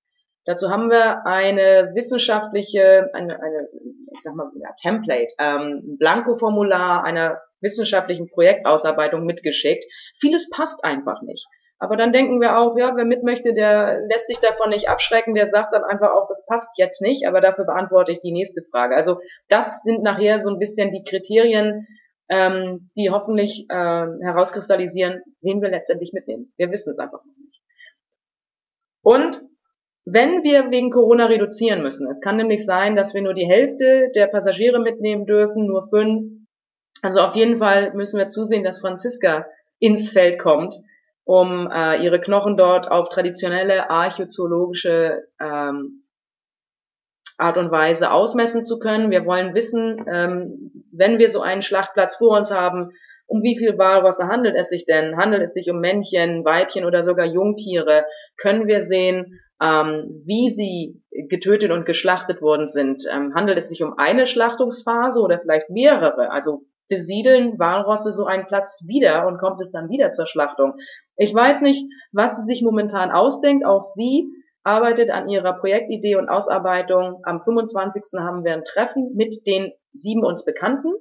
Dazu 0.44 0.70
haben 0.70 0.90
wir 0.90 1.26
eine 1.26 1.92
wissenschaftliche, 1.94 3.10
eine, 3.12 3.42
eine 3.42 3.68
ich 4.12 4.20
sag 4.22 4.34
mal, 4.34 4.50
ja, 4.56 4.72
Template, 4.80 5.34
ähm, 5.38 5.96
Blanko-Formular 5.98 7.04
einer 7.04 7.40
wissenschaftlichen 7.60 8.30
Projektausarbeitung 8.30 9.24
mitgeschickt. 9.24 9.84
Vieles 10.16 10.48
passt 10.50 10.84
einfach 10.84 11.20
nicht. 11.22 11.46
Aber 11.80 11.96
dann 11.96 12.12
denken 12.12 12.40
wir 12.40 12.58
auch, 12.58 12.76
ja, 12.76 12.96
wer 12.96 13.04
mit 13.04 13.22
möchte, 13.22 13.54
der 13.54 14.00
lässt 14.08 14.26
sich 14.26 14.38
davon 14.38 14.70
nicht 14.70 14.88
abschrecken, 14.88 15.34
der 15.34 15.46
sagt 15.46 15.72
dann 15.72 15.84
einfach 15.84 16.12
auch, 16.12 16.26
das 16.26 16.44
passt 16.44 16.76
jetzt 16.76 17.00
nicht, 17.00 17.26
aber 17.26 17.40
dafür 17.40 17.64
beantworte 17.66 18.10
ich 18.10 18.20
die 18.20 18.32
nächste 18.32 18.62
Frage. 18.62 18.96
Also 18.96 19.20
das 19.48 19.82
sind 19.82 20.02
nachher 20.02 20.40
so 20.40 20.50
ein 20.50 20.58
bisschen 20.58 20.92
die 20.92 21.04
Kriterien, 21.04 21.86
ähm, 22.28 22.90
die 22.96 23.10
hoffentlich 23.10 23.66
äh, 23.68 23.74
herauskristallisieren, 23.74 25.22
wen 25.40 25.62
wir 25.62 25.70
letztendlich 25.70 26.12
mitnehmen. 26.12 26.52
Wir 26.56 26.70
wissen 26.70 26.90
es 26.90 26.98
einfach 26.98 27.24
noch 27.24 27.36
nicht. 27.36 27.60
Und 29.02 29.40
wenn 30.04 30.42
wir 30.42 30.70
wegen 30.70 30.90
Corona 30.90 31.26
reduzieren 31.26 31.82
müssen, 31.82 32.08
es 32.08 32.20
kann 32.20 32.36
nämlich 32.36 32.64
sein, 32.64 32.96
dass 32.96 33.14
wir 33.14 33.22
nur 33.22 33.34
die 33.34 33.46
Hälfte 33.46 34.10
der 34.14 34.26
Passagiere 34.26 34.80
mitnehmen 34.80 35.26
dürfen, 35.26 35.66
nur 35.66 35.86
fünf. 35.86 36.30
Also 37.02 37.20
auf 37.20 37.36
jeden 37.36 37.58
Fall 37.58 37.94
müssen 37.94 38.18
wir 38.18 38.28
zusehen, 38.28 38.64
dass 38.64 38.80
Franziska 38.80 39.46
ins 39.78 40.10
Feld 40.10 40.38
kommt, 40.38 40.74
um 41.28 41.70
äh, 41.70 42.02
ihre 42.02 42.22
Knochen 42.22 42.56
dort 42.56 42.90
auf 42.90 43.10
traditionelle 43.10 43.90
archäozoologische 43.90 45.24
ähm, 45.38 46.04
Art 47.36 47.58
und 47.58 47.70
Weise 47.70 48.10
ausmessen 48.10 48.64
zu 48.64 48.78
können. 48.78 49.10
Wir 49.10 49.26
wollen 49.26 49.54
wissen, 49.54 50.06
ähm, 50.10 50.84
wenn 50.90 51.18
wir 51.18 51.28
so 51.28 51.42
einen 51.42 51.60
Schlachtplatz 51.60 52.16
vor 52.16 52.34
uns 52.34 52.50
haben, 52.50 52.92
um 53.26 53.42
wie 53.42 53.58
viel 53.58 53.76
Walrosse 53.76 54.28
handelt 54.28 54.56
es 54.56 54.70
sich 54.70 54.86
denn? 54.86 55.18
Handelt 55.18 55.42
es 55.42 55.52
sich 55.52 55.70
um 55.70 55.80
Männchen, 55.80 56.46
Weibchen 56.46 56.86
oder 56.86 57.02
sogar 57.02 57.26
Jungtiere? 57.26 58.06
Können 58.38 58.66
wir 58.66 58.80
sehen, 58.80 59.38
ähm, 59.60 60.22
wie 60.24 60.48
sie 60.48 61.02
getötet 61.28 61.72
und 61.72 61.84
geschlachtet 61.84 62.40
worden 62.40 62.66
sind. 62.66 63.02
Ähm, 63.12 63.34
handelt 63.34 63.58
es 63.58 63.68
sich 63.68 63.82
um 63.82 63.98
eine 63.98 64.26
Schlachtungsphase 64.26 65.20
oder 65.20 65.38
vielleicht 65.38 65.68
mehrere? 65.68 66.30
Also 66.30 66.62
besiedeln 66.88 67.58
Walrosse 67.58 68.12
so 68.12 68.26
einen 68.26 68.46
Platz 68.46 68.84
wieder 68.86 69.26
und 69.26 69.38
kommt 69.38 69.60
es 69.60 69.70
dann 69.70 69.88
wieder 69.88 70.10
zur 70.10 70.26
Schlachtung? 70.26 70.74
Ich 71.16 71.34
weiß 71.34 71.62
nicht, 71.62 71.84
was 72.12 72.36
sie 72.36 72.44
sich 72.44 72.62
momentan 72.62 73.10
ausdenkt. 73.10 73.66
Auch 73.66 73.82
sie 73.82 74.28
arbeitet 74.62 75.10
an 75.10 75.28
ihrer 75.28 75.54
Projektidee 75.54 76.16
und 76.16 76.28
Ausarbeitung. 76.28 77.20
Am 77.24 77.40
25. 77.40 78.20
haben 78.20 78.44
wir 78.44 78.52
ein 78.52 78.64
Treffen 78.64 79.12
mit 79.14 79.46
den 79.46 79.72
sieben 79.92 80.24
uns 80.24 80.44
Bekannten 80.44 80.92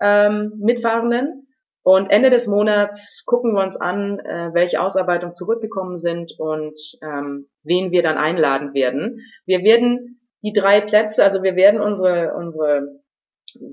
ähm, 0.00 0.52
Mitfahrenden 0.58 1.48
und 1.82 2.10
Ende 2.10 2.30
des 2.30 2.46
Monats 2.46 3.24
gucken 3.24 3.54
wir 3.54 3.62
uns 3.62 3.80
an, 3.80 4.18
äh, 4.18 4.50
welche 4.52 4.80
Ausarbeitungen 4.82 5.34
zurückgekommen 5.34 5.96
sind 5.96 6.34
und 6.38 6.78
ähm, 7.02 7.48
wen 7.64 7.92
wir 7.92 8.02
dann 8.02 8.18
einladen 8.18 8.74
werden. 8.74 9.20
Wir 9.46 9.62
werden 9.62 10.20
die 10.42 10.52
drei 10.52 10.80
Plätze, 10.80 11.24
also 11.24 11.42
wir 11.42 11.56
werden 11.56 11.80
unsere, 11.80 12.34
unsere, 12.34 12.97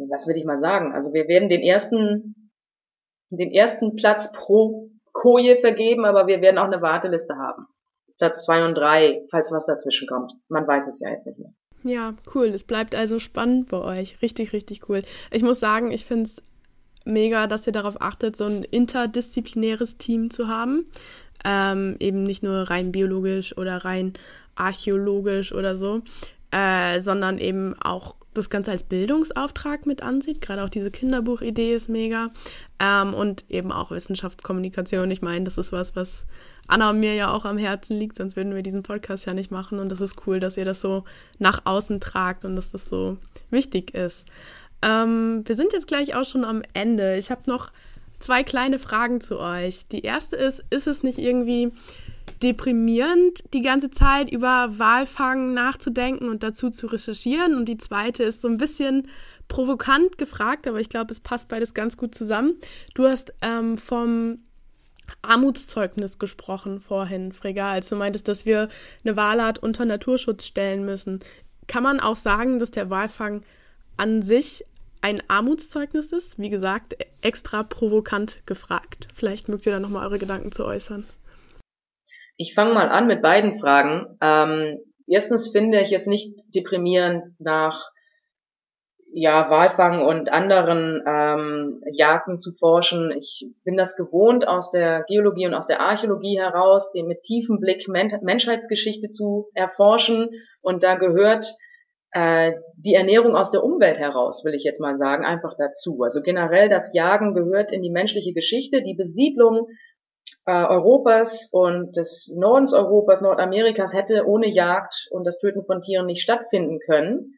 was 0.10 0.28
würde 0.28 0.40
ich 0.40 0.46
mal 0.46 0.58
sagen, 0.58 0.94
also 0.94 1.14
wir 1.14 1.28
werden 1.28 1.50
den 1.50 1.62
ersten, 1.62 2.52
den 3.30 3.52
ersten 3.52 3.96
Platz 3.96 4.34
pro 4.34 4.90
Koje 5.12 5.58
vergeben, 5.58 6.06
aber 6.06 6.28
wir 6.28 6.42
werden 6.42 6.58
auch 6.58 6.66
eine 6.66 6.82
Warteliste 6.82 7.36
haben. 7.38 7.68
Platz 8.18 8.46
zwei 8.46 8.66
und 8.66 8.76
drei, 8.76 9.26
falls 9.32 9.52
was 9.52 9.66
dazwischen 9.66 10.08
kommt. 10.08 10.34
Man 10.50 10.68
weiß 10.68 10.88
es 10.88 11.00
ja 11.00 11.10
jetzt 11.10 11.28
nicht 11.28 11.40
mehr. 11.40 11.54
Ja, 11.84 12.16
cool. 12.34 12.48
Es 12.48 12.64
bleibt 12.64 12.96
also 12.96 13.20
spannend 13.20 13.70
bei 13.70 13.78
euch. 13.78 14.22
Richtig, 14.22 14.54
richtig 14.54 14.90
cool. 14.90 15.04
Ich 15.32 15.44
muss 15.44 15.60
sagen, 15.60 15.92
ich 15.92 16.06
finde 16.06 16.24
es 16.24 16.42
mega, 17.06 17.48
dass 17.48 17.68
ihr 17.68 17.74
darauf 17.74 18.02
achtet, 18.02 18.36
so 18.36 18.46
ein 18.46 18.64
interdisziplinäres 18.64 19.98
Team 19.98 20.32
zu 20.32 20.48
haben. 20.48 20.88
Ähm, 21.46 21.96
eben 22.00 22.24
nicht 22.24 22.42
nur 22.42 22.70
rein 22.70 22.92
biologisch 22.92 23.56
oder 23.58 23.78
rein 23.86 24.14
archäologisch 24.56 25.54
oder 25.54 25.78
so, 25.78 26.02
äh, 26.52 27.00
sondern 27.02 27.38
eben 27.38 27.76
auch 27.80 28.16
das 28.38 28.50
Ganze 28.50 28.72
als 28.72 28.84
Bildungsauftrag 28.84 29.86
mit 29.86 30.04
ansieht. 30.04 30.42
Gerade 30.42 30.64
auch 30.64 30.70
diese 30.70 30.92
Kinderbuchidee 30.92 31.74
ist 31.74 31.90
mega. 31.90 32.32
Ähm, 32.80 33.14
und 33.14 33.46
eben 33.50 33.72
auch 33.72 33.92
Wissenschaftskommunikation. 33.92 35.10
Ich 35.12 35.22
meine, 35.22 35.44
das 35.44 35.58
ist 35.58 35.72
was, 35.72 35.96
was 35.96 36.26
Anna 36.68 36.90
und 36.90 37.00
mir 37.00 37.14
ja 37.14 37.32
auch 37.32 37.46
am 37.46 37.58
Herzen 37.58 37.98
liegt, 37.98 38.18
sonst 38.18 38.36
würden 38.36 38.56
wir 38.56 38.64
diesen 38.64 38.84
Podcast 38.84 39.26
ja 39.26 39.34
nicht 39.34 39.52
machen. 39.52 39.80
Und 39.80 39.90
das 39.90 40.02
ist 40.02 40.28
cool, 40.28 40.40
dass 40.40 40.58
ihr 40.58 40.66
das 40.66 40.82
so 40.82 41.04
nach 41.40 41.62
außen 41.66 42.00
tragt 42.00 42.46
und 42.46 42.56
dass 42.56 42.72
das 42.72 42.88
so 42.88 43.18
wichtig 43.50 43.94
ist. 43.94 44.26
Ähm, 44.82 45.44
wir 45.46 45.56
sind 45.56 45.74
jetzt 45.74 45.88
gleich 45.88 46.16
auch 46.16 46.26
schon 46.26 46.44
am 46.44 46.62
Ende. 46.74 47.18
Ich 47.18 47.32
habe 47.32 47.42
noch 47.46 47.72
zwei 48.20 48.44
kleine 48.44 48.80
Fragen 48.80 49.22
zu 49.22 49.40
euch. 49.40 49.88
Die 49.88 50.02
erste 50.02 50.36
ist, 50.36 50.64
ist 50.70 50.88
es 50.88 51.04
nicht 51.04 51.20
irgendwie 51.20 51.72
deprimierend, 52.42 53.44
die 53.54 53.62
ganze 53.62 53.92
Zeit 53.92 54.32
über 54.32 54.78
Walfang 54.78 55.54
nachzudenken 55.54 56.30
und 56.30 56.44
dazu 56.44 56.70
zu 56.70 56.88
recherchieren? 56.88 57.56
Und 57.56 57.66
die 57.66 57.78
zweite 57.78 58.24
ist 58.24 58.42
so 58.42 58.48
ein 58.48 58.58
bisschen 58.58 59.08
provokant 59.48 60.18
gefragt, 60.18 60.68
aber 60.68 60.80
ich 60.80 60.90
glaube, 60.90 61.14
es 61.14 61.20
passt 61.20 61.48
beides 61.48 61.74
ganz 61.74 61.98
gut 61.98 62.16
zusammen. 62.16 62.56
Du 62.94 63.08
hast 63.08 63.34
ähm, 63.42 63.78
vom 63.78 64.40
Armutszeugnis 65.22 66.20
gesprochen 66.20 66.80
vorhin, 66.80 67.32
Frega, 67.32 67.72
als 67.72 67.90
du 67.90 67.96
meintest, 67.96 68.28
dass 68.28 68.46
wir 68.46 68.70
eine 69.04 69.16
Walart 69.16 69.60
unter 69.60 69.86
Naturschutz 69.86 70.46
stellen 70.46 70.86
müssen. 70.86 71.20
Kann 71.68 71.84
man 71.84 72.00
auch 72.00 72.16
sagen, 72.16 72.60
dass 72.60 72.72
der 72.72 72.90
Walfang 72.90 73.44
an 73.98 74.22
sich 74.22 74.66
ein 75.02 75.22
Armutszeugnis 75.28 76.08
ist. 76.08 76.40
Wie 76.40 76.50
gesagt, 76.50 76.96
extra 77.22 77.64
provokant 77.64 78.42
gefragt. 78.46 79.08
Vielleicht 79.14 79.50
mögt 79.50 79.66
ihr 79.66 79.72
da 79.72 79.80
nochmal 79.80 80.06
eure 80.06 80.18
Gedanken 80.18 80.52
zu 80.52 80.66
äußern. 80.66 81.06
Ich 82.38 82.54
fange 82.54 82.74
mal 82.74 82.90
an 82.90 83.08
mit 83.08 83.22
beiden 83.22 83.58
Fragen. 83.58 84.18
Ähm, 84.22 84.80
erstens 85.08 85.50
finde 85.52 85.82
ich 85.82 85.94
es 85.94 86.08
nicht 86.08 86.34
deprimierend 86.54 87.40
nach 87.40 87.92
ja, 89.18 89.50
Walfang 89.50 90.06
und 90.06 90.30
anderen 90.30 91.02
ähm, 91.08 91.82
Jagden 91.90 92.38
zu 92.38 92.52
forschen. 92.52 93.12
Ich 93.18 93.48
bin 93.64 93.78
das 93.78 93.96
gewohnt 93.96 94.46
aus 94.46 94.72
der 94.72 95.06
Geologie 95.08 95.48
und 95.48 95.54
aus 95.54 95.68
der 95.68 95.80
Archäologie 95.80 96.38
heraus, 96.38 96.92
den 96.92 97.08
mit 97.08 97.22
tiefem 97.22 97.62
Blick 97.62 97.88
Men 97.88 98.20
Menschheitsgeschichte 98.22 99.10
zu 99.10 99.48
erforschen. 99.54 100.32
Und 100.62 100.84
da 100.84 100.96
gehört 100.96 101.56
äh, 102.12 102.56
die 102.76 102.96
Ernährung 102.96 103.38
aus 103.38 103.52
der 103.52 103.64
Umwelt 103.64 104.00
heraus, 104.00 104.44
will 104.44 104.54
ich 104.54 104.66
jetzt 104.66 104.82
mal 104.82 104.98
sagen, 104.98 105.24
einfach 105.24 105.56
dazu. 105.58 106.02
Also 106.02 106.22
generell 106.22 106.68
das 106.68 106.94
Jagen 106.94 107.34
gehört 107.34 107.72
in 107.72 107.82
die 107.82 107.92
menschliche 107.92 108.34
Geschichte. 108.34 108.82
Die 108.82 108.96
Besiedlung 108.96 109.70
äh, 110.46 110.52
Europas 110.52 111.50
und 111.52 111.96
des 111.98 112.36
Nordens 112.38 112.74
Europas, 112.74 113.22
Nordamerikas 113.22 113.94
hätte 113.94 114.26
ohne 114.28 114.48
Jagd 114.48 115.08
und 115.12 115.26
das 115.26 115.40
Töten 115.40 115.64
von 115.64 115.82
Tieren 115.82 116.06
nicht 116.06 116.22
stattfinden 116.22 116.80
können. 116.80 117.38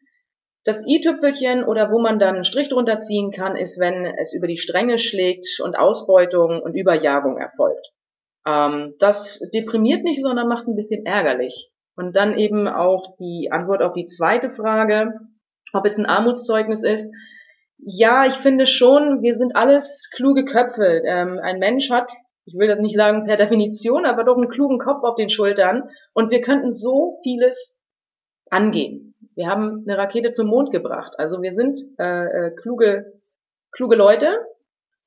Das 0.64 0.86
i-Tüpfelchen 0.86 1.64
oder 1.64 1.90
wo 1.90 1.98
man 1.98 2.18
dann 2.18 2.34
einen 2.34 2.44
Strich 2.44 2.68
drunter 2.68 2.98
ziehen 2.98 3.30
kann, 3.30 3.56
ist, 3.56 3.80
wenn 3.80 4.04
es 4.04 4.34
über 4.34 4.46
die 4.46 4.58
Stränge 4.58 4.98
schlägt 4.98 5.60
und 5.64 5.78
Ausbeutung 5.78 6.60
und 6.60 6.74
Überjagung 6.74 7.38
erfolgt. 7.38 7.92
Ähm, 8.46 8.94
das 8.98 9.40
deprimiert 9.54 10.04
nicht, 10.04 10.20
sondern 10.20 10.48
macht 10.48 10.66
ein 10.66 10.76
bisschen 10.76 11.06
ärgerlich. 11.06 11.70
Und 11.96 12.16
dann 12.16 12.36
eben 12.38 12.68
auch 12.68 13.16
die 13.16 13.48
Antwort 13.50 13.82
auf 13.82 13.94
die 13.94 14.04
zweite 14.04 14.50
Frage, 14.50 15.14
ob 15.72 15.86
es 15.86 15.98
ein 15.98 16.06
Armutszeugnis 16.06 16.84
ist. 16.84 17.14
Ja, 17.78 18.26
ich 18.26 18.34
finde 18.34 18.66
schon, 18.66 19.22
wir 19.22 19.34
sind 19.34 19.56
alles 19.56 20.10
kluge 20.14 20.44
Köpfe. 20.44 21.02
Ähm, 21.04 21.40
ein 21.42 21.58
Mensch 21.58 21.90
hat, 21.90 22.10
ich 22.48 22.54
will 22.58 22.66
das 22.66 22.78
nicht 22.78 22.96
sagen 22.96 23.26
per 23.26 23.36
Definition, 23.36 24.06
aber 24.06 24.24
doch 24.24 24.36
einen 24.36 24.48
klugen 24.48 24.78
Kopf 24.78 25.04
auf 25.04 25.16
den 25.16 25.28
Schultern. 25.28 25.90
Und 26.14 26.30
wir 26.30 26.40
könnten 26.40 26.70
so 26.70 27.18
vieles 27.22 27.82
angehen. 28.50 29.14
Wir 29.34 29.48
haben 29.48 29.84
eine 29.86 29.98
Rakete 29.98 30.32
zum 30.32 30.48
Mond 30.48 30.70
gebracht. 30.70 31.12
Also 31.18 31.42
wir 31.42 31.52
sind 31.52 31.78
äh, 31.98 32.46
äh, 32.46 32.50
kluge, 32.50 33.12
kluge 33.70 33.96
Leute 33.96 34.38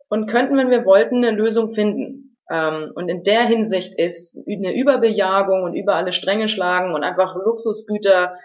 und 0.08 0.28
könnten, 0.28 0.56
wenn 0.56 0.70
wir 0.70 0.86
wollten, 0.86 1.18
eine 1.18 1.36
Lösung 1.36 1.74
finden. 1.74 2.38
Ähm, 2.52 2.92
und 2.94 3.10
in 3.10 3.24
der 3.24 3.48
Hinsicht 3.48 3.98
ist 3.98 4.40
eine 4.48 4.76
Überbejagung 4.76 5.64
und 5.64 5.74
über 5.74 5.96
alle 5.96 6.12
Stränge 6.12 6.48
schlagen 6.48 6.94
und 6.94 7.04
einfach 7.04 7.36
Luxusgüter 7.36 8.36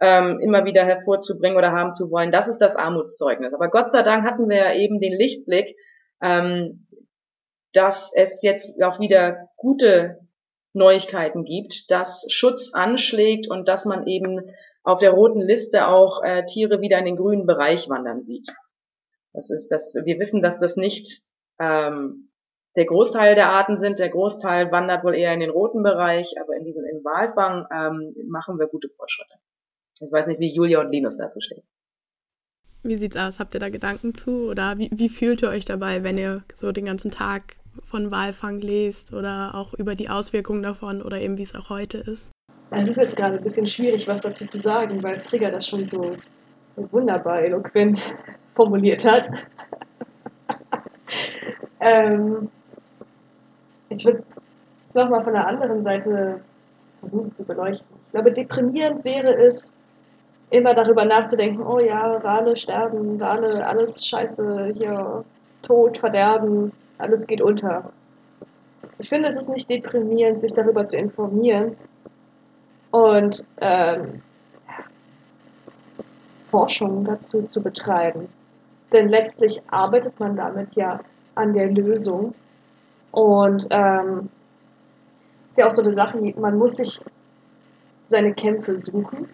ähm, 0.00 0.38
immer 0.40 0.64
wieder 0.64 0.84
hervorzubringen 0.84 1.58
oder 1.58 1.72
haben 1.72 1.92
zu 1.92 2.10
wollen, 2.10 2.30
das 2.30 2.46
ist 2.46 2.58
das 2.58 2.76
Armutszeugnis. 2.76 3.52
Aber 3.52 3.68
Gott 3.68 3.90
sei 3.90 4.02
Dank 4.02 4.24
hatten 4.24 4.48
wir 4.48 4.56
ja 4.56 4.74
eben 4.74 5.00
den 5.00 5.12
Lichtblick, 5.12 5.74
ähm, 6.22 6.83
dass 7.74 8.12
es 8.14 8.42
jetzt 8.42 8.82
auch 8.82 9.00
wieder 9.00 9.50
gute 9.56 10.20
Neuigkeiten 10.72 11.44
gibt, 11.44 11.90
dass 11.90 12.26
Schutz 12.30 12.74
anschlägt 12.74 13.48
und 13.48 13.68
dass 13.68 13.84
man 13.84 14.06
eben 14.06 14.40
auf 14.82 14.98
der 14.98 15.12
roten 15.12 15.40
Liste 15.40 15.88
auch 15.88 16.22
äh, 16.22 16.44
Tiere 16.46 16.80
wieder 16.80 16.98
in 16.98 17.04
den 17.04 17.16
grünen 17.16 17.46
Bereich 17.46 17.88
wandern 17.88 18.20
sieht. 18.20 18.48
Das 19.32 19.50
ist 19.50 19.68
das, 19.68 19.94
wir 20.04 20.18
wissen, 20.18 20.42
dass 20.42 20.60
das 20.60 20.76
nicht 20.76 21.24
ähm, 21.58 22.30
der 22.76 22.86
Großteil 22.86 23.34
der 23.34 23.50
Arten 23.50 23.76
sind. 23.76 23.98
Der 23.98 24.10
Großteil 24.10 24.70
wandert 24.72 25.04
wohl 25.04 25.14
eher 25.14 25.32
in 25.32 25.40
den 25.40 25.50
roten 25.50 25.82
Bereich, 25.82 26.34
aber 26.40 26.56
in 26.56 26.64
diesem 26.64 26.84
im 26.84 27.04
Walfang 27.04 27.66
ähm, 27.72 28.14
machen 28.28 28.58
wir 28.58 28.66
gute 28.66 28.88
Fortschritte. 28.88 29.34
Ich 30.00 30.10
weiß 30.10 30.26
nicht, 30.26 30.40
wie 30.40 30.52
Julia 30.52 30.80
und 30.80 30.90
Linus 30.90 31.16
dazu 31.16 31.40
stehen. 31.40 31.62
Wie 32.82 32.96
sieht's 32.96 33.16
aus? 33.16 33.38
Habt 33.38 33.54
ihr 33.54 33.60
da 33.60 33.70
Gedanken 33.70 34.14
zu? 34.14 34.50
Oder 34.50 34.76
wie, 34.76 34.90
wie 34.92 35.08
fühlt 35.08 35.42
ihr 35.42 35.48
euch 35.48 35.64
dabei, 35.64 36.02
wenn 36.02 36.18
ihr 36.18 36.44
so 36.54 36.72
den 36.72 36.84
ganzen 36.84 37.10
Tag 37.10 37.56
von 37.84 38.10
Walfang 38.10 38.60
lest 38.60 39.12
oder 39.12 39.54
auch 39.54 39.74
über 39.74 39.94
die 39.94 40.08
Auswirkungen 40.08 40.62
davon 40.62 41.02
oder 41.02 41.20
eben 41.20 41.38
wie 41.38 41.42
es 41.42 41.54
auch 41.54 41.70
heute 41.70 41.98
ist? 41.98 42.30
Es 42.70 42.88
ist 42.88 42.96
jetzt 42.96 43.16
gerade 43.16 43.36
ein 43.36 43.42
bisschen 43.42 43.66
schwierig, 43.66 44.08
was 44.08 44.20
dazu 44.20 44.46
zu 44.46 44.58
sagen, 44.58 45.02
weil 45.02 45.16
Frigga 45.20 45.50
das 45.50 45.66
schon 45.66 45.84
so 45.86 46.16
wunderbar 46.76 47.42
eloquent 47.42 48.14
formuliert 48.54 49.04
hat. 49.04 49.30
ähm, 51.80 52.50
ich 53.88 54.04
würde 54.04 54.24
es 54.88 54.94
nochmal 54.94 55.22
von 55.22 55.34
der 55.34 55.46
anderen 55.46 55.84
Seite 55.84 56.40
versuchen 57.00 57.34
zu 57.34 57.44
beleuchten. 57.44 57.86
Ich 58.06 58.12
glaube, 58.12 58.32
deprimierend 58.32 59.04
wäre 59.04 59.34
es, 59.34 59.72
immer 60.50 60.74
darüber 60.74 61.04
nachzudenken, 61.04 61.62
oh 61.62 61.78
ja, 61.78 62.22
Wale 62.22 62.56
sterben, 62.56 63.18
Wale, 63.18 63.66
alles 63.66 64.06
scheiße, 64.06 64.72
hier, 64.76 65.24
Tod, 65.62 65.98
Verderben, 65.98 66.72
alles 66.98 67.26
geht 67.26 67.40
unter. 67.40 67.92
Ich 68.98 69.08
finde, 69.08 69.28
es 69.28 69.36
ist 69.36 69.48
nicht 69.48 69.68
deprimierend, 69.68 70.40
sich 70.40 70.52
darüber 70.52 70.86
zu 70.86 70.96
informieren, 70.96 71.76
und 72.94 73.44
ähm, 73.60 74.22
Forschung 76.48 77.04
dazu 77.04 77.42
zu 77.42 77.60
betreiben. 77.60 78.28
Denn 78.92 79.08
letztlich 79.08 79.60
arbeitet 79.66 80.20
man 80.20 80.36
damit 80.36 80.74
ja 80.74 81.00
an 81.34 81.54
der 81.54 81.72
Lösung. 81.72 82.36
Und 83.10 83.66
ähm, 83.70 84.28
ist 85.50 85.58
ja 85.58 85.66
auch 85.66 85.72
so 85.72 85.82
eine 85.82 85.92
Sache, 85.92 86.20
man 86.38 86.56
muss 86.56 86.76
sich 86.76 87.00
seine 88.10 88.32
Kämpfe 88.32 88.80
suchen. 88.80 89.28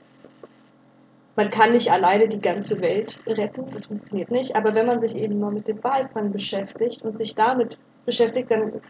Man 1.41 1.51
kann 1.51 1.73
nicht 1.73 1.91
alleine 1.91 2.29
die 2.29 2.43
ganze 2.43 2.83
Welt 2.83 3.19
retten, 3.27 3.71
das 3.73 3.87
funktioniert 3.87 4.31
nicht. 4.31 4.57
Aber 4.57 4.75
wenn 4.75 4.85
man 4.85 5.01
sich 5.01 5.17
eben 5.17 5.41
mal 5.41 5.51
mit 5.51 5.69
dem 5.69 5.83
Walfang 5.83 6.33
beschäftigt 6.33 7.01
und 7.01 7.17
sich 7.17 7.35
damit 7.35 7.79
beschäftigt, 8.05 8.51
dann, 8.51 8.83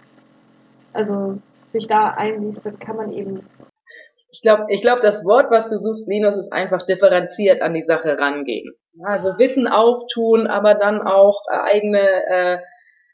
also 0.92 1.38
sich 1.72 1.86
da 1.86 2.08
einliest, 2.08 2.66
dann 2.66 2.80
kann 2.80 2.96
man 2.96 3.12
eben 3.12 3.46
ich 4.32 4.42
glaube, 4.42 4.64
ich 4.68 4.82
glaub, 4.82 5.00
das 5.00 5.24
Wort, 5.24 5.52
was 5.52 5.70
du 5.70 5.78
suchst, 5.78 6.08
Linus, 6.08 6.36
ist 6.36 6.52
einfach 6.52 6.82
differenziert 6.82 7.62
an 7.62 7.72
die 7.72 7.84
Sache 7.84 8.18
rangehen. 8.18 8.74
Also 9.04 9.38
Wissen 9.38 9.68
auftun, 9.68 10.48
aber 10.48 10.74
dann 10.74 11.02
auch 11.02 11.44
äh, 11.52 11.56
eigene, 11.56 12.00
äh, 12.00 12.58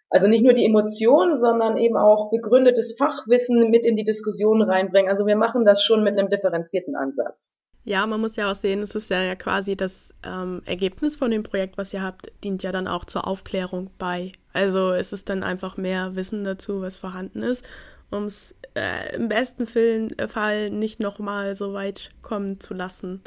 also 0.09 0.29
nicht 0.29 0.45
nur 0.45 0.55
die 0.55 0.65
Emotionen, 0.65 1.37
sondern 1.37 1.77
eben 1.77 1.99
auch 1.99 2.31
begründetes 2.31 2.97
Fachwissen 2.97 3.69
mit 3.69 3.85
in 3.85 3.97
die 3.97 4.05
Diskussion 4.05 4.63
reinbringen. 4.63 5.11
Also 5.11 5.27
wir 5.27 5.37
machen 5.37 5.67
das 5.67 5.83
schon 5.83 6.03
mit 6.03 6.19
einem 6.19 6.31
differenzierten 6.31 6.97
Ansatz. 6.97 7.55
Ja, 7.87 8.07
man 8.07 8.21
muss 8.21 8.37
ja 8.37 8.51
auch 8.51 8.57
sehen, 8.57 8.83
es 8.83 8.95
ist 8.95 9.09
ja 9.09 9.35
quasi 9.37 9.77
das 9.77 10.13
ähm, 10.23 10.61
Ergebnis 10.67 11.17
von 11.17 11.31
dem 11.31 11.43
Projekt, 11.43 11.79
was 11.79 11.95
ihr 11.95 12.03
habt, 12.03 12.31
dient 12.45 12.63
ja 12.63 12.73
dann 12.73 12.87
auch 12.87 13.07
zur 13.07 13.27
Aufklärung 13.27 13.91
bei. 13.97 14.33
Also 14.53 14.93
es 14.93 15.15
ist 15.15 15.31
dann 15.31 15.43
einfach 15.43 15.79
mehr 15.79 16.15
Wissen 16.17 16.45
dazu, 16.45 16.83
was 16.83 16.99
vorhanden 16.99 17.43
ist 17.43 17.65
um 18.11 18.25
es 18.25 18.55
äh, 18.75 19.15
im 19.17 19.29
besten 19.29 19.67
Fall 19.67 20.71
nicht 20.71 21.01
nochmal 21.01 21.57
so 21.57 21.73
weit 21.73 22.11
kommen 22.23 22.61
zu 22.61 22.75
lassen. 22.75 23.21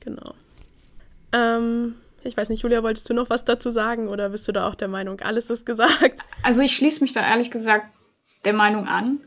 Genau. 0.00 0.34
Ähm, 1.32 1.96
ich 2.22 2.36
weiß 2.36 2.48
nicht, 2.48 2.62
Julia, 2.62 2.82
wolltest 2.82 3.08
du 3.08 3.14
noch 3.14 3.30
was 3.30 3.44
dazu 3.44 3.70
sagen 3.70 4.08
oder 4.08 4.30
bist 4.30 4.46
du 4.46 4.52
da 4.52 4.68
auch 4.68 4.74
der 4.74 4.88
Meinung, 4.88 5.20
alles 5.20 5.50
ist 5.50 5.66
gesagt? 5.66 6.20
Also 6.42 6.62
ich 6.62 6.76
schließe 6.76 7.02
mich 7.02 7.12
da 7.12 7.20
ehrlich 7.28 7.50
gesagt 7.50 7.86
der 8.44 8.52
Meinung 8.52 8.86
an. 8.86 9.20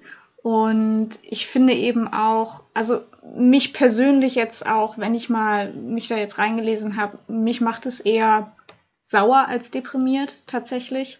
Und 0.48 1.20
ich 1.24 1.46
finde 1.46 1.74
eben 1.74 2.08
auch, 2.08 2.64
also 2.74 3.02
mich 3.36 3.74
persönlich 3.74 4.36
jetzt 4.36 4.66
auch, 4.66 4.98
wenn 4.98 5.14
ich 5.14 5.28
mal 5.28 5.74
mich 5.74 6.08
da 6.08 6.16
jetzt 6.16 6.38
reingelesen 6.38 6.96
habe, 6.96 7.20
mich 7.28 7.60
macht 7.60 7.86
es 7.86 8.00
eher 8.00 8.56
sauer 9.02 9.48
als 9.50 9.72
deprimiert 9.72 10.48
tatsächlich. 10.48 11.20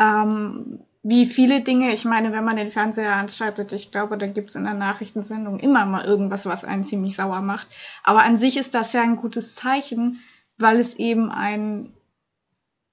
Ähm, 0.00 0.80
wie 1.04 1.26
viele 1.26 1.60
Dinge, 1.60 1.94
ich 1.94 2.04
meine, 2.04 2.32
wenn 2.32 2.42
man 2.42 2.56
den 2.56 2.72
Fernseher 2.72 3.14
anschaltet, 3.14 3.70
ich 3.70 3.92
glaube, 3.92 4.18
da 4.18 4.26
gibt 4.26 4.50
es 4.50 4.56
in 4.56 4.64
der 4.64 4.74
Nachrichtensendung 4.74 5.60
immer 5.60 5.86
mal 5.86 6.04
irgendwas, 6.04 6.44
was 6.46 6.64
einen 6.64 6.82
ziemlich 6.82 7.14
sauer 7.14 7.42
macht. 7.42 7.68
Aber 8.02 8.24
an 8.24 8.36
sich 8.36 8.56
ist 8.56 8.74
das 8.74 8.92
ja 8.92 9.02
ein 9.02 9.14
gutes 9.14 9.54
Zeichen, 9.54 10.18
weil 10.58 10.80
es 10.80 10.94
eben 10.94 11.30
ein, 11.30 11.92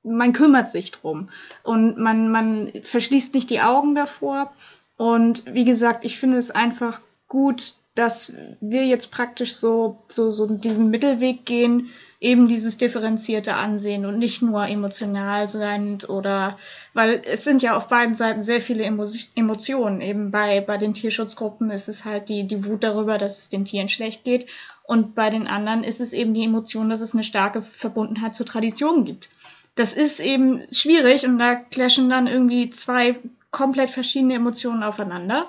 man 0.03 0.33
kümmert 0.33 0.69
sich 0.69 0.91
drum 0.91 1.29
und 1.63 1.97
man, 1.97 2.29
man 2.29 2.71
verschließt 2.83 3.33
nicht 3.33 3.49
die 3.49 3.61
Augen 3.61 3.95
davor. 3.95 4.51
Und 4.97 5.43
wie 5.53 5.65
gesagt, 5.65 6.05
ich 6.05 6.17
finde 6.17 6.37
es 6.37 6.51
einfach 6.51 7.01
gut, 7.27 7.73
dass 7.95 8.35
wir 8.59 8.85
jetzt 8.85 9.11
praktisch 9.11 9.55
so, 9.55 10.01
so, 10.07 10.31
so 10.31 10.47
diesen 10.47 10.89
Mittelweg 10.89 11.45
gehen, 11.45 11.89
eben 12.19 12.47
dieses 12.47 12.77
differenzierte 12.77 13.55
Ansehen 13.55 14.05
und 14.05 14.17
nicht 14.17 14.41
nur 14.41 14.65
emotional 14.65 15.47
sein 15.47 15.99
oder, 16.07 16.57
weil 16.93 17.21
es 17.25 17.43
sind 17.43 17.61
ja 17.61 17.75
auf 17.75 17.89
beiden 17.89 18.15
Seiten 18.15 18.41
sehr 18.41 18.61
viele 18.61 18.83
Emo 18.83 19.05
Emotionen. 19.35 19.99
Eben 19.99 20.31
bei, 20.31 20.61
bei 20.61 20.77
den 20.77 20.93
Tierschutzgruppen 20.93 21.69
ist 21.69 21.89
es 21.89 22.05
halt 22.05 22.29
die, 22.29 22.47
die 22.47 22.65
Wut 22.65 22.83
darüber, 22.83 23.17
dass 23.17 23.39
es 23.39 23.49
den 23.49 23.65
Tieren 23.65 23.89
schlecht 23.89 24.23
geht. 24.23 24.49
Und 24.83 25.15
bei 25.15 25.29
den 25.29 25.47
anderen 25.47 25.83
ist 25.83 26.01
es 26.01 26.13
eben 26.13 26.33
die 26.33 26.45
Emotion, 26.45 26.89
dass 26.89 27.01
es 27.01 27.13
eine 27.13 27.23
starke 27.23 27.61
Verbundenheit 27.61 28.35
zur 28.35 28.45
Tradition 28.45 29.03
gibt. 29.03 29.29
Das 29.75 29.93
ist 29.93 30.19
eben 30.19 30.61
schwierig 30.71 31.25
und 31.25 31.39
da 31.39 31.55
clashen 31.55 32.09
dann 32.09 32.27
irgendwie 32.27 32.69
zwei 32.69 33.15
komplett 33.53 33.89
verschiedene 33.89 34.33
Emotionen 34.33 34.83
aufeinander. 34.83 35.47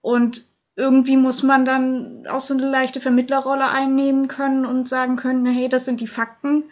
Und 0.00 0.46
irgendwie 0.76 1.16
muss 1.16 1.42
man 1.42 1.64
dann 1.64 2.26
auch 2.28 2.40
so 2.40 2.54
eine 2.54 2.70
leichte 2.70 3.00
Vermittlerrolle 3.00 3.68
einnehmen 3.68 4.28
können 4.28 4.64
und 4.64 4.88
sagen 4.88 5.16
können, 5.16 5.44
hey, 5.46 5.68
das 5.68 5.84
sind 5.84 6.00
die 6.00 6.06
Fakten. 6.06 6.64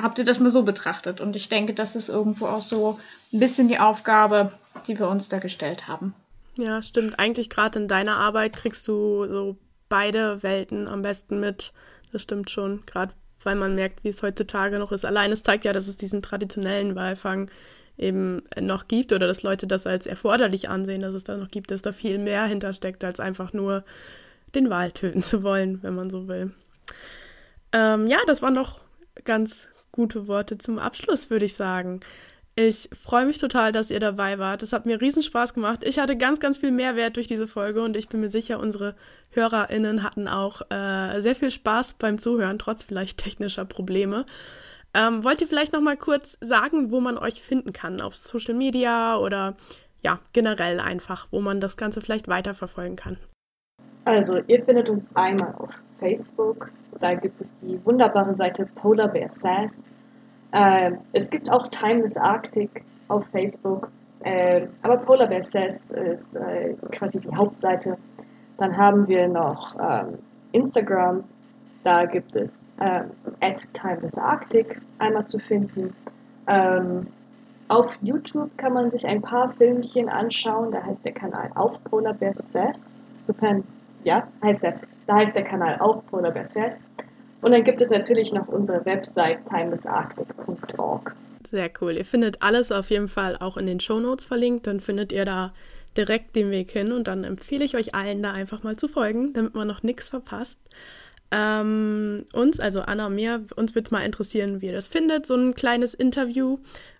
Habt 0.00 0.18
ihr 0.18 0.26
das 0.26 0.40
mal 0.40 0.50
so 0.50 0.64
betrachtet? 0.64 1.20
Und 1.20 1.36
ich 1.36 1.48
denke, 1.48 1.72
das 1.72 1.96
ist 1.96 2.10
irgendwo 2.10 2.46
auch 2.46 2.60
so 2.60 2.98
ein 3.32 3.40
bisschen 3.40 3.68
die 3.68 3.78
Aufgabe, 3.78 4.52
die 4.86 4.98
wir 4.98 5.08
uns 5.08 5.28
da 5.30 5.38
gestellt 5.38 5.88
haben. 5.88 6.14
Ja, 6.56 6.82
stimmt. 6.82 7.18
Eigentlich 7.18 7.48
gerade 7.48 7.78
in 7.78 7.88
deiner 7.88 8.16
Arbeit 8.16 8.54
kriegst 8.54 8.86
du 8.86 9.26
so 9.26 9.56
beide 9.88 10.42
Welten 10.42 10.86
am 10.86 11.02
besten 11.02 11.40
mit. 11.40 11.72
Das 12.12 12.22
stimmt 12.22 12.50
schon. 12.50 12.84
Gerade 12.86 13.14
weil 13.44 13.56
man 13.56 13.74
merkt, 13.74 14.04
wie 14.04 14.08
es 14.08 14.22
heutzutage 14.22 14.78
noch 14.78 14.92
ist. 14.92 15.04
Allein 15.04 15.32
es 15.32 15.42
zeigt 15.42 15.64
ja, 15.64 15.72
dass 15.72 15.88
es 15.88 15.96
diesen 15.96 16.22
traditionellen 16.22 16.94
Walfang 16.94 17.50
eben 17.98 18.42
noch 18.60 18.88
gibt 18.88 19.12
oder 19.12 19.26
dass 19.26 19.42
Leute 19.42 19.66
das 19.66 19.86
als 19.86 20.06
erforderlich 20.06 20.68
ansehen, 20.68 21.02
dass 21.02 21.14
es 21.14 21.24
da 21.24 21.36
noch 21.36 21.50
gibt, 21.50 21.70
dass 21.70 21.82
da 21.82 21.92
viel 21.92 22.18
mehr 22.18 22.44
hintersteckt, 22.46 23.04
als 23.04 23.20
einfach 23.20 23.52
nur 23.52 23.84
den 24.54 24.70
Wal 24.70 24.92
töten 24.92 25.22
zu 25.22 25.42
wollen, 25.42 25.82
wenn 25.82 25.94
man 25.94 26.10
so 26.10 26.28
will. 26.28 26.52
Ähm, 27.72 28.06
ja, 28.06 28.18
das 28.26 28.42
waren 28.42 28.54
doch 28.54 28.80
ganz 29.24 29.68
gute 29.92 30.26
Worte 30.26 30.58
zum 30.58 30.78
Abschluss, 30.78 31.30
würde 31.30 31.44
ich 31.44 31.54
sagen. 31.54 32.00
Ich 32.54 32.90
freue 32.92 33.24
mich 33.24 33.38
total, 33.38 33.72
dass 33.72 33.90
ihr 33.90 34.00
dabei 34.00 34.38
wart. 34.38 34.62
Es 34.62 34.74
hat 34.74 34.84
mir 34.84 35.00
riesen 35.00 35.22
Spaß 35.22 35.54
gemacht. 35.54 35.84
Ich 35.84 35.98
hatte 35.98 36.18
ganz, 36.18 36.38
ganz 36.38 36.58
viel 36.58 36.70
Mehrwert 36.70 37.16
durch 37.16 37.26
diese 37.26 37.48
Folge 37.48 37.82
und 37.82 37.96
ich 37.96 38.10
bin 38.10 38.20
mir 38.20 38.30
sicher, 38.30 38.60
unsere 38.60 38.94
HörerInnen 39.30 40.02
hatten 40.02 40.28
auch 40.28 40.60
äh, 40.70 41.20
sehr 41.20 41.34
viel 41.34 41.50
Spaß 41.50 41.94
beim 41.94 42.18
Zuhören, 42.18 42.58
trotz 42.58 42.82
vielleicht 42.82 43.16
technischer 43.16 43.64
Probleme. 43.64 44.26
Ähm, 44.94 45.24
wollt 45.24 45.40
ihr 45.40 45.46
vielleicht 45.46 45.72
noch 45.72 45.80
mal 45.80 45.96
kurz 45.96 46.36
sagen, 46.40 46.90
wo 46.90 47.00
man 47.00 47.16
euch 47.16 47.42
finden 47.42 47.72
kann? 47.72 48.00
Auf 48.00 48.16
Social 48.16 48.54
Media 48.54 49.16
oder 49.16 49.54
ja, 50.02 50.18
generell 50.32 50.80
einfach, 50.80 51.28
wo 51.30 51.40
man 51.40 51.60
das 51.60 51.76
Ganze 51.76 52.00
vielleicht 52.00 52.28
weiterverfolgen 52.28 52.96
kann? 52.96 53.16
Also, 54.04 54.38
ihr 54.48 54.64
findet 54.64 54.88
uns 54.88 55.14
einmal 55.14 55.54
auf 55.58 55.70
Facebook. 55.98 56.70
Da 57.00 57.14
gibt 57.14 57.40
es 57.40 57.54
die 57.54 57.78
wunderbare 57.84 58.34
Seite 58.34 58.66
Polar 58.74 59.08
Bear 59.08 59.30
Sass. 59.30 59.82
Äh, 60.50 60.92
es 61.12 61.30
gibt 61.30 61.50
auch 61.50 61.68
Timeless 61.68 62.16
Arctic 62.16 62.84
auf 63.08 63.24
Facebook. 63.28 63.88
Äh, 64.24 64.66
aber 64.82 64.98
Polar 64.98 65.28
Bear 65.28 65.42
Sass 65.42 65.92
ist 65.92 66.34
äh, 66.36 66.74
quasi 66.90 67.20
die 67.20 67.34
Hauptseite. 67.34 67.96
Dann 68.58 68.76
haben 68.76 69.06
wir 69.06 69.28
noch 69.28 69.74
ähm, 69.80 70.18
Instagram. 70.50 71.24
Da 71.84 72.04
gibt 72.04 72.36
es 72.36 72.58
ähm, 72.80 73.10
at 73.40 73.66
Timeless 73.74 74.16
Arctic 74.16 74.80
einmal 74.98 75.26
zu 75.26 75.38
finden. 75.38 75.94
Ähm, 76.46 77.06
auf 77.68 77.92
YouTube 78.02 78.50
kann 78.58 78.74
man 78.74 78.90
sich 78.90 79.06
ein 79.06 79.22
paar 79.22 79.50
Filmchen 79.54 80.08
anschauen. 80.08 80.72
Da 80.72 80.82
heißt 80.84 81.04
der 81.04 81.12
Kanal 81.12 81.50
auch 81.54 81.82
Polar 81.84 82.14
Bear 82.14 82.34
Sass. 82.34 82.94
Sofern, 83.20 83.64
ja, 84.04 84.28
heißt 84.42 84.62
der, 84.62 84.80
da 85.06 85.16
heißt 85.16 85.34
der 85.34 85.44
Kanal 85.44 85.78
auch 85.80 86.04
Polar 86.06 86.32
Bear 86.32 86.46
Sass. 86.46 86.76
Und 87.40 87.52
dann 87.52 87.64
gibt 87.64 87.80
es 87.80 87.90
natürlich 87.90 88.32
noch 88.32 88.46
unsere 88.48 88.84
Website 88.84 89.44
timelessarctic.org. 89.46 91.14
Sehr 91.48 91.70
cool. 91.80 91.96
Ihr 91.96 92.04
findet 92.04 92.40
alles 92.40 92.70
auf 92.70 92.90
jeden 92.90 93.08
Fall 93.08 93.36
auch 93.36 93.56
in 93.56 93.66
den 93.66 93.80
Show 93.80 93.98
Notes 93.98 94.24
verlinkt. 94.24 94.66
Dann 94.66 94.80
findet 94.80 95.10
ihr 95.10 95.24
da 95.24 95.52
direkt 95.96 96.36
den 96.36 96.50
Weg 96.50 96.70
hin 96.70 96.92
und 96.92 97.08
dann 97.08 97.24
empfehle 97.24 97.64
ich 97.64 97.76
euch 97.76 97.94
allen 97.94 98.22
da 98.22 98.32
einfach 98.32 98.62
mal 98.62 98.76
zu 98.76 98.88
folgen, 98.88 99.32
damit 99.32 99.54
man 99.54 99.68
noch 99.68 99.82
nichts 99.82 100.08
verpasst. 100.08 100.58
Ähm, 101.34 102.26
uns, 102.34 102.60
also 102.60 102.82
Anna 102.82 103.06
und 103.06 103.14
mir, 103.14 103.42
uns 103.56 103.74
würde 103.74 103.86
es 103.86 103.90
mal 103.90 104.04
interessieren, 104.04 104.60
wie 104.60 104.66
ihr 104.66 104.72
das 104.72 104.86
findet, 104.86 105.24
so 105.24 105.34
ein 105.34 105.54
kleines 105.54 105.94
Interview 105.94 106.58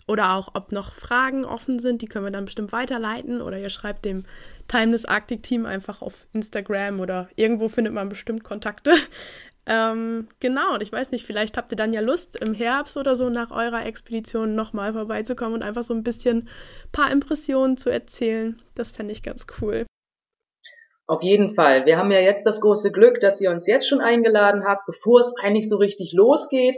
oder 0.09 0.33
auch, 0.33 0.55
ob 0.55 0.73
noch 0.73 0.95
Fragen 0.95 1.45
offen 1.45 1.79
sind, 1.79 2.01
die 2.01 2.07
können 2.07 2.25
wir 2.25 2.33
dann 2.33 2.47
bestimmt 2.47 2.73
weiterleiten 2.73 3.43
oder 3.43 3.59
ihr 3.59 3.69
schreibt 3.69 4.07
dem 4.07 4.25
Timeless 4.69 5.05
Arctic 5.05 5.43
Team 5.43 5.67
einfach 5.67 6.01
auf 6.01 6.27
Instagram 6.33 7.01
oder 7.01 7.29
irgendwo 7.37 7.69
findet 7.69 7.93
man 7.93 8.09
bestimmt 8.09 8.43
Kontakte. 8.43 8.95
Ähm, 9.65 10.27
genau, 10.41 10.75
und 10.75 10.83
ich 10.83 10.91
weiß 10.91 11.13
nicht, 11.13 11.25
vielleicht 11.25 11.57
habt 11.57 11.71
ihr 11.73 11.77
dann 11.77 11.93
ja 11.93 12.01
Lust, 12.01 12.35
im 12.35 12.53
Herbst 12.53 12.97
oder 12.97 13.15
so 13.15 13.31
nach 13.31 13.53
eurer 13.53 13.87
Expedition 13.87 14.57
nochmal 14.57 14.93
vorbeizukommen 14.93 15.55
und 15.55 15.63
einfach 15.63 15.85
so 15.85 15.95
ein 15.95 16.03
bisschen 16.03 16.49
paar 16.91 17.13
Impressionen 17.13 17.77
zu 17.77 17.89
erzählen. 17.89 18.61
Das 18.75 18.91
fände 18.91 19.13
ich 19.13 19.23
ganz 19.23 19.47
cool. 19.61 19.87
Auf 21.13 21.23
jeden 21.23 21.53
Fall. 21.53 21.85
Wir 21.85 21.99
haben 21.99 22.11
ja 22.11 22.21
jetzt 22.21 22.47
das 22.47 22.63
große 22.63 22.91
Glück, 22.91 23.21
dass 23.21 23.39
ihr 23.39 23.51
uns 23.51 23.67
jetzt 23.67 23.87
schon 23.87 24.01
eingeladen 24.01 24.65
habt, 24.65 24.87
bevor 24.87 25.21
es 25.21 25.35
eigentlich 25.43 25.69
so 25.69 25.77
richtig 25.77 26.15
losgeht. 26.15 26.75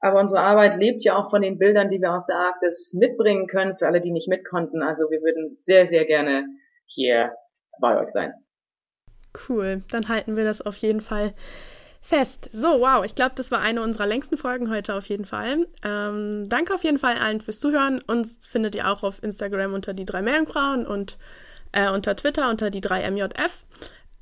Aber 0.00 0.20
unsere 0.20 0.40
Arbeit 0.40 0.78
lebt 0.78 1.04
ja 1.04 1.18
auch 1.18 1.28
von 1.28 1.42
den 1.42 1.58
Bildern, 1.58 1.90
die 1.90 2.00
wir 2.00 2.14
aus 2.14 2.24
der 2.24 2.36
Arktis 2.36 2.94
mitbringen 2.94 3.46
können, 3.46 3.76
für 3.76 3.86
alle, 3.86 4.00
die 4.00 4.10
nicht 4.10 4.26
mitkonnten. 4.26 4.82
Also 4.82 5.10
wir 5.10 5.20
würden 5.20 5.58
sehr, 5.58 5.86
sehr 5.86 6.06
gerne 6.06 6.46
hier 6.86 7.34
bei 7.78 8.00
euch 8.00 8.08
sein. 8.08 8.32
Cool, 9.50 9.82
dann 9.90 10.08
halten 10.08 10.34
wir 10.34 10.44
das 10.44 10.62
auf 10.62 10.76
jeden 10.76 11.02
Fall 11.02 11.34
fest. 12.00 12.48
So, 12.54 12.80
wow, 12.80 13.04
ich 13.04 13.14
glaube, 13.14 13.34
das 13.34 13.50
war 13.50 13.60
eine 13.60 13.82
unserer 13.82 14.06
längsten 14.06 14.38
Folgen 14.38 14.70
heute 14.70 14.94
auf 14.94 15.04
jeden 15.04 15.26
Fall. 15.26 15.66
Ähm, 15.84 16.48
danke 16.48 16.72
auf 16.72 16.84
jeden 16.84 16.98
Fall 16.98 17.18
allen 17.18 17.42
fürs 17.42 17.60
Zuhören. 17.60 18.00
Uns 18.06 18.46
findet 18.46 18.76
ihr 18.76 18.88
auch 18.88 19.02
auf 19.02 19.22
Instagram 19.22 19.74
unter 19.74 19.92
die 19.92 20.06
drei 20.06 20.22
Meerjungfrauen 20.22 20.86
und 20.86 21.18
äh, 21.74 21.90
unter 21.90 22.16
Twitter 22.16 22.48
unter 22.48 22.70
die 22.70 22.80
drei 22.80 23.10
MJF. 23.10 23.63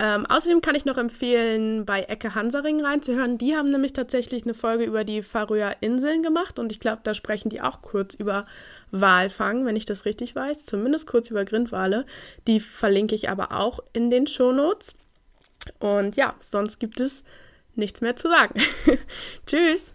Ähm, 0.03 0.27
außerdem 0.27 0.63
kann 0.63 0.75
ich 0.75 0.85
noch 0.85 0.99
empfehlen, 0.99 1.87
bei 1.87 2.03
Ecke 2.03 2.35
Hansaring 2.35 2.85
reinzuhören. 2.85 3.39
Die 3.39 3.55
haben 3.55 3.71
nämlich 3.71 3.93
tatsächlich 3.93 4.43
eine 4.43 4.53
Folge 4.53 4.83
über 4.83 5.05
die 5.05 5.23
Färöer 5.23 5.77
Inseln 5.81 6.25
gemacht 6.25 6.59
und 6.59 6.73
ich 6.73 6.81
glaube, 6.81 7.03
da 7.05 7.15
sprechen 7.15 7.51
die 7.51 7.61
auch 7.61 7.83
kurz 7.83 8.15
über 8.15 8.45
Walfang, 8.91 9.65
wenn 9.65 9.77
ich 9.77 9.85
das 9.85 10.05
richtig 10.05 10.35
weiß. 10.35 10.67
Zumindest 10.67 11.07
kurz 11.07 11.31
über 11.31 11.45
Grindwale. 11.45 12.05
Die 12.49 12.59
verlinke 12.59 13.15
ich 13.15 13.31
aber 13.31 13.53
auch 13.53 13.79
in 13.93 14.11
den 14.11 14.27
Shownotes. 14.27 14.97
Und 15.79 16.17
ja, 16.17 16.35
sonst 16.41 16.81
gibt 16.81 16.99
es 16.99 17.23
nichts 17.77 18.01
mehr 18.01 18.17
zu 18.17 18.29
sagen. 18.29 18.61
Tschüss. 19.47 19.95